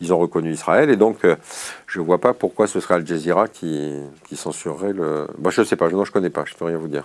ils 0.00 0.12
ont 0.12 0.18
reconnu 0.18 0.52
Israël. 0.52 0.90
Et 0.90 0.96
donc, 0.96 1.24
euh, 1.24 1.36
je 1.86 2.00
ne 2.00 2.04
vois 2.04 2.20
pas 2.20 2.34
pourquoi 2.34 2.66
ce 2.66 2.80
serait 2.80 2.94
Al 2.94 3.06
Jazeera 3.06 3.48
qui, 3.48 3.92
qui 4.28 4.36
censurerait 4.36 4.92
le. 4.92 5.26
Moi, 5.38 5.50
je 5.50 5.60
ne 5.60 5.66
sais 5.66 5.76
pas, 5.76 5.88
non, 5.88 6.04
je 6.04 6.10
ne 6.10 6.14
connais 6.14 6.30
pas, 6.30 6.44
je 6.46 6.54
ne 6.54 6.58
peux 6.58 6.64
rien 6.64 6.78
vous 6.78 6.88
dire. 6.88 7.04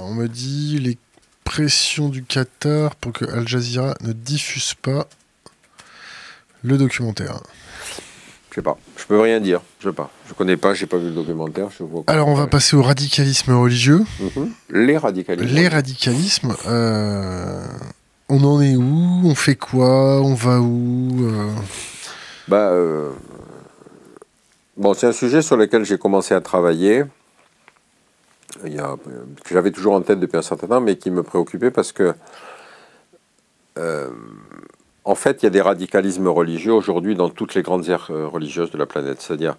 on 0.00 0.14
me 0.14 0.26
dit 0.26 0.78
les 0.78 0.98
pressions 1.44 2.08
du 2.08 2.22
Qatar 2.22 2.94
pour 2.96 3.12
que 3.12 3.24
Al 3.24 3.46
Jazeera 3.46 3.94
ne 4.00 4.12
diffuse 4.12 4.74
pas 4.74 5.06
le 6.62 6.76
documentaire. 6.76 7.40
Je 8.50 8.56
sais 8.56 8.62
pas, 8.62 8.78
je 8.96 9.04
peux 9.04 9.20
rien 9.20 9.38
dire, 9.38 9.60
je 9.80 9.90
sais 9.90 9.94
pas, 9.94 10.10
je 10.28 10.32
connais 10.32 10.56
pas, 10.56 10.72
j'ai 10.72 10.86
pas 10.86 10.96
vu 10.96 11.08
le 11.08 11.12
documentaire, 11.12 11.68
je 11.78 11.84
vois. 11.84 12.04
Alors 12.06 12.28
on 12.28 12.34
va 12.34 12.46
passer 12.46 12.74
au 12.74 12.82
radicalisme 12.82 13.52
religieux. 13.52 14.02
Mhm. 14.18 14.50
Les 14.70 14.96
radicalismes. 14.96 15.54
Les 15.54 15.68
radicalismes. 15.68 16.56
Euh, 16.66 17.66
on 18.30 18.42
en 18.42 18.60
est 18.62 18.74
où? 18.74 19.20
On 19.24 19.34
fait 19.34 19.56
quoi? 19.56 20.22
On 20.22 20.32
va 20.32 20.60
où? 20.60 21.26
Euh 21.26 21.50
bah, 22.48 22.70
euh, 22.70 23.12
bon, 24.76 24.94
c'est 24.94 25.06
un 25.06 25.12
sujet 25.12 25.42
sur 25.42 25.56
lequel 25.56 25.84
j'ai 25.84 25.98
commencé 25.98 26.34
à 26.34 26.40
travailler, 26.40 27.04
il 28.64 28.74
y 28.74 28.78
a, 28.78 28.96
que 29.44 29.54
j'avais 29.54 29.70
toujours 29.70 29.94
en 29.94 30.00
tête 30.02 30.20
depuis 30.20 30.36
un 30.36 30.42
certain 30.42 30.66
temps, 30.66 30.80
mais 30.80 30.96
qui 30.96 31.10
me 31.10 31.22
préoccupait 31.22 31.70
parce 31.70 31.92
que, 31.92 32.14
euh, 33.78 34.10
en 35.06 35.14
fait, 35.14 35.42
il 35.42 35.44
y 35.44 35.46
a 35.46 35.50
des 35.50 35.60
radicalismes 35.60 36.26
religieux 36.26 36.72
aujourd'hui 36.72 37.14
dans 37.14 37.30
toutes 37.30 37.54
les 37.54 37.62
grandes 37.62 37.88
aires 37.88 38.08
euh, 38.10 38.26
religieuses 38.26 38.72
de 38.72 38.76
la 38.76 38.86
planète, 38.86 39.22
c'est-à-dire 39.22 39.56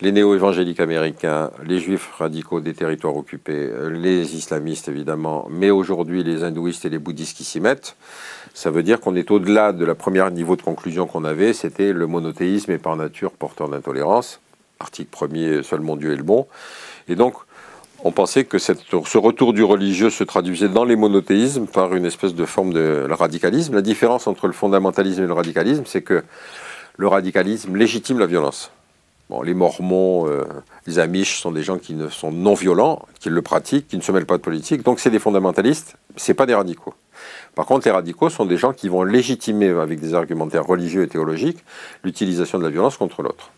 les 0.00 0.12
néo-évangéliques 0.12 0.78
américains, 0.78 1.50
les 1.66 1.80
juifs 1.80 2.12
radicaux 2.16 2.60
des 2.60 2.74
territoires 2.74 3.16
occupés, 3.16 3.70
les 3.90 4.34
islamistes 4.36 4.88
évidemment, 4.88 5.46
mais 5.50 5.70
aujourd'hui 5.70 6.24
les 6.24 6.42
hindouistes 6.42 6.84
et 6.84 6.88
les 6.88 6.98
bouddhistes 6.98 7.36
qui 7.36 7.44
s'y 7.44 7.60
mettent. 7.60 7.96
Ça 8.54 8.70
veut 8.70 8.82
dire 8.82 9.00
qu'on 9.00 9.14
est 9.14 9.30
au-delà 9.30 9.72
de 9.72 9.84
la 9.84 9.94
première 9.94 10.30
niveau 10.30 10.56
de 10.56 10.62
conclusion 10.62 11.06
qu'on 11.06 11.24
avait, 11.24 11.52
c'était 11.52 11.92
le 11.92 12.06
monothéisme 12.06 12.72
est 12.72 12.78
par 12.78 12.96
nature 12.96 13.32
porteur 13.32 13.68
d'intolérance. 13.68 14.40
Article 14.80 15.10
premier, 15.10 15.62
seul 15.62 15.80
mon 15.80 15.96
Dieu 15.96 16.12
est 16.12 16.16
le 16.16 16.22
bon. 16.24 16.46
Et 17.08 17.14
donc, 17.14 17.34
on 18.04 18.12
pensait 18.12 18.44
que 18.44 18.58
ce 18.58 19.18
retour 19.18 19.54
du 19.54 19.64
religieux 19.64 20.10
se 20.10 20.24
traduisait 20.24 20.68
dans 20.68 20.84
les 20.84 20.94
monothéismes 20.94 21.66
par 21.66 21.94
une 21.94 22.04
espèce 22.04 22.34
de 22.34 22.44
forme 22.44 22.74
de 22.74 23.08
radicalisme. 23.10 23.74
La 23.74 23.82
différence 23.82 24.26
entre 24.26 24.46
le 24.46 24.52
fondamentalisme 24.52 25.22
et 25.22 25.26
le 25.26 25.32
radicalisme, 25.32 25.84
c'est 25.86 26.02
que 26.02 26.22
le 26.96 27.08
radicalisme 27.08 27.74
légitime 27.76 28.18
la 28.18 28.26
violence. 28.26 28.70
Les 29.42 29.54
Mormons, 29.54 30.28
euh, 30.28 30.44
les 30.86 30.98
Amish 30.98 31.40
sont 31.40 31.50
des 31.50 31.62
gens 31.62 31.78
qui 31.78 31.94
ne 31.94 32.08
sont 32.08 32.30
non 32.30 32.54
violents, 32.54 33.02
qui 33.18 33.30
le 33.30 33.42
pratiquent, 33.42 33.88
qui 33.88 33.96
ne 33.96 34.02
se 34.02 34.12
mêlent 34.12 34.26
pas 34.26 34.36
de 34.36 34.42
politique. 34.42 34.82
Donc 34.82 35.00
c'est 35.00 35.10
des 35.10 35.18
fondamentalistes, 35.18 35.96
c'est 36.14 36.34
pas 36.34 36.46
des 36.46 36.54
radicaux. 36.54 36.94
Par 37.54 37.64
contre, 37.66 37.86
les 37.88 37.90
radicaux 37.90 38.28
sont 38.28 38.44
des 38.44 38.58
gens 38.58 38.72
qui 38.72 38.88
vont 38.88 39.02
légitimer 39.02 39.70
avec 39.70 39.98
des 39.98 40.14
argumentaires 40.14 40.66
religieux 40.66 41.02
et 41.02 41.08
théologiques 41.08 41.64
l'utilisation 42.04 42.58
de 42.58 42.64
la 42.64 42.70
violence 42.70 42.96
contre 42.96 43.22
l'autre. 43.22 43.50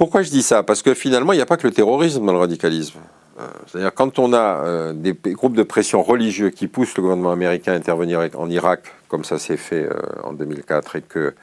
Pourquoi 0.00 0.22
je 0.22 0.30
dis 0.30 0.42
ça? 0.42 0.62
Parce 0.62 0.80
que 0.80 0.94
finalement, 0.94 1.34
il 1.34 1.36
n'y 1.36 1.42
a 1.42 1.46
pas 1.46 1.58
que 1.58 1.66
le 1.66 1.74
terrorisme 1.74 2.24
dans 2.24 2.32
le 2.32 2.38
radicalisme. 2.38 3.00
Euh, 3.38 3.46
c'est-à-dire 3.66 3.92
quand 3.92 4.18
on 4.18 4.32
a 4.32 4.64
euh, 4.64 4.92
des 4.94 5.12
groupes 5.12 5.54
de 5.54 5.62
pression 5.62 6.02
religieux 6.02 6.48
qui 6.48 6.68
poussent 6.68 6.96
le 6.96 7.02
gouvernement 7.02 7.32
américain 7.32 7.74
à 7.74 7.74
intervenir 7.74 8.26
en 8.38 8.48
Irak, 8.48 8.94
comme 9.08 9.24
ça 9.24 9.38
s'est 9.38 9.58
fait 9.58 9.86
en 10.24 10.32
2004, 10.32 10.96
et 10.96 11.02
que 11.02 11.34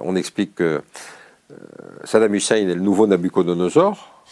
on 0.00 0.16
explique 0.16 0.54
que 0.54 0.80
euh, 1.50 1.54
Saddam 2.04 2.34
Hussein 2.34 2.56
est 2.56 2.64
le 2.64 2.80
nouveau 2.80 3.06
Nabucodonosor, 3.06 4.24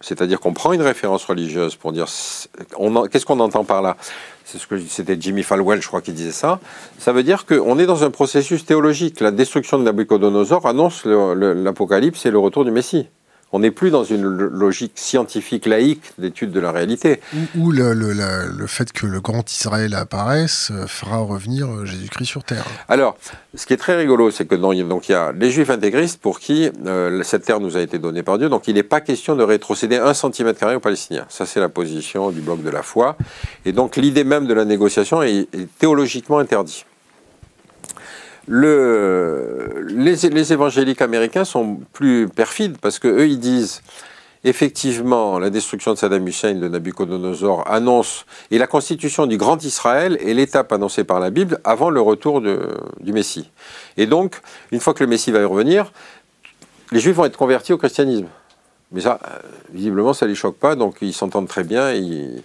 c'est-à-dire 0.00 0.40
qu'on 0.40 0.54
prend 0.54 0.72
une 0.72 0.80
référence 0.80 1.26
religieuse 1.26 1.76
pour 1.76 1.92
dire 1.92 2.06
qu'est-ce 2.06 3.26
qu'on 3.26 3.40
entend 3.40 3.64
par 3.64 3.82
là? 3.82 3.98
C'était 4.88 5.16
Jimmy 5.18 5.42
Falwell, 5.42 5.80
je 5.80 5.86
crois, 5.86 6.00
qui 6.00 6.12
disait 6.12 6.32
ça. 6.32 6.60
Ça 6.98 7.12
veut 7.12 7.22
dire 7.22 7.46
qu'on 7.46 7.78
est 7.78 7.86
dans 7.86 8.04
un 8.04 8.10
processus 8.10 8.64
théologique. 8.64 9.20
La 9.20 9.30
destruction 9.30 9.78
de 9.78 9.84
Nabucodonosor 9.84 10.66
annonce 10.66 11.04
l'apocalypse 11.04 12.26
et 12.26 12.30
le 12.30 12.38
retour 12.38 12.64
du 12.64 12.70
Messie. 12.70 13.08
On 13.52 13.58
n'est 13.60 13.70
plus 13.70 13.90
dans 13.90 14.04
une 14.04 14.24
logique 14.24 14.92
scientifique 14.94 15.66
laïque 15.66 16.12
d'étude 16.18 16.52
de 16.52 16.60
la 16.60 16.70
réalité. 16.70 17.20
Ou, 17.56 17.72
le, 17.72 17.94
le, 17.94 18.66
fait 18.66 18.92
que 18.92 19.06
le 19.06 19.20
grand 19.20 19.50
Israël 19.50 19.94
apparaisse 19.94 20.70
euh, 20.70 20.86
fera 20.86 21.18
revenir 21.18 21.66
euh, 21.68 21.84
Jésus-Christ 21.84 22.26
sur 22.26 22.44
terre. 22.44 22.64
Alors, 22.88 23.16
ce 23.56 23.66
qui 23.66 23.72
est 23.72 23.76
très 23.76 23.96
rigolo, 23.96 24.30
c'est 24.30 24.46
que 24.46 24.54
donc, 24.54 25.08
il 25.08 25.12
y 25.12 25.14
a 25.14 25.32
les 25.32 25.50
juifs 25.50 25.70
intégristes 25.70 26.20
pour 26.20 26.38
qui 26.38 26.70
euh, 26.86 27.22
cette 27.24 27.44
terre 27.44 27.58
nous 27.58 27.76
a 27.76 27.80
été 27.80 27.98
donnée 27.98 28.22
par 28.22 28.38
Dieu, 28.38 28.48
donc 28.48 28.68
il 28.68 28.74
n'est 28.74 28.84
pas 28.84 29.00
question 29.00 29.34
de 29.34 29.42
rétrocéder 29.42 29.96
un 29.96 30.14
centimètre 30.14 30.60
carré 30.60 30.76
aux 30.76 30.80
Palestiniens. 30.80 31.26
Ça, 31.28 31.44
c'est 31.44 31.60
la 31.60 31.68
position 31.68 32.30
du 32.30 32.40
bloc 32.40 32.62
de 32.62 32.70
la 32.70 32.82
foi. 32.82 33.16
Et 33.64 33.72
donc 33.72 33.96
l'idée 33.96 34.24
même 34.24 34.46
de 34.46 34.54
la 34.54 34.64
négociation 34.64 35.22
est, 35.22 35.48
est 35.52 35.68
théologiquement 35.78 36.38
interdite 36.38 36.84
le, 38.52 39.86
les, 39.86 40.52
évangéliques 40.52 41.02
américains 41.02 41.44
sont 41.44 41.78
plus 41.92 42.28
perfides 42.28 42.78
parce 42.78 42.98
qu'eux, 42.98 43.28
ils 43.28 43.38
disent 43.38 43.80
effectivement 44.42 45.38
la 45.38 45.50
destruction 45.50 45.92
de 45.92 45.98
Saddam 45.98 46.26
Hussein, 46.26 46.54
de 46.54 46.66
Nabucodonosor, 46.66 47.70
annonce, 47.70 48.26
et 48.50 48.58
la 48.58 48.66
constitution 48.66 49.26
du 49.26 49.36
Grand 49.36 49.62
Israël 49.62 50.18
est 50.20 50.34
l'étape 50.34 50.72
annoncée 50.72 51.04
par 51.04 51.20
la 51.20 51.30
Bible 51.30 51.60
avant 51.62 51.90
le 51.90 52.00
retour 52.00 52.40
du 52.40 53.12
Messie. 53.12 53.48
Et 53.96 54.06
donc, 54.06 54.40
une 54.72 54.80
fois 54.80 54.94
que 54.94 55.04
le 55.04 55.08
Messie 55.08 55.30
va 55.30 55.38
y 55.38 55.44
revenir, 55.44 55.92
les 56.90 56.98
Juifs 56.98 57.14
vont 57.14 57.26
être 57.26 57.38
convertis 57.38 57.72
au 57.72 57.78
christianisme. 57.78 58.26
Mais 58.90 59.02
ça, 59.02 59.20
euh, 59.24 59.38
visiblement, 59.72 60.12
ça 60.12 60.26
ne 60.26 60.30
les 60.30 60.34
choque 60.34 60.56
pas, 60.56 60.74
donc 60.74 60.96
ils 61.02 61.12
s'entendent 61.12 61.46
très 61.46 61.62
bien. 61.62 61.92
Ils, 61.92 62.42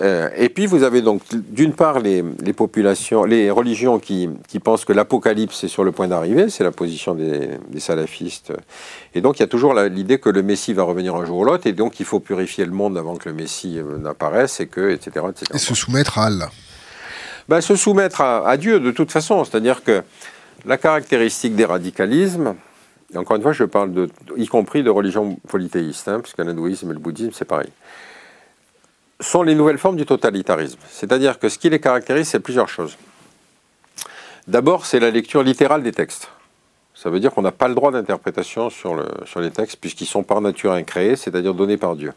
euh, 0.00 0.30
et 0.36 0.48
puis 0.48 0.66
vous 0.66 0.82
avez 0.84 1.02
donc 1.02 1.22
d'une 1.32 1.74
part 1.74 2.00
les, 2.00 2.22
populations, 2.54 3.24
les 3.24 3.50
religions 3.50 3.98
qui, 3.98 4.28
pensent 4.62 4.84
que 4.84 4.92
l'apocalypse 4.92 5.64
est 5.64 5.68
sur 5.68 5.84
le 5.84 5.92
point 5.92 6.08
d'arriver, 6.08 6.48
c'est 6.48 6.64
la 6.64 6.70
position 6.70 7.14
des, 7.14 7.58
salafistes. 7.78 8.52
Et 9.14 9.20
donc 9.20 9.38
il 9.38 9.40
y 9.40 9.44
a 9.44 9.48
toujours 9.48 9.74
l'idée 9.74 10.18
que 10.18 10.30
le 10.30 10.42
Messie 10.42 10.72
va 10.72 10.84
revenir 10.84 11.14
un 11.14 11.24
jour 11.24 11.38
ou 11.38 11.44
l'autre, 11.44 11.66
et 11.66 11.72
donc 11.72 12.00
il 12.00 12.06
faut 12.06 12.20
purifier 12.20 12.64
le 12.64 12.72
monde 12.72 12.96
avant 12.96 13.16
que 13.16 13.28
le 13.28 13.34
Messie 13.34 13.78
euh, 13.78 13.98
n'apparaisse, 13.98 14.60
et 14.60 14.66
que, 14.66 14.90
etc., 14.90 15.26
etc. 15.28 15.46
Et 15.54 15.58
se 15.58 15.74
soumettre 15.74 16.18
à 16.18 16.26
Allah. 16.26 16.50
Ben, 17.48 17.60
se 17.60 17.76
soumettre 17.76 18.20
à, 18.20 18.56
Dieu 18.56 18.80
de 18.80 18.92
toute 18.92 19.10
façon, 19.10 19.44
c'est-à-dire 19.44 19.82
que 19.82 20.02
la 20.64 20.78
caractéristique 20.78 21.56
des 21.56 21.64
radicalismes, 21.64 22.54
et 23.12 23.18
encore 23.18 23.36
une 23.36 23.42
fois, 23.42 23.52
je 23.52 23.64
parle 23.64 23.92
de, 23.92 24.08
y 24.36 24.46
compris 24.46 24.82
de 24.82 24.90
religions 24.90 25.36
polythéistes, 25.48 26.08
hein, 26.08 26.20
puisque 26.20 26.38
l'hindouisme 26.38 26.90
et 26.90 26.94
le 26.94 27.00
bouddhisme, 27.00 27.32
c'est 27.34 27.44
pareil 27.44 27.68
sont 29.22 29.42
les 29.42 29.54
nouvelles 29.54 29.78
formes 29.78 29.96
du 29.96 30.06
totalitarisme. 30.06 30.78
C'est-à-dire 30.90 31.38
que 31.38 31.48
ce 31.48 31.58
qui 31.58 31.70
les 31.70 31.80
caractérise, 31.80 32.28
c'est 32.28 32.40
plusieurs 32.40 32.68
choses. 32.68 32.96
D'abord, 34.48 34.86
c'est 34.86 35.00
la 35.00 35.10
lecture 35.10 35.42
littérale 35.42 35.82
des 35.82 35.92
textes. 35.92 36.28
Ça 36.94 37.10
veut 37.10 37.20
dire 37.20 37.32
qu'on 37.32 37.42
n'a 37.42 37.52
pas 37.52 37.68
le 37.68 37.74
droit 37.74 37.90
d'interprétation 37.90 38.70
sur, 38.70 38.96
les 39.40 39.50
textes, 39.50 39.76
puisqu'ils 39.80 40.06
sont 40.06 40.22
par 40.22 40.40
nature 40.40 40.72
incréés, 40.72 41.16
c'est-à-dire 41.16 41.54
donnés 41.54 41.76
par 41.76 41.96
Dieu. 41.96 42.12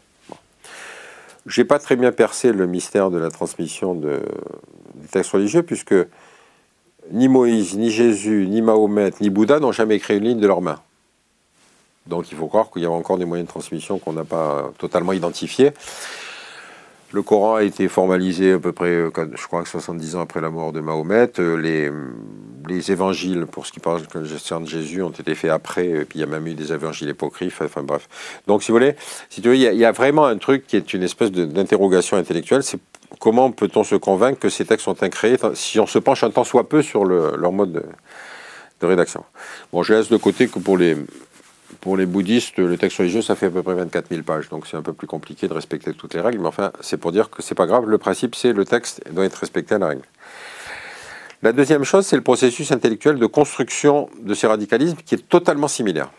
Je 1.46 1.60
n'ai 1.60 1.64
pas 1.64 1.78
très 1.78 1.96
bien 1.96 2.12
percé 2.12 2.52
le 2.52 2.66
mystère 2.66 3.10
de 3.10 3.18
la 3.18 3.30
transmission 3.30 3.94
de, 3.94 4.20
des 4.94 5.08
textes 5.08 5.30
religieux, 5.30 5.62
puisque 5.62 5.94
ni 7.12 7.28
Moïse, 7.28 7.76
ni 7.76 7.90
Jésus, 7.90 8.46
ni 8.48 8.62
Mahomet, 8.62 9.12
ni 9.20 9.30
Bouddha 9.30 9.60
n'ont 9.60 9.72
jamais 9.72 9.96
écrit 9.96 10.18
une 10.18 10.24
ligne 10.24 10.40
de 10.40 10.46
leurs 10.46 10.60
mains. 10.60 10.80
Donc 12.06 12.30
il 12.30 12.36
faut 12.36 12.46
croire 12.46 12.70
qu'il 12.70 12.82
y 12.82 12.86
a 12.86 12.90
encore 12.90 13.18
des 13.18 13.24
moyens 13.24 13.46
de 13.46 13.50
transmission 13.50 13.98
qu'on 13.98 14.12
n'a 14.12 14.24
pas 14.24 14.72
totalement 14.78 15.12
identifiés. 15.12 15.72
Le 17.12 17.22
Coran 17.22 17.54
a 17.56 17.62
été 17.62 17.86
formalisé 17.88 18.52
à 18.52 18.58
peu 18.58 18.72
près, 18.72 18.90
euh, 18.90 19.10
je 19.34 19.46
crois 19.46 19.62
que 19.62 19.68
70 19.68 20.16
ans 20.16 20.20
après 20.20 20.40
la 20.40 20.50
mort 20.50 20.72
de 20.72 20.80
Mahomet. 20.80 21.30
Euh, 21.38 21.56
les, 21.56 21.90
les 22.68 22.90
évangiles, 22.90 23.46
pour 23.46 23.64
ce 23.64 23.72
qui 23.72 23.78
parle 23.78 24.02
de 24.02 24.66
Jésus, 24.66 25.02
ont 25.02 25.10
été 25.10 25.34
faits 25.36 25.50
après. 25.50 25.86
Et 25.86 26.04
puis 26.04 26.18
il 26.18 26.20
y 26.20 26.24
a 26.24 26.26
même 26.26 26.46
eu 26.46 26.54
des 26.54 26.72
évangiles 26.72 27.08
apocryphes. 27.10 27.62
Enfin 27.62 27.82
bref. 27.82 28.08
Donc 28.46 28.62
si 28.62 28.72
vous 28.72 28.78
voulez, 28.78 28.96
si 29.30 29.40
tu 29.40 29.48
veux, 29.48 29.56
il 29.56 29.62
y, 29.62 29.84
a, 29.84 29.92
vraiment 29.92 30.26
un 30.26 30.36
truc 30.36 30.66
qui 30.66 30.76
est 30.76 30.92
une 30.94 31.04
espèce 31.04 31.30
d'interrogation 31.30 32.16
intellectuelle. 32.16 32.64
C'est 32.64 32.80
comment 33.20 33.52
peut-on 33.52 33.84
se 33.84 33.94
convaincre 33.94 34.40
que 34.40 34.48
ces 34.48 34.64
textes 34.64 34.84
sont 34.84 35.02
incréés 35.02 35.36
si 35.54 35.78
on 35.78 35.86
se 35.86 36.00
penche 36.00 36.24
un 36.24 36.30
temps 36.30 36.44
soit 36.44 36.68
peu 36.68 36.82
sur 36.82 37.04
leur 37.04 37.52
mode 37.52 37.72
de, 37.72 37.82
de 38.80 38.86
rédaction. 38.86 39.24
Bon, 39.72 39.82
je 39.82 39.94
laisse 39.94 40.08
de 40.08 40.16
côté 40.16 40.48
que 40.48 40.58
pour 40.58 40.76
les, 40.76 40.96
pour 41.80 41.96
les 41.96 42.06
bouddhistes, 42.06 42.58
le 42.58 42.76
texte 42.76 42.98
religieux, 42.98 43.22
ça 43.22 43.34
fait 43.34 43.46
à 43.46 43.50
peu 43.50 43.62
près 43.62 43.74
24 43.74 44.08
000 44.10 44.22
pages, 44.22 44.48
donc 44.48 44.66
c'est 44.66 44.76
un 44.76 44.82
peu 44.82 44.92
plus 44.92 45.06
compliqué 45.06 45.48
de 45.48 45.52
respecter 45.52 45.92
toutes 45.94 46.14
les 46.14 46.20
règles, 46.20 46.38
mais 46.38 46.48
enfin, 46.48 46.72
c'est 46.80 46.96
pour 46.96 47.12
dire 47.12 47.30
que 47.30 47.42
c'est 47.42 47.54
pas 47.54 47.66
grave, 47.66 47.88
le 47.88 47.98
principe, 47.98 48.34
c'est 48.34 48.52
le 48.52 48.64
texte 48.64 49.02
doit 49.12 49.24
être 49.24 49.36
respecté 49.36 49.74
à 49.74 49.78
la 49.78 49.88
règle. 49.88 50.02
La 51.42 51.52
deuxième 51.52 51.84
chose, 51.84 52.06
c'est 52.06 52.16
le 52.16 52.22
processus 52.22 52.72
intellectuel 52.72 53.18
de 53.18 53.26
construction 53.26 54.08
de 54.20 54.34
ces 54.34 54.46
radicalismes 54.46 54.96
qui 55.04 55.14
est 55.14 55.28
totalement 55.28 55.68
similaire. 55.68 56.10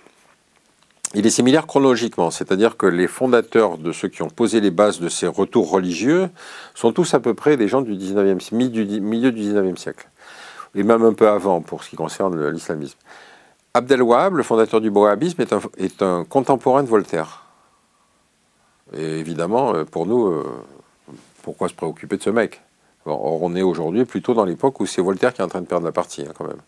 Il 1.13 1.25
est 1.25 1.31
similaire 1.31 1.67
chronologiquement, 1.67 2.31
c'est-à-dire 2.31 2.77
que 2.77 2.85
les 2.85 3.07
fondateurs 3.07 3.77
de 3.77 3.91
ceux 3.91 4.09
qui 4.09 4.21
ont 4.21 4.29
posé 4.29 4.59
les 4.59 4.71
bases 4.71 4.99
de 4.99 5.09
ces 5.09 5.25
retours 5.25 5.71
religieux 5.71 6.29
sont 6.75 6.91
tous 6.91 7.13
à 7.13 7.19
peu 7.19 7.33
près 7.33 7.57
des 7.57 7.67
gens 7.67 7.81
du 7.81 7.93
19e, 7.93 8.53
milieu 8.53 9.31
du 9.31 9.41
19e 9.41 9.77
siècle, 9.77 10.09
et 10.75 10.83
même 10.83 11.03
un 11.03 11.13
peu 11.13 11.29
avant 11.29 11.61
pour 11.61 11.83
ce 11.83 11.89
qui 11.89 11.95
concerne 11.95 12.49
l'islamisme. 12.49 12.97
Abdel 13.73 14.01
Wahab, 14.01 14.35
le 14.35 14.43
fondateur 14.43 14.81
du 14.81 14.89
wahhabisme, 14.89 15.43
est 15.77 16.01
un, 16.01 16.23
contemporain 16.23 16.83
de 16.83 16.87
Voltaire. 16.87 17.43
Et 18.95 19.19
évidemment, 19.19 19.75
euh, 19.75 19.83
pour 19.83 20.05
nous, 20.05 20.27
euh, 20.27 20.43
pourquoi 21.43 21.69
se 21.69 21.73
préoccuper 21.73 22.17
de 22.17 22.23
ce 22.23 22.29
mec? 22.29 22.61
Or, 23.05 23.43
on 23.43 23.55
est 23.55 23.61
aujourd'hui 23.61 24.05
plutôt 24.05 24.33
dans 24.33 24.45
l'époque 24.45 24.79
où 24.79 24.85
c'est 24.85 25.01
Voltaire 25.01 25.33
qui 25.33 25.41
est 25.41 25.43
en 25.43 25.49
train 25.49 25.61
de 25.61 25.67
perdre 25.67 25.85
la 25.85 25.91
partie, 25.91 26.23
hein, 26.23 26.33
quand 26.37 26.47
même. 26.47 26.61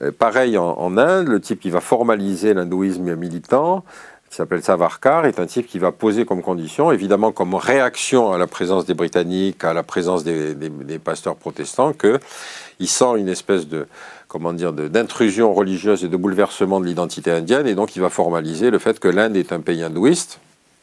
Euh, 0.00 0.10
pareil 0.10 0.56
en, 0.58 0.96
Inde, 0.96 1.28
le 1.28 1.40
type 1.40 1.60
qui 1.60 1.70
va 1.70 1.80
formaliser 1.80 2.54
l'hindouisme 2.54 3.14
militant, 3.14 3.84
qui 4.30 4.36
s'appelle 4.36 4.62
Savarkar, 4.62 5.26
est 5.26 5.38
un 5.38 5.46
type 5.46 5.66
qui 5.66 5.78
va 5.78 5.92
poser 5.92 6.24
comme 6.24 6.42
condition, 6.42 6.90
évidemment 6.90 7.32
comme 7.32 7.54
réaction 7.54 8.32
à 8.32 8.38
la 8.38 8.46
présence 8.46 8.86
des 8.86 8.94
Britanniques, 8.94 9.62
à 9.64 9.74
la 9.74 9.82
présence 9.82 10.24
des 10.24 10.98
pasteurs 10.98 11.36
protestants, 11.36 11.92
qu'il 11.92 12.88
sent 12.88 13.18
une 13.18 13.28
espèce 13.28 13.68
de, 13.68 13.86
comment 14.32 14.54
dire, 14.54 14.72
d'intrusion 14.72 15.52
religieuse 15.52 16.04
et 16.04 16.08
de 16.08 16.16
bouleversement 16.16 16.80
de 16.80 16.86
l'identité 16.86 17.30
indienne, 17.30 17.66
et 17.66 17.74
donc 17.74 17.96
il 17.96 17.98
va 18.00 18.08
formaliser 18.08 18.70
le 18.70 18.78
fait 18.78 18.98
que 18.98 19.08
l'Inde 19.08 19.36
est 19.36 19.52
un 19.52 19.60
pays 19.60 19.82
hindouiste. 19.82 20.40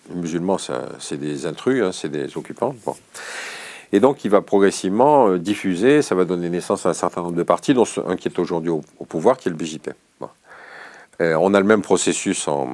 Les 0.09 0.21
musulmans, 0.21 0.57
c'est 0.99 1.17
des 1.17 1.47
intrus, 1.47 1.83
hein, 1.83 1.89
c'est 1.91 2.09
des 2.09 2.37
occupants. 2.37 2.75
Et 3.91 3.99
donc 3.99 4.23
il 4.23 4.29
va 4.29 4.41
progressivement 4.41 5.29
euh, 5.29 5.39
diffuser, 5.39 6.03
ça 6.03 6.13
va 6.13 6.25
donner 6.25 6.47
naissance 6.49 6.85
à 6.85 6.89
un 6.89 6.93
certain 6.93 7.21
nombre 7.23 7.35
de 7.35 7.41
partis, 7.41 7.73
dont 7.73 7.85
un 8.05 8.15
qui 8.17 8.27
est 8.27 8.37
aujourd'hui 8.37 8.69
au, 8.69 8.83
pouvoir, 9.05 9.35
qui 9.37 9.49
est 9.49 9.51
le 9.51 9.57
BJP. 9.57 9.89
Euh, 11.19 11.33
on 11.41 11.55
a 11.55 11.59
le 11.59 11.65
même 11.65 11.81
processus 11.81 12.45
dans 12.45 12.69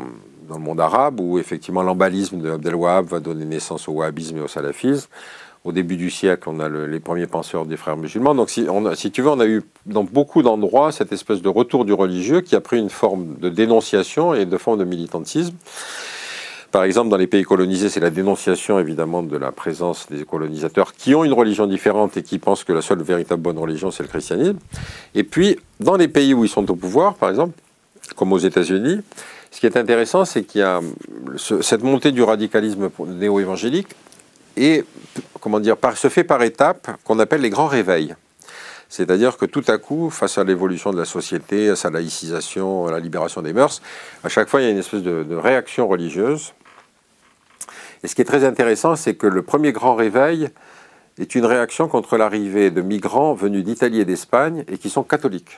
le 0.49 0.59
monde 0.59 0.81
arabe, 0.81 1.21
où 1.21 1.39
effectivement 1.39 1.83
l'embalisme 1.83 2.41
de 2.41 2.51
Abdel 2.51 2.75
Wahab 2.75 3.05
va 3.05 3.21
donner 3.21 3.45
naissance 3.45 3.87
au 3.87 3.93
wahhabisme 3.93 4.39
et 4.39 4.41
au 4.41 4.49
salafisme 4.49 5.07
au 5.65 5.71
début 5.71 5.97
du 5.97 6.11
siècle, 6.11 6.47
on 6.47 6.59
a 6.59 6.69
les 6.69 6.99
premiers 6.99 7.25
penseurs 7.25 7.65
des 7.65 7.75
frères 7.75 7.97
musulmans. 7.97 8.35
Donc, 8.35 8.51
si, 8.51 8.67
si, 8.93 9.11
tu 9.11 9.23
veux, 9.23 9.29
on 9.29 9.39
a 9.39 9.47
eu 9.47 9.63
dans 9.87 10.03
beaucoup 10.03 10.43
d'endroits 10.43 10.91
cette 10.91 11.11
espèce 11.11 11.41
de 11.41 11.49
retour 11.49 11.85
du 11.85 11.93
religieux 11.93 12.41
qui 12.41 12.55
a 12.55 12.61
pris 12.61 12.77
une 12.77 12.91
forme 12.91 13.35
de 13.39 13.49
dénonciation 13.49 14.35
et 14.35 14.45
de 14.45 14.57
forme 14.57 14.77
de 14.77 14.83
militantisme. 14.83 15.55
Par 16.71 16.83
exemple, 16.83 17.09
dans 17.09 17.17
les 17.17 17.25
pays 17.25 17.43
colonisés, 17.43 17.89
c'est 17.89 17.99
la 17.99 18.11
dénonciation 18.11 18.79
évidemment 18.79 19.23
de 19.23 19.37
la 19.37 19.51
présence 19.51 20.05
des 20.11 20.23
colonisateurs 20.23 20.93
qui 20.93 21.15
ont 21.15 21.23
une 21.23 21.33
religion 21.33 21.65
différente 21.65 22.15
et 22.15 22.21
qui 22.21 22.37
pensent 22.37 22.63
que 22.63 22.73
la 22.73 22.83
seule 22.83 23.01
véritable 23.01 23.41
bonne 23.41 23.57
religion, 23.57 23.89
c'est 23.89 24.03
le 24.03 24.09
christianisme. 24.09 24.59
Et 25.15 25.23
puis, 25.23 25.57
dans 25.79 25.95
les 25.95 26.07
pays 26.07 26.35
où 26.35 26.43
ils 26.43 26.49
sont 26.49 26.69
au 26.69 26.75
pouvoir, 26.75 27.15
par 27.15 27.29
exemple, 27.29 27.57
comme 28.15 28.33
aux 28.33 28.37
États-Unis, 28.37 28.99
ce 29.49 29.59
qui 29.59 29.65
est 29.65 29.77
intéressant, 29.77 30.25
c'est 30.25 30.43
qu'il 30.43 30.61
y 30.61 30.63
a 30.63 30.81
cette 31.37 31.81
montée 31.81 32.11
du 32.11 32.21
radicalisme 32.21 32.89
néo-évangélique 33.07 33.87
et 34.57 34.83
comment 35.39 35.59
dire, 35.59 35.75
se 35.95 36.09
fait 36.09 36.23
par 36.23 36.41
étapes 36.43 36.89
qu'on 37.03 37.19
appelle 37.19 37.41
les 37.41 37.49
grands 37.49 37.67
réveils. 37.67 38.15
C'est-à-dire 38.89 39.37
que 39.37 39.45
tout 39.45 39.63
à 39.67 39.77
coup, 39.77 40.09
face 40.09 40.37
à 40.37 40.43
l'évolution 40.43 40.91
de 40.91 40.97
la 40.97 41.05
société, 41.05 41.69
à 41.69 41.75
sa 41.75 41.89
laïcisation, 41.89 42.87
à 42.87 42.91
la 42.91 42.99
libération 42.99 43.41
des 43.41 43.53
mœurs, 43.53 43.81
à 44.23 44.29
chaque 44.29 44.47
fois, 44.47 44.61
il 44.61 44.65
y 44.65 44.67
a 44.67 44.71
une 44.71 44.77
espèce 44.77 45.01
de 45.01 45.35
réaction 45.35 45.87
religieuse. 45.87 46.53
Et 48.03 48.07
ce 48.07 48.15
qui 48.15 48.21
est 48.21 48.25
très 48.25 48.43
intéressant, 48.43 48.95
c'est 48.95 49.15
que 49.15 49.27
le 49.27 49.41
premier 49.41 49.71
grand 49.71 49.95
réveil 49.95 50.49
est 51.17 51.33
une 51.35 51.45
réaction 51.45 51.87
contre 51.87 52.17
l'arrivée 52.17 52.69
de 52.71 52.81
migrants 52.81 53.33
venus 53.33 53.63
d'Italie 53.63 54.01
et 54.01 54.05
d'Espagne 54.05 54.63
et 54.67 54.77
qui 54.77 54.89
sont 54.89 55.03
catholiques. 55.03 55.57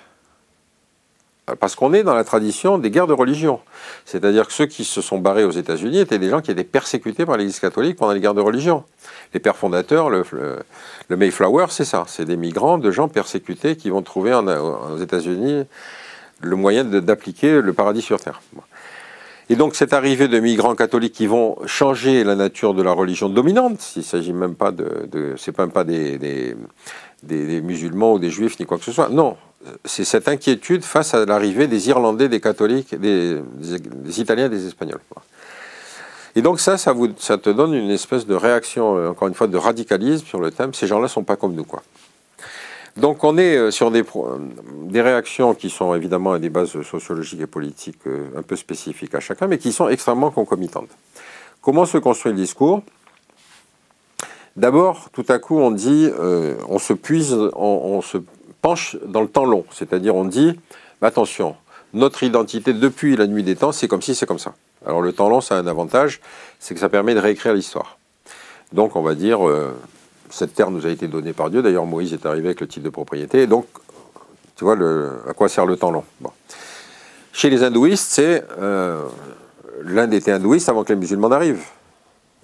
Parce 1.60 1.76
qu'on 1.76 1.94
est 1.94 2.04
dans 2.04 2.14
la 2.14 2.26
tradition 2.26 2.78
des 2.78 2.92
guerres 2.92 3.08
de 3.08 3.14
religion. 3.14 3.62
C'est-à-dire 4.06 4.48
que 4.48 4.54
ceux 4.54 4.66
qui 4.66 4.84
se 4.84 5.02
sont 5.02 5.18
barrés 5.18 5.46
aux 5.46 5.52
États-Unis 5.52 6.00
étaient 6.00 6.20
des 6.20 6.30
gens 6.30 6.42
qui 6.42 6.52
étaient 6.52 6.66
persécutés 6.66 7.26
par 7.26 7.38
l'Église 7.38 7.60
catholique 7.60 7.96
pendant 7.96 8.12
les 8.12 8.20
guerres 8.20 8.34
de 8.34 8.42
religion. 8.42 8.84
Les 9.34 9.40
pères 9.40 9.56
fondateurs, 9.56 10.10
le, 10.10 10.26
Mayflower, 11.10 11.68
c'est 11.70 11.86
ça. 11.86 12.04
C'est 12.08 12.26
des 12.26 12.36
migrants, 12.36 12.78
de 12.78 12.92
gens 12.92 13.08
persécutés 13.08 13.78
qui 13.78 13.90
vont 13.90 14.02
trouver 14.02 14.34
aux 14.34 14.98
États-Unis 14.98 15.64
le 16.42 16.56
moyen 16.56 16.84
d'appliquer 16.84 17.62
le 17.62 17.74
paradis 17.74 18.02
sur 18.02 18.20
terre. 18.20 18.42
Et 19.50 19.56
donc 19.56 19.76
cette 19.76 19.94
arrivée 19.94 20.28
de 20.28 20.40
migrants 20.40 20.76
catholiques 20.76 21.14
qui 21.14 21.28
vont 21.28 21.58
changer 21.66 22.26
la 22.26 22.36
nature 22.36 22.74
de 22.74 22.84
la 22.84 22.92
religion 22.92 23.30
dominante, 23.30 23.80
s'il 23.80 24.04
s'agit 24.04 24.34
même 24.34 24.56
pas 24.56 24.72
de, 24.72 25.08
de 25.10 25.36
c'est 25.38 25.54
pas 25.54 25.84
des, 25.86 26.18
des, 27.24 27.62
musulmans 27.62 28.14
ou 28.14 28.20
des 28.20 28.30
juifs 28.30 28.60
ni 28.60 28.66
quoi 28.66 28.78
que 28.78 28.84
ce 28.84 28.92
soit. 28.92 29.08
Non, 29.08 29.38
c'est 29.86 30.06
cette 30.06 30.28
inquiétude 30.28 30.84
face 30.84 31.14
à 31.14 31.26
l'arrivée 31.26 31.68
des 31.68 31.90
Irlandais, 31.90 32.30
des 32.30 32.40
catholiques, 32.40 32.96
des, 32.96 33.42
Italiens, 34.18 34.50
des 34.50 34.68
Espagnols. 34.68 35.02
Et 36.36 36.42
donc 36.42 36.60
ça, 36.60 36.78
ça, 36.78 36.94
vous, 36.94 37.08
te 37.08 37.50
donne 37.50 37.74
une 37.74 37.90
espèce 37.90 38.28
de 38.28 38.36
réaction, 38.36 38.96
euh, 38.96 39.10
encore 39.10 39.28
une 39.28 39.34
fois, 39.34 39.48
de 39.48 39.58
radicalisme 39.58 40.26
sur 40.26 40.40
le 40.40 40.52
thème. 40.52 40.74
Ces 40.74 40.86
gens-là 40.86 41.08
sont 41.08 41.24
pas 41.24 41.36
comme 41.36 41.54
nous, 41.54 41.64
quoi. 41.64 41.82
Donc 42.98 43.24
on 43.24 43.38
est 43.38 43.56
euh, 43.56 43.72
sur 43.72 43.92
des, 43.92 44.04
des, 44.86 45.02
réactions 45.02 45.54
qui 45.54 45.70
sont 45.70 45.94
évidemment 45.94 46.34
à 46.34 46.40
des 46.40 46.50
bases 46.50 46.82
sociologiques 46.82 47.42
et 47.42 47.48
politiques 47.48 48.00
euh, 48.08 48.30
un 48.36 48.42
peu 48.42 48.56
spécifiques 48.56 49.14
à 49.14 49.20
chacun, 49.20 49.48
mais 49.48 49.60
qui 49.60 49.72
sont 49.72 49.88
extrêmement 49.88 50.32
concomitantes. 50.32 50.90
Comment 51.62 51.86
se 51.86 52.00
construit 52.00 52.32
le 52.32 52.38
discours? 52.38 52.82
D'abord, 54.56 55.10
tout 55.14 55.26
à 55.30 55.38
coup, 55.38 55.60
on 55.60 55.70
dit, 55.70 56.10
euh, 56.20 56.56
on 56.68 56.80
se 56.80 56.94
puise, 56.94 57.38
on, 57.54 58.02
se 58.02 58.18
penche 58.62 58.98
dans 59.06 59.22
le 59.22 59.28
temps 59.28 59.46
long, 59.46 59.66
c'est-à-dire 59.72 60.16
on 60.16 60.26
dit, 60.26 60.60
attention, 61.02 61.56
notre 61.94 62.24
identité 62.24 62.74
depuis 62.74 63.16
la 63.16 63.28
nuit 63.28 63.44
des 63.44 63.56
temps, 63.56 63.72
c'est 63.72 63.88
comme 63.88 64.02
si 64.02 64.16
c'est 64.16 64.26
comme 64.26 64.40
ça. 64.40 64.54
Alors 64.86 65.02
le 65.02 65.14
temps 65.14 65.30
long, 65.30 65.42
ça 65.42 65.56
a 65.56 65.60
un 65.60 65.68
avantage, 65.68 66.22
c'est 66.60 66.74
que 66.74 66.80
ça 66.80 66.90
permet 66.90 67.16
de 67.16 67.20
réécrire 67.20 67.54
l'histoire. 67.54 67.98
Donc 68.74 68.96
on 68.96 69.02
va 69.02 69.16
dire, 69.16 69.40
cette 70.30 70.54
terre 70.54 70.72
nous 70.72 70.86
a 70.86 70.90
été 70.90 71.08
donnée 71.08 71.34
par 71.34 71.50
Dieu. 71.50 71.62
D'ailleurs, 71.62 71.86
Moïse 71.86 72.14
est 72.14 72.26
arrivé 72.26 72.48
avec 72.48 72.62
le 72.62 72.68
titre 72.68 72.86
de 72.86 72.90
propriété. 72.90 73.48
Donc, 73.48 73.66
tu 74.56 74.64
vois, 74.64 74.76
à 75.28 75.34
quoi 75.34 75.50
sert 75.50 75.66
le 75.66 75.78
temps 75.78 75.92
long? 75.92 76.04
Chez 77.32 77.50
les 77.50 77.64
hindouistes, 77.64 78.08
c'est 78.10 78.44
euh, 78.60 79.04
l'Inde 79.84 80.14
était 80.14 80.32
hindouiste 80.32 80.70
avant 80.70 80.84
que 80.84 80.90
les 80.90 81.00
musulmans 81.00 81.30
n'arrivent. 81.30 81.64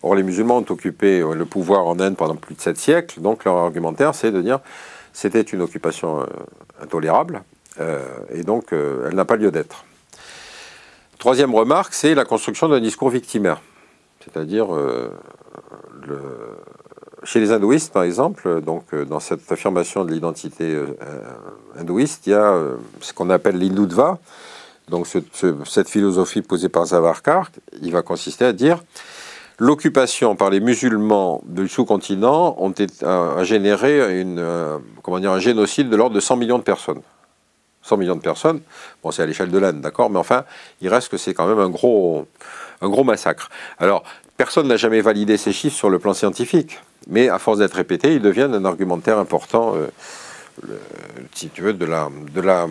Or, 0.03 0.15
les 0.15 0.23
musulmans 0.23 0.57
ont 0.57 0.65
occupé 0.69 1.21
euh, 1.21 1.33
le 1.33 1.45
pouvoir 1.45 1.87
en 1.87 1.99
Inde 1.99 2.15
pendant 2.15 2.35
plus 2.35 2.55
de 2.55 2.61
sept 2.61 2.77
siècles. 2.77 3.19
Donc, 3.19 3.45
leur 3.45 3.57
argumentaire, 3.57 4.13
c'est 4.13 4.31
de 4.31 4.41
dire 4.41 4.59
c'était 5.13 5.41
une 5.41 5.61
occupation 5.61 6.21
euh, 6.21 6.25
intolérable 6.81 7.43
et 8.31 8.43
donc 8.43 8.71
elle 8.71 9.15
n'a 9.15 9.25
pas 9.25 9.35
lieu 9.35 9.49
d'être. 9.49 9.83
Troisième 11.17 11.55
remarque, 11.55 11.95
c'est 11.95 12.13
la 12.13 12.23
construction 12.23 12.69
d'un 12.69 12.79
discours 12.79 13.09
victimaire. 13.09 13.61
C'est-à-dire 14.23 14.67
chez 17.23 17.39
les 17.39 17.51
hindouistes, 17.51 17.93
par 17.93 18.03
exemple, 18.03 18.61
donc, 18.61 18.85
euh, 18.93 19.05
dans 19.05 19.19
cette 19.19 19.49
affirmation 19.51 20.03
de 20.05 20.11
l'identité 20.11 20.73
euh, 20.73 20.97
euh, 21.01 21.79
hindouiste, 21.79 22.27
il 22.27 22.31
y 22.31 22.33
a 22.33 22.57
ce 23.01 23.13
qu'on 23.13 23.29
appelle 23.29 23.57
l'hindutva. 23.57 24.19
Donc, 24.89 25.07
cette 25.07 25.89
philosophie 25.89 26.41
posée 26.41 26.67
par 26.67 26.85
Zavarkar, 26.85 27.51
il 27.81 27.91
va 27.91 28.01
consister 28.01 28.43
à 28.43 28.51
dire 28.51 28.83
l'occupation 29.59 30.35
par 30.35 30.49
les 30.49 30.59
musulmans 30.59 31.41
du 31.45 31.67
sous-continent 31.67 32.57
a, 33.03 33.43
généré 33.43 34.23
dire, 34.23 35.31
un 35.31 35.39
génocide 35.39 35.89
de 35.89 35.95
l'ordre 35.95 36.15
de 36.15 36.19
100 36.19 36.37
millions 36.37 36.57
de 36.57 36.63
personnes. 36.63 37.01
100 37.83 37.97
millions 37.97 38.15
de 38.15 38.21
personnes, 38.21 38.61
bon, 39.03 39.11
c'est 39.11 39.23
à 39.23 39.25
l'échelle 39.25 39.51
de 39.51 39.57
l'Inde, 39.57 39.81
d'accord, 39.81 40.09
mais 40.09 40.19
enfin, 40.19 40.45
il 40.79 40.87
reste 40.87 41.09
que 41.09 41.17
c'est 41.17 41.33
quand 41.33 41.47
même 41.47 41.59
un 41.59 41.69
gros, 41.69 42.25
un 42.81 42.87
gros 42.87 43.03
massacre. 43.03 43.49
Alors, 43.77 44.03
personne 44.37 44.69
n'a 44.69 44.77
jamais 44.77 45.01
validé 45.01 45.35
ces 45.35 45.51
chiffres 45.51 45.75
sur 45.75 45.89
le 45.89 45.99
plan 45.99 46.13
scientifique 46.13 46.79
mais 47.07 47.29
à 47.29 47.39
force 47.39 47.59
d'être 47.59 47.73
répétés, 47.73 48.15
ils 48.15 48.21
deviennent 48.21 48.53
un 48.53 48.65
argumentaire 48.65 49.17
important, 49.17 49.75
euh, 49.75 49.87
si 51.33 51.49
tu 51.49 51.61
veux, 51.61 51.73
de 51.73 51.85
la, 51.85 52.09
de 52.33 52.41
la 52.41 52.67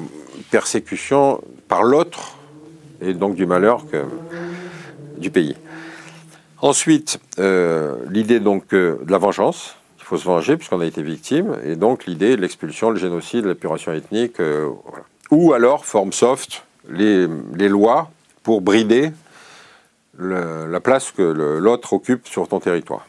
persécution 0.51 1.43
par 1.69 1.83
l'autre 1.83 2.37
et 3.01 3.15
donc 3.15 3.35
du 3.35 3.47
malheur 3.47 3.85
du 5.19 5.31
pays. 5.31 5.57
Ensuite, 6.63 7.21
euh, 7.39 7.97
l'idée 8.09 8.41
donc 8.41 8.73
euh, 8.73 8.97
de 9.05 9.13
la 9.13 9.19
vengeance, 9.19 9.77
il 9.99 10.05
faut 10.05 10.17
se 10.17 10.25
venger 10.25 10.57
puisqu'on 10.57 10.81
a 10.81 10.87
été 10.87 11.03
victime, 11.03 11.59
et 11.65 11.77
donc 11.77 12.07
l'idée 12.07 12.37
de 12.37 12.41
l'expulsion, 12.41 12.91
le 12.91 12.99
génocide, 12.99 13.45
l'épuration 13.45 13.93
ethnique, 13.93 14.39
ou 15.31 15.53
alors, 15.53 15.85
forme 15.85 16.13
soft, 16.13 16.65
les, 16.89 17.27
lois 17.69 18.11
pour 18.43 18.61
brider 18.61 19.13
la 20.19 20.81
place 20.81 21.11
que 21.11 21.23
l'autre 21.23 21.93
occupe 21.93 22.27
sur 22.27 22.49
ton 22.49 22.61
territoire. 22.61 23.07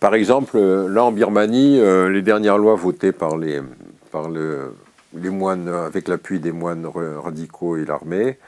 Par 0.00 0.14
exemple, 0.14 0.56
euh, 0.56 0.88
là 0.88 1.04
en 1.04 1.12
Birmanie, 1.12 1.78
euh, 1.78 2.08
les 2.08 2.22
dernières 2.22 2.56
lois 2.56 2.74
votées 2.74 3.12
par 3.12 3.36
les, 3.36 3.60
par 4.10 4.30
les 4.30 5.28
moines, 5.28 5.68
avec 5.68 6.08
l'appui 6.08 6.40
des 6.40 6.52
moines 6.52 6.86
radicaux 6.86 7.76
et 7.76 7.84
l'armée, 7.84 8.38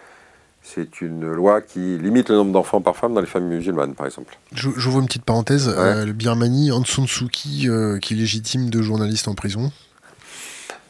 c'est 0.63 1.01
une 1.01 1.31
loi 1.31 1.61
qui 1.61 1.99
limite 1.99 2.29
le 2.29 2.37
nombre 2.37 2.53
d'enfants 2.53 2.81
par 2.81 2.97
femme 2.97 3.15
dans 3.15 3.21
les 3.21 3.27
familles 3.27 3.57
musulmanes, 3.57 3.95
par 3.95 4.07
exemple. 4.07 4.39
J'ouvre 4.53 5.01
une 5.01 5.07
petite 5.07 5.25
parenthèse. 5.25 5.69
Euh, 5.77 6.05
le 6.05 6.13
Birmanie, 6.13 6.71
San 6.87 7.07
Suu 7.07 7.29
Kyi, 7.29 7.69
qui 8.01 8.15
légitime 8.15 8.71
deux 8.71 8.83
journalistes 8.83 9.29
en 9.29 9.35
prison. 9.35 9.73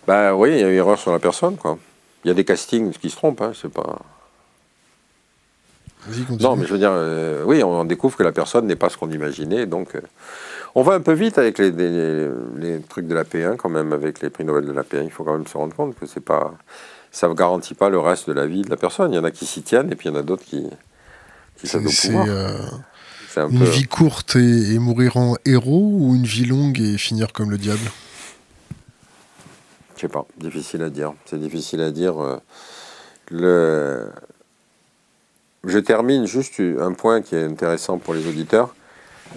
Bah 0.07 0.35
oui, 0.35 0.51
il 0.51 0.59
y 0.59 0.62
a 0.64 0.68
une 0.68 0.75
erreur 0.75 0.99
sur 0.99 1.12
la 1.12 1.18
personne, 1.18 1.57
quoi. 1.57 1.79
Il 2.25 2.29
y 2.29 2.31
a 2.31 2.35
des 2.35 2.45
castings 2.45 2.93
qui 2.93 3.11
se 3.11 3.16
trompent, 3.16 3.41
hein, 3.41 3.53
c'est 3.61 3.73
pas. 3.73 3.99
Non, 6.41 6.57
mais 6.57 6.66
je 6.66 6.73
veux 6.73 6.79
dire, 6.79 6.93
oui, 7.47 7.62
on 7.62 7.85
découvre 7.85 8.16
que 8.16 8.25
la 8.25 8.33
personne 8.33 8.66
n'est 8.66 8.77
pas 8.77 8.89
ce 8.89 8.97
qu'on 8.97 9.11
imaginait, 9.11 9.66
donc. 9.66 9.97
On 10.75 10.83
va 10.83 10.95
un 10.95 11.01
peu 11.01 11.12
vite 11.12 11.37
avec 11.37 11.59
les, 11.59 11.70
trucs 12.89 13.07
de 13.07 13.14
la 13.14 13.25
P1 13.25 13.57
quand 13.57 13.68
même, 13.68 13.93
avec 13.93 14.20
les 14.23 14.31
prix 14.31 14.45
Nobel 14.45 14.64
de 14.64 14.73
la 14.73 14.83
P1. 14.83 15.05
Il 15.05 15.11
faut 15.11 15.23
quand 15.23 15.35
même 15.35 15.47
se 15.47 15.57
rendre 15.57 15.75
compte 15.77 15.99
que 15.99 16.07
c'est 16.07 16.25
pas, 16.25 16.55
ça 17.13 17.29
ne 17.29 17.35
garantit 17.35 17.75
pas 17.75 17.89
le 17.89 18.01
reste 18.01 18.29
de 18.29 18.33
la 18.33 18.47
vie 18.47 18.63
de 18.63 18.71
la 18.71 18.77
personne. 18.77 19.13
Il 19.13 19.17
y 19.17 19.19
en 19.19 19.25
a 19.25 19.31
qui 19.31 19.47
s'y 19.47 19.63
tiennent 19.63 19.93
et 19.93 19.95
puis 19.95 20.09
il 20.09 20.13
y 20.13 20.17
en 20.17 20.19
a 20.19 20.23
d'autres 20.23 20.45
qui, 20.45 20.67
qui 21.57 21.69
C'est 21.69 22.15
euh, 22.15 22.59
une 23.37 23.65
vie 23.65 23.85
courte 23.85 24.37
et, 24.37 24.79
mourir 24.79 25.17
en 25.17 25.37
héros 25.45 25.93
ou 25.93 26.17
une 26.17 26.25
vie 26.25 26.47
longue 26.47 26.81
et 26.81 26.99
finir 26.99 27.33
comme 27.33 27.51
le 27.51 27.59
diable? 27.59 27.91
Je 29.97 30.01
sais 30.01 30.09
pas, 30.09 30.27
difficile 30.39 30.83
à 30.83 30.91
dire. 30.91 31.13
C'est 31.27 31.39
difficile 31.39 31.81
à 31.83 31.93
dire. 31.93 32.21
Euh, 32.21 32.41
le... 33.31 34.11
Je 35.65 35.79
termine 35.79 36.27
juste 36.27 36.61
un 36.61 36.93
point 36.93 37.23
qui 37.23 37.37
est 37.37 37.45
intéressant 37.45 37.99
pour 37.99 38.15
les 38.15 38.27
auditeurs 38.27 38.75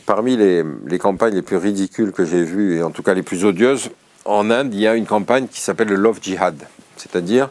Parmi 0.05 0.35
les, 0.35 0.99
campagnes 0.99 1.35
les 1.35 1.41
plus 1.41 1.57
ridicules 1.57 2.11
que 2.11 2.25
j'ai 2.25 2.43
vues, 2.43 2.77
et 2.77 2.83
en 2.83 2.91
tout 2.91 3.03
cas 3.03 3.13
les 3.13 3.23
plus 3.23 3.45
odieuses, 3.45 3.91
en 4.25 4.49
Inde, 4.49 4.73
il 4.73 4.79
y 4.79 4.87
a 4.87 4.95
une 4.95 5.05
campagne 5.05 5.47
qui 5.47 5.61
s'appelle 5.61 5.87
le 5.87 5.95
Love 5.95 6.19
Jihad. 6.21 6.55
C'est-à-dire, 6.97 7.49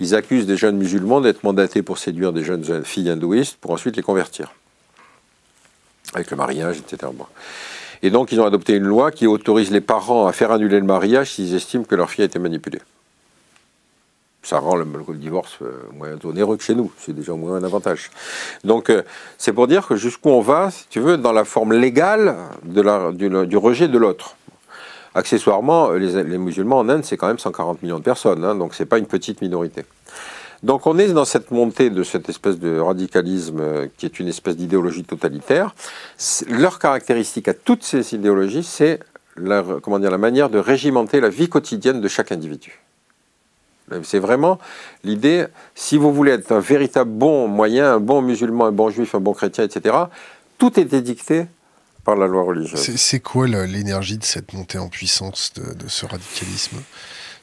ils 0.00 0.14
accusent 0.14 0.46
des 0.46 0.56
jeunes 0.56 0.76
musulmans 0.76 1.20
d'être 1.20 1.44
mandatés 1.44 1.82
pour 1.82 1.98
séduire 1.98 2.32
des 2.32 2.44
jeunes 2.44 2.84
filles 2.84 3.10
hindouistes 3.10 3.56
pour 3.60 3.70
ensuite 3.70 3.96
les 3.96 4.02
convertir. 4.02 4.52
Avec 6.14 6.30
le 6.30 6.36
mariage, 6.36 6.78
etc. 6.78 7.10
Et 8.02 8.10
donc, 8.10 8.32
ils 8.32 8.40
ont 8.40 8.46
adopté 8.46 8.74
une 8.74 8.84
loi 8.84 9.10
qui 9.10 9.26
autorise 9.26 9.70
les 9.70 9.80
parents 9.80 10.26
à 10.26 10.32
faire 10.32 10.52
annuler 10.52 10.78
le 10.78 10.86
mariage 10.86 11.32
s'ils 11.32 11.54
estiment 11.54 11.84
que 11.84 11.94
leur 11.94 12.10
fille 12.10 12.22
a 12.22 12.26
été 12.26 12.38
manipulée 12.38 12.80
ça 14.44 14.58
rend 14.58 14.76
le, 14.76 14.86
divorce 15.14 15.58
euh, 15.62 15.72
moins 15.92 16.16
onéreux 16.22 16.56
que 16.56 16.62
chez 16.62 16.74
nous. 16.74 16.92
C'est 16.98 17.14
déjà 17.14 17.32
moins 17.32 17.56
un 17.56 17.64
avantage. 17.64 18.10
Donc, 18.62 18.90
euh, 18.90 19.02
c'est 19.38 19.52
pour 19.52 19.66
dire 19.66 19.86
que 19.86 19.96
jusqu'où 19.96 20.28
on 20.28 20.40
va, 20.40 20.70
si 20.70 20.86
tu 20.88 21.00
veux, 21.00 21.16
dans 21.16 21.32
la 21.32 21.44
forme 21.44 21.72
légale 21.72 22.36
du, 22.62 23.56
rejet 23.56 23.88
de 23.88 23.98
l'autre. 23.98 24.36
Accessoirement, 25.14 25.90
les, 25.92 26.38
musulmans 26.38 26.78
en 26.78 26.88
Inde, 26.88 27.04
c'est 27.04 27.16
quand 27.16 27.28
même 27.28 27.38
140 27.38 27.82
millions 27.82 27.98
de 27.98 28.04
personnes, 28.04 28.44
hein, 28.44 28.56
donc 28.56 28.74
c'est 28.74 28.86
pas 28.86 28.98
une 28.98 29.06
petite 29.06 29.42
minorité. 29.42 29.84
Donc 30.64 30.86
on 30.86 30.98
est 30.98 31.08
dans 31.12 31.24
cette 31.24 31.50
montée 31.50 31.90
de 31.90 32.02
cette 32.02 32.28
espèce 32.28 32.58
de 32.58 32.78
radicalisme 32.78 33.60
euh, 33.60 33.86
qui 33.96 34.06
est 34.06 34.18
une 34.18 34.28
espèce 34.28 34.56
d'idéologie 34.56 35.04
totalitaire. 35.04 35.74
Leur 36.48 36.78
caractéristique 36.78 37.48
à 37.48 37.54
toutes 37.54 37.84
ces 37.84 38.14
idéologies, 38.14 38.64
c'est 38.64 38.98
la, 39.36 39.62
comment 39.82 39.98
dire, 39.98 40.10
la 40.10 40.18
manière 40.18 40.48
de 40.48 40.58
régimenter 40.58 41.20
la 41.20 41.28
vie 41.28 41.48
quotidienne 41.48 42.00
de 42.00 42.08
chaque 42.08 42.32
individu. 42.32 42.80
C'est 44.02 44.18
vraiment 44.18 44.58
l'idée, 45.04 45.46
si 45.74 45.98
vous 45.98 46.12
voulez 46.12 46.32
être 46.32 46.52
un 46.52 46.60
véritable 46.60 47.10
bon 47.10 47.46
moyen, 47.46 47.94
un 47.94 48.00
bon 48.00 48.22
musulman, 48.22 48.66
un 48.66 48.72
bon 48.72 48.88
juif, 48.88 49.14
un 49.14 49.20
bon 49.20 49.34
chrétien, 49.34 49.64
etc., 49.64 49.94
tout 50.56 50.80
est 50.80 50.94
édicté 50.94 51.46
par 52.04 52.16
la 52.16 52.26
loi 52.26 52.42
religieuse. 52.42 52.96
C'est 52.96 53.20
quoi 53.20 53.46
l'énergie 53.46 54.18
de 54.18 54.24
cette 54.24 54.52
montée 54.52 54.78
en 54.78 54.88
puissance 54.88 55.52
de, 55.54 55.88
ce 55.88 56.06
radicalisme? 56.06 56.78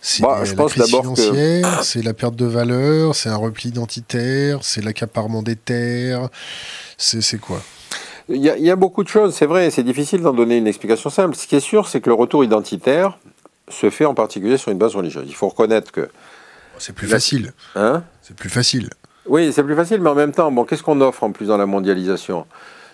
C'est 0.03 0.23
bah, 0.23 0.41
la 0.43 0.53
pense 0.53 0.71
crise 0.73 0.87
financière, 0.87 1.83
c'est 1.83 2.01
la 2.01 2.13
perte 2.13 2.35
de 2.35 2.45
valeur, 2.45 3.13
c'est 3.13 3.29
un 3.29 3.35
repli 3.35 3.69
identitaire, 3.69 4.59
c'est 4.63 4.83
l'accaparement 4.83 5.43
des 5.43 5.55
terres, 5.55 6.29
c'est 6.97 7.39
quoi? 7.39 7.61
Il 8.29 8.37
y, 8.37 8.49
a, 8.49 8.57
il 8.57 8.63
y, 8.63 8.71
a, 8.71 8.75
beaucoup 8.75 9.03
de 9.03 9.09
choses, 9.09 9.35
c'est 9.35 9.45
vrai, 9.45 9.69
c'est 9.71 9.83
difficile 9.83 10.21
d'en 10.21 10.33
donner 10.33 10.57
une 10.57 10.67
explication 10.67 11.09
simple. 11.09 11.35
Ce 11.35 11.45
qui 11.45 11.55
est 11.55 11.59
sûr, 11.59 11.87
c'est 11.87 11.99
que 11.99 12.09
le 12.09 12.13
retour 12.15 12.43
identitaire 12.43 13.17
se 13.67 13.89
fait 13.89 14.05
en 14.05 14.13
particulier 14.13 14.57
sur 14.57 14.71
une 14.71 14.77
base 14.77 14.95
religieuse. 14.95 15.25
Il 15.27 15.35
faut 15.35 15.49
reconnaître 15.49 15.91
que... 15.91 16.09
C'est 16.77 16.93
plus 16.93 17.07
facile. 17.07 17.53
Hein? 17.75 18.03
C'est 18.21 18.35
plus 18.35 18.49
facile. 18.49 18.89
Oui, 19.25 19.51
c'est 19.53 19.63
plus 19.63 19.75
facile, 19.75 20.01
mais 20.01 20.09
en 20.09 20.15
même 20.15 20.31
temps, 20.31 20.51
bon, 20.51 20.65
qu'est-ce 20.65 20.83
qu'on 20.83 20.99
offre 21.01 21.23
en 21.23 21.31
plus 21.31 21.47
dans 21.47 21.57
la 21.57 21.65
mondialisation? 21.65 22.45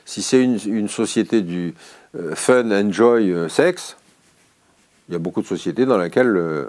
Si 0.07 0.21
c'est 0.21 0.41
une, 0.41 0.57
une, 0.65 0.87
société 0.87 1.41
du 1.41 1.75
euh, 2.15 2.33
fun, 2.33 2.71
enjoy, 2.71 3.29
euh, 3.29 3.49
sexe, 3.49 3.97
il 5.09 5.11
y 5.11 5.15
a 5.15 5.19
beaucoup 5.19 5.41
de 5.41 5.47
sociétés 5.47 5.85
dans 5.85 5.97
lesquelles 5.97 6.33
euh, 6.37 6.63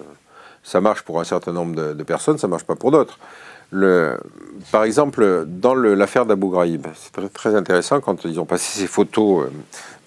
ça 0.64 0.80
marche 0.80 1.02
pour 1.02 1.20
un 1.20 1.24
certain 1.24 1.52
nombre 1.52 1.76
de, 1.76 1.94
de 1.94 2.02
personnes, 2.02 2.36
ça 2.36 2.48
ne 2.48 2.50
marche 2.50 2.64
pas 2.64 2.74
pour 2.74 2.90
d'autres. 2.90 3.16
Par 4.72 4.82
exemple, 4.82 5.44
dans 5.46 5.74
l'affaire 5.74 6.26
d'Abu 6.26 6.48
Ghraib, 6.48 6.88
c'est 6.96 7.12
très, 7.12 7.28
très, 7.28 7.54
intéressant 7.54 8.00
quand 8.00 8.24
ils 8.24 8.40
ont 8.40 8.44
passé 8.44 8.80
ces 8.80 8.88
photos 8.88 9.46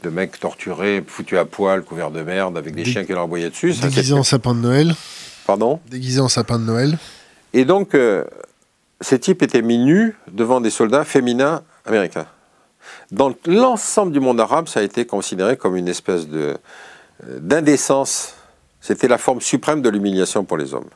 de 0.04 0.10
mecs 0.10 0.38
torturés, 0.38 1.02
foutus 1.08 1.40
à 1.40 1.46
poil, 1.46 1.84
couverts 1.84 2.12
de 2.12 2.24
merde, 2.24 2.58
avec 2.58 2.76
des 2.76 2.84
Dé 2.84 2.92
chiens 2.92 3.06
qui 3.06 3.14
leur 3.14 3.22
aboyaient 3.22 3.52
dessus. 3.52 3.72
Déguisés 3.82 4.14
en 4.14 4.24
sapin 4.24 4.54
de 4.56 4.60
Noël. 4.60 4.94
Pardon? 5.48 5.80
Déguisés 5.90 6.20
en 6.20 6.28
sapin 6.28 6.60
de 6.60 6.66
Noël. 6.66 6.98
Et 7.54 7.64
donc, 7.64 7.96
ces 9.00 9.20
types 9.20 9.42
étaient 9.42 9.62
mis 9.62 9.78
nus 9.78 10.16
devant 10.30 10.60
des 10.60 10.72
soldats 10.72 11.06
féminins 11.06 11.62
américains. 11.86 12.26
Dans 13.12 13.34
l'ensemble 13.46 14.14
du 14.14 14.20
monde 14.20 14.40
arabe, 14.40 14.68
ça 14.68 14.80
a 14.80 14.84
été 14.84 15.06
considéré 15.06 15.58
comme 15.58 15.76
une 15.76 15.90
espèce 15.90 16.28
de 16.28 16.58
euh, 17.28 17.40
d'indécence. 17.40 18.36
C'était 18.80 19.08
la 19.08 19.18
forme 19.18 19.42
suprême 19.42 19.82
de 19.82 19.90
l'humiliation 19.90 20.44
pour 20.44 20.58
les 20.58 20.74
hommes. 20.74 20.90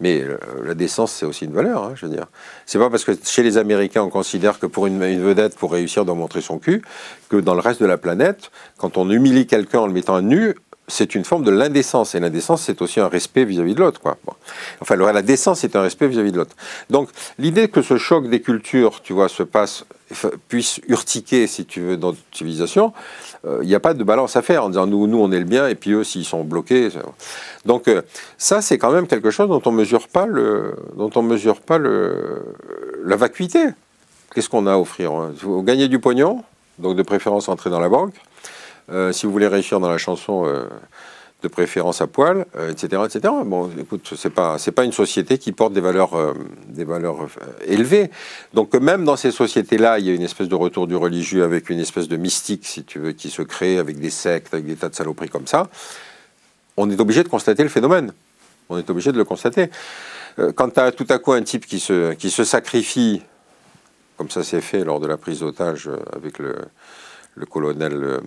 Mais 0.00 0.22
euh, 0.22 0.38
la 0.64 0.74
décence, 0.74 1.12
c'est 1.12 1.26
aussi 1.26 1.44
une 1.44 1.52
valeur, 1.52 1.84
hein, 1.84 1.92
je 1.94 2.06
veux 2.06 2.12
dire. 2.12 2.26
C'est 2.64 2.78
pas 2.78 2.88
parce 2.88 3.04
que 3.04 3.12
chez 3.22 3.42
les 3.42 3.58
Américains, 3.58 4.02
on 4.02 4.08
considère 4.08 4.58
que 4.58 4.66
pour 4.66 4.86
une, 4.86 4.98
vedette, 4.98 5.56
pour 5.56 5.72
réussir, 5.72 6.06
doit 6.06 6.14
montrer 6.14 6.40
son 6.40 6.58
cul, 6.58 6.82
que 7.28 7.36
dans 7.36 7.54
le 7.54 7.60
reste 7.60 7.82
de 7.82 7.86
la 7.86 7.98
planète, 7.98 8.50
quand 8.78 8.96
on 8.96 9.10
humilie 9.10 9.46
quelqu'un 9.46 9.80
en 9.80 9.86
le 9.86 9.92
mettant 9.92 10.14
à 10.14 10.22
nu, 10.22 10.54
c'est 10.88 11.14
une 11.14 11.24
forme 11.24 11.44
de 11.44 11.50
l'indécence. 11.50 12.14
Et 12.14 12.20
l'indécence, 12.20 12.62
c'est 12.62 12.80
aussi 12.80 12.98
un 12.98 13.08
respect 13.08 13.44
vis-à-vis 13.44 13.74
de 13.74 13.80
l'autre. 13.80 14.00
Quoi. 14.00 14.16
Enfin, 14.80 14.96
la 14.96 15.22
décence, 15.22 15.60
c'est 15.60 15.76
un 15.76 15.82
respect 15.82 16.08
vis-à-vis 16.08 16.32
de 16.32 16.38
l'autre. 16.38 16.56
Donc, 16.88 17.10
l'idée 17.38 17.68
que 17.68 17.82
ce 17.82 17.98
choc 17.98 18.28
des 18.28 18.40
cultures, 18.40 19.02
tu 19.02 19.12
vois, 19.12 19.28
se 19.28 19.42
passe, 19.42 19.84
puisse 20.48 20.80
urtiquer, 20.88 21.46
si 21.46 21.64
tu 21.64 21.80
veux, 21.80 21.96
dans 21.96 22.08
notre 22.08 22.20
civilisation, 22.32 22.92
il 23.44 23.50
euh, 23.50 23.64
n'y 23.64 23.74
a 23.74 23.80
pas 23.80 23.94
de 23.94 24.02
balance 24.04 24.36
à 24.36 24.42
faire 24.42 24.64
en 24.64 24.68
disant 24.68 24.86
nous, 24.86 25.06
nous, 25.06 25.18
on 25.18 25.30
est 25.32 25.38
le 25.38 25.44
bien, 25.44 25.68
et 25.68 25.74
puis 25.74 25.92
eux, 25.92 26.04
s'ils 26.04 26.24
sont 26.24 26.44
bloqués. 26.44 26.88
Donc, 27.64 27.88
euh, 27.88 28.02
ça, 28.36 28.60
c'est 28.60 28.78
quand 28.78 28.90
même 28.90 29.06
quelque 29.06 29.30
chose 29.30 29.48
dont 29.48 29.62
on 29.64 29.72
mesure 29.72 30.08
pas 30.08 30.26
le, 30.26 30.74
dont 30.96 31.10
on 31.14 31.22
mesure 31.22 31.60
pas 31.60 31.78
le, 31.78 32.42
la 33.04 33.16
vacuité. 33.16 33.66
Qu'est-ce 34.34 34.48
qu'on 34.48 34.66
a 34.66 34.72
à 34.72 34.78
offrir 34.78 35.12
Vous 35.40 35.62
gagnez 35.62 35.88
du 35.88 35.98
pognon, 35.98 36.44
donc 36.78 36.96
de 36.96 37.02
préférence 37.02 37.48
entrer 37.48 37.70
dans 37.70 37.80
la 37.80 37.88
banque. 37.88 38.14
Euh, 38.90 39.12
si 39.12 39.26
vous 39.26 39.32
voulez 39.32 39.46
réussir 39.46 39.80
dans 39.80 39.90
la 39.90 39.98
chanson, 39.98 40.44
de 41.42 41.48
préférence 41.48 42.00
à 42.00 42.06
poil, 42.06 42.46
etc., 42.68 43.02
etc. 43.04 43.32
Bon, 43.44 43.70
écoute, 43.78 44.12
c'est 44.16 44.30
pas 44.30 44.56
pas 44.74 44.84
une 44.84 44.92
société 44.92 45.38
qui 45.38 45.52
porte 45.52 45.72
des 45.72 45.80
valeurs 45.80 46.14
euh, 46.14 46.34
valeurs 46.76 47.26
élevées. 47.66 48.10
Donc 48.54 48.74
même 48.74 49.04
dans 49.04 49.16
ces 49.16 49.30
sociétés-là, 49.30 49.98
il 49.98 50.06
y 50.06 50.10
a 50.10 50.14
une 50.14 50.22
espèce 50.22 50.48
de 50.48 50.54
retour 50.54 50.86
du 50.86 50.96
religieux 50.96 51.44
avec 51.44 51.70
une 51.70 51.80
espèce 51.80 52.08
de 52.08 52.16
mystique, 52.16 52.66
si 52.66 52.84
tu 52.84 52.98
veux, 52.98 53.12
qui 53.12 53.30
se 53.30 53.42
crée 53.42 53.78
avec 53.78 53.98
des 53.98 54.10
sectes, 54.10 54.52
avec 54.54 54.66
des 54.66 54.76
tas 54.76 54.88
de 54.88 54.94
saloperies 54.94 55.28
comme 55.28 55.46
ça. 55.46 55.68
On 56.76 56.90
est 56.90 57.00
obligé 57.00 57.22
de 57.22 57.28
constater 57.28 57.62
le 57.62 57.68
phénomène. 57.68 58.12
On 58.68 58.78
est 58.78 58.88
obligé 58.88 59.12
de 59.12 59.18
le 59.18 59.24
constater. 59.24 59.70
quand 60.54 60.70
tu 60.70 60.80
as 60.80 60.92
tout 60.92 61.06
à 61.08 61.18
coup 61.18 61.32
un 61.32 61.42
type 61.42 61.66
qui 61.66 61.80
se 61.80 62.44
sacrifie, 62.44 63.22
comme 64.16 64.30
ça 64.30 64.44
s'est 64.44 64.60
fait 64.60 64.84
lors 64.84 65.00
de 65.00 65.06
la 65.06 65.16
prise 65.16 65.40
d'otage 65.40 65.90
avec 66.14 66.38
le 66.38 66.54
le 67.34 67.46
colonel 67.46 68.20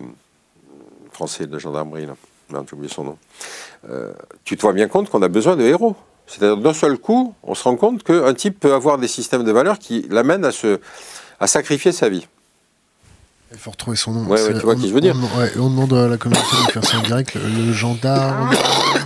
français 1.12 1.48
de 1.48 1.60
gendarmerie, 1.60 2.06
là, 2.06 2.16
j'ai 2.68 2.76
oublié 2.76 2.94
son 2.94 3.04
nom, 3.04 3.18
euh, 3.90 4.12
tu 4.44 4.56
te 4.56 4.62
vois 4.62 4.74
bien 4.74 4.88
compte 4.88 5.10
qu'on 5.10 5.22
a 5.22 5.28
besoin 5.28 5.56
de 5.56 5.64
héros. 5.64 5.96
C'est-à-dire 6.28 6.58
d'un 6.58 6.74
seul 6.74 6.98
coup, 6.98 7.34
on 7.44 7.54
se 7.54 7.64
rend 7.64 7.76
compte 7.76 8.04
qu'un 8.04 8.34
type 8.34 8.60
peut 8.60 8.74
avoir 8.74 8.98
des 8.98 9.08
systèmes 9.08 9.44
de 9.44 9.52
valeurs 9.52 9.78
qui 9.78 10.08
l'amènent 10.10 10.46
à, 10.46 10.52
se, 10.52 10.80
à 11.40 11.48
sacrifier 11.48 11.92
sa 11.92 12.10
vie. 12.10 12.28
Il 13.52 13.58
faut 13.60 13.72
retrouver 13.72 13.98
son 13.98 14.14
nom. 14.14 14.26
Ouais, 14.26 14.42
ouais, 14.42 14.54
tu 14.54 14.60
vois 14.62 14.74
on, 14.74 14.80
qui 14.80 14.90
je 14.90 14.94
veux 14.94 15.02
dire. 15.02 15.16
On, 15.16 15.40
ouais, 15.40 15.52
on 15.60 15.70
demande 15.70 15.94
à 15.94 16.08
la 16.08 16.18
communauté 16.18 16.48
de 16.66 16.72
faire 16.72 16.86
ça 16.86 16.98
en 16.98 17.04
direct, 17.04 17.36
le, 17.36 17.42
le 17.42 17.74
gendarme. 17.74 18.52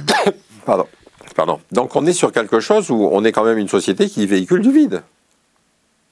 Pardon. 0.65 0.85
Pardon. 1.35 1.59
Donc 1.71 1.95
on 1.95 2.05
est 2.05 2.13
sur 2.13 2.31
quelque 2.31 2.59
chose 2.59 2.89
où 2.89 3.09
on 3.11 3.23
est 3.23 3.31
quand 3.31 3.43
même 3.43 3.59
une 3.59 3.67
société 3.67 4.09
qui 4.09 4.25
véhicule 4.25 4.61
du 4.61 4.71
vide. 4.71 5.03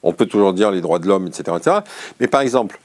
On 0.02 0.12
peut 0.12 0.26
toujours 0.26 0.52
dire 0.52 0.70
les 0.70 0.80
droits 0.80 1.00
de 1.00 1.08
l'homme, 1.08 1.26
etc., 1.26 1.56
etc. 1.58 1.78
Mais 2.20 2.28
par 2.28 2.42
exemple, 2.42 2.78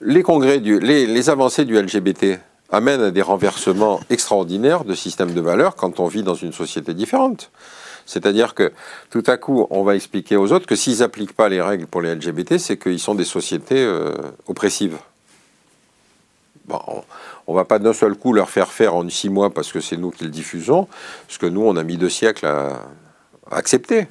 les 0.00 0.22
congrès, 0.22 0.60
du, 0.60 0.80
les, 0.80 1.30
avancées 1.30 1.64
du 1.64 1.80
LGBT 1.80 2.38
amènent 2.70 3.02
à 3.02 3.10
des 3.10 3.22
renversements 3.22 4.00
extraordinaires 4.10 4.84
de 4.84 4.94
systèmes 4.94 5.34
de 5.34 5.40
valeurs 5.40 5.76
quand 5.76 6.00
on 6.00 6.06
vit 6.06 6.22
dans 6.22 6.34
une 6.34 6.52
société 6.52 6.94
différente. 6.94 7.50
C'est-à-dire 8.06 8.54
que 8.54 8.72
tout 9.10 9.22
à 9.26 9.36
coup, 9.36 9.66
on 9.70 9.82
va 9.82 9.94
expliquer 9.94 10.36
aux 10.36 10.52
autres 10.52 10.66
que 10.66 10.76
s'ils 10.76 10.98
n'appliquent 10.98 11.34
pas 11.34 11.48
les 11.48 11.60
règles 11.60 11.86
pour 11.86 12.00
les 12.00 12.14
LGBT, 12.14 12.58
c'est 12.58 12.76
qu'ils 12.76 12.98
sont 12.98 13.14
des 13.14 13.24
sociétés 13.24 13.84
euh, 13.84 14.14
oppressives. 14.48 14.96
On 16.68 17.52
ne 17.52 17.56
va 17.56 17.64
pas 17.64 17.78
d'un 17.78 17.92
seul 17.92 18.14
coup 18.14 18.32
leur 18.32 18.48
faire 18.48 18.68
faire 18.68 18.94
en 18.94 19.08
six 19.08 19.28
mois 19.28 19.50
parce 19.52 19.72
que 19.72 19.80
c'est 19.80 19.96
nous 19.96 20.10
qui 20.10 20.24
le 20.24 20.30
diffusons, 20.30 20.86
ce 21.28 21.38
que 21.38 21.46
nous, 21.46 21.62
on 21.62 21.76
a 21.76 21.82
mis 21.82 21.96
deux 21.96 22.08
siècles 22.08 22.46
à 22.46 22.86
accepter. 23.50 24.06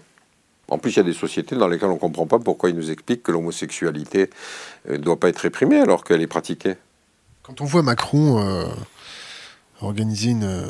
En 0.70 0.78
plus, 0.78 0.92
il 0.92 0.98
y 0.98 1.00
a 1.00 1.04
des 1.04 1.14
sociétés 1.14 1.56
dans 1.56 1.68
lesquelles 1.68 1.90
on 1.90 1.96
ne 1.96 2.00
comprend 2.00 2.28
pas 2.28 2.40
pourquoi 2.40 2.70
ils 2.70 2.76
nous 2.76 2.92
expliquent 2.92 3.24
que 3.24 3.32
l'homosexualité 3.32 4.30
ne 4.88 4.98
doit 4.98 5.20
pas 5.20 5.30
être 5.30 5.40
réprimée 5.40 5.80
alors 5.80 6.04
qu'elle 6.04 6.22
est 6.22 6.28
pratiquée. 6.28 6.76
Quand 7.44 7.62
on 7.62 7.66
voit 7.66 7.82
Macron 7.82 8.40
euh, 8.40 8.66
organiser 9.82 10.30
une, 10.30 10.66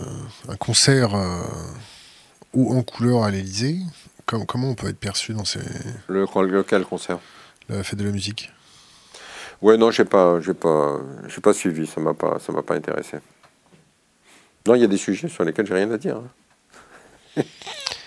un 0.48 0.56
concert 0.56 1.16
euh, 1.16 1.42
ou 2.54 2.74
en 2.74 2.84
couleur 2.84 3.24
à 3.24 3.32
l'Elysée, 3.32 3.78
com 4.26 4.46
comment 4.46 4.70
on 4.70 4.76
peut 4.76 4.88
être 4.88 5.00
perçu 5.00 5.34
dans 5.34 5.46
ces... 5.46 5.60
Le, 6.08 6.26
lequel 6.48 6.86
concert? 6.86 7.20
La 7.68 7.84
fête 7.84 8.00
de 8.00 8.06
la 8.06 8.12
musique. 8.12 8.52
Ouais, 9.62 9.78
non, 9.78 9.92
je 9.92 10.02
n'ai 10.02 10.08
pas, 10.08 10.40
pas, 10.60 11.00
pas 11.44 11.54
suivi, 11.54 11.86
ça 11.86 12.00
ne 12.00 12.06
m'a 12.06 12.14
pas, 12.14 12.40
pas 12.40 12.76
intéressé. 12.76 13.18
Non, 14.66 14.76
il 14.76 14.82
y 14.82 14.86
a 14.86 14.88
des 14.88 14.98
sujets 14.98 15.28
sur 15.28 15.44
lesquels 15.44 15.68
j'ai 15.68 15.74
rien 15.74 15.92
à 15.92 15.98
dire. 15.98 16.22
Hein. 17.38 17.44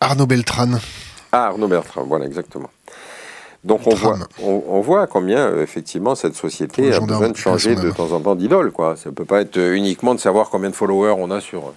Arnaud 0.00 0.26
Beltrán. 0.26 0.80
Ah, 1.32 1.46
Arnaud 1.46 1.68
Beltrán, 1.68 2.04
voilà, 2.06 2.26
exactement. 2.26 2.70
Donc 3.64 3.80
on 3.86 3.94
voit, 3.94 4.18
on, 4.42 4.62
on 4.68 4.80
voit, 4.80 5.06
combien 5.08 5.38
euh, 5.38 5.62
effectivement 5.62 6.14
cette 6.14 6.36
société 6.36 6.94
a 6.94 7.00
besoin 7.00 7.30
de 7.30 7.36
changer 7.36 7.74
de 7.74 7.90
temps 7.90 8.12
en 8.12 8.20
temps 8.20 8.36
d'idole. 8.36 8.70
Quoi. 8.70 8.96
Ça 8.96 9.10
ne 9.10 9.14
peut 9.14 9.24
pas 9.24 9.40
être 9.40 9.58
uniquement 9.58 10.14
de 10.14 10.20
savoir 10.20 10.50
combien 10.50 10.70
de 10.70 10.74
followers 10.74 11.16
on 11.18 11.32
a 11.32 11.40
sur, 11.40 11.72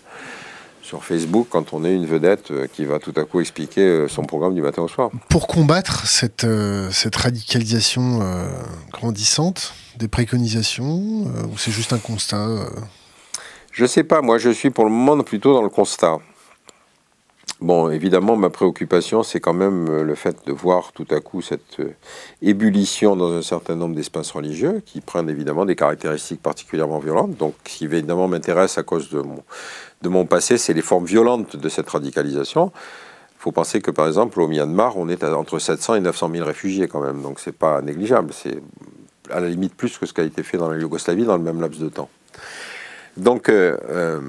sur 0.83 1.03
Facebook 1.03 1.47
quand 1.49 1.73
on 1.73 1.83
est 1.83 1.95
une 1.95 2.05
vedette 2.05 2.51
euh, 2.51 2.67
qui 2.71 2.85
va 2.85 2.99
tout 2.99 3.13
à 3.15 3.23
coup 3.23 3.39
expliquer 3.39 3.81
euh, 3.81 4.07
son 4.07 4.21
programme 4.21 4.53
du 4.53 4.61
matin 4.61 4.83
au 4.83 4.87
soir. 4.87 5.09
Pour 5.29 5.47
combattre 5.47 6.05
cette, 6.05 6.45
cette 6.91 7.15
radicalisation 7.15 8.19
grandissante, 8.91 9.73
des 9.97 10.07
préconisations 10.07 10.83
ou 10.83 11.57
c'est 11.57 11.71
juste 11.71 11.91
un 11.91 11.97
constat 11.97 12.47
Je 13.71 13.83
ne 13.83 13.87
sais 13.87 14.03
pas, 14.03 14.21
moi 14.21 14.37
je 14.37 14.51
suis 14.51 14.69
pour 14.69 14.83
le 14.83 14.91
moment 14.91 15.23
plutôt 15.23 15.53
dans 15.53 15.63
le 15.63 15.69
constat. 15.69 16.19
Bon, 17.61 17.89
évidemment, 17.89 18.37
ma 18.37 18.49
préoccupation, 18.49 19.21
c'est 19.21 19.41
quand 19.41 19.53
même 19.53 19.89
euh, 19.89 20.03
le 20.03 20.15
fait 20.15 20.45
de 20.45 20.53
voir 20.53 20.93
tout 20.93 21.07
à 21.11 21.19
coup 21.19 21.41
cette 21.41 21.81
euh, 21.81 21.93
ébullition 22.41 23.17
dans 23.17 23.33
un 23.33 23.41
certain 23.41 23.75
nombre 23.75 23.95
d'espaces 23.95 24.31
religieux 24.31 24.81
qui 24.85 25.01
prennent 25.01 25.29
évidemment 25.29 25.65
des 25.65 25.75
caractéristiques 25.75 26.41
particulièrement 26.41 26.99
violentes. 26.99 27.35
Donc, 27.35 27.55
ce 27.65 27.77
qui 27.79 27.83
évidemment 27.83 28.29
m'intéresse 28.29 28.77
à 28.77 28.83
cause 28.83 29.09
de 29.09 30.07
mon, 30.07 30.25
passé, 30.25 30.57
c'est 30.57 30.73
les 30.73 30.81
formes 30.81 31.03
violentes 31.03 31.57
de 31.57 31.67
cette 31.67 31.89
radicalisation. 31.89 32.71
Il 33.35 33.41
faut 33.41 33.51
penser 33.51 33.81
que, 33.81 33.91
par 33.91 34.07
exemple, 34.07 34.39
au 34.39 34.47
Myanmar, 34.47 34.95
on 34.95 35.09
est 35.09 35.21
à 35.21 35.37
entre 35.37 35.59
700 35.59 35.95
et 35.95 35.99
900 35.99 36.29
000 36.31 36.45
réfugiés 36.45 36.87
quand 36.87 37.01
même. 37.01 37.21
Donc, 37.21 37.41
c'est 37.41 37.57
pas 37.57 37.81
négligeable. 37.81 38.31
C'est 38.31 38.61
à 39.29 39.41
la 39.41 39.49
limite 39.49 39.75
plus 39.75 39.97
que 39.97 40.05
ce 40.05 40.13
qui 40.13 40.21
a 40.21 40.23
été 40.23 40.43
fait 40.43 40.57
dans 40.57 40.69
la 40.69 40.77
Yougoslavie 40.77 41.25
dans 41.25 41.35
le 41.35 41.43
même 41.43 41.59
laps 41.59 41.81
de 41.81 41.89
temps. 41.89 42.09
Donc, 43.19 43.49
euh, 43.49 43.77
euh, 43.89 44.19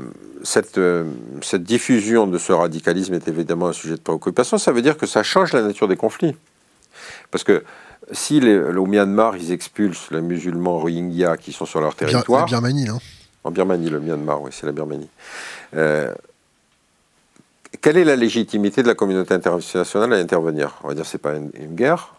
cette, 0.42 0.78
euh, 0.78 1.04
cette, 1.42 1.62
diffusion 1.62 2.26
de 2.26 2.38
ce 2.38 2.52
radicalisme 2.52 3.14
est 3.14 3.28
évidemment 3.28 3.68
un 3.68 3.72
sujet 3.72 3.94
de 3.94 4.00
préoccupation. 4.00 4.58
Ça 4.58 4.72
veut 4.72 4.82
dire 4.82 4.96
que 4.96 5.06
ça 5.06 5.22
change 5.22 5.52
la 5.52 5.62
nature 5.62 5.88
des 5.88 5.96
conflits. 5.96 6.36
Parce 7.30 7.44
que 7.44 7.64
si 8.12 8.40
les, 8.40 8.58
au 8.58 8.86
Myanmar, 8.86 9.36
ils 9.36 9.52
expulsent 9.52 10.10
les 10.10 10.20
musulmans 10.20 10.78
rohingyas 10.78 11.36
qui 11.36 11.52
sont 11.52 11.66
sur 11.66 11.80
leur 11.80 11.94
territoire. 11.94 12.44
En 12.44 12.46
Birmanie, 12.46 12.84
non 12.84 12.98
En 13.44 13.50
Birmanie, 13.50 13.90
le 13.90 14.00
Myanmar, 14.00 14.42
oui, 14.42 14.50
c'est 14.52 14.66
la 14.66 14.72
Birmanie. 14.72 15.08
Euh, 15.76 16.12
quelle 17.80 17.96
est 17.96 18.04
la 18.04 18.16
légitimité 18.16 18.82
de 18.82 18.88
la 18.88 18.94
communauté 18.94 19.34
internationale 19.34 20.12
à 20.12 20.16
intervenir? 20.16 20.78
On 20.82 20.88
va 20.88 20.94
dire 20.94 21.04
que 21.04 21.10
ce 21.10 21.16
n'est 21.16 21.20
pas 21.20 21.36
une, 21.36 21.50
une, 21.54 21.74
guerre, 21.74 22.14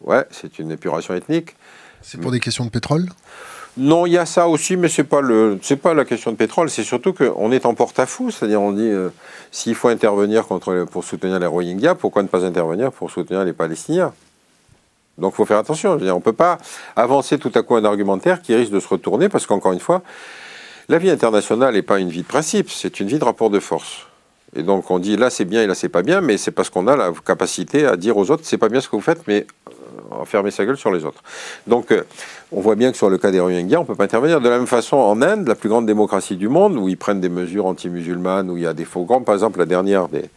Ouais, 0.00 0.24
c'est 0.30 0.58
une 0.58 0.70
épuration 0.70 1.14
ethnique. 1.14 1.56
C'est 2.02 2.20
pour 2.20 2.30
des 2.30 2.40
questions 2.40 2.64
de 2.64 2.70
pétrole? 2.70 3.08
Non, 3.78 4.06
il 4.06 4.12
y 4.12 4.18
a 4.18 4.26
ça 4.26 4.48
aussi, 4.48 4.76
mais 4.76 4.88
c'est 4.88 5.04
pas 5.04 5.20
le, 5.20 5.58
c'est 5.62 5.76
pas 5.76 5.94
la 5.94 6.04
question 6.04 6.32
de 6.32 6.36
pétrole. 6.36 6.68
C'est 6.68 6.82
surtout 6.82 7.12
qu'on 7.12 7.52
est 7.52 7.64
en 7.64 7.74
porte-à-faux, 7.74 8.30
c'est-à-dire 8.30 8.60
on 8.60 8.72
dit 8.72 8.90
euh, 8.90 9.10
s'il 9.52 9.76
faut 9.76 9.88
intervenir 9.88 10.44
pour 10.90 11.04
soutenir 11.04 11.38
les 11.38 11.46
Rohingyas, 11.46 11.94
pourquoi 11.94 12.22
ne 12.22 12.28
pas 12.28 12.44
intervenir 12.44 12.90
pour 12.90 13.10
soutenir 13.10 13.44
les 13.44 13.52
Palestiniens? 13.52 14.12
Donc, 15.16 15.34
il 15.34 15.36
faut 15.36 15.44
faire 15.44 15.58
attention. 15.58 15.92
on 15.92 15.96
ne 15.96 16.20
peut 16.20 16.32
pas 16.32 16.58
avancer 16.96 17.38
tout 17.38 17.52
à 17.54 17.62
coup 17.62 17.76
un 17.76 17.84
argumentaire 17.84 18.42
qui 18.42 18.54
risque 18.54 18.72
de 18.72 18.80
se 18.80 18.88
retourner, 18.88 19.28
parce 19.28 19.46
qu'encore 19.46 19.72
une 19.72 19.80
fois, 19.80 20.02
la 20.88 20.98
vie 20.98 21.10
internationale 21.10 21.74
n'est 21.74 21.82
pas 21.82 21.98
une 22.00 22.08
vie 22.08 22.22
de 22.22 22.28
principe, 22.28 22.70
c'est 22.70 22.98
une 22.98 23.06
vie 23.08 23.18
de 23.18 23.24
rapport 23.24 23.50
de 23.50 23.60
force. 23.60 24.06
Et 24.56 24.62
donc 24.62 24.90
on 24.90 24.98
dit 24.98 25.16
là 25.16 25.28
c'est 25.28 25.44
bien 25.44 25.62
et 25.62 25.66
là 25.66 25.74
c'est 25.74 25.90
pas 25.90 26.02
bien, 26.02 26.20
mais 26.20 26.38
c'est 26.38 26.50
parce 26.50 26.70
qu'on 26.70 26.86
a 26.86 26.96
la 26.96 27.12
capacité 27.24 27.84
à 27.84 27.96
dire 27.96 28.16
aux 28.16 28.30
autres 28.30 28.44
c'est 28.44 28.56
pas 28.56 28.70
bien 28.70 28.80
ce 28.80 28.88
que 28.88 28.96
vous 28.96 29.02
faites, 29.02 29.26
mais 29.26 29.46
fermer 30.24 30.50
sa 30.50 30.64
gueule 30.64 30.76
sur 30.76 30.90
les 30.90 31.04
autres. 31.04 31.22
Donc, 31.66 31.92
euh, 31.92 32.02
on 32.52 32.60
voit 32.60 32.74
bien 32.74 32.90
que 32.90 32.96
sur 32.96 33.10
le 33.10 33.18
cas 33.18 33.30
des 33.30 33.40
Rohingyas, 33.40 33.78
on 33.78 33.82
ne 33.82 33.86
peut 33.86 33.94
pas 33.94 34.04
intervenir. 34.04 34.40
De 34.40 34.48
la 34.48 34.58
même 34.58 34.66
façon, 34.66 34.96
en 34.96 35.20
Inde, 35.22 35.46
la 35.46 35.54
plus 35.54 35.68
grande 35.68 35.86
démocratie 35.86 36.36
du 36.36 36.48
monde, 36.48 36.76
où 36.76 36.88
ils 36.88 36.96
prennent 36.96 37.20
des 37.20 37.28
mesures 37.28 37.66
anti-musulmanes, 37.66 38.50
où 38.50 38.56
il 38.56 38.62
y 38.62 38.66
a 38.66 38.74
des 38.74 38.84
faux 38.84 39.04
grands, 39.04 39.22
par 39.22 39.34
exemple, 39.34 39.58
la 39.58 39.66
dernière 39.66 40.08
des, 40.08 40.30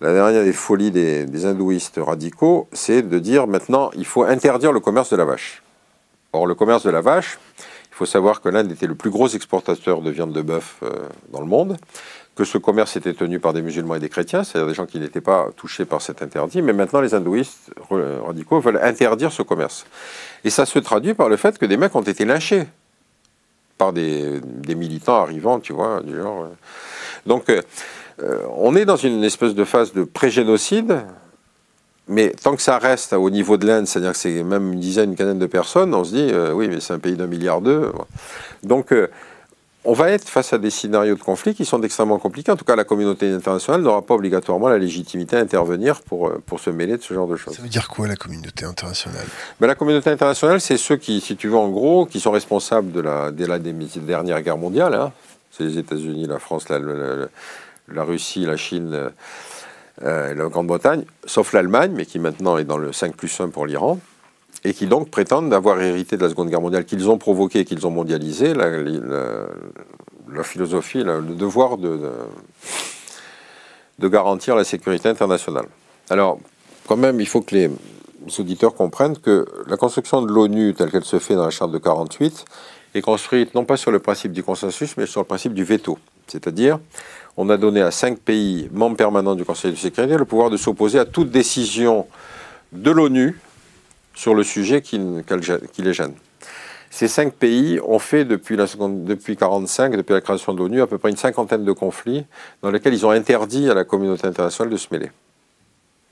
la 0.00 0.12
dernière 0.12 0.44
des 0.44 0.52
folies 0.52 0.90
des, 0.90 1.46
hindouistes 1.46 2.00
radicaux, 2.02 2.68
c'est 2.72 3.02
de 3.02 3.18
dire 3.18 3.46
maintenant, 3.46 3.90
il 3.96 4.04
faut 4.06 4.24
interdire 4.24 4.72
le 4.72 4.80
commerce 4.80 5.10
de 5.10 5.16
la 5.16 5.24
vache. 5.24 5.62
Or, 6.32 6.46
le 6.46 6.54
commerce 6.54 6.84
de 6.84 6.90
la 6.90 7.00
vache, 7.00 7.38
il 7.58 7.94
faut 7.94 8.06
savoir 8.06 8.40
que 8.40 8.48
l'Inde 8.48 8.72
était 8.72 8.88
le 8.88 8.96
plus 8.96 9.10
gros 9.10 9.28
exportateur 9.28 10.02
de 10.02 10.10
viande 10.10 10.32
de 10.32 10.42
bœuf 10.42 10.76
euh, 10.82 10.90
dans 11.32 11.40
le 11.40 11.46
monde 11.46 11.76
que 12.36 12.44
ce 12.44 12.58
commerce 12.58 12.96
était 12.96 13.14
tenu 13.14 13.38
par 13.38 13.52
des 13.52 13.62
musulmans 13.62 13.94
et 13.94 14.00
des 14.00 14.08
chrétiens, 14.08 14.42
c'est-à-dire 14.42 14.68
des 14.68 14.74
gens 14.74 14.86
qui 14.86 14.98
n'étaient 14.98 15.20
pas 15.20 15.48
touchés 15.56 15.84
par 15.84 16.02
cet 16.02 16.20
interdit, 16.20 16.62
mais 16.62 16.72
maintenant 16.72 17.00
les 17.00 17.14
hindouistes 17.14 17.70
radicaux 17.90 18.60
veulent 18.60 18.80
interdire 18.82 19.30
ce 19.30 19.42
commerce. 19.42 19.86
Et 20.42 20.50
ça 20.50 20.66
se 20.66 20.78
traduit 20.78 21.14
par 21.14 21.28
le 21.28 21.36
fait 21.36 21.58
que 21.58 21.66
des 21.66 21.76
mecs 21.76 21.94
ont 21.94 22.02
été 22.02 22.24
lynchés 22.24 22.66
par 23.78 23.92
des, 23.92 24.40
militants 24.68 25.20
arrivants, 25.20 25.60
tu 25.60 25.72
vois, 25.72 26.00
du 26.00 26.16
genre. 26.16 26.44
Euh. 26.44 26.48
Donc, 27.26 27.48
euh, 27.48 27.62
euh, 28.22 28.38
on 28.56 28.76
est 28.76 28.84
dans 28.84 28.96
une 28.96 29.24
espèce 29.24 29.54
de 29.54 29.64
phase 29.64 29.92
de 29.92 30.04
pré-génocide, 30.04 31.02
mais 32.06 32.30
tant 32.30 32.54
que 32.54 32.62
ça 32.62 32.78
reste 32.78 33.14
au 33.14 33.30
niveau 33.30 33.56
de 33.56 33.66
l'Inde, 33.66 33.86
c'est-à-dire 33.86 34.12
que 34.12 34.18
c'est 34.18 34.42
même 34.42 34.74
une 34.74 34.80
dizaine, 34.80 35.10
une 35.10 35.16
quinzaine 35.16 35.38
de 35.38 35.46
personnes, 35.46 35.94
on 35.94 36.04
se 36.04 36.14
dit, 36.14 36.32
oui, 36.52 36.68
mais 36.68 36.80
c'est 36.80 36.92
un 36.92 36.98
pays 36.98 37.16
d'un 37.16 37.26
milliard 37.26 37.62
d'eux. 37.62 37.92
Donc, 38.62 38.92
on 39.84 39.92
va 39.92 40.10
être 40.10 40.28
face 40.28 40.52
à 40.52 40.58
des 40.58 40.70
scénarios 40.70 41.14
de 41.14 41.22
conflit 41.22 41.54
qui 41.54 41.64
sont 41.64 41.82
extrêmement 41.82 42.18
compliqués. 42.18 42.50
En 42.50 42.56
tout 42.56 42.64
cas, 42.64 42.74
la 42.74 42.84
communauté 42.84 43.30
internationale 43.30 43.82
n'aura 43.82 44.02
pas 44.02 44.14
obligatoirement 44.14 44.68
la 44.68 44.78
légitimité 44.78 45.36
à 45.36 45.40
intervenir 45.40 46.00
pour, 46.00 46.28
euh, 46.28 46.42
pour 46.46 46.58
se 46.60 46.70
mêler 46.70 46.96
de 46.96 47.02
ce 47.02 47.12
genre 47.12 47.26
de 47.26 47.36
choses. 47.36 47.56
Ça 47.56 47.62
veut 47.62 47.68
dire 47.68 47.88
quoi 47.88 48.08
la 48.08 48.16
communauté 48.16 48.64
internationale? 48.64 49.26
Ben, 49.60 49.66
La 49.66 49.74
communauté 49.74 50.10
internationale, 50.10 50.60
c'est 50.60 50.78
ceux 50.78 50.96
qui, 50.96 51.20
si 51.20 51.36
tu 51.36 51.48
veux, 51.48 51.56
en 51.56 51.68
gros, 51.68 52.06
qui 52.06 52.18
sont 52.18 52.30
responsables 52.30 52.92
de 52.92 53.00
la, 53.00 53.30
de 53.30 53.44
la 53.44 53.58
dernière 53.58 54.40
guerre 54.40 54.58
mondiale. 54.58 54.94
Hein. 54.94 55.12
C'est 55.50 55.64
les 55.64 55.78
États-Unis, 55.78 56.26
la 56.26 56.38
France, 56.38 56.68
la, 56.70 56.78
la, 56.78 58.02
Russie, 58.04 58.46
la 58.46 58.56
Chine, 58.56 59.10
euh, 60.02 60.34
la 60.34 60.48
Grande-Bretagne, 60.48 61.04
sauf 61.26 61.52
l'Allemagne, 61.52 61.92
mais 61.94 62.06
qui 62.06 62.18
maintenant 62.18 62.56
est 62.56 62.64
dans 62.64 62.78
le 62.78 62.92
5 62.92 63.14
plus 63.14 63.38
1 63.38 63.50
pour 63.50 63.66
l'Iran 63.66 64.00
et 64.64 64.72
qui 64.72 64.86
donc 64.86 65.10
prétendent 65.10 65.52
avoir 65.52 65.80
hérité 65.80 66.16
de 66.16 66.22
la 66.22 66.30
Seconde 66.30 66.48
Guerre 66.48 66.62
mondiale, 66.62 66.84
qu'ils 66.84 67.10
ont 67.10 67.18
provoqué, 67.18 67.64
qu'ils 67.64 67.86
ont 67.86 67.90
mondialisé, 67.90 68.54
la, 68.54 68.70
philosophie, 70.42 71.04
le 71.04 71.20
devoir 71.20 71.76
de, 71.76 72.00
de, 73.98 74.08
garantir 74.08 74.56
la 74.56 74.64
sécurité 74.64 75.08
internationale. 75.08 75.66
Alors, 76.08 76.38
quand 76.88 76.96
même, 76.96 77.20
il 77.20 77.28
faut 77.28 77.42
que 77.42 77.54
les 77.54 77.70
auditeurs 78.38 78.74
comprennent 78.74 79.18
que 79.18 79.46
la 79.66 79.76
construction 79.76 80.22
de 80.22 80.32
l'ONU, 80.32 80.74
telle 80.74 80.90
qu'elle 80.90 81.04
se 81.04 81.18
fait 81.18 81.34
dans 81.34 81.44
la 81.44 81.50
charte 81.50 81.70
de 81.70 81.78
48, 81.78 82.46
est 82.94 83.02
construite 83.02 83.54
non 83.54 83.64
pas 83.64 83.76
sur 83.76 83.90
le 83.90 83.98
principe 83.98 84.32
du 84.32 84.42
consensus, 84.42 84.96
mais 84.96 85.06
sur 85.06 85.20
le 85.20 85.26
principe 85.26 85.52
du 85.52 85.64
veto. 85.64 85.98
C'est-à-dire, 86.26 86.78
on 87.36 87.50
a 87.50 87.58
donné 87.58 87.82
à 87.82 87.90
cinq 87.90 88.18
pays 88.18 88.68
membres 88.72 88.96
permanents 88.96 89.34
du 89.34 89.44
Conseil 89.44 89.72
de 89.72 89.76
sécurité 89.76 90.16
le 90.16 90.24
pouvoir 90.24 90.48
de 90.48 90.56
s'opposer 90.56 90.98
à 90.98 91.04
toute 91.04 91.30
décision 91.30 92.06
de 92.72 92.90
l'ONU 92.90 93.38
sur 94.14 94.34
le 94.34 94.42
sujet 94.42 94.82
qui, 94.82 95.00
les 95.78 95.92
gêne. 95.92 96.14
Ces 96.90 97.08
cinq 97.08 97.32
pays 97.32 97.80
ont 97.84 97.98
fait 97.98 98.24
depuis 98.24 98.54
1945, 98.54 99.96
depuis 99.96 100.12
la 100.12 100.20
création 100.20 100.54
de 100.54 100.58
l'ONU, 100.58 100.80
à 100.80 100.86
peu 100.86 100.98
près 100.98 101.10
une 101.10 101.16
cinquantaine 101.16 101.64
de 101.64 101.72
conflits 101.72 102.24
dans 102.62 102.70
lesquels 102.70 102.94
ils 102.94 103.04
ont 103.04 103.10
interdit 103.10 103.68
à 103.68 103.74
la 103.74 103.84
communauté 103.84 104.26
internationale 104.26 104.70
de 104.70 104.76
se 104.76 104.86
mêler. 104.92 105.10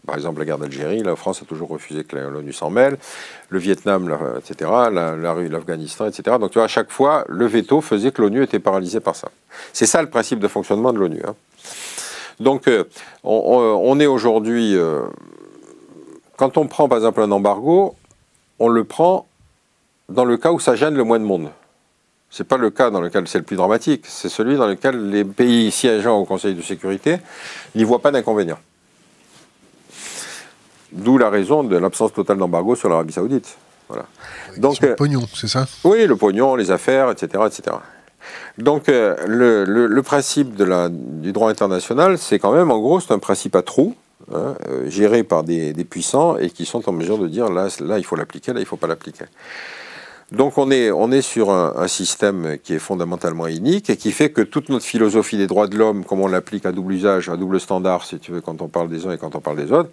Par 0.05 0.17
exemple, 0.17 0.41
la 0.41 0.45
guerre 0.45 0.59
d'Algérie, 0.59 1.01
la 1.05 1.15
France 1.15 1.43
a 1.43 1.45
toujours 1.45 1.69
refusé 1.69 2.03
que 2.03 2.17
l'ONU 2.17 2.53
s'en 2.53 2.71
mêle, 2.71 2.99
le 3.51 3.59
Vietnam, 3.61 4.13
etc., 4.39 4.69
la, 4.91 5.15
l'Afghanistan, 5.15 6.09
etc. 6.09 6.39
Donc, 6.41 6.51
tu 6.51 6.59
vois, 6.59 6.65
à 6.65 6.69
chaque 6.69 6.91
fois, 6.91 7.25
le 7.29 7.47
veto 7.47 7.81
faisait 7.81 8.11
que 8.11 8.21
l'ONU 8.21 8.43
était 8.43 8.59
paralysée 8.59 8.99
par 8.99 9.15
ça. 9.15 9.29
C'est 9.73 9.87
ça 9.87 10.03
le 10.03 10.11
principe 10.11 10.41
de 10.41 10.49
fonctionnement 10.49 10.93
de 10.93 10.99
l'ONU. 10.99 11.23
Hein. 11.25 11.37
Donc, 12.41 12.67
euh, 12.67 12.85
on, 13.23 14.01
est 14.01 14.07
aujourd'hui 14.07 14.75
euh, 14.77 15.03
quand 16.43 16.59
on 16.59 16.67
prend 16.67 16.89
par 16.89 16.99
exemple 16.99 17.21
un 17.21 17.31
embargo, 17.31 17.95
on 18.59 18.69
le 18.69 18.83
prend 18.83 19.29
dans 20.09 20.25
le 20.25 20.37
cas 20.37 20.51
où 20.51 20.59
ça 20.59 20.75
gêne 20.75 20.97
le 20.97 21.05
moins 21.05 21.21
de 21.21 21.25
monde. 21.25 21.51
Ce 22.31 22.43
n'est 22.43 22.49
pas 22.49 22.57
le 22.57 22.71
cas 22.71 22.91
dans 22.91 23.01
lequel 23.01 23.29
c'est 23.29 23.39
le 23.39 23.45
plus 23.45 23.55
dramatique, 23.55 24.07
c'est 24.09 24.29
celui 24.29 24.57
dans 24.57 24.67
lequel 24.67 25.09
les 25.09 25.25
pays 25.25 25.71
siégeant 25.71 26.19
au 26.19 26.25
Conseil 26.25 26.57
de 26.57 26.63
sécurité 26.63 27.19
n'y 27.77 27.85
voient 27.85 28.03
pas 28.03 28.11
d'inconvénient. 28.11 28.59
D'où 30.91 31.17
la 31.17 31.31
raison 31.31 31.63
de 31.63 31.77
l'absence 31.77 32.13
totale 32.13 32.39
d'embargo 32.39 32.75
sur 32.75 32.89
l'Arabie 32.89 33.13
Saoudite. 33.13 33.57
Voilà. 33.89 34.07
Donc, 34.57 34.81
le 34.81 34.97
pognon, 34.97 35.23
c'est 35.33 35.47
ça? 35.47 35.69
Oui, 35.85 36.09
le 36.09 36.17
pognon, 36.17 36.57
les 36.57 36.73
affaires, 36.73 37.09
etc. 37.13 37.45
etc. 37.47 37.77
Donc 38.59 38.89
euh, 38.89 39.15
le, 39.29 40.03
principe 40.03 40.57
du 40.57 41.31
droit 41.31 41.51
international, 41.51 42.19
c'est 42.19 42.41
quand 42.41 42.53
même, 42.53 42.73
en 42.73 42.81
gros, 42.81 42.99
c'est 42.99 43.13
un 43.13 43.21
principe 43.21 43.55
à 43.55 43.63
trous, 43.63 43.95
Hein, 44.31 44.55
euh, 44.69 44.89
gérés 44.89 45.25
par 45.25 45.43
des, 45.43 45.73
puissants 45.85 46.39
et 46.39 46.51
qui 46.51 46.65
sont 46.65 46.89
en 46.89 46.93
mesure 46.93 47.19
de 47.19 47.29
dire 47.29 47.51
là, 47.51 47.69
là 47.81 47.99
il 47.99 48.05
faut 48.05 48.17
l'appliquer, 48.17 48.53
là 48.53 48.61
il 48.61 48.63
ne 48.63 48.69
faut 48.69 48.77
pas 48.77 48.87
l'appliquer. 48.87 49.25
Donc 50.31 50.57
on 50.57 50.71
est, 50.71 50.91
on 50.91 51.11
est 51.11 51.23
sur 51.23 51.51
un, 51.51 51.89
système 51.89 52.57
qui 52.63 52.75
est 52.75 52.79
fondamentalement 52.79 53.47
unique 53.47 53.91
et 53.91 53.97
qui 53.97 54.13
fait 54.13 54.31
que 54.31 54.41
toute 54.41 54.71
notre 54.71 54.87
philosophie 54.87 55.37
des 55.37 55.47
droits 55.47 55.67
de 55.67 55.77
l'homme, 55.77 56.05
comme 56.05 56.21
on 56.21 56.29
l'applique 56.29 56.65
à 56.65 56.73
double 56.73 56.95
usage, 56.95 57.29
à 57.29 57.37
double 57.37 57.61
standard, 57.61 58.05
si 58.05 58.19
tu 58.19 58.33
veux, 58.33 58.41
quand 58.41 58.63
on 58.63 58.69
parle 58.69 58.89
des 58.89 59.07
uns 59.07 59.13
et 59.13 59.19
quand 59.19 59.35
on 59.35 59.41
parle 59.41 59.57
des 59.57 59.73
autres, 59.73 59.91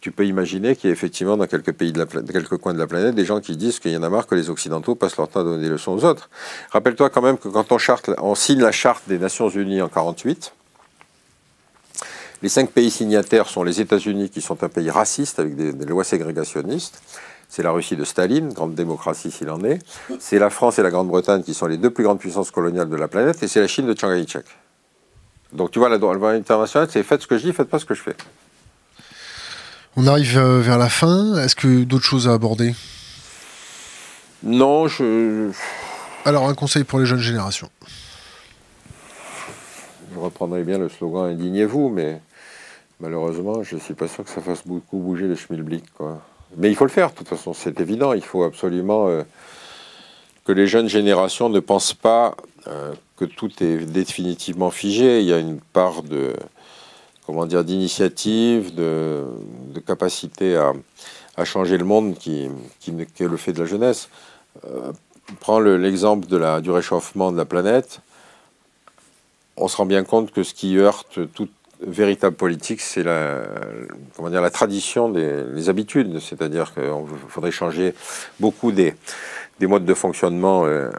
tu 0.00 0.12
peux 0.12 0.24
imaginer 0.26 0.76
qu'il 0.76 0.88
y 0.88 0.92
a 0.92 0.94
effectivement 0.94 1.36
dans 1.36 1.46
quelques 1.46 1.72
pays 1.72 1.92
de 1.92 1.98
la 1.98 2.06
quelques 2.06 2.56
coins 2.56 2.72
de 2.72 2.78
la 2.78 2.86
planète 2.86 3.14
des 3.14 3.24
gens 3.24 3.40
qui 3.40 3.56
disent 3.56 3.80
qu'il 3.80 3.92
y 3.92 3.96
en 3.96 4.02
a 4.02 4.08
marre 4.08 4.26
que 4.26 4.34
les 4.34 4.48
Occidentaux 4.48 4.94
passent 4.94 5.16
leur 5.18 5.28
temps 5.28 5.40
à 5.40 5.44
donner 5.44 5.62
des 5.64 5.70
leçons 5.70 5.92
aux 5.92 6.04
autres. 6.04 6.30
Rappelle-toi 6.70 7.10
quand 7.10 7.22
même 7.22 7.36
que 7.36 7.48
quand 7.48 7.70
on, 7.72 7.78
on 8.22 8.34
signe 8.34 8.60
la 8.60 8.72
charte 8.72 9.02
des 9.08 9.18
Nations 9.18 9.48
Unies 9.48 9.82
en 9.82 9.88
48, 9.88 10.54
les 12.44 12.50
cinq 12.50 12.72
pays 12.72 12.90
signataires 12.90 13.48
sont 13.48 13.64
les 13.64 13.80
États-Unis, 13.80 14.28
qui 14.28 14.42
sont 14.42 14.62
un 14.62 14.68
pays 14.68 14.90
raciste 14.90 15.38
avec 15.38 15.56
des, 15.56 15.72
lois 15.86 16.04
ségrégationnistes. 16.04 17.00
C'est 17.48 17.62
la 17.62 17.70
Russie 17.70 17.96
de 17.96 18.04
Staline, 18.04 18.52
grande 18.52 18.74
démocratie 18.74 19.30
s'il 19.30 19.48
en 19.48 19.64
est. 19.64 19.78
C'est 20.18 20.38
la 20.38 20.50
France 20.50 20.78
et 20.78 20.82
la 20.82 20.90
Grande-Bretagne 20.90 21.42
qui 21.42 21.54
sont 21.54 21.66
les 21.66 21.78
deux 21.78 21.88
plus 21.88 22.04
grandes 22.04 22.18
puissances 22.18 22.50
coloniales 22.50 22.90
de 22.90 22.96
la 22.96 23.08
planète. 23.08 23.42
Et 23.42 23.48
c'est 23.48 23.62
la 23.62 23.66
Chine 23.66 23.86
de 23.86 23.98
Chiang 23.98 24.10
Kai-shek. 24.10 24.44
Donc 25.54 25.70
tu 25.70 25.78
vois, 25.78 25.88
la 25.88 25.96
loi 25.96 26.32
internationale, 26.32 26.88
c'est 26.90 27.02
faites 27.02 27.22
ce 27.22 27.26
que 27.26 27.38
je 27.38 27.46
dis, 27.46 27.52
faites 27.54 27.70
pas 27.70 27.78
ce 27.78 27.86
que 27.86 27.94
je 27.94 28.02
fais. 28.02 28.16
On 29.96 30.06
arrive 30.06 30.36
euh, 30.36 30.60
vers 30.60 30.76
la 30.76 30.90
fin. 30.90 31.38
Est-ce 31.38 31.56
que 31.56 31.84
d'autres 31.84 32.04
choses 32.04 32.28
à 32.28 32.34
aborder? 32.34 32.74
Non, 34.42 34.86
je. 34.86 35.50
Alors, 36.26 36.46
un 36.46 36.54
conseil 36.54 36.84
pour 36.84 36.98
les 36.98 37.06
jeunes 37.06 37.20
générations. 37.20 37.70
Je 40.12 40.18
reprendrai 40.18 40.62
bien 40.62 40.76
le 40.76 40.90
slogan 40.90 41.30
Indignez-vous, 41.30 41.88
mais 41.88 42.20
malheureusement, 43.04 43.62
je 43.62 43.74
ne 43.74 43.80
suis 43.80 43.94
pas 43.94 44.08
sûr 44.08 44.24
que 44.24 44.30
ça 44.30 44.40
fasse 44.40 44.66
beaucoup 44.66 44.96
bouger 44.96 45.26
le 45.26 45.34
schmilblick. 45.36 45.84
Quoi. 45.92 46.22
Mais 46.56 46.70
il 46.70 46.74
faut 46.74 46.84
le 46.84 46.90
faire, 46.90 47.10
de 47.10 47.14
toute 47.14 47.28
façon, 47.28 47.52
c'est 47.52 47.78
évident. 47.80 48.14
Il 48.14 48.24
faut 48.24 48.44
absolument 48.44 49.08
euh, 49.08 49.22
que 50.44 50.52
les 50.52 50.66
jeunes 50.66 50.88
générations 50.88 51.50
ne 51.50 51.60
pensent 51.60 51.92
pas 51.92 52.34
euh, 52.66 52.94
que 53.18 53.26
tout 53.26 53.50
est 53.62 53.76
définitivement 53.84 54.70
figé. 54.70 55.20
Il 55.20 55.26
y 55.26 55.32
a 55.34 55.38
une 55.38 55.60
part 55.60 56.02
de 56.02 56.32
comment 57.26 57.44
dire 57.44 57.62
d'initiative, 57.62 58.74
de, 58.74 59.24
capacité 59.86 60.56
à, 60.56 61.44
changer 61.44 61.76
le 61.76 61.84
monde 61.84 62.16
qui, 62.16 62.48
qui, 62.80 62.90
est 62.90 63.28
le 63.28 63.36
fait 63.36 63.52
de 63.52 63.60
la 63.60 63.66
jeunesse. 63.66 64.08
Euh, 64.66 64.92
prends 65.40 65.60
l'exemple 65.60 66.26
du 66.26 66.70
réchauffement 66.70 67.32
de 67.32 67.36
la 67.36 67.44
planète 67.44 68.00
on 69.56 69.68
se 69.68 69.76
rend 69.76 69.86
bien 69.86 70.04
compte 70.04 70.32
que 70.32 70.42
ce 70.42 70.54
qui 70.54 70.76
heurte 70.76 71.20
toute 71.32 71.52
véritable 71.86 72.36
politique, 72.36 72.80
c'est 72.80 73.02
la, 73.02 73.42
comment 74.16 74.30
dire, 74.30 74.40
la 74.40 74.50
tradition 74.50 75.08
des 75.08 75.68
habitudes. 75.68 76.20
C'est-à-dire 76.20 76.72
qu'il 76.74 76.84
faudrait 77.28 77.50
changer 77.50 77.94
beaucoup 78.40 78.72
des, 78.72 78.94
des 79.60 79.66
modes 79.66 79.84
de 79.84 79.94
fonctionnement 79.94 80.64
euh, 80.66 80.90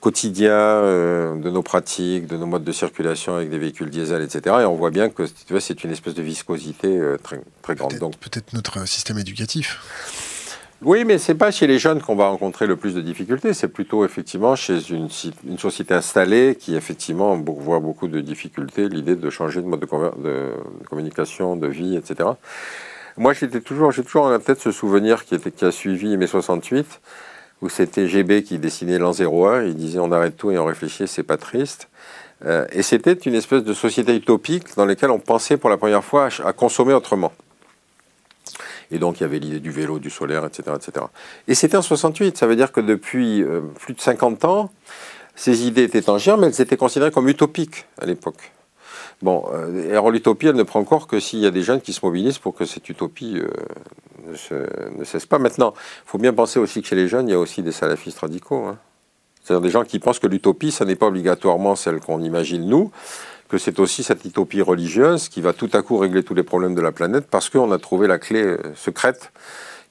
quotidien 0.00 0.52
euh, 0.52 1.36
de 1.36 1.50
nos 1.50 1.62
pratiques, 1.62 2.26
de 2.26 2.36
nos 2.36 2.46
modes 2.46 2.64
de 2.64 2.72
circulation 2.72 3.36
avec 3.36 3.50
des 3.50 3.58
véhicules 3.58 3.90
diesel, 3.90 4.22
etc. 4.22 4.56
Et 4.60 4.64
on 4.64 4.74
voit 4.74 4.90
bien 4.90 5.08
que 5.10 5.24
c'est 5.60 5.84
une 5.84 5.92
espèce 5.92 6.14
de 6.14 6.22
viscosité 6.22 6.88
euh, 6.88 7.16
très, 7.22 7.40
très 7.62 7.74
grande. 7.74 7.92
Peut-être, 7.92 8.18
peut-être 8.18 8.52
notre 8.52 8.86
système 8.88 9.18
éducatif. 9.18 9.80
Oui, 10.84 11.04
mais 11.04 11.18
c'est 11.18 11.36
pas 11.36 11.50
chez 11.50 11.66
les 11.66 11.78
jeunes 11.78 12.00
qu'on 12.00 12.16
va 12.16 12.28
rencontrer 12.28 12.66
le 12.66 12.76
plus 12.76 12.94
de 12.94 13.00
difficultés. 13.00 13.54
C'est 13.54 13.68
plutôt 13.68 14.04
effectivement 14.04 14.56
chez 14.56 14.80
une, 14.90 15.08
société 15.58 15.94
installée 15.94 16.56
qui 16.58 16.74
effectivement 16.74 17.36
voit 17.36 17.78
beaucoup 17.78 18.08
de 18.08 18.20
difficultés. 18.20 18.88
L'idée 18.88 19.14
de 19.14 19.30
changer 19.30 19.62
de 19.62 19.66
mode 19.66 19.80
de, 19.80 19.86
de, 19.86 20.52
communication, 20.88 21.56
de 21.56 21.68
vie, 21.68 21.96
etc. 21.96 22.30
Moi, 23.16 23.32
j'étais 23.32 23.60
toujours, 23.60 23.92
j'ai 23.92 24.02
toujours 24.02 24.24
en 24.24 24.38
tête 24.38 24.60
ce 24.60 24.72
souvenir 24.72 25.24
qui, 25.24 25.34
était, 25.34 25.52
qui 25.52 25.64
a 25.64 25.70
suivi 25.70 26.16
mai 26.16 26.26
68 26.26 27.00
où 27.62 27.68
c'était 27.68 28.08
GB 28.08 28.42
qui 28.42 28.58
dessinait 28.58 28.98
l'an 28.98 29.12
01, 29.12 29.62
il 29.62 29.76
disait 29.76 30.00
on 30.00 30.10
arrête 30.10 30.36
tout 30.36 30.50
et 30.50 30.58
on 30.58 30.64
réfléchit, 30.64 31.06
c'est 31.06 31.22
pas 31.22 31.36
triste. 31.36 31.88
Euh, 32.44 32.66
et 32.72 32.82
c'était 32.82 33.12
une 33.12 33.34
espèce 33.34 33.62
de 33.62 33.72
société 33.72 34.16
utopique 34.16 34.74
dans 34.76 34.84
laquelle 34.84 35.12
on 35.12 35.20
pensait 35.20 35.56
pour 35.56 35.70
la 35.70 35.76
première 35.76 36.02
fois 36.02 36.28
à, 36.44 36.52
consommer 36.52 36.92
autrement. 36.92 37.32
Et 38.92 38.98
donc 38.98 39.18
il 39.18 39.22
y 39.22 39.26
avait 39.26 39.38
l'idée 39.38 39.58
du 39.58 39.70
vélo, 39.70 39.98
du 39.98 40.10
solaire, 40.10 40.44
etc. 40.44 40.76
etc. 40.76 41.06
Et 41.48 41.54
c'était 41.54 41.76
en 41.76 41.82
68, 41.82 42.36
ça 42.36 42.46
veut 42.46 42.56
dire 42.56 42.70
que 42.70 42.80
depuis 42.80 43.42
euh, 43.42 43.60
plus 43.80 43.94
de 43.94 44.00
50 44.00 44.44
ans, 44.44 44.70
ces 45.34 45.66
idées 45.66 45.84
étaient 45.84 46.08
en 46.10 46.18
germe, 46.18 46.42
mais 46.42 46.48
elles 46.48 46.60
étaient 46.60 46.76
considérées 46.76 47.10
comme 47.10 47.28
utopiques 47.28 47.86
à 48.00 48.06
l'époque. 48.06 48.52
Bon, 49.22 49.44
euh, 49.52 49.90
alors 49.90 50.10
l'utopie, 50.10 50.48
elle 50.48 50.56
ne 50.56 50.62
prend 50.62 50.80
encore 50.80 51.06
que 51.06 51.18
s'il 51.18 51.38
y 51.38 51.46
a 51.46 51.50
des 51.50 51.62
jeunes 51.62 51.80
qui 51.80 51.92
se 51.92 52.04
mobilisent 52.04 52.38
pour 52.38 52.54
que 52.54 52.64
cette 52.64 52.88
utopie 52.88 53.40
ne, 54.28 55.04
cesse 55.04 55.26
pas. 55.26 55.38
Maintenant, 55.38 55.74
il 55.76 56.08
faut 56.08 56.18
bien 56.18 56.32
penser 56.32 56.58
aussi 56.58 56.82
que 56.82 56.88
chez 56.88 56.96
les 56.96 57.08
jeunes, 57.08 57.28
il 57.28 57.32
y 57.32 57.34
a 57.34 57.38
aussi 57.38 57.62
des 57.62 57.72
salafistes 57.72 58.18
radicaux. 58.18 58.66
Hein. 58.66 58.78
C'est-à-dire 59.42 59.62
des 59.62 59.70
gens 59.70 59.84
qui 59.84 59.98
pensent 59.98 60.18
que 60.18 60.26
l'utopie, 60.26 60.70
ça 60.70 60.84
n'est 60.84 60.96
pas 60.96 61.06
obligatoirement 61.06 61.74
celle 61.76 62.00
qu'on 62.00 62.22
imagine 62.22 62.64
nous, 62.64 62.90
que 63.52 63.58
c'est 63.58 63.80
aussi 63.80 64.02
cette 64.02 64.24
utopie 64.24 64.62
religieuse 64.62 65.28
qui 65.28 65.42
va 65.42 65.52
tout 65.52 65.68
à 65.74 65.82
coup 65.82 65.98
régler 65.98 66.22
tous 66.22 66.32
les 66.32 66.42
problèmes 66.42 66.74
de 66.74 66.80
la 66.80 66.90
planète 66.90 67.26
parce 67.30 67.50
qu'on 67.50 67.70
a 67.70 67.78
trouvé 67.78 68.08
la 68.08 68.18
clé 68.18 68.42
euh, 68.42 68.56
secrète 68.74 69.30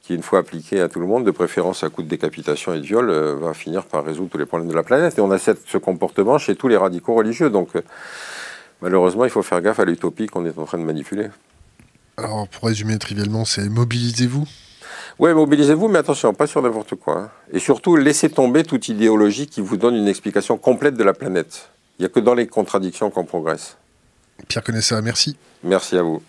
qui, 0.01 0.15
une 0.15 0.23
fois 0.23 0.39
appliquée 0.39 0.81
à 0.81 0.89
tout 0.89 0.99
le 0.99 1.05
monde, 1.05 1.27
de 1.27 1.29
préférence 1.29 1.83
à 1.83 1.89
coup 1.89 2.01
de 2.01 2.07
décapitation 2.07 2.73
et 2.73 2.79
de 2.79 2.83
viol, 2.83 3.11
euh, 3.11 3.35
va 3.35 3.53
finir 3.53 3.85
par 3.85 4.03
résoudre 4.03 4.31
tous 4.31 4.39
les 4.39 4.47
problèmes 4.47 4.67
de 4.67 4.73
la 4.73 4.81
planète. 4.81 5.15
Et 5.19 5.21
on 5.21 5.29
a 5.29 5.37
ce 5.37 5.77
comportement 5.77 6.39
chez 6.39 6.55
tous 6.55 6.69
les 6.69 6.75
radicaux 6.75 7.13
religieux. 7.13 7.51
Donc, 7.51 7.75
euh, 7.75 7.83
malheureusement, 8.81 9.25
il 9.25 9.29
faut 9.29 9.43
faire 9.43 9.61
gaffe 9.61 9.79
à 9.79 9.85
l'utopie 9.85 10.25
qu'on 10.25 10.43
est 10.47 10.57
en 10.57 10.65
train 10.65 10.79
de 10.79 10.83
manipuler. 10.83 11.27
Alors, 12.17 12.47
pour 12.47 12.67
résumer 12.67 12.97
trivialement, 12.97 13.45
c'est 13.45 13.69
mobilisez-vous 13.69 14.47
Oui, 15.19 15.33
mobilisez-vous, 15.35 15.87
mais 15.87 15.99
attention, 15.99 16.33
pas 16.33 16.47
sur 16.47 16.63
n'importe 16.63 16.95
quoi. 16.95 17.19
Hein. 17.19 17.29
Et 17.53 17.59
surtout, 17.59 17.95
laissez 17.95 18.31
tomber 18.31 18.63
toute 18.63 18.87
idéologie 18.87 19.45
qui 19.45 19.61
vous 19.61 19.77
donne 19.77 19.93
une 19.93 20.07
explication 20.07 20.57
complète 20.57 20.95
de 20.95 21.03
la 21.03 21.13
planète. 21.13 21.69
Il 21.97 22.03
n'y 22.03 22.05
a 22.05 22.09
que 22.09 22.19
dans 22.19 22.33
les 22.33 22.47
contradictions 22.47 23.09
qu'on 23.09 23.25
progresse. 23.25 23.77
Pierre 24.47 24.63
Connaisseur, 24.63 25.01
merci. 25.01 25.37
Merci 25.63 25.97
à 25.97 26.01
vous. 26.01 26.21